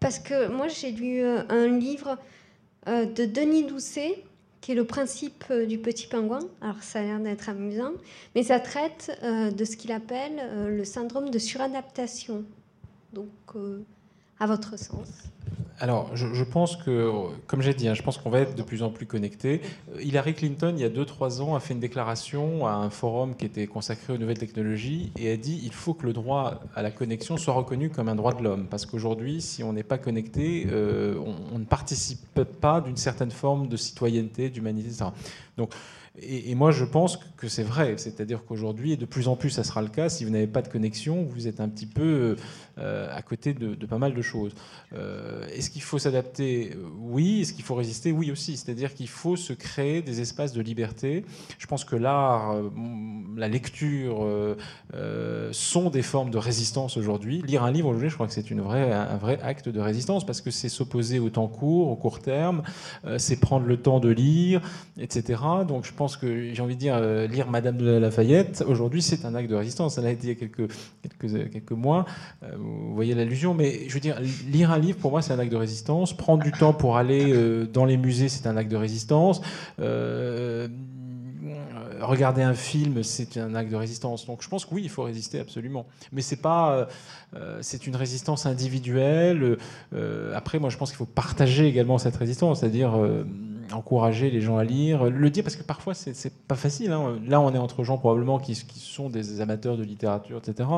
Parce 0.00 0.18
que 0.18 0.48
moi, 0.48 0.66
j'ai 0.66 0.90
lu 0.90 1.20
euh, 1.20 1.44
un 1.50 1.68
livre 1.68 2.18
euh, 2.88 3.06
de 3.06 3.24
Denis 3.26 3.64
Doucet 3.64 4.24
qui 4.64 4.72
est 4.72 4.74
le 4.74 4.86
principe 4.86 5.44
euh, 5.50 5.66
du 5.66 5.76
petit 5.76 6.06
pingouin. 6.06 6.38
Alors 6.62 6.82
ça 6.82 7.00
a 7.00 7.02
l'air 7.02 7.20
d'être 7.20 7.50
amusant, 7.50 7.92
mais 8.34 8.42
ça 8.44 8.58
traite 8.60 9.12
euh, 9.22 9.50
de 9.50 9.62
ce 9.62 9.76
qu'il 9.76 9.92
appelle 9.92 10.40
euh, 10.40 10.74
le 10.74 10.84
syndrome 10.84 11.28
de 11.28 11.38
suradaptation. 11.38 12.44
Donc, 13.12 13.28
à 14.40 14.46
votre 14.46 14.76
sens 14.76 15.08
alors, 15.80 16.14
je, 16.14 16.44
pense 16.44 16.76
que, 16.76 17.10
comme 17.48 17.60
j'ai 17.60 17.74
dit, 17.74 17.88
hein, 17.88 17.94
je 17.94 18.02
pense 18.02 18.18
qu'on 18.18 18.30
va 18.30 18.40
être 18.40 18.54
de 18.54 18.62
plus 18.62 18.84
en 18.84 18.90
plus 18.90 19.06
connectés. 19.06 19.60
Hillary 20.00 20.34
Clinton, 20.34 20.72
il 20.76 20.80
y 20.80 20.84
a 20.84 20.88
2-3 20.88 21.40
ans, 21.40 21.56
a 21.56 21.60
fait 21.60 21.74
une 21.74 21.80
déclaration 21.80 22.66
à 22.66 22.72
un 22.72 22.90
forum 22.90 23.34
qui 23.34 23.44
était 23.44 23.66
consacré 23.66 24.12
aux 24.12 24.18
nouvelles 24.18 24.38
technologies 24.38 25.10
et 25.18 25.32
a 25.32 25.36
dit 25.36 25.60
il 25.64 25.72
faut 25.72 25.92
que 25.94 26.06
le 26.06 26.12
droit 26.12 26.60
à 26.76 26.82
la 26.82 26.92
connexion 26.92 27.36
soit 27.36 27.54
reconnu 27.54 27.90
comme 27.90 28.08
un 28.08 28.14
droit 28.14 28.34
de 28.34 28.42
l'homme. 28.42 28.66
Parce 28.70 28.86
qu'aujourd'hui, 28.86 29.40
si 29.40 29.64
on 29.64 29.72
n'est 29.72 29.82
pas 29.82 29.98
connecté, 29.98 30.68
euh, 30.70 31.18
on, 31.52 31.58
ne 31.58 31.64
participe 31.64 32.42
pas 32.60 32.80
d'une 32.80 32.96
certaine 32.96 33.32
forme 33.32 33.66
de 33.66 33.76
citoyenneté, 33.76 34.50
d'humanité, 34.50 34.88
etc. 34.88 35.06
Donc, 35.56 35.72
Et, 36.20 36.54
moi, 36.54 36.70
je 36.70 36.84
pense 36.84 37.18
que 37.36 37.48
c'est 37.48 37.64
vrai. 37.64 37.94
C'est-à-dire 37.96 38.44
qu'aujourd'hui, 38.44 38.92
et 38.92 38.96
de 38.96 39.04
plus 39.04 39.26
en 39.26 39.34
plus, 39.34 39.50
ça 39.50 39.64
sera 39.64 39.82
le 39.82 39.88
cas, 39.88 40.08
si 40.08 40.24
vous 40.24 40.30
n'avez 40.30 40.46
pas 40.46 40.62
de 40.62 40.68
connexion, 40.68 41.24
vous 41.24 41.48
êtes 41.48 41.60
un 41.60 41.68
petit 41.68 41.86
peu 41.86 42.36
à 42.76 43.22
côté 43.22 43.52
de, 43.54 43.74
pas 43.86 43.98
mal 43.98 44.14
de 44.14 44.22
choses. 44.22 44.54
Est-ce 44.92 45.70
qu'il 45.70 45.82
faut 45.82 45.98
s'adapter? 45.98 46.76
Oui. 47.00 47.40
Est-ce 47.40 47.52
qu'il 47.52 47.64
faut 47.64 47.74
résister? 47.74 48.12
Oui 48.12 48.30
aussi. 48.30 48.56
C'est-à-dire 48.56 48.94
qu'il 48.94 49.08
faut 49.08 49.34
se 49.36 49.52
créer 49.52 50.02
des 50.02 50.20
espaces 50.20 50.52
de 50.52 50.62
liberté. 50.62 51.24
Je 51.58 51.66
pense 51.66 51.84
que 51.84 51.96
l'art, 51.96 52.54
la 53.36 53.48
lecture 53.48 54.24
sont 55.50 55.90
des 55.90 56.02
formes 56.02 56.30
de 56.30 56.38
résistance 56.38 56.96
aujourd'hui. 56.96 57.42
Lire 57.44 57.64
un 57.64 57.72
livre 57.72 57.88
aujourd'hui, 57.88 58.08
je 58.08 58.14
crois 58.14 58.28
que 58.28 58.32
c'est 58.32 58.52
un 58.52 59.16
vrai 59.16 59.40
acte 59.42 59.68
de 59.68 59.80
résistance 59.80 60.24
parce 60.24 60.40
que 60.40 60.52
c'est 60.52 60.68
s'opposer 60.68 61.18
au 61.18 61.30
temps 61.30 61.48
court, 61.48 61.88
au 61.88 61.96
court 61.96 62.20
terme, 62.20 62.62
c'est 63.18 63.40
prendre 63.40 63.66
le 63.66 63.78
temps 63.78 63.98
de 63.98 64.10
lire, 64.10 64.60
etc. 64.98 65.42
Donc 65.66 65.84
je 65.84 65.92
pense 65.92 66.03
que 66.12 66.52
j'ai 66.52 66.62
envie 66.62 66.74
de 66.74 66.80
dire, 66.80 66.96
euh, 66.96 67.26
lire 67.26 67.48
Madame 67.48 67.76
de 67.76 67.90
Lafayette, 67.90 68.64
aujourd'hui 68.66 69.02
c'est 69.02 69.24
un 69.24 69.34
acte 69.34 69.50
de 69.50 69.54
résistance. 69.54 69.94
Ça 69.94 70.02
l'a 70.02 70.10
été 70.10 70.26
il 70.26 70.28
y 70.28 70.32
a 70.32 70.34
quelques, 70.34 70.70
quelques 71.52 71.72
mois, 71.72 72.04
euh, 72.42 72.48
vous 72.56 72.94
voyez 72.94 73.14
l'allusion, 73.14 73.54
mais 73.54 73.88
je 73.88 73.94
veux 73.94 74.00
dire, 74.00 74.20
lire 74.50 74.70
un 74.70 74.78
livre 74.78 74.98
pour 74.98 75.10
moi 75.10 75.22
c'est 75.22 75.32
un 75.32 75.38
acte 75.38 75.52
de 75.52 75.56
résistance. 75.56 76.16
Prendre 76.16 76.42
du 76.42 76.52
temps 76.52 76.72
pour 76.72 76.96
aller 76.96 77.32
euh, 77.32 77.66
dans 77.66 77.84
les 77.84 77.96
musées 77.96 78.28
c'est 78.28 78.46
un 78.46 78.56
acte 78.56 78.70
de 78.70 78.76
résistance 78.76 79.40
regarder 82.00 82.42
un 82.42 82.54
film, 82.54 83.02
c'est 83.02 83.38
un 83.38 83.54
acte 83.54 83.70
de 83.70 83.76
résistance. 83.76 84.26
Donc 84.26 84.42
je 84.42 84.48
pense 84.48 84.66
que 84.66 84.74
oui, 84.74 84.82
il 84.84 84.90
faut 84.90 85.04
résister 85.04 85.40
absolument. 85.40 85.86
Mais 86.12 86.20
c'est 86.20 86.36
pas, 86.36 86.86
c'est 87.62 87.86
une 87.86 87.96
résistance 87.96 88.44
individuelle. 88.44 89.56
après, 90.34 90.58
moi, 90.58 90.68
je 90.68 90.76
pense 90.76 90.90
qu'il 90.90 90.98
faut 90.98 91.06
partager 91.06 91.66
également 91.66 91.96
cette 91.96 92.16
résistance, 92.16 92.60
c'est-à-dire 92.60 92.92
encourager 93.72 94.30
les 94.30 94.40
gens 94.40 94.56
à 94.56 94.64
lire, 94.64 95.04
le 95.04 95.30
dire 95.30 95.42
parce 95.42 95.56
que 95.56 95.62
parfois 95.62 95.94
c'est 95.94 96.46
pas 96.46 96.54
facile. 96.54 96.92
Hein. 96.92 97.18
Là, 97.26 97.40
on 97.40 97.54
est 97.54 97.58
entre 97.58 97.84
gens 97.84 97.98
probablement 97.98 98.38
qui, 98.38 98.54
sont 98.54 99.10
des 99.10 99.40
amateurs 99.40 99.76
de 99.76 99.82
littérature, 99.82 100.38
etc. 100.38 100.68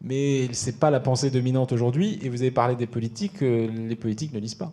Mais 0.00 0.48
c'est 0.52 0.78
pas 0.78 0.90
la 0.90 1.00
pensée 1.00 1.30
dominante 1.30 1.72
aujourd'hui. 1.72 2.18
Et 2.22 2.28
vous 2.28 2.42
avez 2.42 2.50
parlé 2.50 2.76
des 2.76 2.86
politiques, 2.86 3.42
euh, 3.42 3.68
les 3.68 3.96
politiques 3.96 4.32
ne 4.32 4.38
lisent 4.38 4.54
pas. 4.54 4.72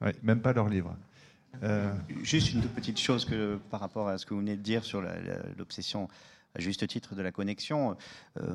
Oui, 0.00 0.10
même 0.22 0.40
pas 0.40 0.52
leurs 0.52 0.68
livres. 0.68 0.96
Euh, 1.62 1.92
Juste 2.22 2.52
une 2.52 2.60
toute 2.60 2.72
petite 2.72 2.98
chose 2.98 3.24
que, 3.24 3.58
par 3.70 3.80
rapport 3.80 4.08
à 4.08 4.18
ce 4.18 4.26
que 4.26 4.34
vous 4.34 4.40
venez 4.40 4.56
de 4.56 4.62
dire 4.62 4.84
sur 4.84 5.02
l'obsession 5.58 6.08
à 6.54 6.60
juste 6.60 6.86
titre 6.86 7.14
de 7.14 7.22
la 7.22 7.32
connexion. 7.32 7.96
Euh, 8.40 8.54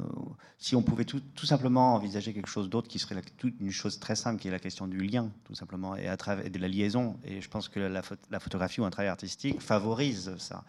si 0.57 0.75
on 0.75 0.81
pouvait 0.81 1.05
tout, 1.05 1.21
simplement 1.43 1.95
envisager 1.95 2.33
quelque 2.33 2.49
chose 2.49 2.69
d'autre 2.69 2.87
qui 2.87 2.99
serait 2.99 3.15
une 3.59 3.71
chose 3.71 3.99
très 3.99 4.15
simple, 4.15 4.41
qui 4.41 4.47
est 4.47 4.51
la 4.51 4.59
question 4.59 4.87
du 4.87 4.99
lien, 4.99 5.31
tout 5.45 5.55
simplement, 5.55 5.95
et, 5.95 6.07
à 6.07 6.17
travers, 6.17 6.49
de 6.49 6.59
la 6.59 6.67
liaison. 6.67 7.17
Et 7.23 7.41
je 7.41 7.49
pense 7.49 7.69
que 7.69 7.79
la, 7.79 8.39
photographie 8.39 8.81
ou 8.81 8.85
un 8.85 8.89
travail 8.89 9.09
artistique 9.09 9.61
favorise 9.61 10.35
ça. 10.37 10.63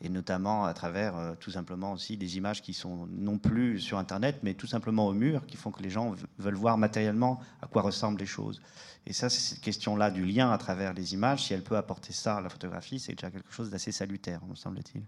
Et 0.00 0.08
notamment 0.08 0.64
à 0.64 0.74
travers 0.74 1.16
euh, 1.16 1.34
tout 1.38 1.50
simplement 1.50 1.92
aussi 1.92 2.16
des 2.16 2.36
images 2.36 2.62
qui 2.62 2.74
sont 2.74 3.06
non 3.10 3.38
plus 3.38 3.80
sur 3.80 3.98
Internet, 3.98 4.40
mais 4.42 4.54
tout 4.54 4.66
simplement 4.66 5.06
au 5.06 5.12
mur, 5.12 5.46
qui 5.46 5.56
font 5.56 5.70
que 5.70 5.82
les 5.82 5.90
gens 5.90 6.14
veulent 6.38 6.54
voir 6.54 6.76
matériellement 6.78 7.40
à 7.62 7.66
quoi 7.66 7.82
ressemblent 7.82 8.20
les 8.20 8.26
choses. 8.26 8.60
Et 9.06 9.12
ça, 9.12 9.28
cette 9.28 9.60
question-là 9.60 10.10
du 10.10 10.24
lien 10.24 10.50
à 10.50 10.58
travers 10.58 10.94
les 10.94 11.14
images. 11.14 11.44
Si 11.44 11.54
elle 11.54 11.62
peut 11.62 11.76
apporter 11.76 12.12
ça 12.12 12.36
à 12.36 12.40
la 12.40 12.48
photographie, 12.48 12.98
c'est 12.98 13.14
déjà 13.14 13.30
quelque 13.30 13.52
chose 13.52 13.70
d'assez 13.70 13.92
salutaire, 13.92 14.44
me 14.46 14.54
semble-t-il. 14.54 15.02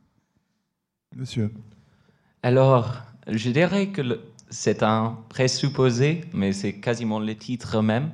Monsieur. 1.16 1.50
Alors, 2.42 2.92
je 3.26 3.48
dirais 3.48 3.86
que 3.86 4.20
c'est 4.50 4.82
un 4.82 5.16
présupposé, 5.30 6.20
mais 6.34 6.52
c'est 6.52 6.74
quasiment 6.74 7.18
le 7.18 7.34
titre 7.34 7.80
même. 7.80 8.10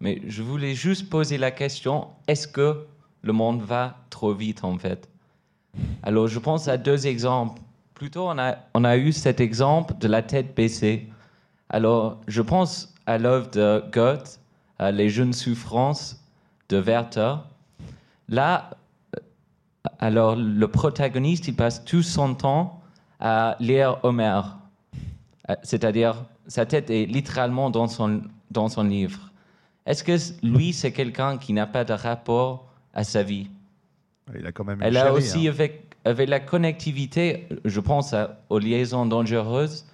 Mais 0.00 0.20
je 0.26 0.42
voulais 0.42 0.74
juste 0.74 1.08
poser 1.08 1.38
la 1.38 1.50
question, 1.50 2.08
est-ce 2.28 2.46
que 2.46 2.84
le 3.22 3.32
monde 3.32 3.62
va 3.62 3.96
trop 4.10 4.34
vite 4.34 4.64
en 4.64 4.76
fait? 4.76 5.08
Alors, 6.02 6.28
je 6.28 6.38
pense 6.38 6.68
à 6.68 6.76
deux 6.76 7.06
exemples. 7.06 7.62
Plutôt, 7.94 8.28
on 8.28 8.38
a, 8.38 8.58
on 8.74 8.84
a 8.84 8.98
eu 8.98 9.12
cet 9.12 9.40
exemple 9.40 9.94
de 9.98 10.08
la 10.08 10.20
tête 10.20 10.54
baissée. 10.54 11.08
Alors, 11.70 12.20
je 12.28 12.42
pense 12.42 12.94
à 13.06 13.16
l'œuvre 13.16 13.50
de 13.50 13.82
Goethe, 13.90 14.40
Les 14.78 15.08
jeunes 15.08 15.32
souffrances 15.32 16.22
de 16.68 16.76
Werther. 16.76 17.36
Là, 18.28 18.70
alors 19.98 20.36
le 20.36 20.68
protagoniste, 20.68 21.48
il 21.48 21.56
passe 21.56 21.84
tout 21.84 22.02
son 22.02 22.34
temps 22.34 22.82
à 23.20 23.56
lire 23.60 23.98
Homère. 24.02 24.58
Euh, 25.50 25.54
c'est-à-dire, 25.62 26.24
sa 26.46 26.66
tête 26.66 26.90
est 26.90 27.06
littéralement 27.06 27.70
dans 27.70 27.88
son, 27.88 28.22
dans 28.50 28.68
son 28.68 28.84
livre. 28.84 29.32
Est-ce 29.86 30.04
que 30.04 30.16
lui, 30.46 30.72
c'est 30.72 30.92
quelqu'un 30.92 31.38
qui 31.38 31.52
n'a 31.52 31.66
pas 31.66 31.84
de 31.84 31.92
rapport 31.92 32.68
à 32.94 33.02
sa 33.04 33.22
vie? 33.22 33.50
Il 34.36 34.46
a 34.46 34.52
quand 34.52 34.64
même 34.64 34.80
Elle 34.82 34.96
a 34.96 35.12
aussi, 35.12 35.48
hein. 35.48 35.50
avec, 35.50 35.96
avec, 36.04 36.28
la 36.28 36.38
connectivité, 36.38 37.48
je 37.64 37.80
pense 37.80 38.14
aux 38.48 38.58
liaisons 38.58 39.06
dangereuses, 39.06 39.84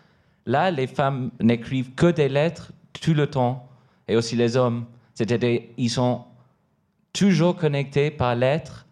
là, 0.45 0.70
les 0.70 0.86
femmes 0.86 1.30
n'écrivent 1.41 1.95
que 1.95 2.11
des 2.11 2.28
lettres 2.28 2.72
tout 2.93 3.14
le 3.14 3.26
temps, 3.26 3.66
et 4.07 4.16
aussi 4.16 4.36
les 4.36 4.57
hommes. 4.57 4.84
C'est-à-dire, 5.14 5.62
ils 5.78 5.91
sont 5.91 6.24
toujours 7.12 7.57
connectés 7.57 8.11
par 8.11 8.34
lettres 8.34 8.86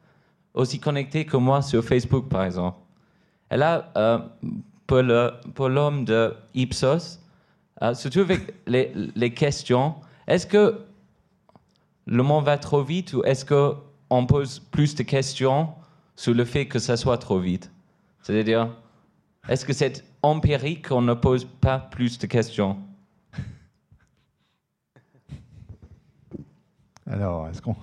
aussi 0.56 0.80
connecté 0.80 1.24
que 1.24 1.36
moi 1.36 1.62
sur 1.62 1.84
Facebook, 1.84 2.28
par 2.28 2.42
exemple. 2.42 2.78
Et 3.50 3.56
là, 3.56 3.92
euh, 3.96 4.18
pour 4.86 5.68
l'homme 5.68 6.04
de 6.04 6.34
Ipsos, 6.54 7.20
euh, 7.82 7.94
surtout 7.94 8.20
avec 8.20 8.54
les, 8.66 8.92
les 9.14 9.32
questions, 9.32 9.94
est-ce 10.26 10.46
que 10.46 10.80
le 12.06 12.22
monde 12.22 12.44
va 12.44 12.58
trop 12.58 12.82
vite 12.82 13.12
ou 13.12 13.22
est-ce 13.24 13.44
qu'on 13.44 14.26
pose 14.26 14.58
plus 14.58 14.94
de 14.94 15.02
questions 15.02 15.68
sur 16.16 16.34
le 16.34 16.44
fait 16.44 16.66
que 16.66 16.78
ça 16.78 16.96
soit 16.96 17.18
trop 17.18 17.38
vite? 17.38 17.70
C'est-à-dire, 18.22 18.70
est-ce 19.48 19.64
que 19.64 19.72
c'est 19.72 20.04
empirique 20.22 20.88
qu'on 20.88 21.02
ne 21.02 21.14
pose 21.14 21.44
pas 21.44 21.78
plus 21.78 22.18
de 22.18 22.26
questions? 22.26 22.78
Alors, 27.08 27.48
est-ce 27.48 27.62
qu'on 27.62 27.76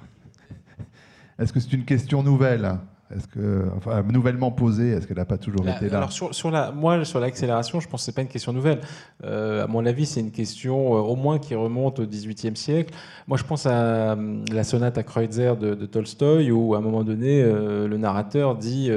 est-ce 1.40 1.54
que 1.54 1.60
c'est 1.60 1.74
une 1.74 1.86
question 1.86 2.24
nouvelle? 2.24 2.78
Est-ce 3.16 3.28
que, 3.28 3.66
enfin, 3.78 4.04
nouvellement 4.12 4.50
posée, 4.52 4.90
est-ce 4.90 5.06
qu'elle 5.06 5.18
n'a 5.18 5.26
pas 5.26 5.38
toujours 5.38 5.68
été 5.68 5.88
là? 5.90 5.98
Alors 5.98 6.12
sur, 6.12 6.52
la, 6.52 6.72
moi, 6.72 7.06
sur 7.06 7.20
l'accélération, 7.20 7.80
je 7.80 7.88
pense 7.88 8.02
que 8.02 8.06
c'est 8.06 8.16
pas 8.16 8.22
une 8.22 8.28
question 8.28 8.54
nouvelle. 8.54 8.80
Euh, 9.24 9.66
à 9.66 9.68
mon 9.68 9.86
avis, 9.86 10.06
c'est 10.06 10.20
une 10.20 10.32
question 10.32 10.96
euh, 10.96 11.00
au 11.00 11.16
moins 11.16 11.38
qui 11.38 11.54
remonte 11.54 12.00
au 12.00 12.06
XVIIIe 12.06 12.56
siècle. 12.56 12.94
Moi, 13.28 13.38
je 13.38 13.44
pense 13.44 13.66
à 13.66 13.72
euh, 13.72 14.44
la 14.52 14.64
sonate 14.64 14.98
à 14.98 15.04
Kreutzer 15.04 15.56
de, 15.58 15.76
de 15.76 15.86
Tolstoï, 15.86 16.50
où 16.52 16.74
à 16.74 16.80
un 16.80 16.82
moment 16.82 17.04
donné, 17.04 17.44
le 17.44 17.98
narrateur 17.98 18.56
dit 18.56 18.90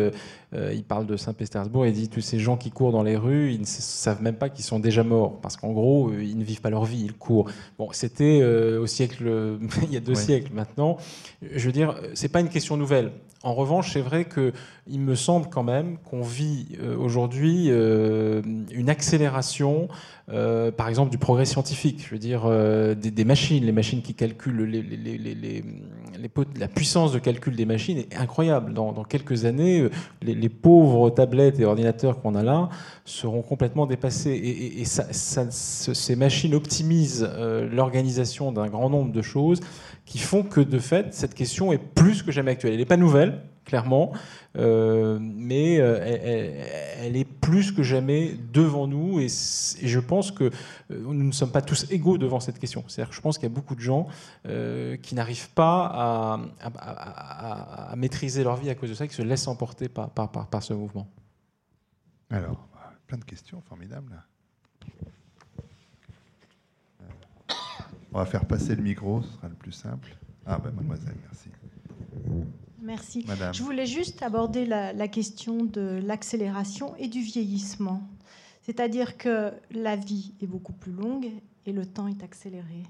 euh, 0.55 0.73
il 0.73 0.85
parle 0.85 1.07
de 1.07 1.17
Saint-Pétersbourg 1.17 1.87
et 1.87 1.93
dit 1.93 2.09
tous 2.09 2.21
ces 2.21 2.39
gens 2.39 2.57
qui 2.57 2.71
courent 2.71 2.93
dans 2.93 3.03
les 3.03 3.17
rues, 3.17 3.53
ils 3.53 3.61
ne 3.61 3.67
savent 3.67 4.23
même 4.23 4.37
pas 4.37 4.49
qu'ils 4.49 4.65
sont 4.65 4.79
déjà 4.79 5.03
morts, 5.03 5.41
parce 5.41 5.57
qu'en 5.57 5.73
gros, 5.73 6.11
euh, 6.11 6.23
ils 6.23 6.39
ne 6.39 6.45
vivent 6.45 6.61
pas 6.61 6.71
leur 6.71 6.85
vie, 6.85 7.03
ils 7.05 7.13
courent. 7.13 7.51
Bon, 7.79 7.89
c'était 7.93 8.41
euh, 8.43 8.81
au 8.81 8.87
siècle, 8.87 9.25
il 9.83 9.93
y 9.93 9.97
a 9.97 10.01
deux 10.01 10.15
siècles 10.15 10.53
maintenant. 10.53 10.99
Je 11.43 11.67
veux 11.67 11.73
dire, 11.73 11.97
c'est 12.15 12.29
pas 12.29 12.41
une 12.41 12.49
question 12.49 12.77
nouvelle. 12.77 13.11
En 13.43 13.55
revanche, 13.55 13.93
c'est 13.93 14.01
vrai 14.01 14.25
que 14.25 14.53
il 14.87 15.01
me 15.01 15.15
semble 15.15 15.49
quand 15.49 15.63
même 15.63 15.99
qu'on 15.99 16.23
vit 16.23 16.79
aujourd'hui 16.99 17.69
une 17.69 18.89
accélération 18.89 19.89
euh, 20.29 20.73
par 20.73 20.89
exemple, 20.89 21.11
du 21.11 21.19
progrès 21.19 21.45
scientifique. 21.45 22.05
Je 22.05 22.11
veux 22.11 22.19
dire, 22.19 22.43
euh, 22.47 22.95
des, 22.95 23.25
machines, 23.25 23.65
les 23.65 23.73
machines 23.73 24.03
qui 24.03 24.15
calculent 24.15 24.85
la 26.59 26.69
puissance 26.69 27.13
de 27.13 27.21
calcul 27.21 27.55
des 27.55 27.65
machines 27.65 27.99
est 27.99 28.17
incroyable. 28.17 28.73
Dans, 28.75 29.05
quelques 29.05 29.45
années, 29.45 29.83
euh, 29.83 29.91
les, 30.23 30.49
pauvres 30.49 31.11
tablettes 31.11 31.61
et 31.61 31.65
ordinateurs 31.65 32.21
qu'on 32.21 32.35
a 32.35 32.43
là 32.43 32.69
seront 33.05 33.43
complètement 33.43 33.87
dépassés. 33.87 34.33
Et, 34.33 34.85
ces 34.85 36.17
machines 36.17 36.55
optimisent 36.55 37.29
l'organisation 37.71 38.51
d'un 38.51 38.67
grand 38.67 38.91
nombre 38.91 39.13
de 39.13 39.23
choses 39.23 39.61
qui 40.05 40.19
font 40.19 40.43
que, 40.43 40.61
de 40.61 40.79
fait, 40.79 41.15
cette 41.15 41.35
question 41.35 41.73
est 41.73 41.79
plus 41.79 42.23
que 42.23 42.33
jamais 42.33 42.53
actuelle. 42.53 42.73
Elle 42.73 42.79
n'est 42.79 42.85
pas 42.85 42.97
nouvelle, 42.97 43.43
clairement, 43.67 44.13
euh, 44.57 45.19
mais 45.21 45.79
euh, 45.81 45.99
elle, 46.99 47.17
est 47.17 47.25
plus 47.25 47.73
que 47.73 47.83
jamais 47.83 48.35
devant 48.53 48.87
nous 48.87 49.21
et, 49.21 49.27
je 49.29 49.99
pense 49.99 50.31
que 50.31 50.45
euh, 50.45 50.51
nous 50.91 51.13
ne 51.13 51.33
sommes 51.33 51.51
pas 51.51 51.61
tous 51.61 51.91
égaux 51.91 52.17
devant 52.17 52.41
cette 52.41 52.59
question. 52.59 52.85
C'est-à-dire 52.87 53.11
que 53.11 53.17
je 53.17 53.21
pense 53.21 53.37
qu'il 53.37 53.49
y 53.49 53.53
a 53.53 53.55
beaucoup 53.55 53.75
de 53.75 53.81
gens 53.81 54.07
qui 55.03 55.15
n'arrivent 55.15 55.51
pas 55.51 56.41
à, 56.65 57.95
maîtriser 57.97 58.45
leur 58.45 58.57
vie 58.57 58.71
à 58.71 58.75
cause 58.75 58.89
de 58.89 58.95
ça, 58.95 59.07
qui 59.07 59.15
se 59.15 59.23
laissent 59.23 59.49
emporter 59.49 59.89
par, 59.89 60.11
par, 60.11 60.31
par, 60.31 60.63
ce 60.63 60.73
mouvement. 60.73 61.09
Alors, 62.31 62.69
plein 63.07 63.19
de 63.19 63.25
questions 63.25 63.61
formidables. 63.63 64.23
On 68.13 68.19
va 68.19 68.27
faire 68.27 68.47
passer 68.47 68.75
le 68.77 68.83
micro, 68.83 69.23
ce 69.23 69.33
sera 69.33 69.49
le 69.49 69.55
plus 69.55 69.73
simple. 69.73 70.17
Ah 70.47 70.59
ben 70.59 70.71
mademoiselle, 70.71 71.17
merci. 71.25 71.51
Merci. 72.87 73.27
Je 73.53 73.65
voulais 73.65 73.85
juste 73.85 74.23
aborder 74.23 74.65
la, 74.65 75.09
question 75.09 75.65
de 75.65 76.01
l'accélération 76.05 76.95
et 76.97 77.09
du 77.09 77.21
vieillissement. 77.21 78.01
C'est-à-dire 78.63 79.17
que 79.17 79.53
la 79.73 79.97
vie 79.97 80.35
est 80.41 80.47
beaucoup 80.47 80.73
plus 80.73 80.93
longue 80.93 81.33
et 81.67 81.73
le 81.73 81.85
temps 81.85 82.07
est 82.07 82.23
accéléré. 82.23 82.85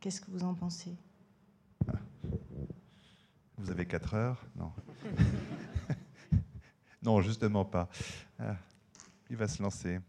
Qu'est-ce 0.00 0.20
que 0.20 0.30
vous 0.30 0.44
en 0.44 0.54
pensez? 0.54 0.94
Vous 3.58 3.72
avez 3.72 3.86
4 3.86 4.14
heures? 4.14 4.46
Non. 4.56 4.72
Non, 7.02 7.20
justement 7.20 7.66
pas. 7.66 7.90
Ah, 8.38 8.56
il 9.28 9.36
va 9.36 9.46
se 9.46 9.62
lancer. 9.62 10.00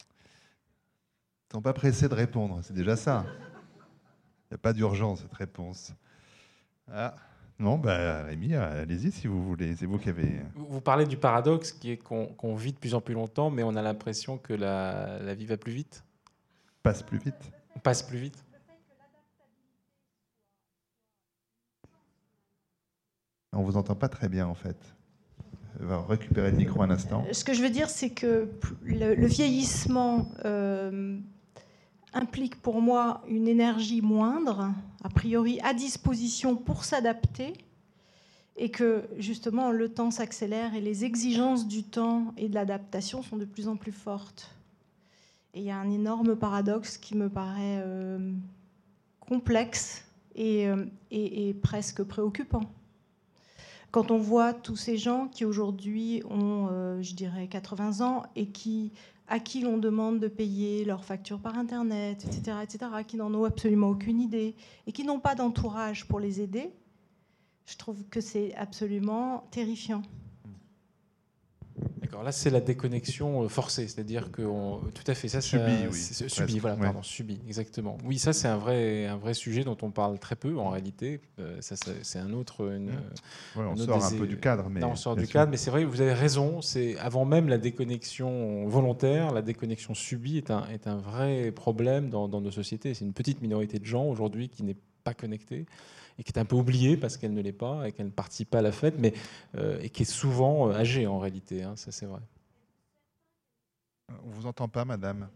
Ils 0.00 1.52
sont 1.52 1.62
pas 1.62 1.72
pressés 1.72 2.08
de 2.08 2.14
répondre, 2.14 2.58
c'est 2.64 2.72
déjà 2.72 2.96
ça. 2.96 3.24
Il 3.24 4.50
n'y 4.50 4.54
a 4.56 4.58
pas 4.58 4.72
d'urgence, 4.72 5.20
cette 5.20 5.34
réponse. 5.34 5.92
Ah, 6.90 7.14
non, 7.58 7.76
bah, 7.76 8.22
Rémi, 8.22 8.54
allez-y 8.54 9.10
si 9.10 9.26
vous 9.26 9.42
voulez. 9.42 9.74
C'est 9.74 9.86
vous 9.86 9.98
qui 9.98 10.08
avez. 10.08 10.40
Vous 10.54 10.80
parlez 10.80 11.06
du 11.06 11.16
paradoxe 11.16 11.72
qui 11.72 11.90
est 11.90 11.96
qu'on 11.96 12.54
vit 12.54 12.72
de 12.72 12.78
plus 12.78 12.94
en 12.94 13.00
plus 13.00 13.14
longtemps, 13.14 13.50
mais 13.50 13.64
on 13.64 13.74
a 13.74 13.82
l'impression 13.82 14.38
que 14.38 14.52
la, 14.52 15.18
la, 15.18 15.34
vie 15.34 15.46
va 15.46 15.56
plus 15.56 15.72
vite. 15.72 16.04
Passe 16.84 17.02
plus 17.02 17.18
vite. 17.18 17.52
On 17.74 17.80
passe 17.80 18.02
plus 18.02 18.18
vite. 18.18 18.44
On 23.52 23.62
vous 23.62 23.76
entend 23.76 23.96
pas 23.96 24.08
très 24.08 24.28
bien 24.28 24.46
en 24.46 24.54
fait. 24.54 24.76
On 25.80 25.86
va 25.86 26.02
récupérer 26.02 26.50
le 26.52 26.56
micro 26.56 26.82
un 26.82 26.90
instant. 26.90 27.24
Ce 27.32 27.44
que 27.44 27.54
je 27.54 27.62
veux 27.62 27.70
dire, 27.70 27.90
c'est 27.90 28.10
que 28.10 28.48
le, 28.82 29.26
vieillissement 29.26 30.30
euh, 30.44 31.18
implique 32.18 32.60
pour 32.60 32.80
moi 32.80 33.22
une 33.28 33.48
énergie 33.48 34.02
moindre, 34.02 34.72
a 35.04 35.08
priori 35.08 35.60
à 35.62 35.72
disposition 35.72 36.56
pour 36.56 36.84
s'adapter, 36.84 37.52
et 38.56 38.70
que 38.70 39.04
justement 39.18 39.70
le 39.70 39.88
temps 39.88 40.10
s'accélère 40.10 40.74
et 40.74 40.80
les 40.80 41.04
exigences 41.04 41.68
du 41.68 41.84
temps 41.84 42.34
et 42.36 42.48
de 42.48 42.54
l'adaptation 42.54 43.22
sont 43.22 43.36
de 43.36 43.44
plus 43.44 43.68
en 43.68 43.76
plus 43.76 43.92
fortes. 43.92 44.50
Et 45.54 45.60
il 45.60 45.64
y 45.64 45.70
a 45.70 45.78
un 45.78 45.90
énorme 45.90 46.36
paradoxe 46.36 46.98
qui 46.98 47.16
me 47.16 47.28
paraît 47.28 47.80
euh, 47.84 48.32
complexe 49.20 50.04
euh, 50.38 50.86
et, 51.10 51.54
presque 51.62 52.02
préoccupant. 52.02 52.62
Quand 53.90 54.10
on 54.10 54.18
voit 54.18 54.52
tous 54.52 54.76
ces 54.76 54.98
gens 54.98 55.28
qui 55.28 55.44
aujourd'hui 55.44 56.22
ont, 56.28 56.68
euh, 56.70 57.00
je 57.00 57.14
dirais, 57.14 57.46
80 57.46 58.04
ans 58.06 58.24
et 58.36 58.48
qui 58.48 58.92
à 59.28 59.40
qui 59.40 59.60
l'on 59.60 59.78
demande 59.78 60.20
de 60.20 60.28
payer 60.28 60.84
leurs 60.84 61.04
factures 61.04 61.40
par 61.40 61.58
Internet, 61.58 62.24
etc., 62.24 62.58
etc., 62.62 62.90
qui 63.06 63.16
n'en 63.16 63.32
ont 63.34 63.44
absolument 63.44 63.90
aucune 63.90 64.20
idée 64.20 64.54
et 64.86 64.92
qui 64.92 65.04
n'ont 65.04 65.20
pas 65.20 65.34
d'entourage 65.34 66.06
pour 66.06 66.18
les 66.18 66.40
aider, 66.40 66.70
je 67.66 67.76
trouve 67.76 68.04
que 68.08 68.20
c'est 68.20 68.54
absolument 68.54 69.46
terrifiant. 69.50 70.02
D'accord, 72.08 72.22
là 72.22 72.32
c'est 72.32 72.48
la 72.48 72.60
déconnexion 72.60 73.42
euh, 73.42 73.48
forcée, 73.48 73.86
c'est-à-dire 73.86 74.32
que 74.32 74.40
tout 74.40 75.04
à 75.06 75.14
fait 75.14 75.28
ça 75.28 75.42
subi, 75.42 75.72
oui, 75.92 75.98
subi, 75.98 76.58
voilà, 76.58 76.76
pardon, 76.76 77.02
subi, 77.02 77.38
exactement. 77.46 77.98
Oui, 78.02 78.18
ça 78.18 78.32
c'est 78.32 78.48
un 78.48 78.56
vrai, 78.56 79.04
un 79.04 79.18
vrai 79.18 79.34
sujet 79.34 79.62
dont 79.62 79.76
on 79.82 79.90
parle 79.90 80.18
très 80.18 80.34
peu 80.34 80.56
en 80.58 80.70
réalité. 80.70 81.20
Euh, 81.38 81.58
ça 81.60 81.76
c'est 81.76 82.18
un 82.18 82.32
autre. 82.32 82.72
Une, 82.72 82.92
on 83.56 83.76
sort 83.76 84.02
un 84.02 84.12
peu 84.12 84.26
du 84.26 84.38
cadre, 84.38 84.70
mais 84.70 84.82
on 84.84 84.96
sort 84.96 85.16
du 85.16 85.26
cadre, 85.26 85.50
mais 85.50 85.58
c'est 85.58 85.70
vrai, 85.70 85.84
vous 85.84 86.00
avez 86.00 86.14
raison. 86.14 86.62
C'est 86.62 86.96
avant 86.96 87.26
même 87.26 87.46
la 87.50 87.58
déconnexion 87.58 88.66
volontaire, 88.66 89.30
la 89.32 89.42
déconnexion 89.42 89.92
subie 89.92 90.38
est 90.38 90.50
un, 90.50 90.66
est 90.68 90.86
un 90.86 90.96
vrai 90.96 91.52
problème 91.52 92.08
dans, 92.08 92.26
dans 92.26 92.40
nos 92.40 92.50
sociétés. 92.50 92.94
C'est 92.94 93.04
une 93.04 93.12
petite 93.12 93.42
minorité 93.42 93.78
de 93.78 93.84
gens 93.84 94.06
aujourd'hui 94.06 94.48
qui 94.48 94.62
n'est 94.62 94.76
pas 95.04 95.12
connectée 95.12 95.66
et 96.18 96.22
qui 96.24 96.32
est 96.32 96.38
un 96.38 96.44
peu 96.44 96.56
oubliée 96.56 96.96
parce 96.96 97.16
qu'elle 97.16 97.32
ne 97.32 97.40
l'est 97.40 97.52
pas 97.52 97.86
et 97.88 97.92
qu'elle 97.92 98.06
ne 98.06 98.10
participe 98.10 98.50
pas 98.50 98.58
à 98.58 98.62
la 98.62 98.72
fête, 98.72 98.96
mais 98.98 99.14
euh, 99.56 99.78
et 99.80 99.90
qui 99.90 100.02
est 100.02 100.10
souvent 100.10 100.68
euh, 100.68 100.74
âgée 100.74 101.06
en 101.06 101.18
réalité. 101.18 101.62
Hein, 101.62 101.74
ça, 101.76 101.92
c'est 101.92 102.06
vrai. 102.06 102.20
On 104.24 104.30
vous 104.30 104.46
entend 104.46 104.68
pas, 104.68 104.84
madame. 104.84 105.28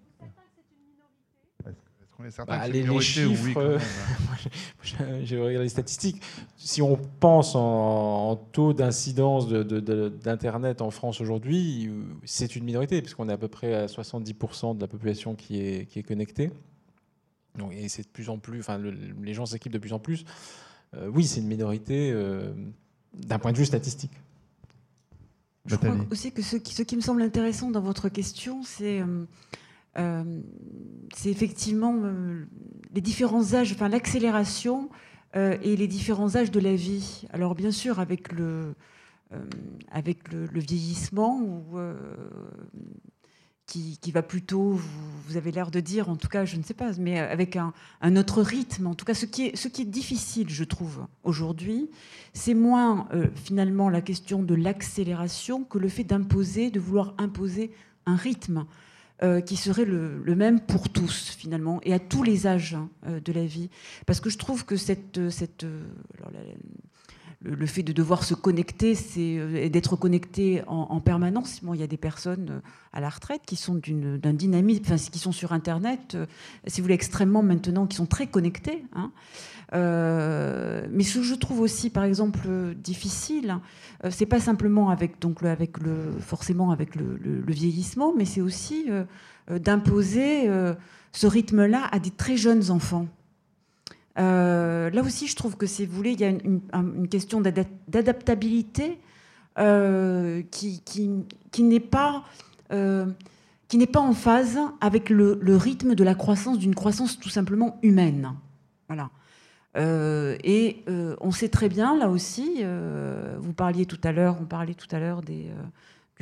Bah, 2.47 2.69
les, 2.69 2.83
les 2.83 3.01
chiffres, 3.01 3.79
oui, 4.83 5.25
j'ai 5.25 5.41
regardé 5.41 5.65
les 5.65 5.69
statistiques. 5.69 6.23
Si 6.57 6.81
on 6.81 6.97
pense 6.97 7.55
en, 7.57 8.37
taux 8.53 8.73
d'incidence 8.73 9.49
d'Internet 9.49 10.83
en 10.83 10.91
France 10.91 11.21
aujourd'hui, 11.21 11.91
c'est 12.25 12.55
une 12.55 12.65
minorité, 12.65 13.03
puisqu'on 13.03 13.29
est 13.29 13.33
à 13.33 13.39
peu 13.39 13.49
près 13.49 13.75
à 13.75 13.87
70% 13.87 14.77
de 14.77 14.81
la 14.81 14.87
population 14.87 15.35
qui 15.35 15.61
est, 15.61 15.87
qui 15.87 15.99
est 15.99 16.03
connectée. 16.03 16.51
Donc, 17.57 17.73
et 17.73 17.89
c'est 17.89 18.03
de 18.03 18.09
plus 18.09 18.29
en 18.29 18.39
plus, 18.39 18.61
enfin, 18.61 18.79
les 18.79 19.35
gens 19.35 19.47
s'équipent 19.47 19.73
de 19.73 19.79
plus 19.79 19.93
en 19.93 19.99
plus. 19.99 20.25
Euh, 20.95 21.11
oui, 21.13 21.25
c'est 21.25 21.41
une 21.41 21.47
minorité 21.47 22.11
euh, 22.13 22.53
d'un 23.15 23.39
point 23.39 23.53
de 23.53 23.59
vue 23.59 23.65
statistique. 23.65 24.13
Je 25.67 25.77
crois 25.77 25.95
aussi 26.11 26.33
que 26.33 26.43
ce 26.43 26.57
qui, 26.57 26.75
ce 26.75 26.83
qui, 26.83 26.97
me 26.97 27.01
semble 27.01 27.23
intéressant 27.23 27.71
dans 27.71 27.81
votre 27.81 28.09
question, 28.09 28.65
c'est 28.65 29.01
euh, 29.97 30.41
effectivement 31.25 31.95
les 32.93 33.01
différents 33.01 33.55
âges, 33.55 33.73
enfin 33.73 33.89
l'accélération 33.89 34.91
et 35.35 35.77
les 35.77 35.87
différents 35.87 36.35
âges 36.35 36.51
de 36.51 36.59
la 36.59 36.75
vie. 36.75 37.27
Alors 37.33 37.55
bien 37.55 37.71
sûr, 37.71 38.01
avec 38.01 38.33
le, 38.33 38.75
avec 39.93 40.33
le, 40.33 40.47
le 40.47 40.61
vieillissement, 40.61 41.41
ou 41.41 41.79
qui, 43.67 44.13
va 44.13 44.23
plutôt, 44.23 44.73
vous, 45.27 45.37
avez 45.37 45.51
l'air 45.51 45.71
de 45.71 45.81
dire, 45.81 46.09
en 46.11 46.17
tout 46.17 46.29
cas, 46.29 46.45
je 46.45 46.57
ne 46.57 46.63
sais 46.63 46.75
pas, 46.75 46.91
mais 46.99 47.19
avec 47.19 47.57
un, 47.57 47.73
autre 48.17 48.43
rythme. 48.43 48.87
En 48.87 48.95
tout 48.95 49.05
cas, 49.05 49.15
ce 49.15 49.25
qui 49.25 49.47
est, 49.47 49.85
difficile, 49.85 50.51
je 50.51 50.65
trouve, 50.65 51.07
aujourd'hui, 51.23 51.91
c'est 52.35 52.55
moins 52.55 53.09
euh, 53.15 53.29
finalement 53.35 53.89
la 53.89 54.01
question 54.01 54.43
de 54.43 54.55
l'accélération 54.55 55.65
que 55.65 55.79
le 55.79 55.89
fait 55.89 56.05
d'imposer, 56.05 56.71
de 56.71 56.81
vouloir 56.81 57.15
imposer 57.19 57.73
un 58.07 58.17
rythme. 58.17 58.67
Euh, 59.23 59.41
qui 59.41 59.55
serait 59.55 59.85
le, 59.85 60.21
même 60.35 60.59
pour 60.59 60.89
tous 60.89 61.37
finalement 61.39 61.79
et 61.85 61.95
à 61.95 62.01
tous 62.01 62.25
les 62.25 62.49
âges 62.49 62.75
hein, 62.75 62.89
euh, 63.07 63.21
de 63.21 63.33
la 63.33 63.45
vie 63.45 63.71
parce 64.05 64.19
que 64.19 64.31
je 64.31 64.37
trouve 64.37 64.65
que 64.65 64.75
cette 64.75 65.21
le, 67.45 67.67
fait 67.67 67.83
de 67.83 67.93
devoir 67.93 68.25
se 68.25 68.35
connecter 68.35 68.95
c'est, 68.95 69.37
euh, 69.39 69.69
d'être 69.69 69.97
connecté 69.97 70.63
en, 70.67 71.01
permanence. 71.01 71.61
Il 71.75 71.81
y 71.81 71.83
a 71.83 71.87
des 71.87 71.97
personnes 71.97 72.49
euh, 72.51 72.61
à 72.93 73.01
la 73.01 73.09
retraite 73.09 73.43
qui 73.47 73.57
sont 73.57 73.81
d'un 73.85 74.33
dynamisme, 74.33 74.83
qui 75.11 75.19
sont 75.19 75.33
sur 75.33 75.53
Internet, 75.53 76.15
euh, 76.15 76.27
si 76.67 76.81
vous 76.81 76.85
voulez, 76.85 76.95
extrêmement 76.95 77.43
maintenant, 77.43 77.87
qui 77.87 77.97
sont 77.97 78.07
très 78.07 78.27
connectés. 78.27 78.85
Hein. 78.95 79.11
mais 79.73 81.05
ce 81.05 81.19
que 81.19 81.25
je 81.25 81.35
trouve 81.35 81.61
aussi, 81.61 81.91
par 81.91 82.05
exemple, 82.05 82.75
difficile, 82.77 83.59
c'est 84.11 84.27
pas 84.27 84.41
simplement 84.41 84.91
avec, 84.91 85.21
donc, 85.21 85.41
le, 85.41 85.49
avec 85.49 85.79
le, 85.79 86.13
forcément 86.21 86.71
avec 86.71 86.95
le 86.97 87.53
vieillissement, 87.53 88.13
mais 88.17 88.25
c'est 88.25 88.41
aussi 88.41 88.87
d'imposer 89.51 90.49
ce 91.13 91.27
rythme-là 91.27 91.89
à 91.91 91.99
des 91.99 92.11
très 92.11 92.37
jeunes 92.37 92.71
enfants. 92.71 93.07
Euh, 94.19 94.91
là 94.91 95.03
aussi, 95.03 95.27
je 95.27 95.37
trouve 95.37 95.57
que 95.57 95.67
si 95.67 95.87
vous 95.87 95.95
voulez, 95.95 96.13
il 96.13 96.21
y 96.21 96.25
a 96.25 96.29
une, 96.29 97.09
question 97.09 97.41
d'adaptabilité 97.41 98.99
euh, 99.59 100.43
qui, 100.51 100.83
qui, 100.83 101.63
n'est 101.63 101.81
pas, 101.81 102.25
euh, 102.73 103.07
en 103.95 104.13
phase 104.13 104.59
avec 104.81 105.09
le, 105.11 105.57
rythme 105.57 105.95
de 105.95 106.05
la 106.05 106.15
croissance, 106.15 106.59
d'une 106.59 106.75
croissance 106.75 107.19
tout 107.19 107.31
simplement 107.31 107.79
humaine. 107.83 108.35
Voilà. 108.89 109.11
et 110.45 110.85
on 111.21 111.31
sait 111.31 111.49
très 111.49 111.69
bien, 111.71 111.97
là 111.97 112.11
aussi, 112.11 112.63
vous 113.39 113.53
parliez 113.55 113.87
tout 113.87 114.01
à 114.05 114.13
l'heure, 114.13 114.37
on 114.41 114.45
parlait 114.45 114.75
tout 114.75 114.95
à 114.95 114.99
l'heure 114.99 115.23
des 115.23 115.47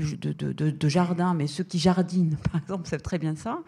de, 0.01 0.88
jardin, 0.88 1.34
mais 1.34 1.46
ceux 1.46 1.64
qui 1.64 1.78
jardinent, 1.78 2.36
par 2.53 2.61
exemple, 2.61 2.88
savent 2.88 3.03
très 3.03 3.18
bien 3.18 3.36
ça, 3.36 3.61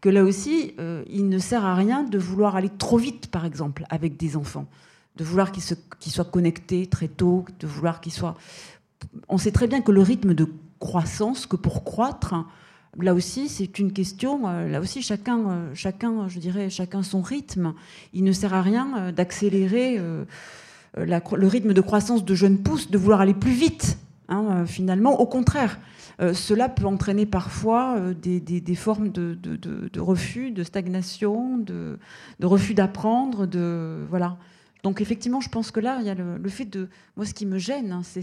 que 0.00 0.08
là 0.08 0.24
aussi, 0.24 0.74
euh, 0.78 1.04
il 1.08 1.28
ne 1.28 1.38
sert 1.38 1.64
à 1.64 1.74
rien 1.74 2.02
de 2.02 2.18
vouloir 2.18 2.56
aller 2.56 2.70
trop 2.70 2.98
vite, 2.98 3.28
par 3.28 3.44
exemple, 3.44 3.84
avec 3.90 4.16
des 4.16 4.36
enfants, 4.36 4.66
de 5.16 5.24
vouloir 5.24 5.52
qu'ils, 5.52 5.62
soient 5.62 6.24
connectés 6.24 6.86
très 6.86 7.08
tôt, 7.08 7.44
de 7.60 7.66
vouloir 7.66 8.00
qu'ils 8.00 8.12
soient... 8.12 8.36
On 9.28 9.38
sait 9.38 9.52
très 9.52 9.66
bien 9.66 9.80
que 9.80 9.92
le 9.92 10.02
rythme 10.02 10.34
de 10.34 10.48
croissance, 10.78 11.46
que 11.46 11.56
pour 11.56 11.84
croître, 11.84 12.34
là 12.98 13.14
aussi, 13.14 13.48
c'est 13.48 13.78
une 13.78 13.92
question, 13.92 14.48
euh, 14.48 14.68
là 14.68 14.80
aussi, 14.80 15.02
chacun, 15.02 15.48
euh, 15.48 15.70
chacun, 15.74 16.28
je 16.28 16.38
dirais, 16.38 16.70
chacun 16.70 17.02
son 17.02 17.22
rythme. 17.22 17.74
Il 18.12 18.24
ne 18.24 18.32
sert 18.32 18.54
à 18.54 18.62
rien 18.62 19.12
d'accélérer 19.12 20.00
le 20.96 21.46
rythme 21.46 21.72
de 21.72 21.80
croissance 21.80 22.24
de 22.24 22.34
jeunes 22.34 22.58
pousses, 22.58 22.90
de 22.90 22.98
vouloir 22.98 23.20
aller 23.20 23.34
plus 23.34 23.52
vite 23.52 23.98
Hein, 24.28 24.46
euh, 24.50 24.66
finalement. 24.66 25.20
Au 25.20 25.26
contraire, 25.26 25.78
euh, 26.20 26.34
cela 26.34 26.68
peut 26.68 26.86
entraîner 26.86 27.26
parfois 27.26 27.96
euh, 27.96 28.14
des, 28.14 28.74
formes 28.74 29.10
de, 29.10 30.00
refus, 30.00 30.50
de 30.50 30.64
stagnation, 30.64 31.58
de, 31.58 31.98
refus 32.42 32.74
d'apprendre. 32.74 33.46
Donc 34.82 35.00
effectivement, 35.00 35.40
je 35.40 35.48
pense 35.48 35.70
que 35.70 35.80
là, 35.80 35.98
il 36.00 36.06
y 36.06 36.10
a 36.10 36.14
le, 36.14 36.48
fait 36.48 36.64
de 36.64 36.88
moi, 37.16 37.24
ce 37.24 37.34
qui 37.34 37.46
me 37.46 37.58
gêne, 37.58 37.92
hein, 37.92 38.02
c'est 38.02 38.22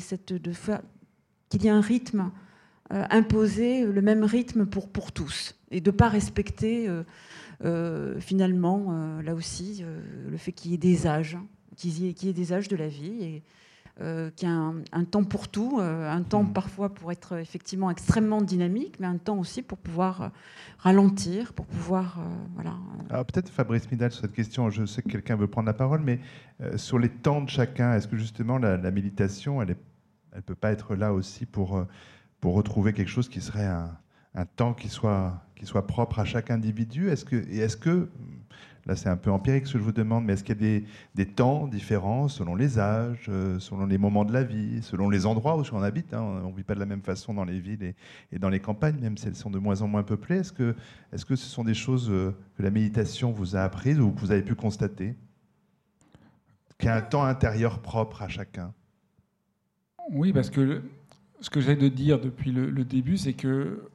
qu'il 1.50 1.64
y 1.64 1.68
ait 1.68 1.72
un 1.72 1.82
rythme 1.82 2.32
imposé, 2.90 3.86
le 3.86 4.02
même 4.02 4.24
rythme 4.24 4.66
pour 4.66 5.12
tous, 5.14 5.56
et 5.72 5.80
de 5.80 5.90
pas 5.90 6.10
respecter 6.10 6.90
finalement 8.20 9.20
là 9.24 9.34
aussi 9.34 9.84
le 10.30 10.38
fait 10.38 10.52
qu'il 10.52 10.72
y 10.72 10.74
ait 10.74 10.78
des 10.78 11.08
âges, 11.08 11.38
qu'il 11.78 11.98
y, 11.98 12.30
ait 12.30 12.34
des 12.34 12.54
âges 12.54 12.68
de 12.68 12.76
la 12.76 12.88
vie 12.88 13.42
euh, 14.02 14.32
qui 14.32 14.48
a 14.48 14.49
un, 14.49 15.03
temps 15.03 15.24
pour 15.24 15.48
tout, 15.49 15.78
euh, 15.80 16.11
un 16.11 16.24
temps 16.24 16.41
mm. 16.41 16.53
parfois 16.53 16.91
pour 16.91 17.11
être 17.11 17.38
effectivement 17.38 17.91
extrêmement 17.91 18.41
dynamique, 18.41 18.95
mais 18.99 19.06
un 19.06 19.18
temps 19.18 19.38
aussi 19.38 19.61
pour 19.61 19.78
pouvoir 19.78 20.22
euh, 20.24 20.28
ralentir, 20.80 21.53
pour 21.53 21.68
pouvoir 21.68 22.18
voilà. 22.56 22.74
Alors 23.11 23.24
peut-être 23.24 23.49
Fabrice 23.49 23.91
Midal 23.91 24.11
sur 24.11 24.22
cette 24.22 24.34
question, 24.34 24.72
je 24.72 24.88
sais 24.88 25.03
que 25.03 25.10
quelqu'un 25.10 25.36
veut 25.36 25.45
prendre 25.45 25.68
la 25.68 25.76
parole, 25.76 26.02
mais 26.02 26.20
sur 26.76 26.98
les 26.98 27.10
temps 27.10 27.41
de 27.41 27.49
chacun, 27.49 27.94
est-ce 27.94 28.07
que 28.07 28.18
justement 28.18 28.57
la, 28.57 28.78
méditation, 28.90 29.61
elle 29.61 29.72
est 29.72 29.78
elle 30.36 30.41
peut 30.41 30.56
pas 30.56 30.72
être 30.72 30.95
là 30.95 31.14
aussi 31.14 31.45
pour, 31.45 31.86
pour 32.40 32.56
retrouver 32.56 32.94
quelque 32.94 33.11
chose 33.11 33.30
qui 33.30 33.40
serait 33.41 33.68
un, 33.68 33.95
un 34.34 34.45
temps 34.45 34.74
qui 34.74 34.90
soit, 34.90 35.44
qui 35.56 35.65
soit 35.65 35.86
propre 35.86 36.20
à 36.20 36.26
chaque 36.26 36.49
individu? 36.49 37.10
Est-ce 37.10 37.26
que, 37.26 37.36
Et 37.36 37.60
est-ce 37.60 37.78
que, 37.78 38.10
là 38.86 38.96
c'est 38.96 39.10
un 39.10 39.18
peu 39.18 39.32
empirique 39.32 39.68
ce 39.68 39.74
que 39.74 39.80
je 39.80 39.84
vous 39.84 39.92
demande, 39.92 40.26
mais 40.26 40.34
est-ce 40.34 40.44
qu'il 40.44 40.62
y 40.62 40.78
a 40.78 40.82
des, 41.16 41.26
temps 41.26 41.68
différents 41.68 42.28
selon 42.28 42.56
les 42.56 42.80
âges, 42.80 43.28
euh, 43.30 43.60
selon 43.60 43.86
les 43.86 43.98
moments 43.98 44.26
de 44.26 44.34
la 44.34 44.44
vie, 44.44 44.82
selon 44.82 45.10
les 45.10 45.26
endroits 45.26 45.58
où 45.58 45.64
on 45.72 45.82
habite 45.82 46.14
hein? 46.14 46.22
On 46.22 46.50
ne 46.50 46.56
vit 46.56 46.64
pas 46.64 46.76
de 46.76 46.80
la 46.80 46.86
même 46.86 47.02
façon 47.02 47.34
dans 47.34 47.46
les 47.46 47.60
villes 47.60 47.94
et, 48.32 48.40
dans 48.40 48.50
les 48.50 48.60
campagnes, 48.60 49.00
même 49.00 49.18
si 49.18 49.28
elles 49.28 49.36
sont 49.36 49.50
de 49.50 49.60
moins 49.60 49.82
en 49.82 49.88
moins 49.88 50.04
peuplées. 50.04 50.38
Est-ce 50.38 50.52
que, 50.52 50.76
est 51.12 51.24
que 51.24 51.36
ce 51.36 51.48
sont 51.48 51.64
des 51.64 51.74
choses 51.74 52.10
euh, 52.10 52.36
que 52.58 52.64
la 52.64 52.72
méditation 52.72 53.32
vous 53.32 53.56
a 53.56 53.62
apprises 53.62 54.00
ou 54.00 54.12
que 54.12 54.20
vous 54.20 54.32
avez 54.32 54.44
pu 54.44 54.56
constater 54.56 55.16
Qu'il 56.78 56.88
y 56.88 56.92
a 56.92 56.96
un 56.96 57.02
temps 57.02 57.24
intérieur 57.24 57.80
propre 57.80 58.22
à 58.22 58.28
chacun? 58.28 58.74
Oui, 60.12 60.34
parce 60.34 60.50
que 60.50 60.84
ce 61.40 61.50
que 61.50 61.62
j'ai 61.62 61.76
de 61.76 61.88
dire 61.88 62.20
depuis 62.20 62.52
le, 62.52 62.70
le 62.70 62.84
début, 62.84 63.18
c'est 63.18 63.34
que 63.34 63.90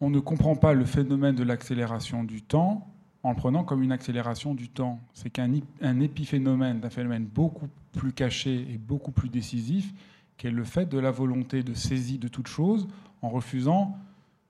on 0.00 0.10
ne 0.10 0.20
comprend 0.20 0.56
pas 0.56 0.74
le 0.74 0.84
phénomène 0.84 1.34
de 1.34 1.42
l'accélération 1.42 2.24
du 2.24 2.42
temps 2.42 2.86
en 3.22 3.30
le 3.30 3.36
prenant 3.36 3.64
comme 3.64 3.82
une 3.82 3.92
accélération 3.92 4.54
du 4.54 4.68
temps. 4.68 5.00
C'est 5.12 5.30
qu'un 5.30 5.52
épiphénomène 6.00 6.80
d'un 6.80 6.90
phénomène 6.90 7.24
beaucoup 7.24 7.68
plus 7.92 8.12
caché 8.12 8.66
et 8.70 8.78
beaucoup 8.78 9.10
plus 9.10 9.28
décisif, 9.28 9.92
qui 10.36 10.46
est 10.46 10.52
le 10.52 10.64
fait 10.64 10.88
de 10.88 10.98
la 10.98 11.10
volonté 11.10 11.62
de 11.62 11.74
saisie 11.74 12.18
de 12.18 12.28
toute 12.28 12.46
chose 12.46 12.86
en 13.22 13.28
refusant 13.28 13.98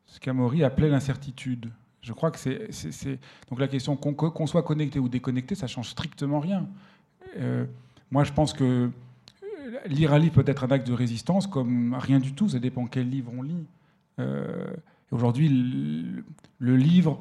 ce 0.06 0.20
qu'Amaury 0.20 0.64
appelait 0.64 0.88
l'incertitude. 0.90 1.70
Je 2.02 2.12
crois 2.12 2.30
que 2.30 2.38
c'est. 2.38 3.18
Donc 3.50 3.58
la 3.58 3.68
question 3.68 3.96
qu'on 3.96 4.46
soit 4.46 4.62
connecté 4.62 4.98
ou 4.98 5.08
déconnecté, 5.08 5.54
ça 5.54 5.66
change 5.66 5.88
strictement 5.88 6.40
rien. 6.40 6.66
Euh, 7.36 7.64
moi, 8.10 8.24
je 8.24 8.32
pense 8.32 8.52
que 8.52 8.64
euh, 8.64 8.90
lire 9.86 10.12
un 10.12 10.18
livre 10.18 10.34
peut 10.34 10.50
être 10.50 10.64
un 10.64 10.70
acte 10.70 10.86
de 10.86 10.92
résistance 10.92 11.46
comme 11.46 11.94
rien 11.94 12.20
du 12.20 12.32
tout, 12.32 12.48
ça 12.48 12.58
dépend 12.58 12.86
quel 12.86 13.08
livre 13.08 13.30
on 13.36 13.42
lit. 13.42 13.66
Euh, 14.18 14.72
aujourd'hui, 15.10 15.48
le, 16.58 16.76
livre 16.76 17.20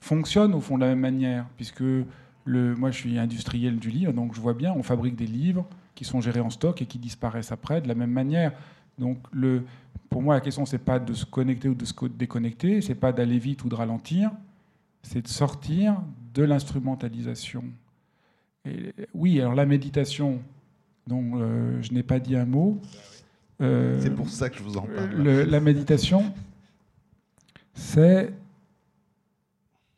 fonctionne 0.00 0.54
au 0.54 0.60
fond 0.60 0.76
de 0.76 0.82
la 0.82 0.88
même 0.88 1.00
manière, 1.00 1.46
puisque 1.56 1.80
le, 1.80 2.74
moi 2.76 2.90
je 2.90 2.98
suis 2.98 3.18
industriel 3.18 3.78
du 3.78 3.90
livre, 3.90 4.12
donc 4.12 4.34
je 4.34 4.40
vois 4.40 4.54
bien, 4.54 4.72
on 4.72 4.82
fabrique 4.82 5.16
des 5.16 5.26
livres 5.26 5.66
qui 5.94 6.04
sont 6.04 6.20
gérés 6.20 6.40
en 6.40 6.50
stock 6.50 6.80
et 6.80 6.86
qui 6.86 6.98
disparaissent 6.98 7.52
après 7.52 7.80
de 7.80 7.88
la 7.88 7.94
même 7.94 8.12
manière. 8.12 8.52
Donc 8.98 9.18
le, 9.32 9.64
pour 10.10 10.22
moi, 10.22 10.34
la 10.34 10.40
question, 10.40 10.64
c'est 10.64 10.78
pas 10.78 10.98
de 10.98 11.12
se 11.12 11.24
connecter 11.24 11.68
ou 11.68 11.74
de 11.74 11.84
se 11.84 11.92
déconnecter, 12.06 12.80
c'est 12.80 12.94
pas 12.94 13.12
d'aller 13.12 13.38
vite 13.38 13.64
ou 13.64 13.68
de 13.68 13.74
ralentir, 13.74 14.30
c'est 15.02 15.22
de 15.22 15.28
sortir 15.28 16.00
de 16.34 16.42
l'instrumentalisation. 16.42 17.64
oui, 19.14 19.40
alors 19.40 19.54
la 19.54 19.66
méditation, 19.66 20.40
dont 21.06 21.32
euh, 21.34 21.80
je 21.82 21.92
n'ai 21.92 22.02
pas 22.02 22.20
dit 22.20 22.36
un 22.36 22.44
mot, 22.44 22.80
euh, 23.60 23.98
c'est 24.00 24.14
pour 24.14 24.28
ça 24.28 24.50
que 24.50 24.56
je 24.56 24.62
vous 24.62 24.76
en 24.76 24.82
parle. 24.82 25.22
la 25.22 25.60
méditation, 25.60 26.32
c'est 27.74 28.32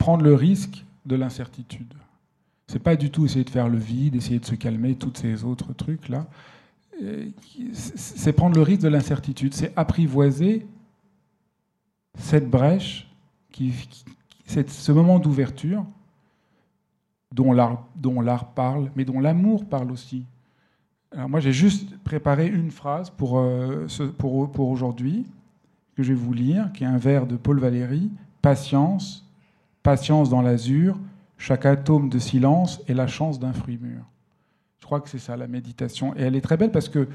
prendre 0.01 0.25
le 0.25 0.35
risque 0.35 0.85
de 1.05 1.15
l'incertitude. 1.15 1.93
C'est 2.67 2.79
pas 2.79 2.97
du 2.97 3.11
tout 3.11 3.27
essayer 3.27 3.45
de 3.45 3.51
faire 3.51 3.69
le 3.69 3.77
vide, 3.77 4.17
essayer 4.17 4.41
de 4.41 4.47
se 4.47 4.55
calmer, 4.55 4.95
tous 4.95 5.13
ces 5.15 5.45
autres 5.45 5.75
trucs 5.75 6.09
là. 6.09 6.27
C'est 7.75 8.33
prendre 8.33 8.57
le 8.57 8.63
risque 8.63 8.83
de 8.83 8.89
l'incertitude, 8.89 9.55
c'est 9.55 9.73
apprivoiser 9.77 10.67
cette 12.19 12.49
brèche, 12.49 13.09
ce 14.47 14.93
moment 14.93 15.19
d'ouverture 15.19 15.85
dont 17.33 17.53
l'art 17.53 18.53
parle, 18.55 18.91
mais 18.97 19.05
dont 19.05 19.21
l'amour 19.21 19.67
parle 19.67 19.93
aussi. 19.93 20.25
Alors 21.13 21.29
moi, 21.29 21.41
j'ai 21.41 21.53
juste 21.53 21.99
préparé 21.99 22.47
une 22.47 22.71
phrase 22.71 23.11
pour, 23.11 23.39
euh, 23.39 23.87
pour 24.19 24.69
aujourd'hui, 24.69 25.27
que 25.95 26.03
je 26.03 26.13
vais 26.13 26.19
vous 26.19 26.33
lire, 26.33 26.73
qui 26.73 26.85
est 26.85 26.87
un 26.87 26.99
vers 26.99 27.27
de 27.27 27.37
Paul 27.37 27.59
Valéry. 27.59 28.11
Patience, 28.43 29.30
patience 29.83 30.31
dans 30.31 30.43
l'azur, 30.43 30.99
chaque 31.39 31.67
atome 31.67 32.09
de 32.09 32.19
silence 32.19 32.83
est 32.87 32.95
la 32.95 33.07
chance 33.07 33.41
d'un 33.41 33.53
fruit 33.53 33.79
mûr. 33.79 34.03
Je 34.79 34.87
crois 34.87 35.01
que 35.01 35.09
c'est 35.09 35.19
ça 35.19 35.37
la 35.37 35.47
méditation. 35.47 36.15
Et 36.17 36.23
elle 36.23 36.37
est 36.37 36.41
très 36.41 36.57
belle 36.57 36.73
parce 36.73 36.89
que 36.89 37.09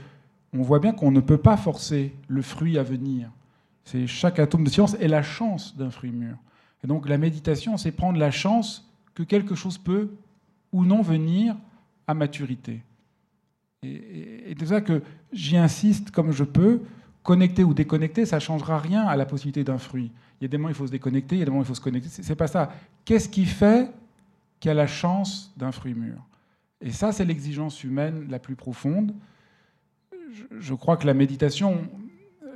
on 0.53 0.61
voit 0.61 0.79
bien 0.79 0.93
qu'on 0.93 1.11
ne 1.11 1.19
peut 1.19 1.37
pas 1.37 1.57
forcer 1.57 2.13
le 2.27 2.41
fruit 2.41 2.77
à 2.77 2.83
venir. 2.83 3.29
C'est 3.83 4.07
chaque 4.07 4.39
atome 4.39 4.63
de 4.63 4.69
silence 4.69 4.95
est 4.95 5.07
la 5.07 5.21
chance 5.21 5.75
d'un 5.75 5.89
fruit 5.89 6.11
mûr. 6.11 6.37
Et 6.83 6.87
donc 6.87 7.07
la 7.09 7.17
méditation, 7.17 7.77
c'est 7.77 7.91
prendre 7.91 8.17
la 8.17 8.31
chance 8.31 8.89
que 9.13 9.23
quelque 9.23 9.55
chose 9.55 9.77
peut 9.77 10.11
ou 10.71 10.85
non 10.85 11.01
venir 11.01 11.55
à 12.07 12.13
maturité. 12.13 12.81
Et, 13.83 14.55
c'est 14.59 14.67
ça 14.67 14.81
que 14.81 15.01
j'y 15.31 15.57
insiste 15.57 16.11
comme 16.11 16.31
je 16.31 16.43
peux. 16.43 16.81
Connecter 17.23 17.63
ou 17.63 17.73
déconnecter, 17.73 18.25
ça 18.25 18.35
ne 18.35 18.41
changera 18.41 18.77
rien 18.77 19.03
à 19.07 19.15
la 19.15 19.25
possibilité 19.25 19.63
d'un 19.63 19.79
fruit. 19.79 20.11
Il 20.39 20.43
y 20.43 20.45
a 20.45 20.47
des 20.47 20.57
moments 20.57 20.69
où 20.69 20.71
il 20.71 20.75
faut 20.75 20.87
se 20.87 20.91
déconnecter, 20.91 21.35
il 21.35 21.39
y 21.39 21.41
a 21.41 21.45
des 21.45 21.51
moments 21.51 21.61
où 21.61 21.65
il 21.65 21.67
faut 21.67 21.75
se 21.75 21.81
connecter. 21.81 22.09
C'est 22.09 22.35
pas 22.35 22.47
ça. 22.47 22.71
Qu'est-ce 23.03 23.29
qui 23.29 23.45
fait 23.45 23.91
qu'il 24.59 24.69
y 24.69 24.71
a 24.71 24.75
la 24.75 24.87
chance 24.87 25.53
d'un 25.57 25.71
fruit 25.71 25.93
mûr? 25.93 26.17
Et 26.81 26.91
ça, 26.91 27.11
c'est 27.11 27.25
l'exigence 27.25 27.83
humaine 27.83 28.27
la 28.29 28.39
plus 28.39 28.55
profonde. 28.55 29.13
Je 30.59 30.73
crois 30.73 30.97
que 30.97 31.07
la 31.07 31.13
méditation, 31.13 31.87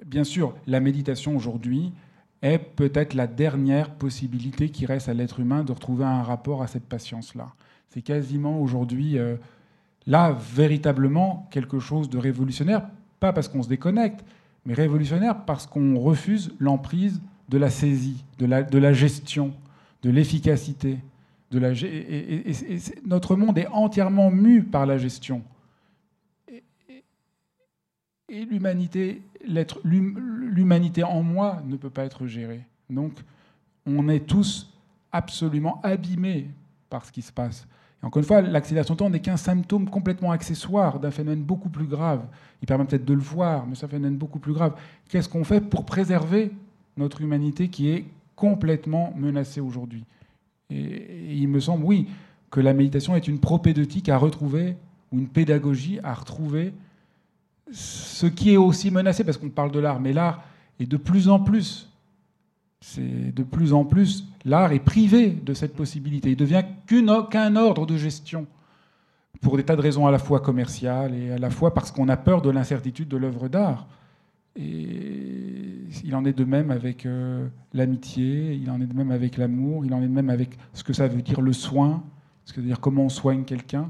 bien 0.06 0.24
sûr, 0.24 0.54
la 0.68 0.80
méditation 0.80 1.36
aujourd'hui 1.36 1.94
est 2.42 2.60
peut-être 2.60 3.14
la 3.14 3.28
dernière 3.28 3.92
possibilité 3.92 4.70
qui 4.70 4.86
reste 4.86 5.10
à 5.10 5.14
l'être 5.14 5.40
humain 5.40 5.64
de 5.64 5.72
retrouver 5.72 6.06
un 6.06 6.24
rapport 6.24 6.62
à 6.62 6.68
cette 6.68 6.86
patience-là. 6.86 7.54
C'est 7.90 8.02
quasiment 8.02 8.62
aujourd'hui 8.62 9.18
euh, 9.18 9.36
là 10.06 10.32
véritablement 10.32 11.48
quelque 11.52 11.80
chose 11.80 12.10
de 12.10 12.18
révolutionnaire, 12.18 12.88
pas 13.20 13.34
parce 13.34 13.48
qu'on 13.48 13.64
se 13.64 13.70
déconnecte, 13.70 14.24
mais 14.66 14.74
révolutionnaire 14.74 15.46
parce 15.46 15.66
qu'on 15.66 15.98
refuse 15.98 16.52
l'emprise 16.60 17.22
de 17.50 17.58
la 17.58 17.70
saisie, 17.70 18.24
de 18.38 18.46
la, 18.46 18.64
de 18.64 18.78
la 18.78 18.94
gestion, 18.94 19.54
de 20.04 20.10
l'efficacité. 20.10 21.00
De 21.52 21.60
la, 21.60 21.72
et, 21.72 22.54
notre 23.06 23.36
monde 23.36 23.58
est 23.58 23.68
entièrement 23.68 24.32
mu 24.32 24.64
par 24.64 24.86
la 24.86 24.98
gestion. 24.98 25.42
Et, 28.30 28.46
l'humanité, 28.46 29.24
l'humanité 29.84 31.04
en 31.04 31.24
moi 31.24 31.64
ne 31.66 31.76
peut 31.76 31.90
pas 31.90 32.06
être 32.06 32.28
gérée. 32.28 32.64
Donc, 32.90 33.14
on 33.86 34.08
est 34.08 34.28
tous 34.28 34.72
absolument 35.12 35.82
abîmés 35.82 36.48
par 36.90 37.06
ce 37.06 37.12
qui 37.12 37.24
se 37.24 37.32
passe 37.32 37.68
encore 38.02 38.22
une 38.22 38.26
fois, 38.26 38.42
l'accélération 38.42 38.94
de 38.94 39.00
temps 39.00 39.10
n'est 39.10 39.20
qu'un 39.20 39.38
symptôme 39.38 39.90
complètement 39.90 40.32
accessoire 40.32 41.00
d'un 41.00 41.12
phénomène 41.12 41.44
beaucoup 41.44 41.70
plus 41.70 41.86
grave. 41.86 42.26
Il 42.62 42.66
permet 42.66 42.86
peut-être 42.86 43.04
de 43.04 43.14
le 43.14 43.20
voir, 43.20 43.68
mais 43.68 43.76
c'est 43.76 43.86
un 43.86 43.90
phénomène 43.90 44.18
beaucoup 44.18 44.40
plus 44.40 44.54
grave. 44.54 44.74
Qu'est-ce 45.10 45.28
qu'on 45.28 45.44
fait 45.44 45.60
pour 45.60 45.86
préserver 45.86 46.52
notre 47.00 47.22
humanité 47.22 47.70
qui 47.70 47.90
est 47.90 48.06
complètement 48.36 49.14
menacée 49.18 49.60
aujourd'hui 49.60 50.06
et, 50.70 51.36
il 51.36 51.48
me 51.48 51.60
semble, 51.60 51.84
oui, 51.84 52.08
que 52.52 52.60
la 52.60 52.74
méditation 52.74 53.16
est 53.16 53.28
une 53.28 53.40
propédeutique 53.40 54.08
à 54.10 54.18
retrouver, 54.18 54.76
ou 55.12 55.18
une 55.18 55.28
pédagogie 55.28 56.00
à 56.04 56.14
retrouver 56.14 56.74
ce 57.72 58.28
qui 58.28 58.54
est 58.54 58.58
aussi 58.58 58.92
menacé, 58.92 59.24
parce 59.24 59.38
qu'on 59.38 59.50
parle 59.50 59.72
de 59.72 59.80
l'art, 59.80 60.00
mais 60.00 60.14
l'art 60.14 60.44
est 60.80 60.86
de 60.86 60.98
plus 60.98 61.28
en 61.28 61.40
plus 61.40 61.90
c'est 62.82 63.36
de 63.36 63.44
plus 63.44 63.74
en 63.74 63.84
plus, 63.84 64.26
l'art 64.46 64.72
est 64.72 64.80
privé 64.80 65.32
de 65.32 65.54
cette 65.54 65.76
possibilité. 65.76 66.32
Il 66.32 66.38
devient 66.38 66.64
qu'un 66.88 67.56
ordre 67.56 67.86
de 67.86 67.98
gestion 67.98 68.48
pour 69.42 69.58
des 69.58 69.64
tas 69.64 69.76
de 69.76 69.82
raisons 69.82 70.08
à 70.08 70.12
la 70.12 70.20
fois 70.20 70.40
commerciales 70.40 71.14
et 71.14 71.32
à 71.32 71.38
la 71.38 71.50
fois 71.50 71.74
parce 71.74 71.92
qu'on 71.92 72.10
a 72.10 72.18
peur 72.18 72.42
de 72.42 72.50
l'incertitude 72.50 73.08
de 73.08 73.18
l'œuvre 73.18 73.48
d'art. 73.48 73.88
Et 74.60 75.86
il 76.04 76.16
en 76.16 76.26
est 76.26 76.38
de 76.38 76.44
même 76.44 76.70
avec 76.70 77.06
euh, 77.06 77.48
l'amitié, 77.74 78.54
il 78.54 78.70
en 78.70 78.82
est 78.82 78.86
de 78.86 78.94
même 78.94 79.12
avec 79.12 79.38
l'amour, 79.38 79.86
il 79.86 79.94
en 79.94 80.02
est 80.02 80.08
de 80.08 80.14
même 80.14 80.30
avec 80.30 80.58
ce 80.74 80.84
que 80.84 80.92
ça 80.92 81.08
veut 81.08 81.22
dire 81.22 81.40
le 81.40 81.54
soin, 81.54 82.04
ce 82.44 82.52
que 82.52 82.60
veut 82.60 82.68
dire 82.68 82.82
comment 82.82 83.06
on 83.06 83.10
soigne 83.10 83.46
quelqu'un. 83.46 83.90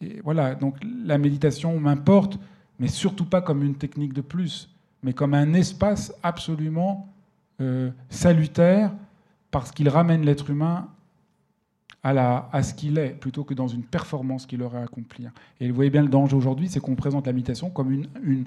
Et 0.00 0.20
voilà, 0.24 0.54
donc 0.54 0.76
la 0.82 1.18
méditation 1.18 1.78
m'importe, 1.78 2.38
mais 2.78 2.88
surtout 2.88 3.26
pas 3.26 3.42
comme 3.42 3.62
une 3.62 3.74
technique 3.74 4.14
de 4.14 4.22
plus, 4.22 4.70
mais 5.02 5.12
comme 5.12 5.34
un 5.34 5.52
espace 5.52 6.14
absolument 6.22 7.12
euh, 7.60 7.90
salutaire 8.08 8.92
parce 9.50 9.70
qu'il 9.70 9.88
ramène 9.90 10.24
l'être 10.24 10.48
humain 10.48 10.88
à, 12.02 12.62
ce 12.62 12.74
qu'il 12.74 12.98
est, 12.98 13.10
plutôt 13.10 13.44
que 13.44 13.54
dans 13.54 13.68
une 13.68 13.84
performance 13.84 14.46
qu'il 14.46 14.62
aurait 14.62 14.78
à 14.78 14.82
accomplir. 14.82 15.30
Et 15.60 15.68
vous 15.68 15.74
voyez 15.76 15.90
bien 15.90 16.02
le 16.02 16.08
danger 16.08 16.34
aujourd'hui, 16.34 16.68
c'est 16.68 16.80
qu'on 16.80 16.96
présente 16.96 17.26
la 17.26 17.32
méditation 17.32 17.70
comme 17.70 17.92
une, 17.92 18.44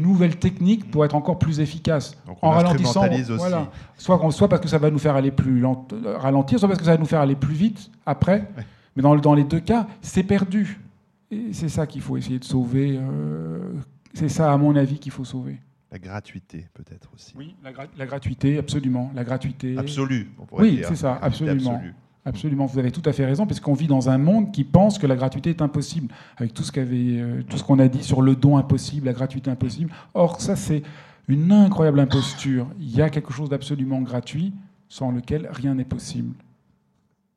nouvelle 0.00 0.36
technique 0.36 0.90
pour 0.90 1.04
être 1.04 1.14
encore 1.14 1.38
plus 1.38 1.60
efficace. 1.60 2.16
en 2.42 2.50
ralentissant, 2.50 3.06
voilà, 3.36 3.70
soit, 3.96 4.30
soit 4.30 4.48
parce 4.48 4.62
que 4.62 4.68
ça 4.68 4.78
va 4.78 4.90
nous 4.90 4.98
faire 4.98 5.16
aller 5.16 5.30
plus 5.30 5.60
lent, 5.60 5.86
ralentir, 6.16 6.58
soit 6.58 6.68
parce 6.68 6.78
que 6.78 6.84
ça 6.84 6.92
va 6.92 6.98
nous 6.98 7.06
faire 7.06 7.20
aller 7.20 7.36
plus 7.36 7.54
vite 7.54 7.90
après. 8.06 8.48
Mais 8.96 9.02
dans, 9.02 9.16
dans, 9.16 9.34
les 9.34 9.44
deux 9.44 9.60
cas, 9.60 9.86
c'est 10.00 10.22
perdu. 10.22 10.80
Et 11.30 11.52
c'est 11.52 11.68
ça 11.68 11.86
qu'il 11.86 12.00
faut 12.00 12.16
essayer 12.16 12.38
de 12.38 12.44
sauver. 12.44 12.96
Euh, 13.00 13.72
c'est 14.12 14.28
ça, 14.28 14.52
à 14.52 14.56
mon 14.56 14.76
avis, 14.76 14.98
qu'il 14.98 15.12
faut 15.12 15.24
sauver. 15.24 15.58
La 15.90 15.98
gratuité, 15.98 16.66
peut-être 16.74 17.10
aussi. 17.14 17.34
Oui, 17.36 17.54
la, 17.62 18.06
gratuité, 18.06 18.58
absolument. 18.58 19.12
La 19.14 19.24
gratuité. 19.24 19.76
Absolue, 19.78 20.28
on 20.38 20.60
oui, 20.60 20.82
c'est 20.86 20.96
ça, 20.96 21.18
absolument. 21.22 21.80
Absolument, 22.26 22.64
vous 22.64 22.78
avez 22.78 22.90
tout 22.90 23.02
à 23.04 23.12
fait 23.12 23.26
raison, 23.26 23.46
parce 23.46 23.60
qu'on 23.60 23.74
vit 23.74 23.86
dans 23.86 24.08
un 24.08 24.16
monde 24.16 24.50
qui 24.50 24.64
pense 24.64 24.98
que 24.98 25.06
la 25.06 25.14
gratuité 25.14 25.50
est 25.50 25.60
impossible, 25.60 26.08
avec 26.38 26.54
tout 26.54 26.62
ce 26.62 26.72
euh, 26.76 27.42
qu'on 27.66 27.78
a 27.78 27.88
dit 27.88 28.02
sur 28.02 28.22
le 28.22 28.34
don 28.34 28.56
impossible, 28.56 29.06
la 29.06 29.12
gratuité 29.12 29.50
impossible. 29.50 29.90
Or, 30.14 30.40
ça, 30.40 30.56
c'est 30.56 30.82
une 31.28 31.52
incroyable 31.52 32.00
imposture. 32.00 32.66
Il 32.80 32.96
y 32.96 33.02
a 33.02 33.10
quelque 33.10 33.32
chose 33.32 33.50
d'absolument 33.50 34.00
gratuit, 34.00 34.54
sans 34.88 35.10
lequel 35.10 35.48
rien 35.52 35.74
n'est 35.74 35.84
possible. 35.84 36.34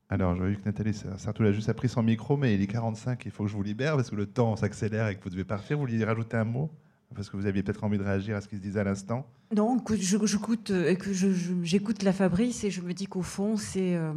Alors, 0.10 0.38
j'ai 0.38 0.44
vu 0.44 0.56
que 0.56 0.66
Nathalie 0.66 0.94
Sartoul 0.94 1.48
a 1.48 1.52
juste 1.52 1.72
pris 1.74 1.90
son 1.90 2.02
micro, 2.02 2.38
mais 2.38 2.56
il 2.56 2.62
est 2.62 2.68
45, 2.68 3.26
il 3.26 3.32
faut 3.32 3.44
que 3.44 3.50
je 3.50 3.58
vous 3.58 3.64
libère, 3.64 3.98
parce 3.98 4.10
que 4.10 4.16
le 4.16 4.26
temps 4.26 4.56
s'accélère 4.56 5.10
et 5.10 5.16
que 5.16 5.24
vous 5.24 5.30
devez 5.30 5.44
partir. 5.44 5.76
Vous 5.76 5.86
vouliez 5.86 6.06
rajouter 6.06 6.38
un 6.38 6.46
mot? 6.46 6.70
Parce 7.14 7.30
que 7.30 7.36
vous 7.36 7.46
aviez 7.46 7.62
peut-être 7.62 7.84
envie 7.84 7.98
de 7.98 8.04
réagir 8.04 8.38
à 8.38 8.42
ce 8.42 8.48
qui 8.48 8.56
se 8.56 8.62
disait 8.62 8.80
à 8.80 8.84
l'instant. 8.86 9.26
Non, 9.54 9.82
j'écoute 9.90 10.72
je, 10.72 11.32
je, 11.34 11.54
j'écoute 11.64 12.04
la 12.04 12.14
Fabrice 12.14 12.64
et 12.64 12.72
je 12.72 12.82
me 12.82 12.94
dis 12.94 13.08
qu'au 13.08 13.22
fond, 13.22 13.58
c'est... 13.58 13.96
Euh, 13.96 14.14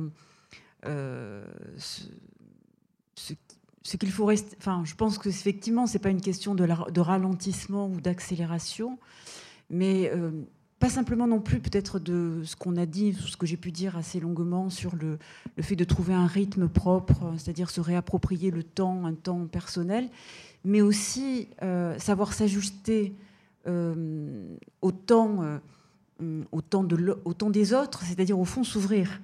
euh, 0.87 1.45
ce, 1.77 3.37
qu'il 3.97 4.11
faut 4.11 4.25
rester. 4.25 4.57
Enfin, 4.59 4.83
je 4.85 4.95
pense 4.95 5.19
que 5.19 5.29
effectivement, 5.29 5.87
c'est 5.87 5.99
pas 5.99 6.11
une 6.11 6.21
question 6.21 6.55
de, 6.55 7.01
ralentissement 7.01 7.89
ou 7.89 8.01
d'accélération, 8.01 8.99
mais 9.69 10.11
euh, 10.15 10.31
pas 10.79 10.89
simplement 10.89 11.27
non 11.27 11.41
plus 11.41 11.61
peut-être 11.61 11.99
de 11.99 12.43
ce 12.45 12.57
qu'on 12.57 12.77
a 12.77 12.87
dit, 12.87 13.15
ce 13.15 13.37
que 13.37 13.47
j'ai 13.47 13.57
pu 13.57 13.73
dire 13.73 13.97
assez 13.97 14.21
longuement 14.21 14.71
sur 14.71 14.95
le, 14.97 15.19
fait 15.61 15.77
de 15.77 15.85
trouver 15.85 16.15
un 16.15 16.27
rythme 16.27 16.69
propre, 16.69 17.35
c'est-à-dire 17.37 17.71
se 17.71 17.81
réapproprier 17.81 18.51
le 18.51 18.63
temps, 18.63 19.05
un 19.05 19.15
temps 19.15 19.47
personnel, 19.47 20.09
mais 20.65 20.81
aussi 20.81 21.49
euh, 21.63 21.99
savoir 21.99 22.33
s'ajuster 22.33 23.15
au 23.67 24.93
temps, 24.93 25.61
au 26.51 26.61
temps 26.63 27.51
des 27.51 27.75
autres, 27.75 28.03
c'est-à-dire 28.05 28.39
au 28.39 28.47
fond 28.47 28.65
s'ouvrir. 28.65 29.21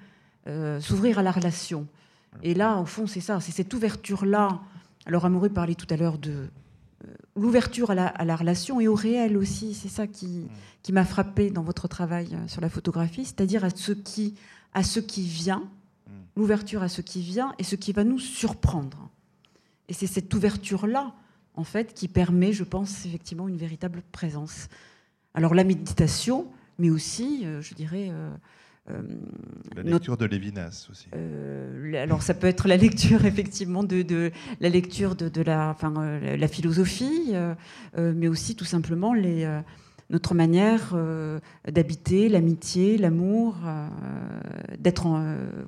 Euh, 0.48 0.80
s'ouvrir 0.80 1.18
à 1.18 1.22
la 1.24 1.32
relation. 1.32 1.88
Et 2.42 2.54
là, 2.54 2.78
au 2.78 2.84
fond, 2.84 3.08
c'est 3.08 3.20
ça, 3.20 3.40
c'est 3.40 3.50
cette 3.50 3.74
ouverture-là. 3.74 4.60
Alors, 5.04 5.24
Amoureux 5.24 5.48
parlait 5.48 5.74
tout 5.74 5.88
à 5.90 5.96
l'heure 5.96 6.18
de 6.18 6.30
euh, 6.30 7.14
l'ouverture 7.34 7.90
à 7.90 7.94
la, 7.94 8.36
relation 8.36 8.80
et 8.80 8.86
au 8.86 8.94
réel 8.94 9.36
aussi. 9.36 9.74
C'est 9.74 9.88
ça 9.88 10.06
qui, 10.06 10.46
qui 10.82 10.92
m'a 10.92 11.04
frappé 11.04 11.50
dans 11.50 11.62
votre 11.62 11.88
travail 11.88 12.28
euh, 12.32 12.46
sur 12.46 12.60
la 12.60 12.68
photographie, 12.68 13.24
c'est-à-dire 13.24 13.64
à 13.64 13.70
ce 13.70 13.90
qui, 13.90 14.36
à 14.72 14.84
ce 14.84 15.00
qui 15.00 15.22
vient, 15.22 15.64
l'ouverture 16.36 16.84
à 16.84 16.88
ce 16.88 17.00
qui 17.00 17.22
vient 17.22 17.52
et 17.58 17.64
ce 17.64 17.74
qui 17.74 17.92
va 17.92 18.04
nous 18.04 18.20
surprendre. 18.20 19.08
Et 19.88 19.94
c'est 19.94 20.06
cette 20.06 20.32
ouverture-là, 20.32 21.12
en 21.56 21.64
fait, 21.64 21.92
qui 21.92 22.06
permet, 22.06 22.52
je 22.52 22.62
pense, 22.62 23.04
effectivement, 23.04 23.48
une 23.48 23.56
véritable 23.56 24.02
présence. 24.12 24.68
Alors, 25.34 25.54
la 25.54 25.64
méditation, 25.64 26.46
mais 26.78 26.90
aussi, 26.90 27.46
je 27.60 27.74
dirais, 27.74 28.12
euh, 28.90 29.02
la 29.74 29.82
lecture 29.82 30.16
de 30.16 30.26
Lévinas 30.26 30.86
aussi. 30.90 31.08
Euh, 31.14 32.02
alors 32.02 32.22
ça 32.22 32.34
peut 32.34 32.46
être 32.46 32.68
la 32.68 32.76
lecture 32.76 33.24
effectivement 33.26 33.82
de, 33.82 34.30
la 34.60 34.68
lecture 34.68 35.16
de, 35.16 35.42
la, 35.42 35.70
enfin, 35.70 35.92
euh, 35.98 36.36
la 36.36 36.48
philosophie, 36.48 37.34
mais 37.96 38.28
aussi 38.28 38.54
tout 38.54 38.64
simplement 38.64 39.12
les, 39.12 39.60
notre 40.10 40.34
manière 40.34 40.94
d'habiter, 41.66 42.28
l'amitié, 42.28 42.98
l'amour, 42.98 43.56
d'être 44.78 45.06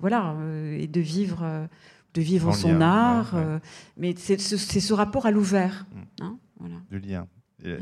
voilà 0.00 0.36
et 0.76 0.86
de 0.86 1.00
vivre, 1.00 1.68
de 2.14 2.20
vivre 2.20 2.54
son 2.54 2.80
art. 2.80 3.34
mais 3.96 4.14
c'est 4.16 4.38
ce, 4.38 4.94
rapport 4.94 5.26
à 5.26 5.30
l'ouvert. 5.30 5.86
Mm. 5.90 6.24
Hein, 6.24 6.38
voilà. 6.58 6.76
Du 6.90 6.98
lien. 6.98 7.26
Et, 7.64 7.78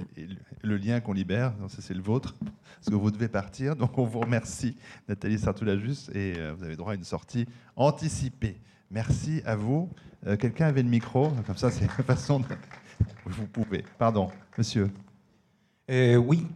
le 0.63 0.77
lien 0.77 1.01
qu'on 1.01 1.13
libère, 1.13 1.53
c'est 1.69 1.95
le 1.95 2.03
vôtre, 2.03 2.35
parce 2.41 2.89
que 2.89 2.95
vous 2.95 3.11
devez 3.11 3.29
partir. 3.29 3.77
Donc 3.77 3.99
on 3.99 4.05
vous 4.05 4.21
remercie, 4.21 4.77
Nathalie 5.09 5.39
Sartoulajus, 5.39 6.11
et 6.13 6.35
euh, 6.37 6.55
vous 6.57 6.65
avez 6.65 6.77
droit 6.77 6.93
à 6.93 6.95
une 6.95 7.05
sortie 7.05 7.47
anticipée. 7.77 8.59
Merci 8.91 9.43
à 9.45 9.55
vous. 9.57 9.91
Euh, 10.27 10.37
quelqu'un 10.37 10.67
avait 10.67 10.83
le 10.83 10.89
micro, 10.89 11.31
comme 11.47 11.57
ça 11.57 11.71
c'est 11.71 11.87
la 11.87 12.05
façon 12.05 12.41
de... 12.41 12.47
Vous 13.27 13.47
pouvez. 13.47 13.85
Pardon, 13.99 14.31
monsieur. 14.57 14.91
Euh, 15.91 16.17
oui, 16.17 16.47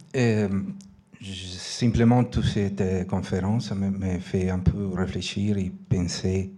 simplement 1.21 2.23
toute 2.23 2.45
cette 2.45 3.07
conférence 3.07 3.71
me, 3.71 4.19
fait 4.19 4.49
un 4.49 4.59
peu 4.59 4.87
réfléchir 4.87 5.57
et 5.57 5.71
penser 5.89 6.51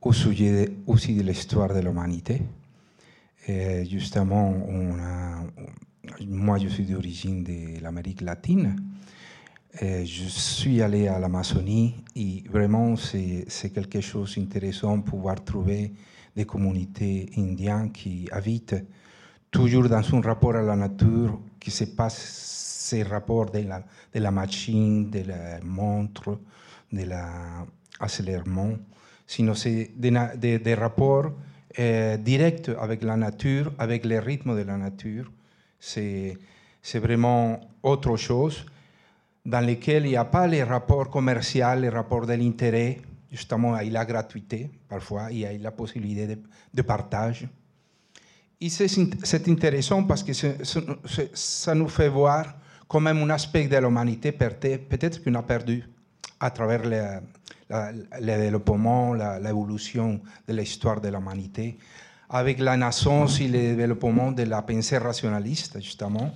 au 0.00 0.12
sujet 0.12 0.72
aussi 0.86 1.16
de 1.16 1.22
l'histoire 1.22 1.72
de 1.72 1.80
l'humanité. 1.80 2.42
Justement, 3.48 4.54
on 4.68 4.98
a, 4.98 5.42
moi, 6.26 6.58
je 6.58 6.68
suis 6.68 6.84
d'origine 6.84 7.42
de 7.44 7.80
l'Amérique 7.82 8.20
latine. 8.20 8.76
je 9.80 10.24
suis 10.28 10.82
allé 10.82 11.08
à 11.08 11.18
l'Amazonie 11.18 11.94
et 12.14 12.42
vraiment, 12.50 12.96
c'est 12.96 13.70
quelque 13.72 14.00
chose 14.00 14.36
d'intéressant 14.36 15.00
pouvoir 15.00 15.42
trouver 15.44 15.92
des 16.34 16.44
communautés 16.44 17.30
indiennes 17.36 17.92
qui 17.92 18.28
habitent 18.30 18.76
toujours 19.50 19.88
dans 19.88 20.14
un 20.14 20.20
rapport 20.20 20.56
à 20.56 20.62
la 20.62 20.76
nature 20.76 21.40
qui 21.58 21.70
se 21.70 21.84
passe 21.84 22.46
ces 22.86 23.02
rapports 23.02 23.50
de 23.50 23.60
la, 23.60 23.82
de 24.14 24.20
la 24.20 24.30
machine, 24.30 25.10
de 25.10 25.20
la 25.20 25.60
montre, 25.62 26.38
de 26.92 27.02
l'accélérement, 27.04 28.74
sinon 29.26 29.54
c'est 29.54 29.90
des, 29.96 30.58
des, 30.58 30.74
rapports 30.74 31.32
euh, 31.78 32.16
directs 32.16 32.70
avec 32.80 33.02
la 33.02 33.16
nature, 33.16 33.72
avec 33.78 34.04
les 34.04 34.18
rythmes 34.18 34.56
de 34.56 34.62
la 34.62 34.76
nature 34.76 35.30
c'est 35.78 36.98
vraiment 36.98 37.60
autre 37.82 38.16
chose 38.16 38.64
dans 39.44 39.64
lequel 39.64 40.06
il 40.06 40.10
n'y 40.10 40.16
a 40.16 40.24
pas 40.24 40.46
les 40.46 40.62
rapports 40.64 41.08
commerciaux, 41.10 41.74
les 41.78 41.88
rapports 41.88 42.26
de 42.26 42.34
l'intérêt, 42.34 43.00
justement, 43.30 43.78
il 43.78 43.86
y 43.86 43.90
a 43.90 44.00
la 44.00 44.04
gratuité, 44.04 44.70
parfois, 44.88 45.28
il 45.30 45.38
y 45.38 45.46
a 45.46 45.52
la 45.52 45.70
possibilité 45.70 46.38
de, 46.74 46.82
partage. 46.82 47.46
Et 48.60 48.68
c'est 48.68 49.48
intéressant 49.48 50.02
parce 50.04 50.24
que 50.24 50.32
ça 50.32 51.74
nous 51.74 51.88
fait 51.88 52.08
voir 52.08 52.56
quand 52.88 53.00
même 53.00 53.18
un 53.18 53.30
aspect 53.30 53.68
de 53.68 53.76
l'humanité 53.76 54.32
peut-être 54.32 55.22
qu'on 55.22 55.34
a 55.34 55.42
perdu 55.42 55.84
à 56.40 56.50
travers 56.50 56.82
le, 57.70 58.06
développement, 58.20 59.14
l'évolution 59.14 60.20
de 60.46 60.54
l'histoire 60.54 61.00
de 61.00 61.08
l'humanité 61.08 61.76
avec 62.28 62.58
la 62.58 62.76
naissance 62.76 63.40
et 63.40 63.48
le 63.48 63.76
développement 63.76 64.32
de 64.32 64.42
la 64.42 64.62
pensée 64.62 64.98
rationaliste, 64.98 65.80
justement, 65.80 66.32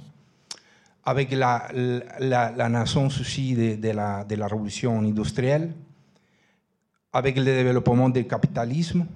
avec 1.05 1.33
la, 1.33 1.69
naissance 2.69 3.21
aussi 3.21 3.55
de, 3.55 3.91
la, 3.91 4.25
de, 4.25 4.35
la, 4.37 4.47
révolution 4.47 5.01
industrielle, 5.01 5.73
avec 7.13 7.37
le 7.37 7.45
développement 7.45 8.09
du 8.09 8.25
capitalisme. 8.25 9.07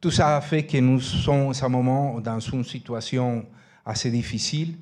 Tout 0.00 0.10
ça 0.10 0.36
a 0.36 0.40
fait 0.40 0.64
que 0.64 0.78
nous 0.78 1.00
sommes 1.00 1.48
en 1.48 1.52
ce 1.52 1.66
moment 1.66 2.18
dans 2.20 2.40
une 2.40 2.64
situation 2.64 3.44
assez 3.84 4.10
difficile, 4.10 4.76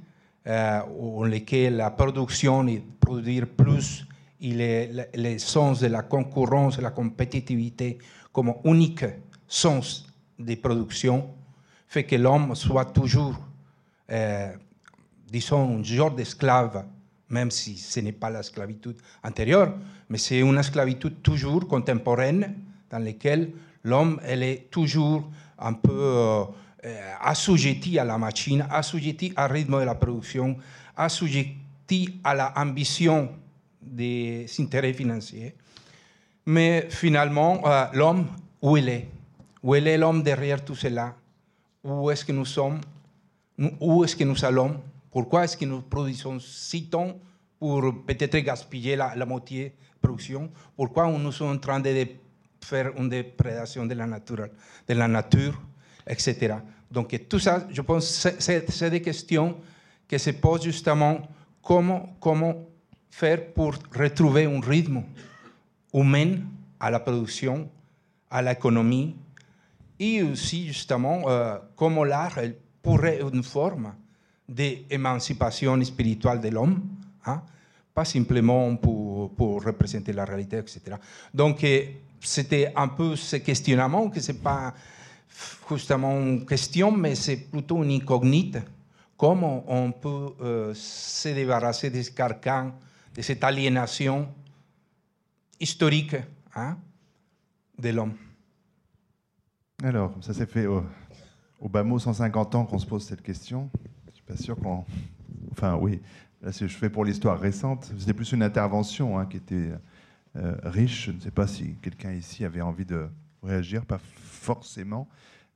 euh, 0.47 0.81
dans 1.01 1.25
laquelle 1.25 1.77
la 1.77 1.91
production 1.91 2.67
et 2.69 2.83
produire 3.01 3.47
plus 3.49 4.07
et 4.41 4.53
les, 4.53 4.91
les 5.15 5.39
sens 5.39 5.81
de 5.81 5.89
la 5.89 6.03
concurrence 6.03 6.79
et 6.79 6.83
la 6.83 6.91
compétitivité 6.91 7.99
comme 8.33 8.55
unique 8.65 9.05
sens 9.47 10.07
de 10.39 10.55
production 10.55 11.31
fait 11.89 12.05
que 12.05 12.17
l'homme 12.17 12.55
soit 12.55 12.85
toujours, 12.87 13.35
euh, 14.11 14.53
disons, 15.27 15.79
un 15.79 15.83
genre 15.83 16.11
d'esclave, 16.11 16.85
même 17.31 17.51
si 17.51 17.77
ce 17.77 18.01
n'est 18.01 18.13
pas 18.13 18.31
la 18.31 18.43
sclavitude 18.43 18.97
antérieure, 19.25 19.75
mais 20.09 20.19
c'est 20.19 20.39
une 20.39 20.59
esclavitude 20.59 21.23
toujours 21.23 21.67
contemporaine 21.67 22.55
dans 22.91 22.99
laquelle 22.99 23.53
l'homme 23.85 24.21
est 24.25 24.71
toujours 24.71 25.31
un 25.59 25.73
peu 25.73 25.93
euh, 25.93 26.45
assujetti 27.21 27.99
à 27.99 28.05
la 28.05 28.19
machine, 28.19 28.67
assujetti 28.71 29.33
au 29.37 29.53
rythme 29.53 29.81
de 29.81 29.85
la 29.85 29.95
production, 29.95 30.57
assujetti 30.97 32.21
à 32.23 32.35
l'ambition 32.35 33.31
des 33.91 34.47
intérêts 34.59 34.93
financiers. 34.93 35.55
Mais 36.47 36.87
finalement, 36.91 37.61
euh, 37.67 37.87
l'homme, 37.93 38.27
où 38.63 38.77
il 38.77 38.89
est? 38.89 39.09
Où 39.63 39.75
est 39.75 39.99
l'homme 39.99 40.23
derrière 40.23 40.65
tout 40.65 40.75
cela? 40.75 41.15
Où 41.85 42.11
est-ce 42.11 42.25
que 42.25 42.33
nous 42.33 42.45
sommes? 42.45 42.81
Où 43.81 44.05
est-ce 44.05 44.17
que 44.17 44.25
nous 44.25 44.45
allons? 44.45 44.81
Pourquoi 45.11 45.45
est-ce 45.45 45.57
que 45.57 45.65
nous 45.65 45.83
produisons 45.83 46.39
si 46.39 46.89
tant 46.89 47.19
pour 47.59 47.83
peut-être 48.07 48.39
gaspiller 48.39 48.97
la, 48.97 49.15
moitié 49.27 49.71
de 49.71 50.01
production? 50.01 50.51
Pourquoi 50.77 51.11
nous 51.11 51.33
sommes 51.33 51.57
en 51.57 51.59
train 51.59 51.81
de 51.81 52.07
faire 52.61 52.93
une 52.97 53.09
déprédation 53.09 53.85
de 53.87 53.95
la 53.95 54.07
nature, 54.07 54.49
de 54.87 54.95
la 54.95 55.09
nature 55.09 55.61
etc. 56.09 56.57
Donc 56.91 57.29
tout 57.29 57.39
ça, 57.39 57.67
je 57.71 57.83
pense, 57.83 58.29
c'est 58.39 58.91
des 58.91 59.03
questions 59.03 59.57
qui 60.09 60.19
se 60.19 60.31
posent 60.31 60.65
justement 60.65 61.21
comment, 61.63 62.17
comment 62.19 62.55
faire 63.11 63.53
pour 63.53 63.75
retrouver 63.97 64.45
un 64.45 64.61
rythme 64.61 65.03
humain 65.93 66.37
à 66.81 66.91
la 66.91 67.01
production, 67.01 67.69
à 68.31 68.43
l'économie, 68.43 69.17
et 69.99 70.23
aussi 70.23 70.69
justement 70.69 71.29
euh, 71.29 71.59
comment 71.75 72.05
l'art 72.05 72.39
pourrait 72.83 73.17
être 73.17 73.35
une 73.35 73.43
forme 73.43 73.95
d'émancipation 74.49 75.83
spirituelle 75.85 76.41
de 76.41 76.49
l'homme, 76.49 76.81
hein? 77.27 77.43
pas 77.93 78.05
simplement 78.05 78.77
pour, 78.77 79.35
pour, 79.35 79.65
représenter 79.65 80.13
la 80.13 80.25
réalité, 80.25 80.59
etc. 80.59 80.81
Donc, 81.35 81.67
c'était 82.21 82.73
un 82.75 82.89
peu 82.89 83.17
ce 83.17 83.37
questionnement, 83.37 84.09
que 84.09 84.21
ce 84.21 84.33
n'est 84.33 84.39
pas 84.39 84.73
justement 85.71 86.19
une 86.21 86.47
question, 86.47 86.93
mais 86.93 87.15
c'est 87.15 87.37
plutôt 87.37 87.83
une 87.83 87.91
incognite. 87.91 88.59
Comment 89.17 89.65
on 89.67 89.93
peut 89.93 90.29
euh, 90.41 90.73
se 90.75 91.29
débarrasser 91.31 91.91
de 91.91 92.01
ce 92.01 92.11
carcan, 92.13 92.73
de 93.19 93.23
cette 93.23 93.43
aliénation 93.43 94.29
historique 95.59 96.15
hein, 96.55 96.79
de 97.77 97.89
l'homme 97.89 98.15
Alors, 99.83 100.15
ça 100.21 100.33
s'est 100.33 100.47
fait 100.47 100.67
au, 100.67 100.85
au 101.59 101.69
bas 101.69 101.83
mot 101.83 101.99
150 101.99 102.55
ans 102.55 102.65
qu'on 102.65 102.79
se 102.79 102.87
pose 102.87 103.05
cette 103.05 103.23
question. 103.23 103.71
Je 104.05 104.11
ne 104.11 104.15
suis 104.15 104.23
pas 104.23 104.37
sûr 104.37 104.57
qu'on... 104.57 104.85
Enfin, 105.51 105.75
oui, 105.75 106.01
là, 106.43 106.53
je 106.53 106.69
fais 106.69 106.91
pour 106.91 107.05
l'histoire 107.05 107.41
récente. 107.41 107.93
C'était 107.99 108.15
plus 108.15 108.31
une 108.31 108.43
intervention 108.45 109.19
hein, 109.19 109.27
qui 109.27 109.39
était 109.39 109.73
euh, 110.37 110.55
riche. 110.63 111.07
Je 111.07 111.11
ne 111.11 111.19
sais 111.19 111.33
pas 111.33 111.49
si 111.49 111.75
quelqu'un 111.83 112.13
ici 112.13 112.45
avait 112.45 112.61
envie 112.61 112.87
de 112.87 113.09
réagir, 113.43 113.85
pas 113.85 113.99
forcément. 113.99 115.09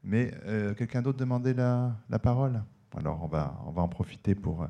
Mais 0.03 0.35
euh, 0.47 0.75
quelqu'un 0.75 1.01
d'autre 1.01 1.19
demandait 1.19 1.55
la, 1.55 1.97
la, 2.11 2.19
parole? 2.19 2.61
Alors 2.97 3.23
on 3.23 3.29
va, 3.29 3.57
on 3.67 3.71
va 3.71 3.83
en 3.83 3.89
profiter 3.89 4.35
pour, 4.35 4.67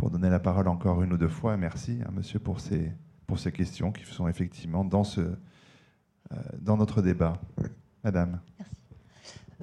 pour 0.00 0.10
donner 0.10 0.30
la 0.30 0.40
parole 0.40 0.66
encore 0.66 1.02
une 1.02 1.12
ou 1.12 1.18
deux 1.18 1.28
fois. 1.28 1.58
Merci, 1.58 1.98
hein, 2.02 2.10
monsieur, 2.14 2.38
pour 2.38 2.58
ces, 2.58 2.90
pour 3.26 3.38
ces 3.38 3.52
questions 3.52 3.92
qui 3.92 4.02
sont 4.06 4.28
effectivement 4.28 4.82
dans, 4.82 5.04
ce, 5.04 5.20
euh, 5.20 6.36
dans 6.58 6.78
notre 6.78 7.02
débat. 7.02 7.34
Madame. 8.02 8.40
Merci. 8.58 8.74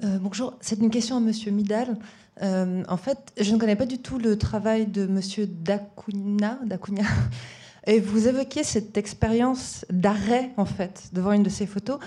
Euh, 0.04 0.18
bonjour, 0.20 0.56
c'est 0.60 0.78
une 0.78 0.90
question 0.90 1.16
à 1.16 1.20
monsieur 1.20 1.50
Midal. 1.50 1.98
en 2.40 2.96
fait, 2.96 3.32
je 3.40 3.52
ne 3.52 3.58
connais 3.58 3.74
pas 3.74 3.84
du 3.84 3.98
tout 3.98 4.20
le 4.20 4.38
travail 4.38 4.86
de 4.86 5.08
monsieur 5.08 5.48
Dacuna, 5.48 6.60
Dacuna. 6.64 7.02
Et 7.88 7.98
vous 7.98 8.28
évoquiez 8.28 8.62
cette 8.62 8.96
expérience 8.96 9.84
d'arrêt, 9.90 10.52
en 10.56 10.66
fait, 10.66 11.10
devant 11.12 11.32
une 11.32 11.42
de 11.42 11.48
ces 11.48 11.66
photos. 11.66 11.98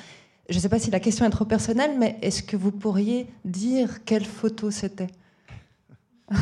Je 0.48 0.56
ne 0.56 0.62
sais 0.62 0.70
pas 0.70 0.80
si 0.80 0.90
la 0.90 1.02
question 1.02 1.26
est 1.26 1.32
trop 1.32 1.44
personnelle, 1.44 1.98
mais 2.00 2.18
est-ce 2.22 2.44
que 2.44 2.56
vous 2.56 2.72
pourriez 2.72 3.28
dire 3.44 4.06
quelle 4.06 4.24
photo 4.24 4.72
c'était? 4.72 5.10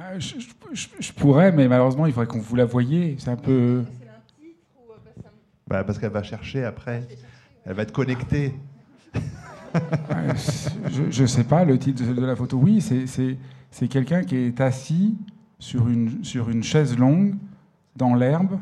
ah, 0.00 0.18
je, 0.18 1.12
pourrais, 1.12 1.50
mais 1.50 1.66
malheureusement, 1.66 2.06
il 2.06 2.12
faudrait 2.12 2.28
qu'on 2.28 2.38
vous 2.38 2.54
la 2.54 2.64
voyez. 2.64 3.16
C'est 3.18 3.30
un 3.30 3.36
peu. 3.36 3.82
Bah, 5.66 5.82
parce 5.82 5.98
qu'elle 5.98 6.12
va 6.12 6.22
chercher 6.22 6.64
après. 6.64 7.06
Elle 7.64 7.74
va 7.74 7.82
être 7.82 7.92
connectée. 7.92 8.54
je 11.10 11.22
ne 11.22 11.26
sais 11.26 11.44
pas 11.44 11.64
le 11.64 11.78
titre 11.78 12.04
de, 12.04 12.24
la 12.24 12.36
photo. 12.36 12.56
Oui, 12.56 12.80
c'est 12.80 13.88
quelqu'un 13.88 14.22
qui 14.22 14.36
est 14.36 14.60
assis 14.60 15.16
sur 15.58 15.88
une, 15.88 16.24
sur 16.24 16.48
une 16.48 16.62
chaise 16.62 16.96
longue 16.96 17.34
dans 17.96 18.14
l'herbe 18.14 18.60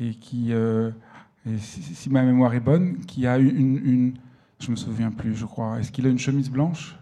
et 0.00 0.14
qui. 0.14 0.52
Euh, 0.52 0.90
et 1.46 1.56
si, 1.58 2.10
ma 2.10 2.22
mémoire 2.22 2.52
est 2.54 2.60
bonne, 2.60 2.98
qui 3.06 3.26
a 3.26 3.38
une, 3.38 3.80
une 3.84 4.14
je 4.58 4.70
me 4.70 4.76
souviens 4.76 5.10
plus, 5.10 5.34
je 5.34 5.46
crois. 5.46 5.80
Est-ce 5.80 5.90
qu'il 5.90 6.06
a 6.06 6.10
une 6.10 6.18
chemise 6.18 6.50
blanche? 6.50 6.96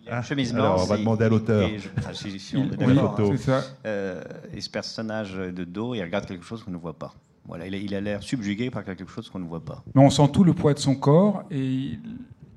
Oui, 0.00 0.06
il 0.06 0.12
a 0.12 0.18
une 0.18 0.22
chemise 0.22 0.52
blanche. 0.52 0.64
Alors, 0.64 0.82
on 0.82 0.86
va 0.86 0.96
demander 0.96 1.24
à 1.24 1.28
l'auteur. 1.28 1.68
Enfin, 1.98 2.12
si, 2.12 2.38
si 2.38 2.56
on 2.56 2.68
oui, 2.78 2.98
c'est 3.30 3.36
ça. 3.36 3.62
Euh, 3.86 4.22
et 4.52 4.60
ce 4.60 4.70
personnage 4.70 5.34
de 5.34 5.64
dos, 5.64 5.94
il 5.94 6.02
regarde 6.02 6.26
quelque 6.26 6.44
chose 6.44 6.62
qu'on 6.62 6.70
ne 6.70 6.76
voit 6.76 6.98
pas. 6.98 7.14
Voilà, 7.46 7.66
il 7.66 7.94
a 7.94 8.00
l'air 8.00 8.22
subjugué 8.22 8.70
par 8.70 8.84
quelque 8.84 9.10
chose 9.10 9.28
qu'on 9.28 9.38
ne 9.38 9.48
voit 9.48 9.64
pas. 9.64 9.82
Mais 9.94 10.02
on 10.02 10.10
sent 10.10 10.28
tout 10.32 10.44
le 10.44 10.52
poids 10.52 10.74
de 10.74 10.78
son 10.78 10.94
corps 10.94 11.42
et 11.50 11.98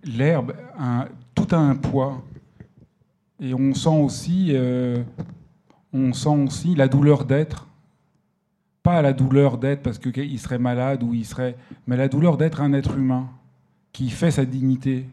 l'herbe, 0.03 0.53
tout 1.33 1.47
a 1.51 1.57
un 1.57 1.75
poids. 1.75 2.21
Et 3.39 3.53
on 3.53 3.73
sent 3.73 3.89
aussi, 3.89 4.51
euh, 4.51 5.01
on 5.93 6.13
sent 6.13 6.29
aussi 6.29 6.75
la 6.75 6.87
douleur 6.87 7.25
d'être 7.25 7.67
pas 8.83 9.01
la 9.01 9.13
douleur 9.13 9.57
d'être 9.57 9.81
parce 9.81 9.97
qu'il 9.97 10.39
serait 10.39 10.59
malade 10.59 11.01
ou 11.03 11.13
il 11.13 11.25
serait, 11.25 11.55
mais 11.87 11.95
la 11.95 12.09
douleur 12.09 12.37
d'être 12.37 12.59
un 12.61 12.73
être 12.73 12.97
humain 12.97 13.29
qui 13.93 14.09
fait 14.09 14.31
sa 14.31 14.43
dignité. 14.43 15.07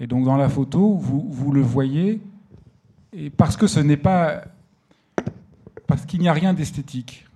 Et 0.00 0.06
donc 0.06 0.24
dans 0.24 0.36
la 0.36 0.48
photo, 0.48 0.94
vous, 0.94 1.26
vous 1.28 1.52
le 1.52 1.60
voyez, 1.60 2.20
et 3.16 3.30
parce 3.30 3.56
que 3.56 3.66
ce 3.66 3.78
n'est 3.80 3.96
pas, 3.96 4.44
parce 5.86 6.04
qu'il 6.04 6.20
n'y 6.20 6.28
a 6.28 6.32
rien 6.32 6.52
d'esthétique. 6.52 7.26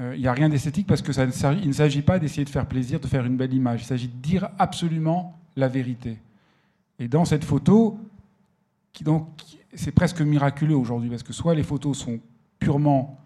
Euh, 0.00 0.14
il 0.16 0.20
n'y 0.20 0.26
a 0.26 0.32
rien 0.32 0.48
d'esthétique 0.48 0.86
parce 0.86 1.02
que 1.02 1.12
ça 1.12 1.24
il 1.52 1.68
ne 1.68 1.72
s'agit 1.72 2.02
pas 2.02 2.18
d'essayer 2.18 2.44
de 2.44 2.50
faire 2.50 2.66
plaisir, 2.66 2.98
de 2.98 3.06
faire 3.06 3.24
une 3.24 3.36
belle 3.36 3.54
image. 3.54 3.82
Il 3.82 3.86
s'agit 3.86 4.08
de 4.08 4.16
dire 4.16 4.48
absolument 4.58 5.38
la 5.54 5.68
vérité. 5.68 6.18
Et 6.98 7.08
dans 7.08 7.24
cette 7.24 7.44
photo, 7.44 7.98
donc 9.02 9.28
c'est 9.74 9.92
presque 9.92 10.20
miraculeux 10.20 10.76
aujourd'hui 10.76 11.08
parce 11.08 11.22
que 11.22 11.32
soit 11.32 11.54
les 11.54 11.62
photos 11.62 11.98
sont 11.98 12.18
purement 12.58 13.18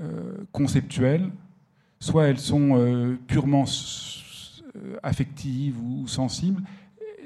euh, 0.00 0.36
conceptuelles, 0.52 1.30
soit 1.98 2.28
elles 2.28 2.38
sont 2.38 2.76
euh, 2.76 3.18
purement 3.26 3.64
affectives 5.02 5.76
ou 5.82 6.06
sensibles. 6.06 6.62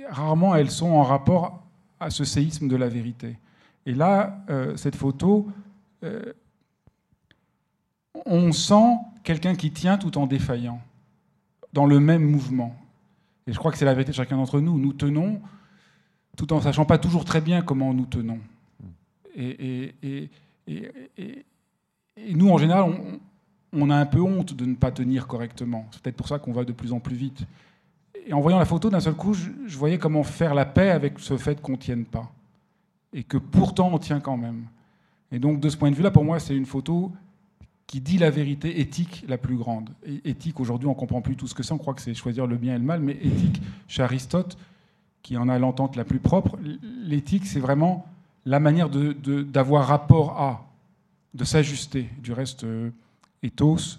Rarement 0.09 0.55
elles 0.55 0.71
sont 0.71 0.91
en 0.91 1.03
rapport 1.03 1.63
à 2.01 2.11
ce 2.11 2.25
séisme 2.25 2.69
de 2.69 2.77
la 2.77 2.89
vérité. 2.89 3.39
Et 3.87 3.95
là, 3.95 4.45
cette 4.77 4.97
photo, 4.97 5.49
on 8.27 8.53
sent 8.53 8.97
quelqu'un 9.23 9.55
qui 9.55 9.71
tient 9.71 9.99
tout 9.99 10.17
en 10.19 10.27
défaillant, 10.27 10.81
dans 11.73 11.87
le 11.87 12.01
même 12.01 12.23
mouvement. 12.23 12.77
Et 13.47 13.53
je 13.53 13.59
crois 13.59 13.73
que 13.73 13.79
c'est 13.79 13.85
la 13.85 13.95
vérité 13.95 14.13
de 14.13 14.17
chacun 14.17 14.37
d'entre 14.37 14.61
nous. 14.61 14.79
Nous 14.79 14.93
tenons 14.93 15.41
tout 16.37 16.53
en 16.53 16.61
sachant 16.61 16.85
pas 16.85 16.99
toujours 16.99 17.25
très 17.25 17.41
bien 17.41 17.63
comment 17.63 17.93
nous 17.95 18.07
tenons. 18.07 18.39
Et, 19.37 19.95
nous, 22.33 22.49
en 22.51 22.59
général, 22.59 23.21
on, 23.73 23.91
a 23.91 23.97
un 23.97 24.07
peu 24.07 24.21
honte 24.21 24.55
de 24.55 24.65
ne 24.65 24.75
pas 24.75 24.93
tenir 24.93 25.27
correctement. 25.27 25.87
C'est 25.91 26.01
peut-être 26.03 26.17
pour 26.17 26.29
ça 26.29 26.39
qu'on 26.39 26.53
va 26.53 26.65
de 26.65 26.73
plus 26.73 26.93
en 26.93 27.01
plus 27.01 27.17
vite. 27.17 27.45
Et 28.27 28.33
en 28.33 28.41
voyant 28.41 28.59
la 28.59 28.65
photo, 28.65 28.91
d'un 28.91 29.01
seul 29.01 29.15
coup, 29.15 29.35
je, 29.35 29.77
voyais 29.77 29.99
comment 29.99 30.23
faire 30.23 30.55
la 30.55 30.65
paix 30.65 30.91
avec 30.91 31.19
ce 31.19 31.37
fait 31.37 31.61
qu'on 31.61 31.73
ne 31.73 31.77
tienne 31.77 32.05
pas. 32.05 32.33
Et 33.13 33.23
que 33.23 33.37
pourtant, 33.37 33.91
on 33.93 33.99
tient 33.99 34.21
quand 34.21 34.37
même. 34.37 34.65
Et 35.31 35.39
donc, 35.39 35.61
de 35.61 35.69
ce 35.69 35.77
point 35.77 35.91
de 35.91 35.97
vue-là, 35.97 36.11
pour 36.11 36.25
moi, 36.25 36.39
c'est 36.41 36.57
une 36.57 36.67
photo 36.67 37.13
qui 37.87 38.01
dit 38.01 38.19
la 38.19 38.31
vérité 38.31 38.81
éthique 38.81 39.25
la 39.29 39.37
plus 39.37 39.57
grande. 39.57 39.91
Et 40.07 40.31
éthique, 40.31 40.59
aujourd'hui, 40.59 40.89
on 40.89 40.93
ne 40.93 40.97
comprend 40.97 41.21
plus 41.21 41.37
tout 41.37 41.47
ce 41.47 41.55
que 41.55 41.63
c'est. 41.63 41.73
On 41.73 41.79
croit 41.79 41.95
que 41.95 42.01
c'est 42.01 42.15
choisir 42.15 42.47
le 42.47 42.57
bien 42.57 42.75
et 42.75 42.79
le 42.79 42.85
mal. 42.85 43.01
Mais 43.01 43.19
éthique, 43.21 43.61
chez 43.89 44.03
Aristote, 44.03 44.57
qui 45.23 45.37
en 45.37 45.49
a 45.49 45.59
l'entente 45.59 45.97
la 45.97 46.05
plus 46.05 46.19
propre, 46.19 46.59
l'éthique, 47.05 47.47
c'est 47.47 47.61
vraiment 47.61 48.07
la 48.47 48.61
manière 48.61 48.89
d'avoir 48.89 49.87
rapport 49.87 50.41
à 50.41 50.67
de 51.35 51.45
s'ajuster. 51.45 52.09
Du 52.19 52.33
reste, 52.33 52.65
euh, 52.65 52.91
ethos, 53.43 53.99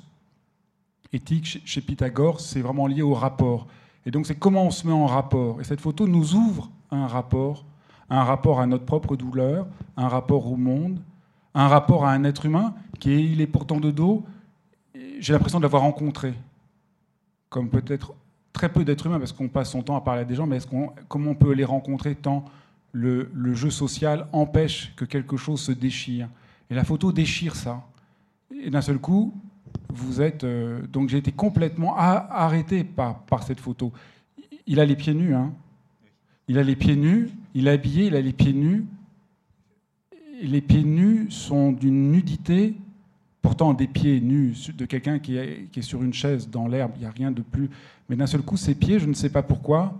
éthique, 1.13 1.61
chez 1.65 1.81
Pythagore, 1.81 2.39
c'est 2.39 2.61
vraiment 2.61 2.87
lié 2.87 3.01
au 3.01 3.13
rapport. 3.13 3.67
Et 4.05 4.11
donc 4.11 4.27
c'est 4.27 4.35
comment 4.35 4.63
on 4.63 4.71
se 4.71 4.85
met 4.85 4.93
en 4.93 5.07
rapport. 5.07 5.61
Et 5.61 5.63
cette 5.63 5.81
photo 5.81 6.07
nous 6.07 6.35
ouvre 6.35 6.69
un 6.91 7.07
rapport, 7.07 7.65
un 8.09 8.23
rapport 8.23 8.59
à 8.59 8.67
notre 8.67 8.85
propre 8.85 9.15
douleur, 9.15 9.67
un 9.97 10.07
rapport 10.07 10.51
au 10.51 10.57
monde, 10.57 10.99
un 11.53 11.67
rapport 11.67 12.05
à 12.05 12.11
un 12.11 12.23
être 12.23 12.45
humain 12.45 12.75
qui 12.99 13.11
est, 13.11 13.23
il 13.23 13.41
est 13.41 13.47
pourtant 13.47 13.79
de 13.79 13.91
dos. 13.91 14.23
J'ai 15.19 15.33
l'impression 15.33 15.59
de 15.59 15.63
l'avoir 15.63 15.81
rencontré, 15.81 16.33
comme 17.49 17.69
peut-être 17.69 18.13
très 18.53 18.69
peu 18.69 18.85
d'êtres 18.85 19.07
humains, 19.07 19.19
parce 19.19 19.33
qu'on 19.33 19.49
passe 19.49 19.71
son 19.71 19.81
temps 19.81 19.95
à 19.95 20.01
parler 20.01 20.21
à 20.21 20.25
des 20.25 20.35
gens, 20.35 20.45
mais 20.45 20.59
comment 21.07 21.31
on 21.31 21.35
peut 21.35 21.53
les 21.53 21.65
rencontrer 21.65 22.15
tant 22.15 22.45
le, 22.91 23.29
le 23.33 23.53
jeu 23.53 23.69
social 23.69 24.27
empêche 24.31 24.93
que 24.95 25.05
quelque 25.05 25.35
chose 25.35 25.61
se 25.61 25.71
déchire? 25.71 26.29
Et 26.69 26.75
la 26.75 26.83
photo 26.83 27.11
déchire 27.11 27.55
ça. 27.55 27.83
Et 28.51 28.69
d'un 28.69 28.81
seul 28.81 28.99
coup, 28.99 29.33
vous 29.89 30.21
êtes. 30.21 30.43
Euh, 30.43 30.81
donc 30.87 31.09
j'ai 31.09 31.17
été 31.17 31.31
complètement 31.31 31.95
arrêté 31.97 32.83
par, 32.83 33.19
par 33.23 33.43
cette 33.43 33.59
photo. 33.59 33.91
Il 34.67 34.79
a 34.79 34.85
les 34.85 34.95
pieds 34.95 35.13
nus, 35.13 35.35
hein. 35.35 35.53
Il 36.47 36.59
a 36.59 36.63
les 36.63 36.75
pieds 36.75 36.95
nus, 36.95 37.29
il 37.55 37.67
est 37.67 37.71
habillé, 37.71 38.05
il 38.05 38.15
a 38.15 38.21
les 38.21 38.33
pieds 38.33 38.53
nus. 38.53 38.85
Les 40.43 40.61
pieds 40.61 40.83
nus 40.83 41.31
sont 41.31 41.71
d'une 41.71 42.11
nudité, 42.11 42.75
pourtant 43.41 43.73
des 43.73 43.87
pieds 43.87 44.21
nus 44.21 44.71
de 44.77 44.85
quelqu'un 44.85 45.17
qui 45.17 45.37
est, 45.37 45.67
qui 45.71 45.79
est, 45.79 45.83
sur 45.83 46.03
une 46.03 46.13
chaise 46.13 46.49
dans 46.49 46.67
l'herbe, 46.67 46.91
il 46.97 46.99
n'y 46.99 47.05
a 47.05 47.11
rien 47.11 47.31
de 47.31 47.41
plus. 47.41 47.69
Mais 48.09 48.15
d'un 48.15 48.27
seul 48.27 48.41
coup, 48.41 48.57
ses 48.57 48.75
pieds, 48.75 48.99
je 48.99 49.07
ne 49.07 49.13
sais 49.13 49.29
pas 49.29 49.41
pourquoi, 49.41 49.99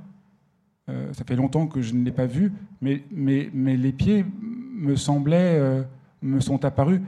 euh, 0.89 1.11
ça 1.13 1.23
fait 1.23 1.35
longtemps 1.35 1.65
que 1.65 1.81
je 1.81 1.93
ne 1.93 2.03
l'ai 2.03 2.11
pas 2.11 2.27
vu, 2.27 2.51
mais, 2.81 3.01
mais, 3.11 3.49
mais 3.53 3.75
les 3.75 3.91
pieds 3.91 4.23
me 4.41 4.95
semblaient. 4.95 5.57
Euh, 5.57 5.83
me 6.25 6.39
sont 6.39 6.65
apparus 6.65 7.01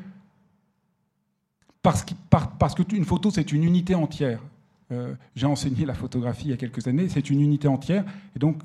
parce, 1.88 2.06
parce 2.60 2.76
qu'une 2.76 3.06
photo, 3.06 3.32
c'est 3.32 3.54
une 3.54 3.64
unité 3.64 3.96
entière. 3.96 4.42
Euh, 4.92 5.14
j'ai 5.38 5.46
enseigné 5.46 5.86
la 5.86 5.94
photographie 5.94 6.48
il 6.48 6.50
y 6.52 6.54
a 6.54 6.58
quelques 6.58 6.86
années, 6.86 7.08
c'est 7.08 7.30
une 7.30 7.40
unité 7.40 7.70
entière. 7.70 8.04
Et 8.36 8.40
donc, 8.40 8.58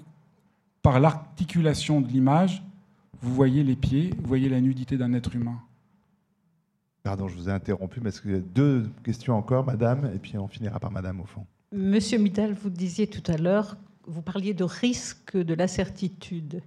par 0.82 0.98
l'articulation 0.98 2.00
de 2.00 2.08
l'image, 2.08 2.64
vous 3.20 3.32
voyez 3.32 3.62
les 3.62 3.76
pieds, 3.76 4.10
vous 4.18 4.26
voyez 4.26 4.48
la 4.48 4.60
nudité 4.60 4.96
d'un 4.96 5.12
être 5.12 5.36
humain. 5.36 5.60
Pardon, 7.04 7.28
je 7.28 7.36
vous 7.36 7.48
ai 7.48 7.52
interrompu, 7.52 8.00
mais 8.00 8.08
est-ce 8.08 8.22
qu'il 8.22 8.32
y 8.32 8.34
a 8.34 8.40
deux 8.40 8.90
questions 9.04 9.36
encore, 9.36 9.64
madame, 9.64 10.10
et 10.12 10.18
puis 10.18 10.36
on 10.36 10.48
finira 10.48 10.80
par 10.80 10.90
madame 10.90 11.20
au 11.20 11.24
fond. 11.24 11.46
Monsieur 11.70 12.18
Mittal, 12.18 12.54
vous 12.54 12.70
disiez 12.70 13.06
tout 13.06 13.30
à 13.30 13.36
l'heure, 13.36 13.76
vous 14.08 14.22
parliez 14.22 14.52
de 14.52 14.64
risque 14.64 15.36
de 15.36 15.54
la 15.54 15.68
certitude. 15.68 16.60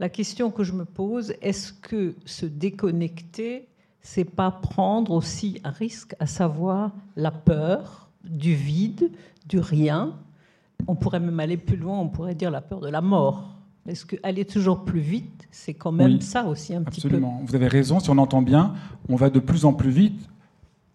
La 0.00 0.08
question 0.08 0.50
que 0.50 0.64
je 0.64 0.72
me 0.72 0.84
pose, 0.84 1.34
est-ce 1.40 1.72
que 1.72 2.16
se 2.24 2.46
déconnecter 2.46 3.68
c'est 4.02 4.24
pas 4.24 4.50
prendre 4.50 5.12
aussi 5.12 5.60
un 5.64 5.70
risque, 5.70 6.14
à 6.20 6.26
savoir 6.26 6.92
la 7.16 7.30
peur 7.30 8.08
du 8.24 8.54
vide, 8.54 9.10
du 9.46 9.58
rien. 9.58 10.14
On 10.86 10.94
pourrait 10.94 11.20
même 11.20 11.40
aller 11.40 11.56
plus 11.56 11.76
loin, 11.76 11.98
on 11.98 12.08
pourrait 12.08 12.34
dire 12.34 12.50
la 12.50 12.60
peur 12.60 12.80
de 12.80 12.88
la 12.88 13.00
mort. 13.00 13.56
Est-ce 13.86 14.04
qu'aller 14.06 14.44
toujours 14.44 14.84
plus 14.84 15.00
vite, 15.00 15.48
c'est 15.50 15.74
quand 15.74 15.92
même 15.92 16.20
ça 16.20 16.44
aussi 16.44 16.74
un 16.74 16.82
petit 16.82 17.00
peu? 17.00 17.08
Absolument. 17.08 17.42
Vous 17.44 17.54
avez 17.54 17.68
raison, 17.68 17.98
si 17.98 18.10
on 18.10 18.18
entend 18.18 18.42
bien, 18.42 18.74
on 19.08 19.16
va 19.16 19.30
de 19.30 19.40
plus 19.40 19.64
en 19.64 19.72
plus 19.72 19.90
vite 19.90 20.28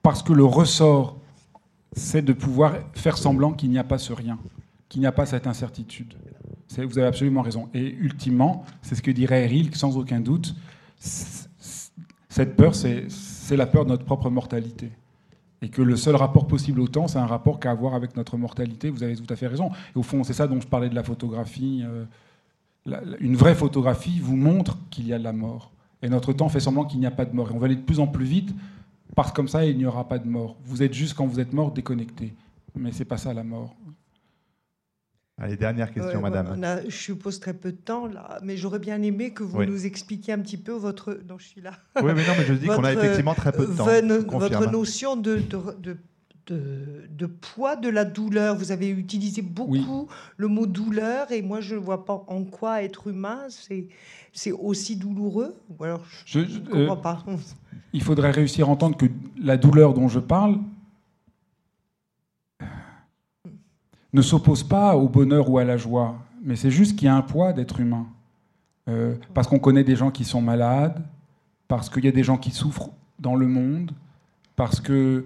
parce 0.02 0.22
que 0.22 0.34
le 0.34 0.46
ressort, 0.46 1.18
c'est 1.94 2.22
de 2.22 2.34
pouvoir 2.34 2.76
faire 2.94 3.18
semblant 3.18 3.54
qu'il 3.54 3.70
n'y 3.70 3.80
a 3.80 3.84
pas 3.84 3.98
ce 3.98 4.14
rien, 4.14 4.38
qu'il 4.88 5.02
n'y 5.02 5.08
a 5.08 5.12
pas 5.12 5.26
cette 5.26 5.48
incertitude. 5.48 6.14
Vous 6.78 6.98
avez 6.98 7.08
absolument 7.08 7.42
raison. 7.42 7.70
Et 7.74 7.94
ultimement, 7.94 8.66
c'est 8.82 8.96
ce 8.96 9.02
que 9.02 9.12
dirait 9.12 9.46
Rilke 9.46 9.76
sans 9.76 9.98
aucun 9.98 10.20
doute, 10.20 10.56
cette 12.36 12.58
peur, 12.58 12.76
c'est 12.76 13.56
la 13.56 13.66
peur 13.66 13.86
de 13.86 13.92
notre 13.92 14.04
propre 14.04 14.30
mortalité. 14.30 14.92
Et 15.62 15.70
que 15.70 15.82
le 15.82 15.96
seul 15.96 16.18
rapport 16.18 16.48
possible 16.48 16.82
au 16.82 16.88
temps, 16.90 17.08
c'est 17.08 17.18
un 17.18 17.26
rapport 17.26 17.62
qu'à 17.62 17.72
avoir 17.72 17.96
avec 17.96 18.18
notre 18.18 18.36
mortalité. 18.36 18.90
Vous 18.90 19.04
avez 19.04 19.16
tout 19.16 19.34
à 19.34 19.38
fait 19.38 19.48
raison. 19.48 19.70
Et 19.96 19.98
au 19.98 20.04
fond, 20.04 20.22
c'est 20.26 20.34
ça 20.34 20.46
dont 20.46 20.60
je 20.60 20.68
parlais 20.68 20.90
de 20.90 20.96
la 20.96 21.04
photographie. 21.04 21.86
Euh, 21.86 22.04
une 23.22 23.38
vraie 23.38 23.56
photographie 23.56 24.20
vous 24.20 24.36
montre 24.36 24.78
qu'il 24.90 25.08
y 25.08 25.14
a 25.14 25.18
de 25.18 25.24
la 25.24 25.32
mort. 25.32 25.72
Et 26.02 26.10
notre 26.10 26.34
temps 26.34 26.50
fait 26.50 26.60
semblant 26.60 26.84
qu'il 26.84 27.00
n'y 27.00 27.06
a 27.06 27.12
pas 27.12 27.24
de 27.24 27.34
mort. 27.34 27.52
Et 27.52 27.54
on 27.54 27.58
va 27.58 27.68
aller 27.68 27.78
de 27.78 27.82
plus 27.82 28.02
en 28.02 28.08
plus 28.08 28.26
vite, 28.26 28.54
parce 29.16 29.32
que 29.32 29.36
comme 29.38 29.48
ça, 29.48 29.66
il 29.66 29.78
n'y 29.78 29.86
aura 29.86 30.06
pas 30.06 30.20
de 30.20 30.28
mort. 30.28 30.58
Vous 30.66 30.84
êtes 30.84 30.94
juste, 30.94 31.14
quand 31.14 31.26
vous 31.26 31.40
êtes 31.40 31.54
mort, 31.54 31.72
déconnecté. 31.72 32.34
Mais 32.76 32.92
c'est 32.92 33.06
pas 33.06 33.18
ça 33.18 33.34
la 33.34 33.46
mort. 33.46 33.74
Allez, 35.38 35.58
dernière 35.58 35.92
question, 35.92 36.22
madame. 36.22 36.82
je 36.88 36.96
suppose 36.96 37.40
très 37.42 37.54
peu 37.54 37.72
de 37.72 37.78
temps, 37.78 38.08
là, 38.08 38.40
mais 38.42 38.56
j'aurais 38.56 38.80
bien 38.80 39.02
aimé 39.02 39.32
que 39.32 39.44
vous 39.44 39.64
nous 39.66 39.86
expliquiez 39.86 40.34
un 40.34 40.40
petit 40.40 40.58
peu 40.58 40.72
votre. 40.72 41.20
Non, 41.28 41.38
je 41.38 41.46
suis 41.46 41.62
là. 41.62 41.72
Oui, 42.02 42.12
mais 42.16 42.26
non, 42.26 42.34
mais 42.38 42.46
je 42.46 42.54
dis 42.54 42.68
qu'on 42.68 42.84
a 42.84 42.94
effectivement 42.94 43.34
très 43.34 43.52
peu 43.52 43.66
de 43.66 43.74
temps. 43.74 43.86
Votre 43.86 44.72
notion 44.72 45.18
de, 45.18 45.42
de, 45.80 45.98
de, 46.48 47.26
poids 47.26 47.76
de 47.76 47.90
la 47.90 48.06
douleur. 48.06 48.56
Vous 48.56 48.72
avez 48.72 48.90
utilisé 48.90 49.42
beaucoup 49.42 50.08
le 50.38 50.48
mot 50.48 50.66
douleur, 50.68 51.32
et 51.32 51.42
moi, 51.42 51.60
je 51.60 51.76
ne 51.76 51.80
vois 51.80 52.06
pas 52.06 52.24
en 52.28 52.44
quoi 52.46 52.84
être 52.84 53.08
humain, 53.08 53.42
c'est 54.32 54.52
aussi 54.52 54.96
douloureux. 54.96 55.56
Ou 55.70 55.84
alors, 55.84 56.06
je 56.26 56.40
ne 56.40 56.60
comprends 56.60 56.98
euh, 56.98 57.02
pas. 57.02 57.24
Il 57.94 58.04
faudrait 58.04 58.32
réussir 58.32 58.70
à 58.70 58.72
entendre 58.72 58.96
que 58.96 59.06
la 59.38 59.58
douleur 59.58 59.94
dont 59.94 60.08
je 60.08 60.20
parle, 60.20 60.60
ne 64.16 64.22
s'oppose 64.22 64.64
pas 64.64 64.96
au 64.96 65.08
bonheur 65.08 65.50
ou 65.50 65.58
à 65.58 65.64
la 65.64 65.78
joie, 65.78 66.16
mais 66.44 66.56
c'est 66.56 66.72
juste 66.72 66.98
qu'il 66.98 67.06
y 67.06 67.10
a 67.10 67.16
un 67.16 67.22
poids 67.22 67.54
d'être 67.54 67.80
humain. 67.80 68.08
Euh, 68.88 69.16
parce 69.34 69.48
qu'on 69.48 69.60
connaît 69.60 69.84
des 69.84 69.96
gens 69.96 70.12
qui 70.12 70.24
sont 70.24 70.42
malades, 70.42 71.04
parce 71.68 71.90
qu'il 71.90 72.06
y 72.06 72.08
a 72.08 72.12
des 72.12 72.24
gens 72.24 72.38
qui 72.38 72.52
souffrent 72.52 72.92
dans 73.20 73.36
le 73.36 73.48
monde, 73.48 73.92
parce 74.56 74.80
que 74.80 75.26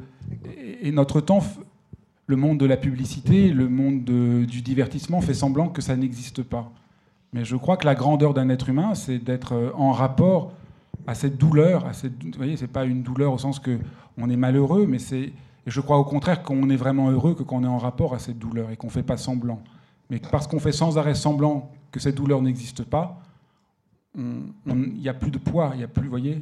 et 0.82 0.92
notre 0.92 1.22
temps, 1.22 1.44
le 2.28 2.36
monde 2.36 2.60
de 2.60 2.66
la 2.66 2.78
publicité, 2.78 3.50
le 3.50 3.68
monde 3.68 4.04
du 4.04 4.62
divertissement 4.62 5.22
fait 5.22 5.34
semblant 5.34 5.70
que 5.70 5.82
ça 5.82 5.96
n'existe 5.96 6.44
pas. 6.44 6.72
Mais 7.34 7.46
je 7.46 7.56
crois 7.56 7.78
que 7.78 7.86
la 7.86 7.96
grandeur 7.96 8.34
d'un 8.34 8.50
être 8.50 8.70
humain, 8.70 8.96
c'est 8.96 9.20
d'être 9.20 9.54
euh, 9.54 9.72
en 9.76 9.92
rapport 9.92 10.54
à 11.06 11.14
cette 11.14 11.38
douleur. 11.38 11.86
À 11.86 11.94
cette, 11.94 12.24
vous 12.24 12.32
voyez, 12.38 12.58
c'est 12.58 12.68
pas 12.68 12.86
une 12.86 13.04
douleur 13.04 13.34
au 13.34 13.38
sens 13.38 13.60
que 13.60 13.78
on 14.18 14.30
est 14.30 14.36
malheureux, 14.36 14.88
mais 14.88 15.00
c'est 15.00 15.32
je 15.70 15.82
crois 15.82 15.98
au 15.98 16.04
contraire 16.04 16.44
qu'on 16.44 16.70
est 16.70 16.76
vraiment 16.76 17.10
heureux 17.10 17.36
que 17.36 17.44
quand 17.44 17.58
on 17.58 17.64
est 17.64 17.68
en 17.68 17.78
rapport 17.78 18.14
à 18.14 18.20
cette 18.20 18.40
douleur 18.40 18.72
et 18.72 18.78
qu'on 18.78 18.88
ne 18.88 18.92
fait 18.92 19.04
pas 19.04 19.18
semblant. 19.18 19.62
Mais 20.10 20.20
parce 20.20 20.48
qu'on 20.48 20.60
fait 20.60 20.72
sans 20.72 20.98
arrêt 20.98 21.16
semblant 21.16 21.72
que 21.92 22.00
cette 22.00 22.16
douleur 22.16 22.42
n'existe 22.42 22.84
pas, 22.84 23.22
il 24.16 24.54
n'y 24.66 25.10
a 25.10 25.14
plus 25.14 25.32
de 25.32 25.38
poids, 25.38 25.72
il 25.74 25.78
n'y 25.78 25.84
a 25.84 25.88
plus, 25.88 26.04
vous 26.04 26.10
voyez, 26.10 26.42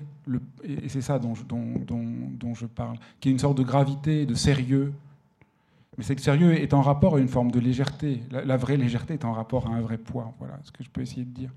et 0.63 0.89
c'est 0.89 1.01
ça 1.01 1.19
dont, 1.19 1.33
dont, 1.47 2.53
je 2.53 2.65
parle, 2.65 2.97
qui 3.19 3.29
est 3.29 3.31
une 3.31 3.39
sorte 3.39 3.57
de 3.57 3.63
gravité, 3.63 4.25
de 4.25 4.33
sérieux. 4.33 4.93
Mais 5.97 6.03
c'est 6.03 6.15
que 6.15 6.21
sérieux 6.21 6.53
est 6.53 6.73
en 6.73 6.81
rapport 6.81 7.15
à 7.15 7.19
une 7.19 7.27
forme 7.27 7.51
de 7.51 7.59
légèreté. 7.59 8.21
La 8.31 8.57
vraie 8.57 8.77
légèreté 8.77 9.15
est 9.15 9.25
en 9.25 9.33
rapport 9.33 9.67
à 9.67 9.71
un 9.71 9.81
vrai 9.81 9.97
poids. 9.97 10.33
Voilà 10.39 10.59
ce 10.63 10.71
que 10.71 10.83
je 10.83 10.89
peux 10.89 11.01
essayer 11.01 11.25
de 11.25 11.31
dire. 11.31 11.51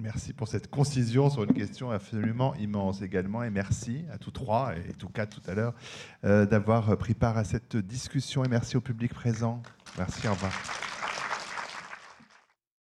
Merci 0.00 0.32
pour 0.32 0.48
cette 0.48 0.70
concision 0.70 1.28
sur 1.28 1.44
une 1.44 1.52
question 1.52 1.90
absolument 1.90 2.54
immense 2.56 3.02
également. 3.02 3.42
Et 3.42 3.50
merci 3.50 4.04
à 4.12 4.18
tous 4.18 4.30
trois, 4.30 4.72
et 4.76 4.92
tout 4.94 5.08
cas 5.08 5.26
tout 5.26 5.42
à 5.46 5.54
l'heure, 5.54 5.74
euh, 6.24 6.46
d'avoir 6.46 6.96
pris 6.96 7.14
part 7.14 7.36
à 7.36 7.44
cette 7.44 7.76
discussion. 7.76 8.44
Et 8.44 8.48
merci 8.48 8.76
au 8.76 8.80
public 8.80 9.12
présent. 9.12 9.62
Merci, 9.98 10.26
au 10.26 10.32
revoir. 10.32 10.52